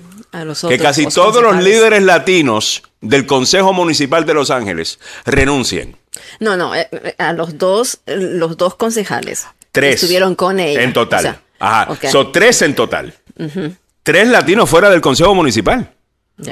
que 0.69 0.79
casi 0.79 1.07
todos 1.07 1.43
los 1.43 1.63
líderes 1.63 2.03
latinos 2.03 2.83
del 3.01 3.27
Consejo 3.27 3.73
Municipal 3.73 4.27
de 4.27 4.35
Los 4.35 4.51
Ángeles 4.51 4.99
renuncien. 5.25 5.97
No, 6.41 6.57
no, 6.57 6.75
eh, 6.75 6.89
eh, 6.91 7.15
a 7.19 7.33
los 7.33 7.59
dos, 7.59 8.01
los 8.07 8.57
dos 8.57 8.75
concejales. 8.75 9.47
Tres. 9.73 9.97
Estuvieron 9.97 10.35
con 10.35 10.59
ella. 10.59 10.83
En 10.83 10.93
total. 10.93 11.41
Ajá. 11.65 12.11
Son 12.11 12.33
tres 12.33 12.63
en 12.63 12.75
total. 12.75 13.15
Tres 14.03 14.29
latinos 14.29 14.69
fuera 14.69 14.91
del 14.91 15.01
Consejo 15.01 15.35
Municipal. 15.35 15.91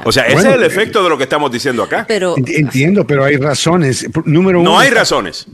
O 0.05 0.13
sea, 0.13 0.25
ese 0.25 0.49
es 0.49 0.55
el 0.55 0.63
efecto 0.63 1.03
de 1.03 1.09
lo 1.09 1.19
que 1.19 1.25
estamos 1.25 1.51
diciendo 1.51 1.83
acá. 1.83 2.05
Pero, 2.07 2.37
Entiendo, 2.37 3.07
pero 3.07 3.25
hay 3.25 3.37
razones. 3.37 4.07
Número 4.25 4.61
uno. 4.61 4.71
No 4.71 4.79
hay 4.79 4.91
razones. 4.91 5.47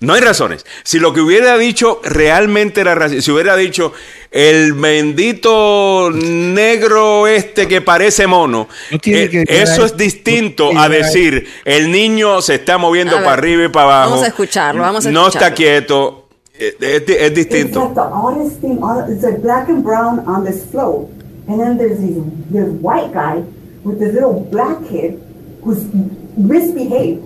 No 0.00 0.14
hay 0.14 0.22
razones. 0.22 0.64
Si 0.82 0.98
lo 0.98 1.12
que 1.12 1.20
hubiera 1.20 1.58
dicho 1.58 2.00
realmente 2.02 2.80
era 2.80 3.06
si 3.10 3.30
hubiera 3.30 3.54
dicho 3.54 3.92
el 4.30 4.72
bendito 4.72 6.10
negro 6.10 7.26
este 7.26 7.68
que 7.68 7.82
parece 7.82 8.26
mono, 8.26 8.66
eh, 8.90 9.44
eso 9.46 9.84
es 9.84 9.98
distinto 9.98 10.70
a 10.78 10.88
decir 10.88 11.46
el 11.66 11.92
niño 11.92 12.40
se 12.40 12.54
está 12.54 12.78
moviendo 12.78 13.16
para 13.16 13.34
arriba 13.34 13.64
y 13.64 13.68
para 13.68 13.84
abajo. 13.84 14.10
Vamos 14.12 14.24
a 14.24 14.28
escucharlo, 14.28 14.80
vamos 14.80 15.04
a 15.04 15.10
No 15.10 15.28
está 15.28 15.52
quieto. 15.52 16.19
Eh, 16.60 16.76
eh, 16.78 16.96
es, 16.96 17.08
es 17.08 17.08
eh, 17.08 17.30
distinto. 17.30 17.68
It's 17.68 17.76
like 17.76 17.94
the 17.94 18.02
oddest 18.02 18.60
thing. 18.60 18.78
It's 19.08 19.24
like 19.24 19.40
black 19.40 19.70
and 19.70 19.82
brown 19.82 20.20
on 20.28 20.44
this 20.44 20.70
float, 20.70 21.08
and 21.48 21.58
then 21.58 21.78
there's 21.78 21.98
this, 21.98 22.22
this 22.50 22.68
white 22.82 23.14
guy 23.14 23.36
with 23.82 23.98
this 23.98 24.12
little 24.12 24.40
black 24.40 24.76
kid 24.86 25.18
who's 25.62 25.88
misbehaved. 26.36 27.24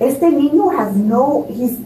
Este 0.00 0.32
niño 0.32 0.74
has 0.74 0.96
no. 0.96 1.46
He's. 1.52 1.78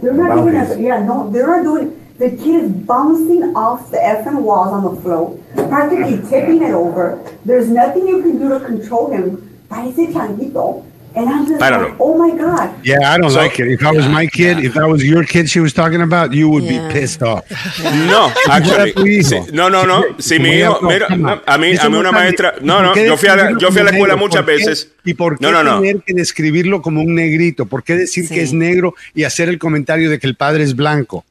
They're 0.00 0.12
not. 0.12 0.46
As, 0.54 0.78
yeah, 0.78 1.02
no. 1.02 1.28
They're 1.32 1.48
not 1.48 1.64
doing. 1.64 2.00
The 2.18 2.30
kid 2.30 2.62
is 2.62 2.70
bouncing 2.70 3.56
off 3.56 3.90
the 3.90 3.98
effing 3.98 4.42
walls 4.42 4.68
on 4.68 4.94
the 4.94 5.02
float, 5.02 5.42
practically 5.68 6.22
tipping 6.30 6.62
it 6.62 6.72
over. 6.72 7.20
There's 7.44 7.68
nothing 7.68 8.06
you 8.06 8.22
can 8.22 8.38
do 8.38 8.48
to 8.50 8.60
control 8.60 9.10
him. 9.10 9.42
Parece 9.68 10.12
changuito. 10.14 10.85
And 11.16 11.30
I'm 11.30 11.46
just 11.46 11.58
like, 11.58 11.96
oh 11.98 12.18
my 12.18 12.36
God. 12.36 12.84
Yeah, 12.84 13.10
I 13.10 13.16
don't 13.16 13.30
so, 13.30 13.38
like 13.38 13.58
it. 13.58 13.68
If 13.68 13.82
I 13.82 13.90
was 13.90 14.06
my 14.06 14.26
kid, 14.26 14.58
yeah. 14.58 14.66
if 14.66 14.74
that 14.74 14.86
was 14.86 15.02
your 15.02 15.24
kid 15.24 15.48
she 15.48 15.60
was 15.60 15.72
talking 15.72 16.02
about, 16.02 16.34
you 16.34 16.50
would 16.50 16.64
yeah. 16.64 16.88
be 16.88 16.92
pissed 16.92 17.22
off. 17.22 17.50
No, 17.82 18.30
actually. 18.50 19.22
Si, 19.22 19.40
no, 19.50 19.70
no, 19.70 19.84
no. 19.84 20.04
Si 20.18 20.38
mi 20.38 20.50
hijo, 20.58 20.78
mira, 20.82 21.06
a 21.06 21.56
mí, 21.56 21.74
a 21.74 21.88
mí 21.88 21.96
una 21.96 22.12
maestra, 22.12 22.56
no, 22.60 22.82
no, 22.82 22.94
yo 22.94 23.16
fui 23.16 23.30
a 23.30 23.36
la, 23.36 23.58
yo 23.58 23.70
fui 23.70 23.80
a 23.80 23.84
la 23.84 23.90
escuela 23.92 24.16
muchas 24.16 24.44
veces. 24.44 24.92
¿Y 25.04 25.14
por 25.14 25.38
qué 25.38 25.50
no, 25.50 25.62
no, 25.62 25.80
tener 25.80 26.02
que 26.04 26.12
describirlo 26.12 26.82
como 26.82 27.00
un 27.00 27.14
negrito? 27.14 27.64
¿Por 27.64 27.82
qué 27.82 27.94
decir 27.94 28.26
sí. 28.26 28.34
que 28.34 28.42
es 28.42 28.52
negro 28.52 28.94
y 29.14 29.24
hacer 29.24 29.48
el 29.48 29.58
comentario 29.58 30.10
de 30.10 30.18
que 30.18 30.26
el 30.26 30.34
padre 30.34 30.64
es 30.64 30.76
blanco? 30.76 31.24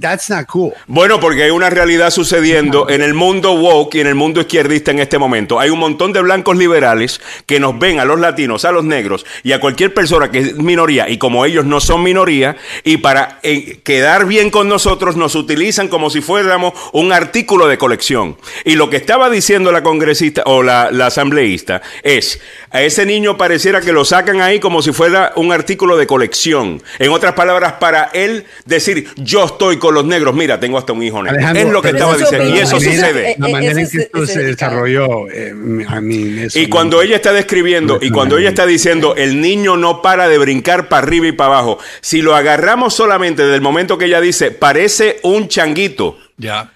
That's 0.00 0.28
not 0.28 0.46
cool. 0.46 0.72
Bueno, 0.88 1.20
porque 1.20 1.44
hay 1.44 1.50
una 1.50 1.70
realidad 1.70 2.10
sucediendo 2.10 2.88
en 2.88 3.00
el 3.00 3.14
mundo 3.14 3.52
woke 3.52 3.94
y 3.94 4.00
en 4.00 4.08
el 4.08 4.16
mundo 4.16 4.40
izquierdista 4.40 4.90
en 4.90 4.98
este 4.98 5.18
momento. 5.18 5.60
Hay 5.60 5.70
un 5.70 5.78
montón 5.78 6.12
de 6.12 6.20
blancos 6.20 6.56
liberales 6.56 7.20
que 7.46 7.60
nos 7.60 7.78
ven 7.78 8.00
a 8.00 8.04
los 8.04 8.18
latinos, 8.18 8.64
a 8.64 8.72
los 8.72 8.82
negros 8.82 9.24
y 9.44 9.52
a 9.52 9.60
cualquier 9.60 9.94
persona 9.94 10.32
que 10.32 10.38
es 10.40 10.56
minoría 10.56 11.08
y 11.08 11.16
como 11.16 11.44
ellos 11.44 11.64
no 11.64 11.78
son 11.78 12.02
minoría 12.02 12.56
y 12.82 12.96
para 12.96 13.38
eh, 13.44 13.78
quedar 13.84 14.26
bien 14.26 14.50
con 14.50 14.68
nosotros 14.68 15.14
nos 15.14 15.36
utilizan 15.36 15.86
como 15.86 16.10
si 16.10 16.22
fuéramos 16.22 16.72
un 16.92 17.12
artículo 17.12 17.68
de 17.68 17.78
colección. 17.78 18.36
Y 18.64 18.74
lo 18.74 18.90
que 18.90 18.96
estaba 18.96 19.30
diciendo 19.30 19.70
la 19.70 19.84
congresista 19.84 20.42
o 20.46 20.64
la, 20.64 20.90
la 20.90 21.06
asambleísta 21.06 21.82
es, 22.02 22.40
a 22.70 22.82
ese 22.82 23.06
niño 23.06 23.36
pareciera 23.36 23.80
que 23.80 23.92
lo 23.92 24.04
sacan 24.04 24.40
ahí 24.40 24.58
como 24.58 24.82
si 24.82 24.90
fuera 24.90 25.32
un 25.36 25.52
artículo 25.52 25.96
de 25.96 26.08
colección. 26.08 26.82
En 26.98 27.12
otras 27.12 27.34
palabras, 27.34 27.74
para 27.74 28.10
él 28.12 28.44
decir, 28.64 29.08
yo 29.18 29.44
estoy 29.44 29.67
con 29.76 29.94
los 29.94 30.04
negros, 30.04 30.34
mira, 30.34 30.58
tengo 30.58 30.78
hasta 30.78 30.92
un 30.92 31.02
hijo 31.02 31.22
negro. 31.22 31.38
es 31.54 31.68
lo 31.68 31.82
que 31.82 31.90
estaba 31.90 32.16
diciendo. 32.16 32.48
Y 32.48 32.58
eso 32.58 32.80
sucede. 32.80 33.36
La 33.38 33.48
manera 33.48 33.80
en 33.80 33.90
que 33.90 33.98
esto 33.98 34.26
se 34.26 34.42
desarrolló, 34.42 35.28
eh, 35.30 35.54
a 35.86 36.00
mí 36.00 36.46
Y 36.54 36.68
cuando 36.68 37.02
ella 37.02 37.16
está 37.16 37.32
describiendo, 37.32 37.98
y 38.00 38.10
cuando 38.10 38.38
ella 38.38 38.48
está 38.48 38.66
diciendo, 38.66 39.14
el 39.16 39.40
niño 39.40 39.76
no 39.76 40.02
para 40.02 40.28
de 40.28 40.38
brincar 40.38 40.88
para 40.88 41.06
arriba 41.06 41.26
y 41.26 41.32
para 41.32 41.54
abajo, 41.54 41.78
si 42.00 42.22
lo 42.22 42.34
agarramos 42.34 42.94
solamente 42.94 43.42
desde 43.42 43.56
el 43.56 43.60
momento 43.60 43.98
que 43.98 44.06
ella 44.06 44.20
dice, 44.20 44.50
parece 44.50 45.20
un 45.22 45.48
changuito. 45.48 46.18
Ya 46.36 46.72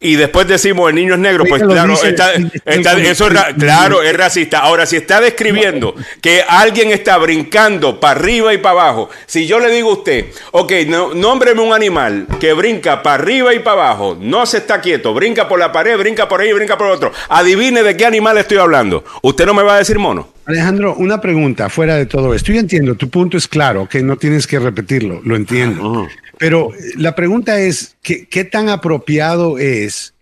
y 0.00 0.14
después 0.14 0.46
decimos 0.46 0.88
el 0.88 0.94
niño 0.94 1.14
es 1.14 1.20
negro, 1.20 1.44
pues 1.48 1.60
claro, 1.60 1.94
está, 1.94 2.34
eso 2.34 3.26
es, 3.26 3.54
claro, 3.58 4.00
es 4.00 4.16
racista. 4.16 4.60
Ahora, 4.60 4.86
si 4.86 4.96
está 4.96 5.20
describiendo 5.20 5.94
que 6.20 6.44
alguien 6.46 6.92
está 6.92 7.18
brincando 7.18 7.98
para 7.98 8.20
arriba 8.20 8.54
y 8.54 8.58
para 8.58 8.80
abajo, 8.82 9.10
si 9.26 9.48
yo 9.48 9.58
le 9.58 9.72
digo 9.72 9.90
a 9.90 9.94
usted, 9.94 10.26
ok, 10.52 10.72
no, 10.86 11.14
nómbreme 11.14 11.62
un 11.62 11.72
animal 11.72 12.28
que 12.38 12.52
brinca 12.52 13.02
para 13.02 13.20
arriba 13.20 13.54
y 13.54 13.58
para 13.58 13.88
abajo, 13.88 14.16
no 14.20 14.46
se 14.46 14.58
está 14.58 14.80
quieto, 14.80 15.12
brinca 15.14 15.48
por 15.48 15.58
la 15.58 15.72
pared, 15.72 15.98
brinca 15.98 16.28
por 16.28 16.40
ahí, 16.40 16.52
brinca 16.52 16.78
por 16.78 16.86
otro, 16.86 17.10
adivine 17.28 17.82
de 17.82 17.96
qué 17.96 18.06
animal 18.06 18.38
estoy 18.38 18.58
hablando. 18.58 19.04
¿Usted 19.22 19.46
no 19.46 19.54
me 19.54 19.64
va 19.64 19.74
a 19.74 19.78
decir 19.78 19.98
mono? 19.98 20.28
Alejandro, 20.46 20.94
una 20.94 21.20
pregunta 21.20 21.68
fuera 21.68 21.96
de 21.96 22.06
todo 22.06 22.32
esto. 22.34 22.52
Yo 22.52 22.60
entiendo, 22.60 22.94
tu 22.94 23.10
punto 23.10 23.36
es 23.36 23.48
claro, 23.48 23.86
que 23.86 24.02
no 24.02 24.16
tienes 24.16 24.46
que 24.46 24.58
repetirlo, 24.58 25.20
lo 25.24 25.36
entiendo. 25.36 26.08
Pero 26.38 26.70
la 26.96 27.14
pregunta 27.14 27.58
es, 27.60 27.96
¿qué, 28.02 28.26
¿qué, 28.26 28.44
tan 28.44 28.68
apropiado 28.68 29.58
es 29.58 30.14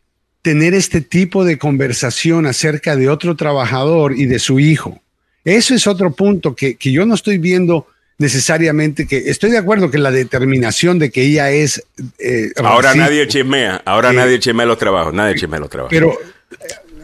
tener 0.42 0.74
este 0.74 1.00
tipo 1.00 1.44
de 1.44 1.58
conversación 1.58 2.46
acerca 2.46 2.96
de 2.96 3.08
otro 3.08 3.36
trabajador 3.36 4.16
y 4.16 4.26
de 4.26 4.38
su 4.38 4.58
hijo? 4.58 5.00
Eso 5.44 5.74
es 5.74 5.86
otro 5.86 6.12
punto 6.12 6.56
que, 6.56 6.76
que 6.76 6.90
yo 6.90 7.06
no 7.06 7.14
estoy 7.14 7.38
viendo 7.38 7.86
necesariamente 8.18 9.06
que 9.06 9.30
estoy 9.30 9.50
de 9.50 9.58
acuerdo 9.58 9.90
que 9.90 9.98
la 9.98 10.10
determinación 10.10 10.98
de 10.98 11.10
que 11.10 11.22
ella 11.22 11.50
es 11.50 11.84
eh, 12.18 12.50
ahora 12.56 12.94
nadie 12.94 13.28
chismea 13.28 13.82
ahora 13.84 14.10
eh, 14.10 14.14
nadie 14.14 14.40
chismea 14.40 14.64
los 14.64 14.78
trabajos 14.78 15.12
nadie 15.12 15.34
chismea 15.34 15.60
los 15.60 15.68
trabajos 15.68 15.90
pero 15.90 16.18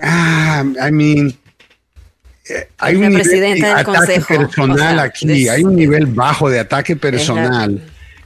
ah, 0.00 0.64
I 0.88 0.90
mean 0.90 1.34
eh, 2.48 2.66
hay 2.78 2.96
un 2.96 3.10
nivel 3.10 3.60
de 3.60 3.66
ataque 3.66 4.22
personal 4.26 4.98
aquí 5.00 5.48
hay 5.48 5.64
un 5.64 5.76
nivel 5.76 6.06
bajo 6.06 6.48
de 6.48 6.60
ataque 6.60 6.96
personal 6.96 7.82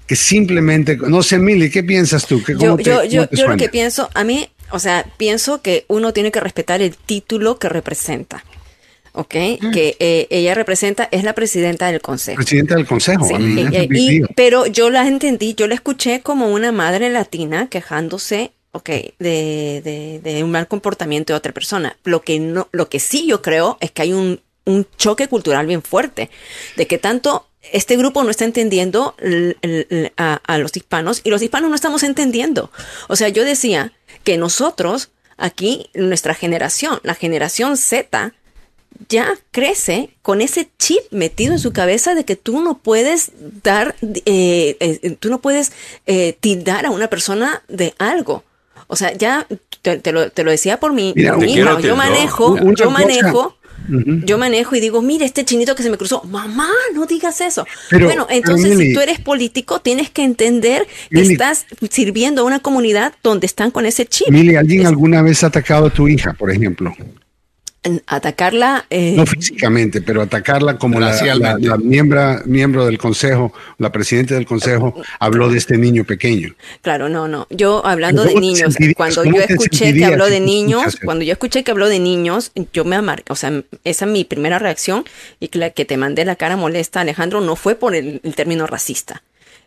que 0.07 0.17
simplemente 0.17 0.97
no 0.97 1.23
sé 1.23 1.39
Mili 1.39 1.71
qué 1.71 1.83
piensas 1.83 2.27
tú 2.27 2.43
yo, 2.47 2.79
yo, 2.79 3.05
yo, 3.05 3.29
yo 3.31 3.49
lo 3.49 3.57
que 3.57 3.69
pienso 3.69 4.09
a 4.15 4.25
mí 4.25 4.49
o 4.71 4.79
sea 4.79 5.05
pienso 5.17 5.63
que 5.63 5.85
uno 5.89 6.13
tiene 6.13 6.31
que 6.31 6.41
respetar 6.41 6.83
el 6.83 6.97
título 6.97 7.59
que 7.59 7.69
representa 7.69 8.45
¿ok? 9.17 9.35
Mm. 9.61 9.71
Que 9.73 9.97
eh, 9.99 10.27
ella 10.31 10.55
representa, 10.55 11.09
es 11.11 11.25
la 11.25 11.35
presidenta 11.35 11.91
del 11.91 12.01
consejo. 12.01 12.37
Presidenta 12.37 12.77
del 12.77 12.87
consejo. 12.87 13.27
Sí, 13.27 14.23
pero 14.37 14.67
yo 14.67 14.91
la 14.91 15.09
entendí, 15.09 15.55
yo 15.55 15.67
la 15.67 15.75
escuché 15.75 16.21
como 16.21 16.53
una 16.53 16.71
madre 16.71 17.11
latina 17.11 17.69
quejándose, 17.69 18.53
ok, 18.73 18.91
de, 19.19 20.21
de, 20.23 20.45
un 20.45 20.51
mal 20.51 20.69
comportamiento 20.69 21.33
de 21.33 21.39
otra 21.39 21.53
persona. 21.53 21.97
Lo 22.05 22.21
que, 22.21 22.39
no, 22.39 22.69
lo 22.73 22.89
que 22.89 23.01
sí 23.01 23.27
yo 23.27 23.43
creo 23.43 23.79
es 23.81 23.91
que 23.91 24.03
hay 24.03 24.13
un, 24.13 24.41
un 24.65 24.87
choque 24.97 25.29
cultural 25.29 25.67
bien 25.67 25.83
fuerte, 25.83 26.31
de 26.77 26.87
que 26.87 26.99
tanto 26.99 27.47
este 27.73 27.97
grupo 27.97 28.23
no 28.25 28.31
está 28.31 28.45
entendiendo 28.45 29.15
a, 30.17 30.59
los 30.59 30.77
hispanos 30.77 31.21
y 31.25 31.31
los 31.31 31.43
hispanos 31.43 31.71
no 31.71 31.77
estamos 31.77 32.03
entendiendo. 32.03 32.71
O 33.09 33.17
sea, 33.17 33.29
yo 33.29 33.45
decía 33.45 33.93
que 34.25 34.37
nosotros, 34.37 35.11
aquí, 35.37 35.91
nuestra 35.95 36.35
generación, 36.35 37.01
la 37.03 37.15
generación 37.15 37.77
Z, 37.77 38.33
ya 39.09 39.35
crece 39.51 40.11
con 40.23 40.41
ese 40.41 40.69
chip 40.79 41.03
metido 41.11 41.53
en 41.53 41.59
su 41.59 41.73
cabeza 41.73 42.15
de 42.15 42.25
que 42.25 42.37
tú 42.37 42.61
no 42.61 42.79
puedes 42.79 43.33
dar, 43.63 43.95
eh, 44.03 44.77
eh, 44.81 45.17
tú 45.21 45.29
no 45.31 45.41
puedes 45.41 45.73
eh, 46.07 46.37
tildar 46.41 46.87
a 46.87 46.91
una 46.91 47.09
persona 47.09 47.63
de 47.69 47.95
algo. 47.99 48.45
O 48.89 48.97
sea, 48.97 49.13
ya 49.17 49.47
te, 49.83 50.13
lo, 50.13 50.51
decía 50.51 50.79
por 50.79 50.93
mí, 50.93 51.15
Yo 51.17 51.97
manejo, 51.97 52.57
yo 52.75 52.91
manejo. 52.91 53.57
Yo 53.89 54.39
manejo 54.39 54.75
y 54.75 54.81
digo, 54.81 55.01
mira, 55.03 55.25
este 55.25 55.45
chinito 55.45 55.75
que 55.75 55.83
se 55.83 55.91
me 55.91 55.97
cruzó, 55.97 56.23
mamá, 56.25 56.69
no 56.95 57.07
digas 57.07 57.41
eso. 57.41 57.67
bueno, 57.91 58.27
entonces 58.31 58.77
si 58.79 58.95
tú 58.95 59.01
eres 59.01 59.21
político, 59.21 59.81
tienes 59.81 60.11
que 60.11 60.25
entender 60.25 60.87
que 61.11 61.21
estás 61.21 61.67
sirviendo 61.91 62.43
a 62.43 62.45
una 62.45 62.61
comunidad 62.61 63.15
donde 63.23 63.47
están 63.47 63.71
con 63.71 63.87
ese 63.87 64.07
chip. 64.07 64.29
Mili, 64.31 64.57
¿alguien 64.57 64.87
alguna 64.87 65.23
vez 65.23 65.45
ha 65.45 65.49
atacado 65.49 65.87
a 65.87 65.91
tu 65.91 66.09
hija, 66.09 66.33
por 66.33 66.51
ejemplo? 66.51 66.95
Atacarla. 68.07 68.87
Eh, 68.91 69.15
no 69.17 69.27
físicamente, 69.27 70.03
pero 70.03 70.23
atacarla 70.23 70.79
como 70.79 71.01
la, 71.01 71.13
la, 71.37 71.77
miembro, 71.79 72.41
miembro 72.45 72.87
del 72.87 72.99
consejo, 72.99 73.53
la 73.79 73.91
presidenta 73.93 74.35
del 74.35 74.47
consejo, 74.47 74.95
habló 75.19 75.49
de 75.49 75.59
este 75.59 75.79
niño 75.79 76.05
pequeño. 76.05 76.55
Claro, 76.83 77.09
no, 77.09 77.29
no. 77.29 77.47
Yo 77.51 77.85
hablando 77.87 78.25
de 78.25 78.35
niños, 78.35 78.77
cuando 78.97 79.25
yo 79.25 79.41
escuché 79.41 79.93
que 79.95 80.05
habló 80.05 80.27
de 80.27 80.41
niños, 80.41 80.99
cuando 81.05 81.25
yo 81.25 81.33
escuché 81.33 81.65
que 81.65 81.71
habló 81.71 81.89
de 81.89 81.99
niños, 81.99 82.53
yo 82.73 82.85
me 82.85 82.97
amargué, 82.97 83.25
o 83.29 83.37
sea, 83.37 83.63
esa 83.85 84.05
es 84.05 84.11
mi 84.11 84.25
primera 84.25 84.59
reacción 84.59 85.05
y 85.41 85.49
que, 85.49 85.59
la, 85.59 85.71
que 85.71 85.85
te 85.85 85.97
mandé 85.97 86.25
la 86.25 86.37
cara 86.37 86.57
molesta, 86.57 87.01
Alejandro, 87.01 87.41
no 87.41 87.57
fue 87.57 87.75
por 87.75 87.95
el, 87.95 88.21
el 88.23 88.35
término 88.35 88.67
racista. 88.67 89.23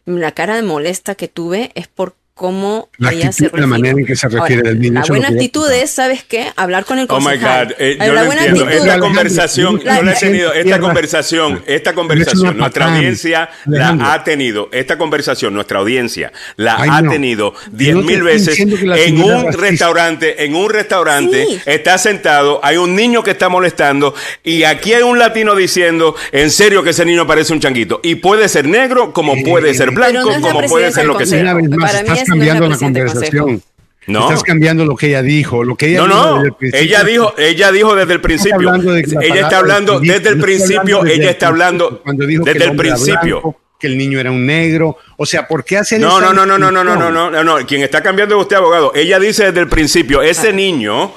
La 0.06 0.32
cara 0.32 0.56
de 0.56 0.64
molesta 0.64 1.16
que 1.16 1.28
tuve 1.28 1.72
es 1.76 1.88
por 1.88 2.16
cómo 2.40 2.88
la 2.98 3.12
ella 3.12 3.34
se 3.34 3.52
La 3.54 3.68
manera 3.68 4.00
en 4.00 4.06
que 4.06 4.16
se 4.16 4.30
refiere 4.30 4.62
del 4.62 4.80
niño. 4.80 5.02
La 5.02 5.06
buena 5.06 5.28
actitud 5.28 5.70
es, 5.70 5.92
¿sabes 5.92 6.24
qué? 6.24 6.54
Hablar 6.56 6.86
con 6.86 6.98
el 6.98 7.06
concejal. 7.06 7.36
Oh 7.36 7.40
my 7.42 7.66
God, 7.66 7.76
eh, 7.80 7.98
yo 8.00 8.14
la 8.14 8.24
lo 8.24 8.32
entiendo. 8.32 8.70
esta 8.70 9.00
conversación, 9.00 9.80
yo 9.80 9.86
la 9.86 10.14
he 10.14 10.16
tenido, 10.16 10.54
esta 10.54 10.80
conversación, 10.80 11.62
esta 11.68 11.94
conversación, 11.94 12.58
nuestra 12.58 12.94
audiencia 12.94 13.50
la 13.66 14.14
ha 14.14 14.24
tenido, 14.24 14.70
esta 14.72 14.98
conversación, 14.98 15.54
nuestra 15.54 15.80
audiencia 15.80 16.32
la 16.56 16.78
ha 16.78 17.04
tenido 17.04 17.54
diez 17.74 17.96
mil 17.96 18.24
veces 18.24 18.58
en 18.58 19.22
un 19.22 19.52
restaurante, 19.52 20.46
en 20.46 20.56
un 20.56 20.70
restaurante, 20.70 21.46
está 21.66 21.98
sentado, 21.98 22.62
hay 22.64 22.78
un 22.78 22.96
niño 22.96 23.22
que 23.22 23.32
está 23.32 23.50
molestando 23.50 24.16
y 24.46 24.64
aquí 24.64 24.94
hay 24.94 25.04
un 25.04 25.20
latino 25.20 25.56
diciendo, 25.56 26.16
en 26.32 26.52
serio 26.52 26.84
que 26.84 26.92
ese 26.92 27.04
niño 27.04 27.28
parece 27.28 27.52
un 27.52 27.60
changuito. 27.60 28.00
Y 28.02 28.16
puede 28.16 28.48
ser 28.48 28.66
negro, 28.66 29.12
como 29.12 29.36
puede 29.44 29.74
ser 29.74 29.92
blanco, 29.92 30.32
como 30.40 30.62
puede 30.68 30.94
ser 30.94 31.06
lo 31.06 31.18
que 31.18 31.26
sea. 31.26 31.54
Para 31.82 32.04
mí 32.04 32.29
cambiando 32.30 32.70
la 32.70 32.78
conversación. 32.78 33.62
No. 34.08 34.24
Estás 34.24 34.44
cambiando 34.44 34.86
lo 34.86 34.96
que 34.96 35.08
ella 35.08 35.22
dijo, 35.22 35.64
lo 35.64 35.76
que 35.76 35.88
ella 35.88 36.08
no, 36.08 36.42
no. 36.42 36.58
ella 36.74 37.04
dijo, 37.04 37.34
ella 37.38 37.72
dijo 37.72 37.96
desde 37.96 38.14
el 38.14 38.22
principio. 38.22 38.74
ella 39.22 39.42
está 39.42 39.60
hablando 39.60 40.00
desde 40.00 40.30
el 40.30 40.40
principio, 40.40 41.06
ella 41.06 41.30
está 41.30 41.48
hablando 41.48 42.02
cuando 42.02 42.26
dijo 42.26 42.44
desde 42.44 42.66
el, 42.66 42.76
principio. 42.76 43.58
que 43.80 43.86
el 43.86 43.98
niño 43.98 44.20
era 44.20 44.32
un 44.32 44.46
negro, 44.48 44.98
o 45.16 45.26
sea, 45.28 45.48
¿por 45.48 45.64
qué 45.64 45.78
hace 45.78 46.00
no, 46.00 46.20
no, 46.20 46.34
no, 46.34 46.46
no, 46.46 46.58
no, 46.58 46.72
no, 46.72 46.84
no, 46.84 46.96
no, 46.96 47.12
no, 47.12 47.30
no, 47.30 47.44
no, 47.44 47.66
quien 47.68 47.84
está 47.84 48.02
cambiando 48.02 48.36
es 48.36 48.42
usted, 48.42 48.56
abogado. 48.56 48.94
Ella 48.96 49.20
dice 49.20 49.46
desde 49.46 49.60
el 49.60 49.68
principio, 49.68 50.24
ese 50.24 50.54
niño 50.54 51.14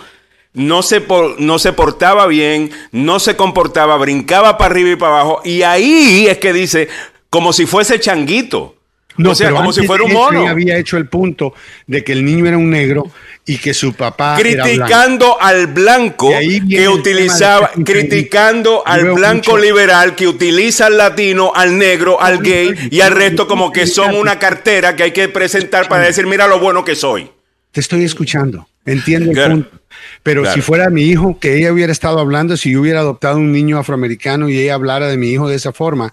no 0.52 0.82
se, 0.82 1.02
no 1.38 1.58
se 1.58 1.72
portaba 1.72 2.26
bien, 2.26 2.70
no 2.90 3.20
se 3.20 3.36
comportaba, 3.36 3.96
brincaba 3.96 4.58
para 4.58 4.70
arriba 4.70 4.90
y 4.90 4.96
para 4.96 5.20
abajo, 5.20 5.40
y 5.44 5.62
ahí 5.62 6.26
es 6.28 6.36
que 6.38 6.52
dice, 6.52 6.88
como 7.30 7.52
si 7.52 7.64
fuese 7.64 7.98
changuito. 7.98 8.76
No, 9.16 9.30
o 9.30 9.34
sea, 9.34 9.50
como 9.50 9.72
si 9.72 9.86
fuera 9.86 10.04
un 10.04 10.12
mono. 10.12 10.48
había 10.48 10.78
hecho 10.78 10.96
el 10.96 11.06
punto 11.06 11.54
de 11.86 12.02
que 12.02 12.12
el 12.12 12.24
niño 12.24 12.46
era 12.46 12.56
un 12.56 12.70
negro 12.70 13.10
y 13.44 13.58
que 13.58 13.74
su 13.74 13.92
papá 13.94 14.36
criticando 14.38 15.40
al 15.40 15.66
blanco 15.66 16.30
que 16.68 16.88
utilizaba 16.88 17.72
criticando 17.84 18.82
al 18.86 19.12
blanco 19.12 19.58
liberal 19.58 20.14
que 20.14 20.28
utiliza 20.28 20.86
al 20.86 20.96
latino 20.96 21.52
al 21.54 21.76
negro 21.76 22.20
al 22.20 22.38
gay 22.40 22.72
y 22.90 23.00
al 23.00 23.12
resto 23.12 23.48
como 23.48 23.72
que 23.72 23.86
son 23.86 24.14
una 24.14 24.38
cartera 24.38 24.94
que 24.94 25.02
hay 25.04 25.12
que 25.12 25.28
presentar 25.28 25.88
para 25.88 26.04
decir 26.04 26.26
mira 26.26 26.46
lo 26.46 26.60
bueno 26.60 26.84
que 26.84 26.94
soy 26.94 27.30
te 27.72 27.80
estoy 27.80 28.04
escuchando 28.04 28.68
entiendo 28.86 29.30
el 29.32 29.50
punto. 29.50 29.78
Pero 30.22 30.50
si 30.52 30.60
fuera 30.60 30.88
mi 30.88 31.02
hijo 31.02 31.38
que 31.40 31.58
ella 31.58 31.72
hubiera 31.72 31.90
estado 31.90 32.20
hablando 32.20 32.56
si 32.56 32.72
yo 32.72 32.80
hubiera 32.80 33.00
adoptado 33.00 33.38
un 33.38 33.50
niño 33.50 33.76
afroamericano 33.76 34.48
y 34.48 34.58
ella 34.58 34.74
hablara 34.74 35.08
de 35.08 35.16
mi 35.16 35.30
hijo 35.30 35.48
de 35.48 35.56
esa 35.56 35.72
forma 35.72 36.12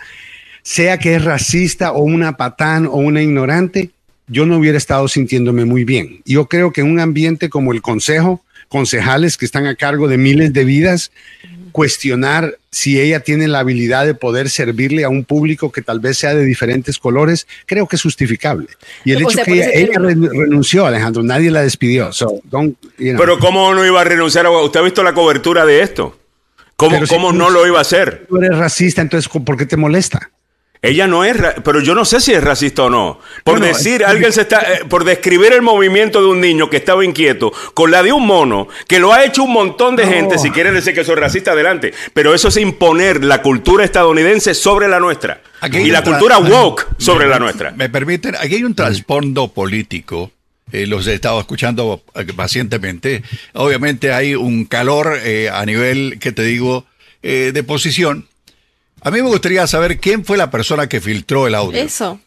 sea 0.63 0.97
que 0.97 1.15
es 1.15 1.23
racista 1.23 1.91
o 1.91 2.03
una 2.03 2.37
patán 2.37 2.85
o 2.85 2.95
una 2.95 3.21
ignorante, 3.21 3.91
yo 4.27 4.45
no 4.45 4.57
hubiera 4.57 4.77
estado 4.77 5.07
sintiéndome 5.07 5.65
muy 5.65 5.83
bien. 5.83 6.21
Yo 6.25 6.47
creo 6.47 6.71
que 6.71 6.81
en 6.81 6.91
un 6.91 6.99
ambiente 6.99 7.49
como 7.49 7.73
el 7.73 7.81
Consejo, 7.81 8.43
concejales 8.67 9.37
que 9.37 9.45
están 9.45 9.65
a 9.65 9.75
cargo 9.75 10.07
de 10.07 10.17
miles 10.17 10.53
de 10.53 10.63
vidas, 10.63 11.11
cuestionar 11.71 12.57
si 12.71 12.99
ella 12.99 13.21
tiene 13.21 13.47
la 13.47 13.59
habilidad 13.59 14.05
de 14.05 14.13
poder 14.13 14.49
servirle 14.49 15.03
a 15.03 15.09
un 15.09 15.23
público 15.23 15.71
que 15.71 15.81
tal 15.81 15.99
vez 15.99 16.17
sea 16.17 16.35
de 16.35 16.43
diferentes 16.43 16.99
colores, 16.99 17.47
creo 17.65 17.87
que 17.87 17.95
es 17.95 18.01
justificable. 18.01 18.67
Y 19.03 19.13
el 19.13 19.23
hecho 19.23 19.39
que 19.43 19.71
ella, 19.73 19.97
renunció, 19.97 20.85
Alejandro, 20.85 21.23
nadie 21.23 21.49
la 21.49 21.61
despidió. 21.61 22.11
Pero 22.97 23.39
¿cómo 23.39 23.73
no 23.73 23.85
iba 23.85 24.01
a 24.01 24.03
renunciar? 24.03 24.47
¿Usted 24.47 24.79
ha 24.79 24.83
visto 24.83 25.03
la 25.03 25.13
cobertura 25.13 25.65
de 25.65 25.81
esto? 25.81 26.19
¿Cómo, 26.75 26.97
cómo 27.07 27.33
no 27.33 27.49
lo 27.49 27.67
iba 27.67 27.79
a 27.79 27.81
hacer? 27.81 28.25
Tú 28.29 28.37
eres 28.37 28.57
racista, 28.57 29.01
entonces 29.01 29.29
¿por 29.29 29.57
qué 29.57 29.65
te 29.65 29.75
molesta? 29.75 30.31
Ella 30.81 31.07
no 31.07 31.25
es, 31.25 31.35
pero 31.65 31.81
yo 31.81 31.93
no 31.93 32.05
sé 32.05 32.21
si 32.21 32.31
es 32.31 32.41
racista 32.41 32.83
o 32.83 32.89
no. 32.89 33.19
Por 33.43 33.59
decir, 33.59 34.05
alguien 34.05 34.31
se 34.31 34.41
está, 34.41 34.61
eh, 34.61 34.85
por 34.87 35.03
describir 35.03 35.51
el 35.51 35.61
movimiento 35.61 36.21
de 36.21 36.27
un 36.27 36.39
niño 36.39 36.69
que 36.69 36.77
estaba 36.77 37.03
inquieto 37.03 37.51
con 37.73 37.91
la 37.91 38.01
de 38.01 38.13
un 38.13 38.25
mono, 38.25 38.69
que 38.87 38.99
lo 38.99 39.11
ha 39.11 39.25
hecho 39.25 39.43
un 39.43 39.51
montón 39.51 39.97
de 39.97 40.07
gente, 40.07 40.37
si 40.37 40.51
quieren 40.51 40.73
decir 40.73 40.93
que 40.93 41.03
soy 41.03 41.15
racista, 41.15 41.51
adelante. 41.51 41.93
Pero 42.13 42.33
eso 42.33 42.47
es 42.47 42.55
imponer 42.55 43.25
la 43.25 43.41
cultura 43.41 43.83
estadounidense 43.83 44.53
sobre 44.53 44.87
la 44.87 45.01
nuestra. 45.01 45.41
y 45.69 45.91
la 45.91 46.01
cultura 46.01 46.37
woke 46.37 46.87
sobre 46.97 47.27
la 47.27 47.39
nuestra. 47.39 47.71
Me 47.71 47.89
permiten, 47.89 48.35
aquí 48.35 48.55
hay 48.55 48.63
un 48.63 48.73
trasfondo 48.73 49.49
político. 49.49 50.31
Eh, 50.71 50.87
los 50.87 51.07
he 51.07 51.15
estado 51.15 51.41
escuchando 51.41 52.03
eh, 52.15 52.23
pacientemente. 52.33 53.23
Obviamente 53.53 54.13
hay 54.13 54.33
un 54.35 54.63
calor 54.63 55.19
a 55.51 55.65
nivel, 55.65 56.19
que 56.21 56.31
te 56.31 56.43
digo, 56.43 56.85
de 57.21 57.63
posición 57.63 58.28
a 59.01 59.11
mí 59.11 59.21
me 59.21 59.29
gustaría 59.29 59.65
saber 59.67 59.99
quién 59.99 60.25
fue 60.25 60.37
la 60.37 60.51
persona 60.51 60.87
que 60.87 61.01
filtró 61.01 61.47
el 61.47 61.55
audio. 61.55 61.81
Eso. 61.81 62.19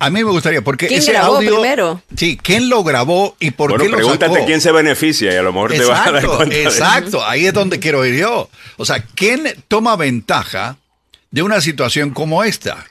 A 0.00 0.10
mí 0.10 0.24
me 0.24 0.30
gustaría, 0.30 0.62
porque 0.62 0.86
¿Quién 0.86 1.00
ese 1.00 1.12
grabó 1.12 1.36
audio. 1.36 1.60
Primero? 1.60 2.02
Sí, 2.16 2.38
¿quién 2.40 2.68
lo 2.68 2.84
grabó 2.84 3.36
y 3.40 3.50
por 3.50 3.76
qué 3.80 3.88
lo 3.88 3.96
pregúntate 3.96 4.44
quién 4.44 4.60
se 4.60 4.70
beneficia 4.70 5.32
y 5.32 5.36
a 5.36 5.42
lo 5.42 5.52
mejor 5.52 5.72
te 5.72 5.84
vas 5.84 6.06
a 6.06 6.12
dar 6.12 6.26
cuenta. 6.26 6.56
Exacto, 6.56 7.24
ahí 7.24 7.46
es 7.46 7.52
donde 7.52 7.80
quiero 7.80 8.04
ir 8.04 8.20
yo. 8.20 8.48
O 8.76 8.84
sea, 8.84 9.04
¿quién 9.14 9.54
toma 9.66 9.96
ventaja 9.96 10.76
de 11.30 11.42
una 11.42 11.60
situación 11.60 12.10
como 12.10 12.44
esta, 12.44 12.86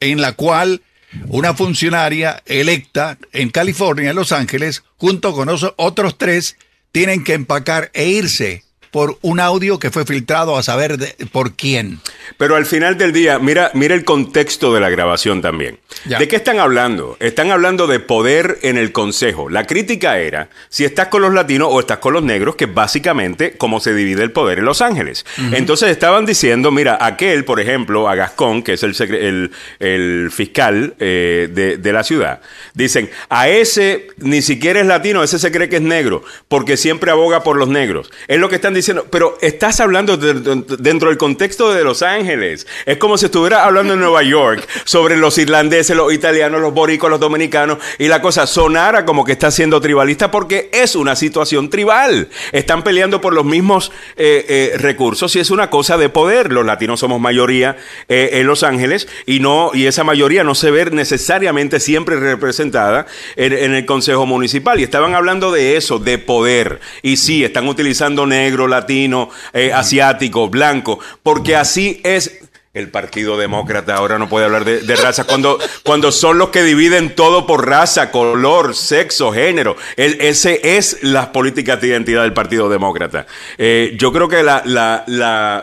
en 0.00 0.20
la 0.20 0.32
cual 0.32 0.82
una 1.28 1.54
funcionaria 1.54 2.42
electa 2.46 3.18
en 3.32 3.50
California, 3.50 4.10
en 4.10 4.16
Los 4.16 4.32
Ángeles, 4.32 4.82
junto 4.96 5.32
con 5.32 5.48
otros 5.48 6.18
tres, 6.18 6.56
tienen 6.92 7.24
que 7.24 7.34
empacar 7.34 7.90
e 7.94 8.08
irse 8.08 8.64
por 8.90 9.18
un 9.22 9.40
audio 9.40 9.78
que 9.78 9.90
fue 9.90 10.04
filtrado 10.04 10.56
a 10.56 10.62
saber 10.62 10.98
por 11.32 11.54
quién. 11.54 12.00
Pero 12.36 12.56
al 12.56 12.66
final 12.66 12.96
del 12.98 13.12
día, 13.12 13.38
mira, 13.38 13.70
mira 13.74 13.94
el 13.94 14.04
contexto 14.04 14.72
de 14.72 14.80
la 14.80 14.90
grabación 14.90 15.40
también. 15.42 15.78
¿De 16.04 16.28
qué 16.28 16.36
están 16.36 16.58
hablando? 16.58 17.16
Están 17.20 17.50
hablando 17.50 17.86
de 17.86 18.00
poder 18.00 18.58
en 18.62 18.76
el 18.76 18.92
Consejo. 18.92 19.48
La 19.48 19.66
crítica 19.66 20.18
era 20.18 20.48
si 20.68 20.84
estás 20.84 21.08
con 21.08 21.22
los 21.22 21.32
latinos 21.32 21.68
o 21.70 21.80
estás 21.80 21.98
con 21.98 22.12
los 22.12 22.22
negros, 22.22 22.56
que 22.56 22.64
es 22.64 22.74
básicamente 22.74 23.56
cómo 23.56 23.80
se 23.80 23.94
divide 23.94 24.22
el 24.22 24.32
poder 24.32 24.58
en 24.58 24.64
Los 24.64 24.82
Ángeles. 24.82 25.24
Entonces 25.52 25.90
estaban 25.90 26.26
diciendo, 26.26 26.70
mira, 26.70 26.98
aquel, 27.00 27.44
por 27.44 27.60
ejemplo, 27.60 28.08
a 28.08 28.14
Gascón, 28.14 28.62
que 28.62 28.74
es 28.74 28.82
el, 28.82 29.50
el, 29.78 30.30
fiscal 30.30 30.94
eh, 30.98 31.78
de, 31.80 31.92
la 31.92 32.04
ciudad, 32.04 32.40
dicen, 32.74 33.10
a 33.28 33.48
ese 33.48 34.08
ni 34.18 34.42
siquiera 34.42 34.80
es 34.80 34.86
latino, 34.86 35.22
ese 35.22 35.38
se 35.38 35.50
cree 35.50 35.68
que 35.68 35.76
es 35.76 35.82
negro, 35.82 36.22
porque 36.48 36.76
siempre 36.76 37.10
aboga 37.10 37.42
por 37.42 37.56
los 37.56 37.68
negros. 37.68 38.10
Es 38.28 38.38
lo 38.38 38.48
que 38.48 38.56
están 38.56 38.74
diciendo, 38.78 39.06
pero 39.10 39.38
estás 39.40 39.80
hablando 39.80 40.16
dentro 40.16 41.08
del 41.08 41.18
contexto 41.18 41.72
de 41.72 41.84
Los 41.84 42.02
Ángeles. 42.02 42.66
Es 42.86 42.98
como 42.98 43.18
si 43.18 43.26
estuviera 43.26 43.64
hablando 43.64 43.94
en 43.94 44.00
Nueva 44.00 44.22
York 44.22 44.66
sobre 44.84 45.16
los 45.16 45.38
irlandeses, 45.38 45.96
los 45.96 46.12
italianos, 46.12 46.60
los 46.60 46.74
boricos, 46.74 47.10
los 47.10 47.20
dominicanos, 47.20 47.78
y 47.98 48.08
la 48.08 48.20
cosa 48.22 48.46
sonara 48.46 49.04
como 49.04 49.24
que 49.24 49.32
está 49.32 49.50
siendo 49.50 49.80
tribalista 49.80 50.30
porque 50.30 50.70
es 50.72 50.96
una 50.96 51.16
situación 51.16 51.70
tribal. 51.70 52.28
Están 52.52 52.82
peleando 52.82 53.20
por 53.20 53.34
los 53.34 53.44
mismos 53.44 53.92
eh, 54.16 54.44
eh, 54.48 54.78
recursos 54.78 55.34
y 55.36 55.40
es 55.40 55.50
una 55.50 55.70
cosa 55.70 55.96
de 55.96 56.08
poder. 56.08 56.52
Los 56.52 56.64
latinos 56.64 57.00
somos 57.00 57.20
mayoría 57.20 57.76
eh, 58.08 58.30
en 58.34 58.46
Los 58.46 58.62
Ángeles 58.62 59.08
y 59.26 59.40
no 59.40 59.70
y 59.74 59.86
esa 59.86 60.04
mayoría 60.04 60.44
no 60.44 60.54
se 60.54 60.70
ve 60.70 60.78
necesariamente 60.90 61.80
siempre 61.80 62.16
representada 62.16 63.06
en, 63.36 63.74
el 63.74 63.84
Consejo 63.86 64.26
Municipal. 64.26 64.78
Y 64.80 64.84
estaban 64.84 65.14
hablando 65.14 65.50
de 65.50 65.76
eso, 65.76 65.98
de 65.98 66.18
poder. 66.18 66.80
Y 67.02 67.16
sí, 67.16 67.44
están 67.44 67.68
utilizando 67.68 68.26
negro, 68.26 68.67
latino, 68.68 69.30
eh, 69.52 69.72
asiático, 69.72 70.48
blanco, 70.48 70.98
porque 71.22 71.56
así 71.56 72.00
es 72.04 72.40
el 72.74 72.90
Partido 72.90 73.36
Demócrata 73.36 73.94
ahora 73.94 74.18
no 74.18 74.28
puede 74.28 74.44
hablar 74.44 74.64
de, 74.64 74.96
raza 74.96 75.24
cuando, 75.24 75.58
cuando 75.84 76.12
son 76.12 76.38
los 76.38 76.50
que 76.50 76.62
dividen 76.62 77.14
todo 77.14 77.46
por 77.46 77.66
raza, 77.66 78.10
color, 78.10 78.74
sexo, 78.76 79.32
género. 79.32 79.76
ese 79.96 80.60
es 80.62 81.02
las 81.02 81.28
políticas 81.28 81.80
de 81.80 81.88
identidad 81.88 82.22
del 82.22 82.34
Partido 82.34 82.68
Demócrata. 82.68 83.26
Eh, 83.56 83.96
yo 83.98 84.12
creo 84.12 84.28
que 84.28 84.42
la, 84.42 84.62
la, 84.64 85.04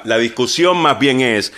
la, 0.03 0.17
discusión 0.17 0.77
más 0.77 0.99
bien 0.99 1.21
es 1.21 1.53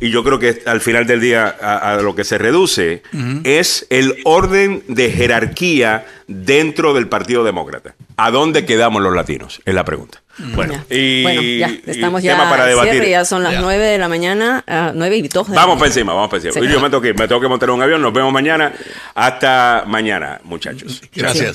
y 0.00 0.10
yo 0.10 0.24
creo 0.24 0.38
que 0.38 0.62
al 0.66 0.80
final 0.80 1.06
del 1.06 1.20
día 1.20 1.46
a, 1.46 1.96
lo 1.96 2.14
que 2.14 2.24
se 2.24 2.38
reduce 2.38 3.02
es 3.44 3.86
el 3.90 4.16
orden 4.24 4.82
de 4.88 5.10
jerarquía 5.10 6.06
dentro 6.26 6.94
del 6.94 7.08
Partido 7.08 7.44
Demócrata. 7.44 7.94
¿A 8.16 8.30
dónde 8.30 8.64
quedamos 8.64 9.02
los 9.02 9.14
latinos? 9.14 9.60
Es 9.64 9.74
la 9.74 9.84
pregunta. 9.84 10.22
Bueno, 10.54 10.74
y, 10.90 11.58
ya 11.58 11.70
estamos 11.86 12.22
ya 12.22 12.36
para 12.48 12.66
debatir. 12.66 13.04
ya 13.04 13.24
son 13.24 13.44
las 13.44 13.60
nueve 13.60 13.84
de 13.84 13.98
la 13.98 14.08
mañana, 14.08 14.64
uh, 14.66 14.92
nueve 14.94 15.16
y 15.16 15.28
dos. 15.28 15.48
Vamos 15.48 15.76
para 15.76 15.86
encima, 15.88 16.12
vamos 16.12 16.28
para 16.28 16.42
encima. 16.42 16.66
Yo 16.66 16.80
me 16.80 16.90
tengo, 16.90 17.00
que, 17.00 17.14
me 17.14 17.28
tengo 17.28 17.40
que 17.40 17.48
montar 17.48 17.70
un 17.70 17.82
avión, 17.82 18.02
nos 18.02 18.12
vemos 18.12 18.32
mañana. 18.32 18.72
Hasta 19.14 19.84
mañana, 19.86 20.40
muchachos. 20.44 21.02
Gracias. 21.14 21.52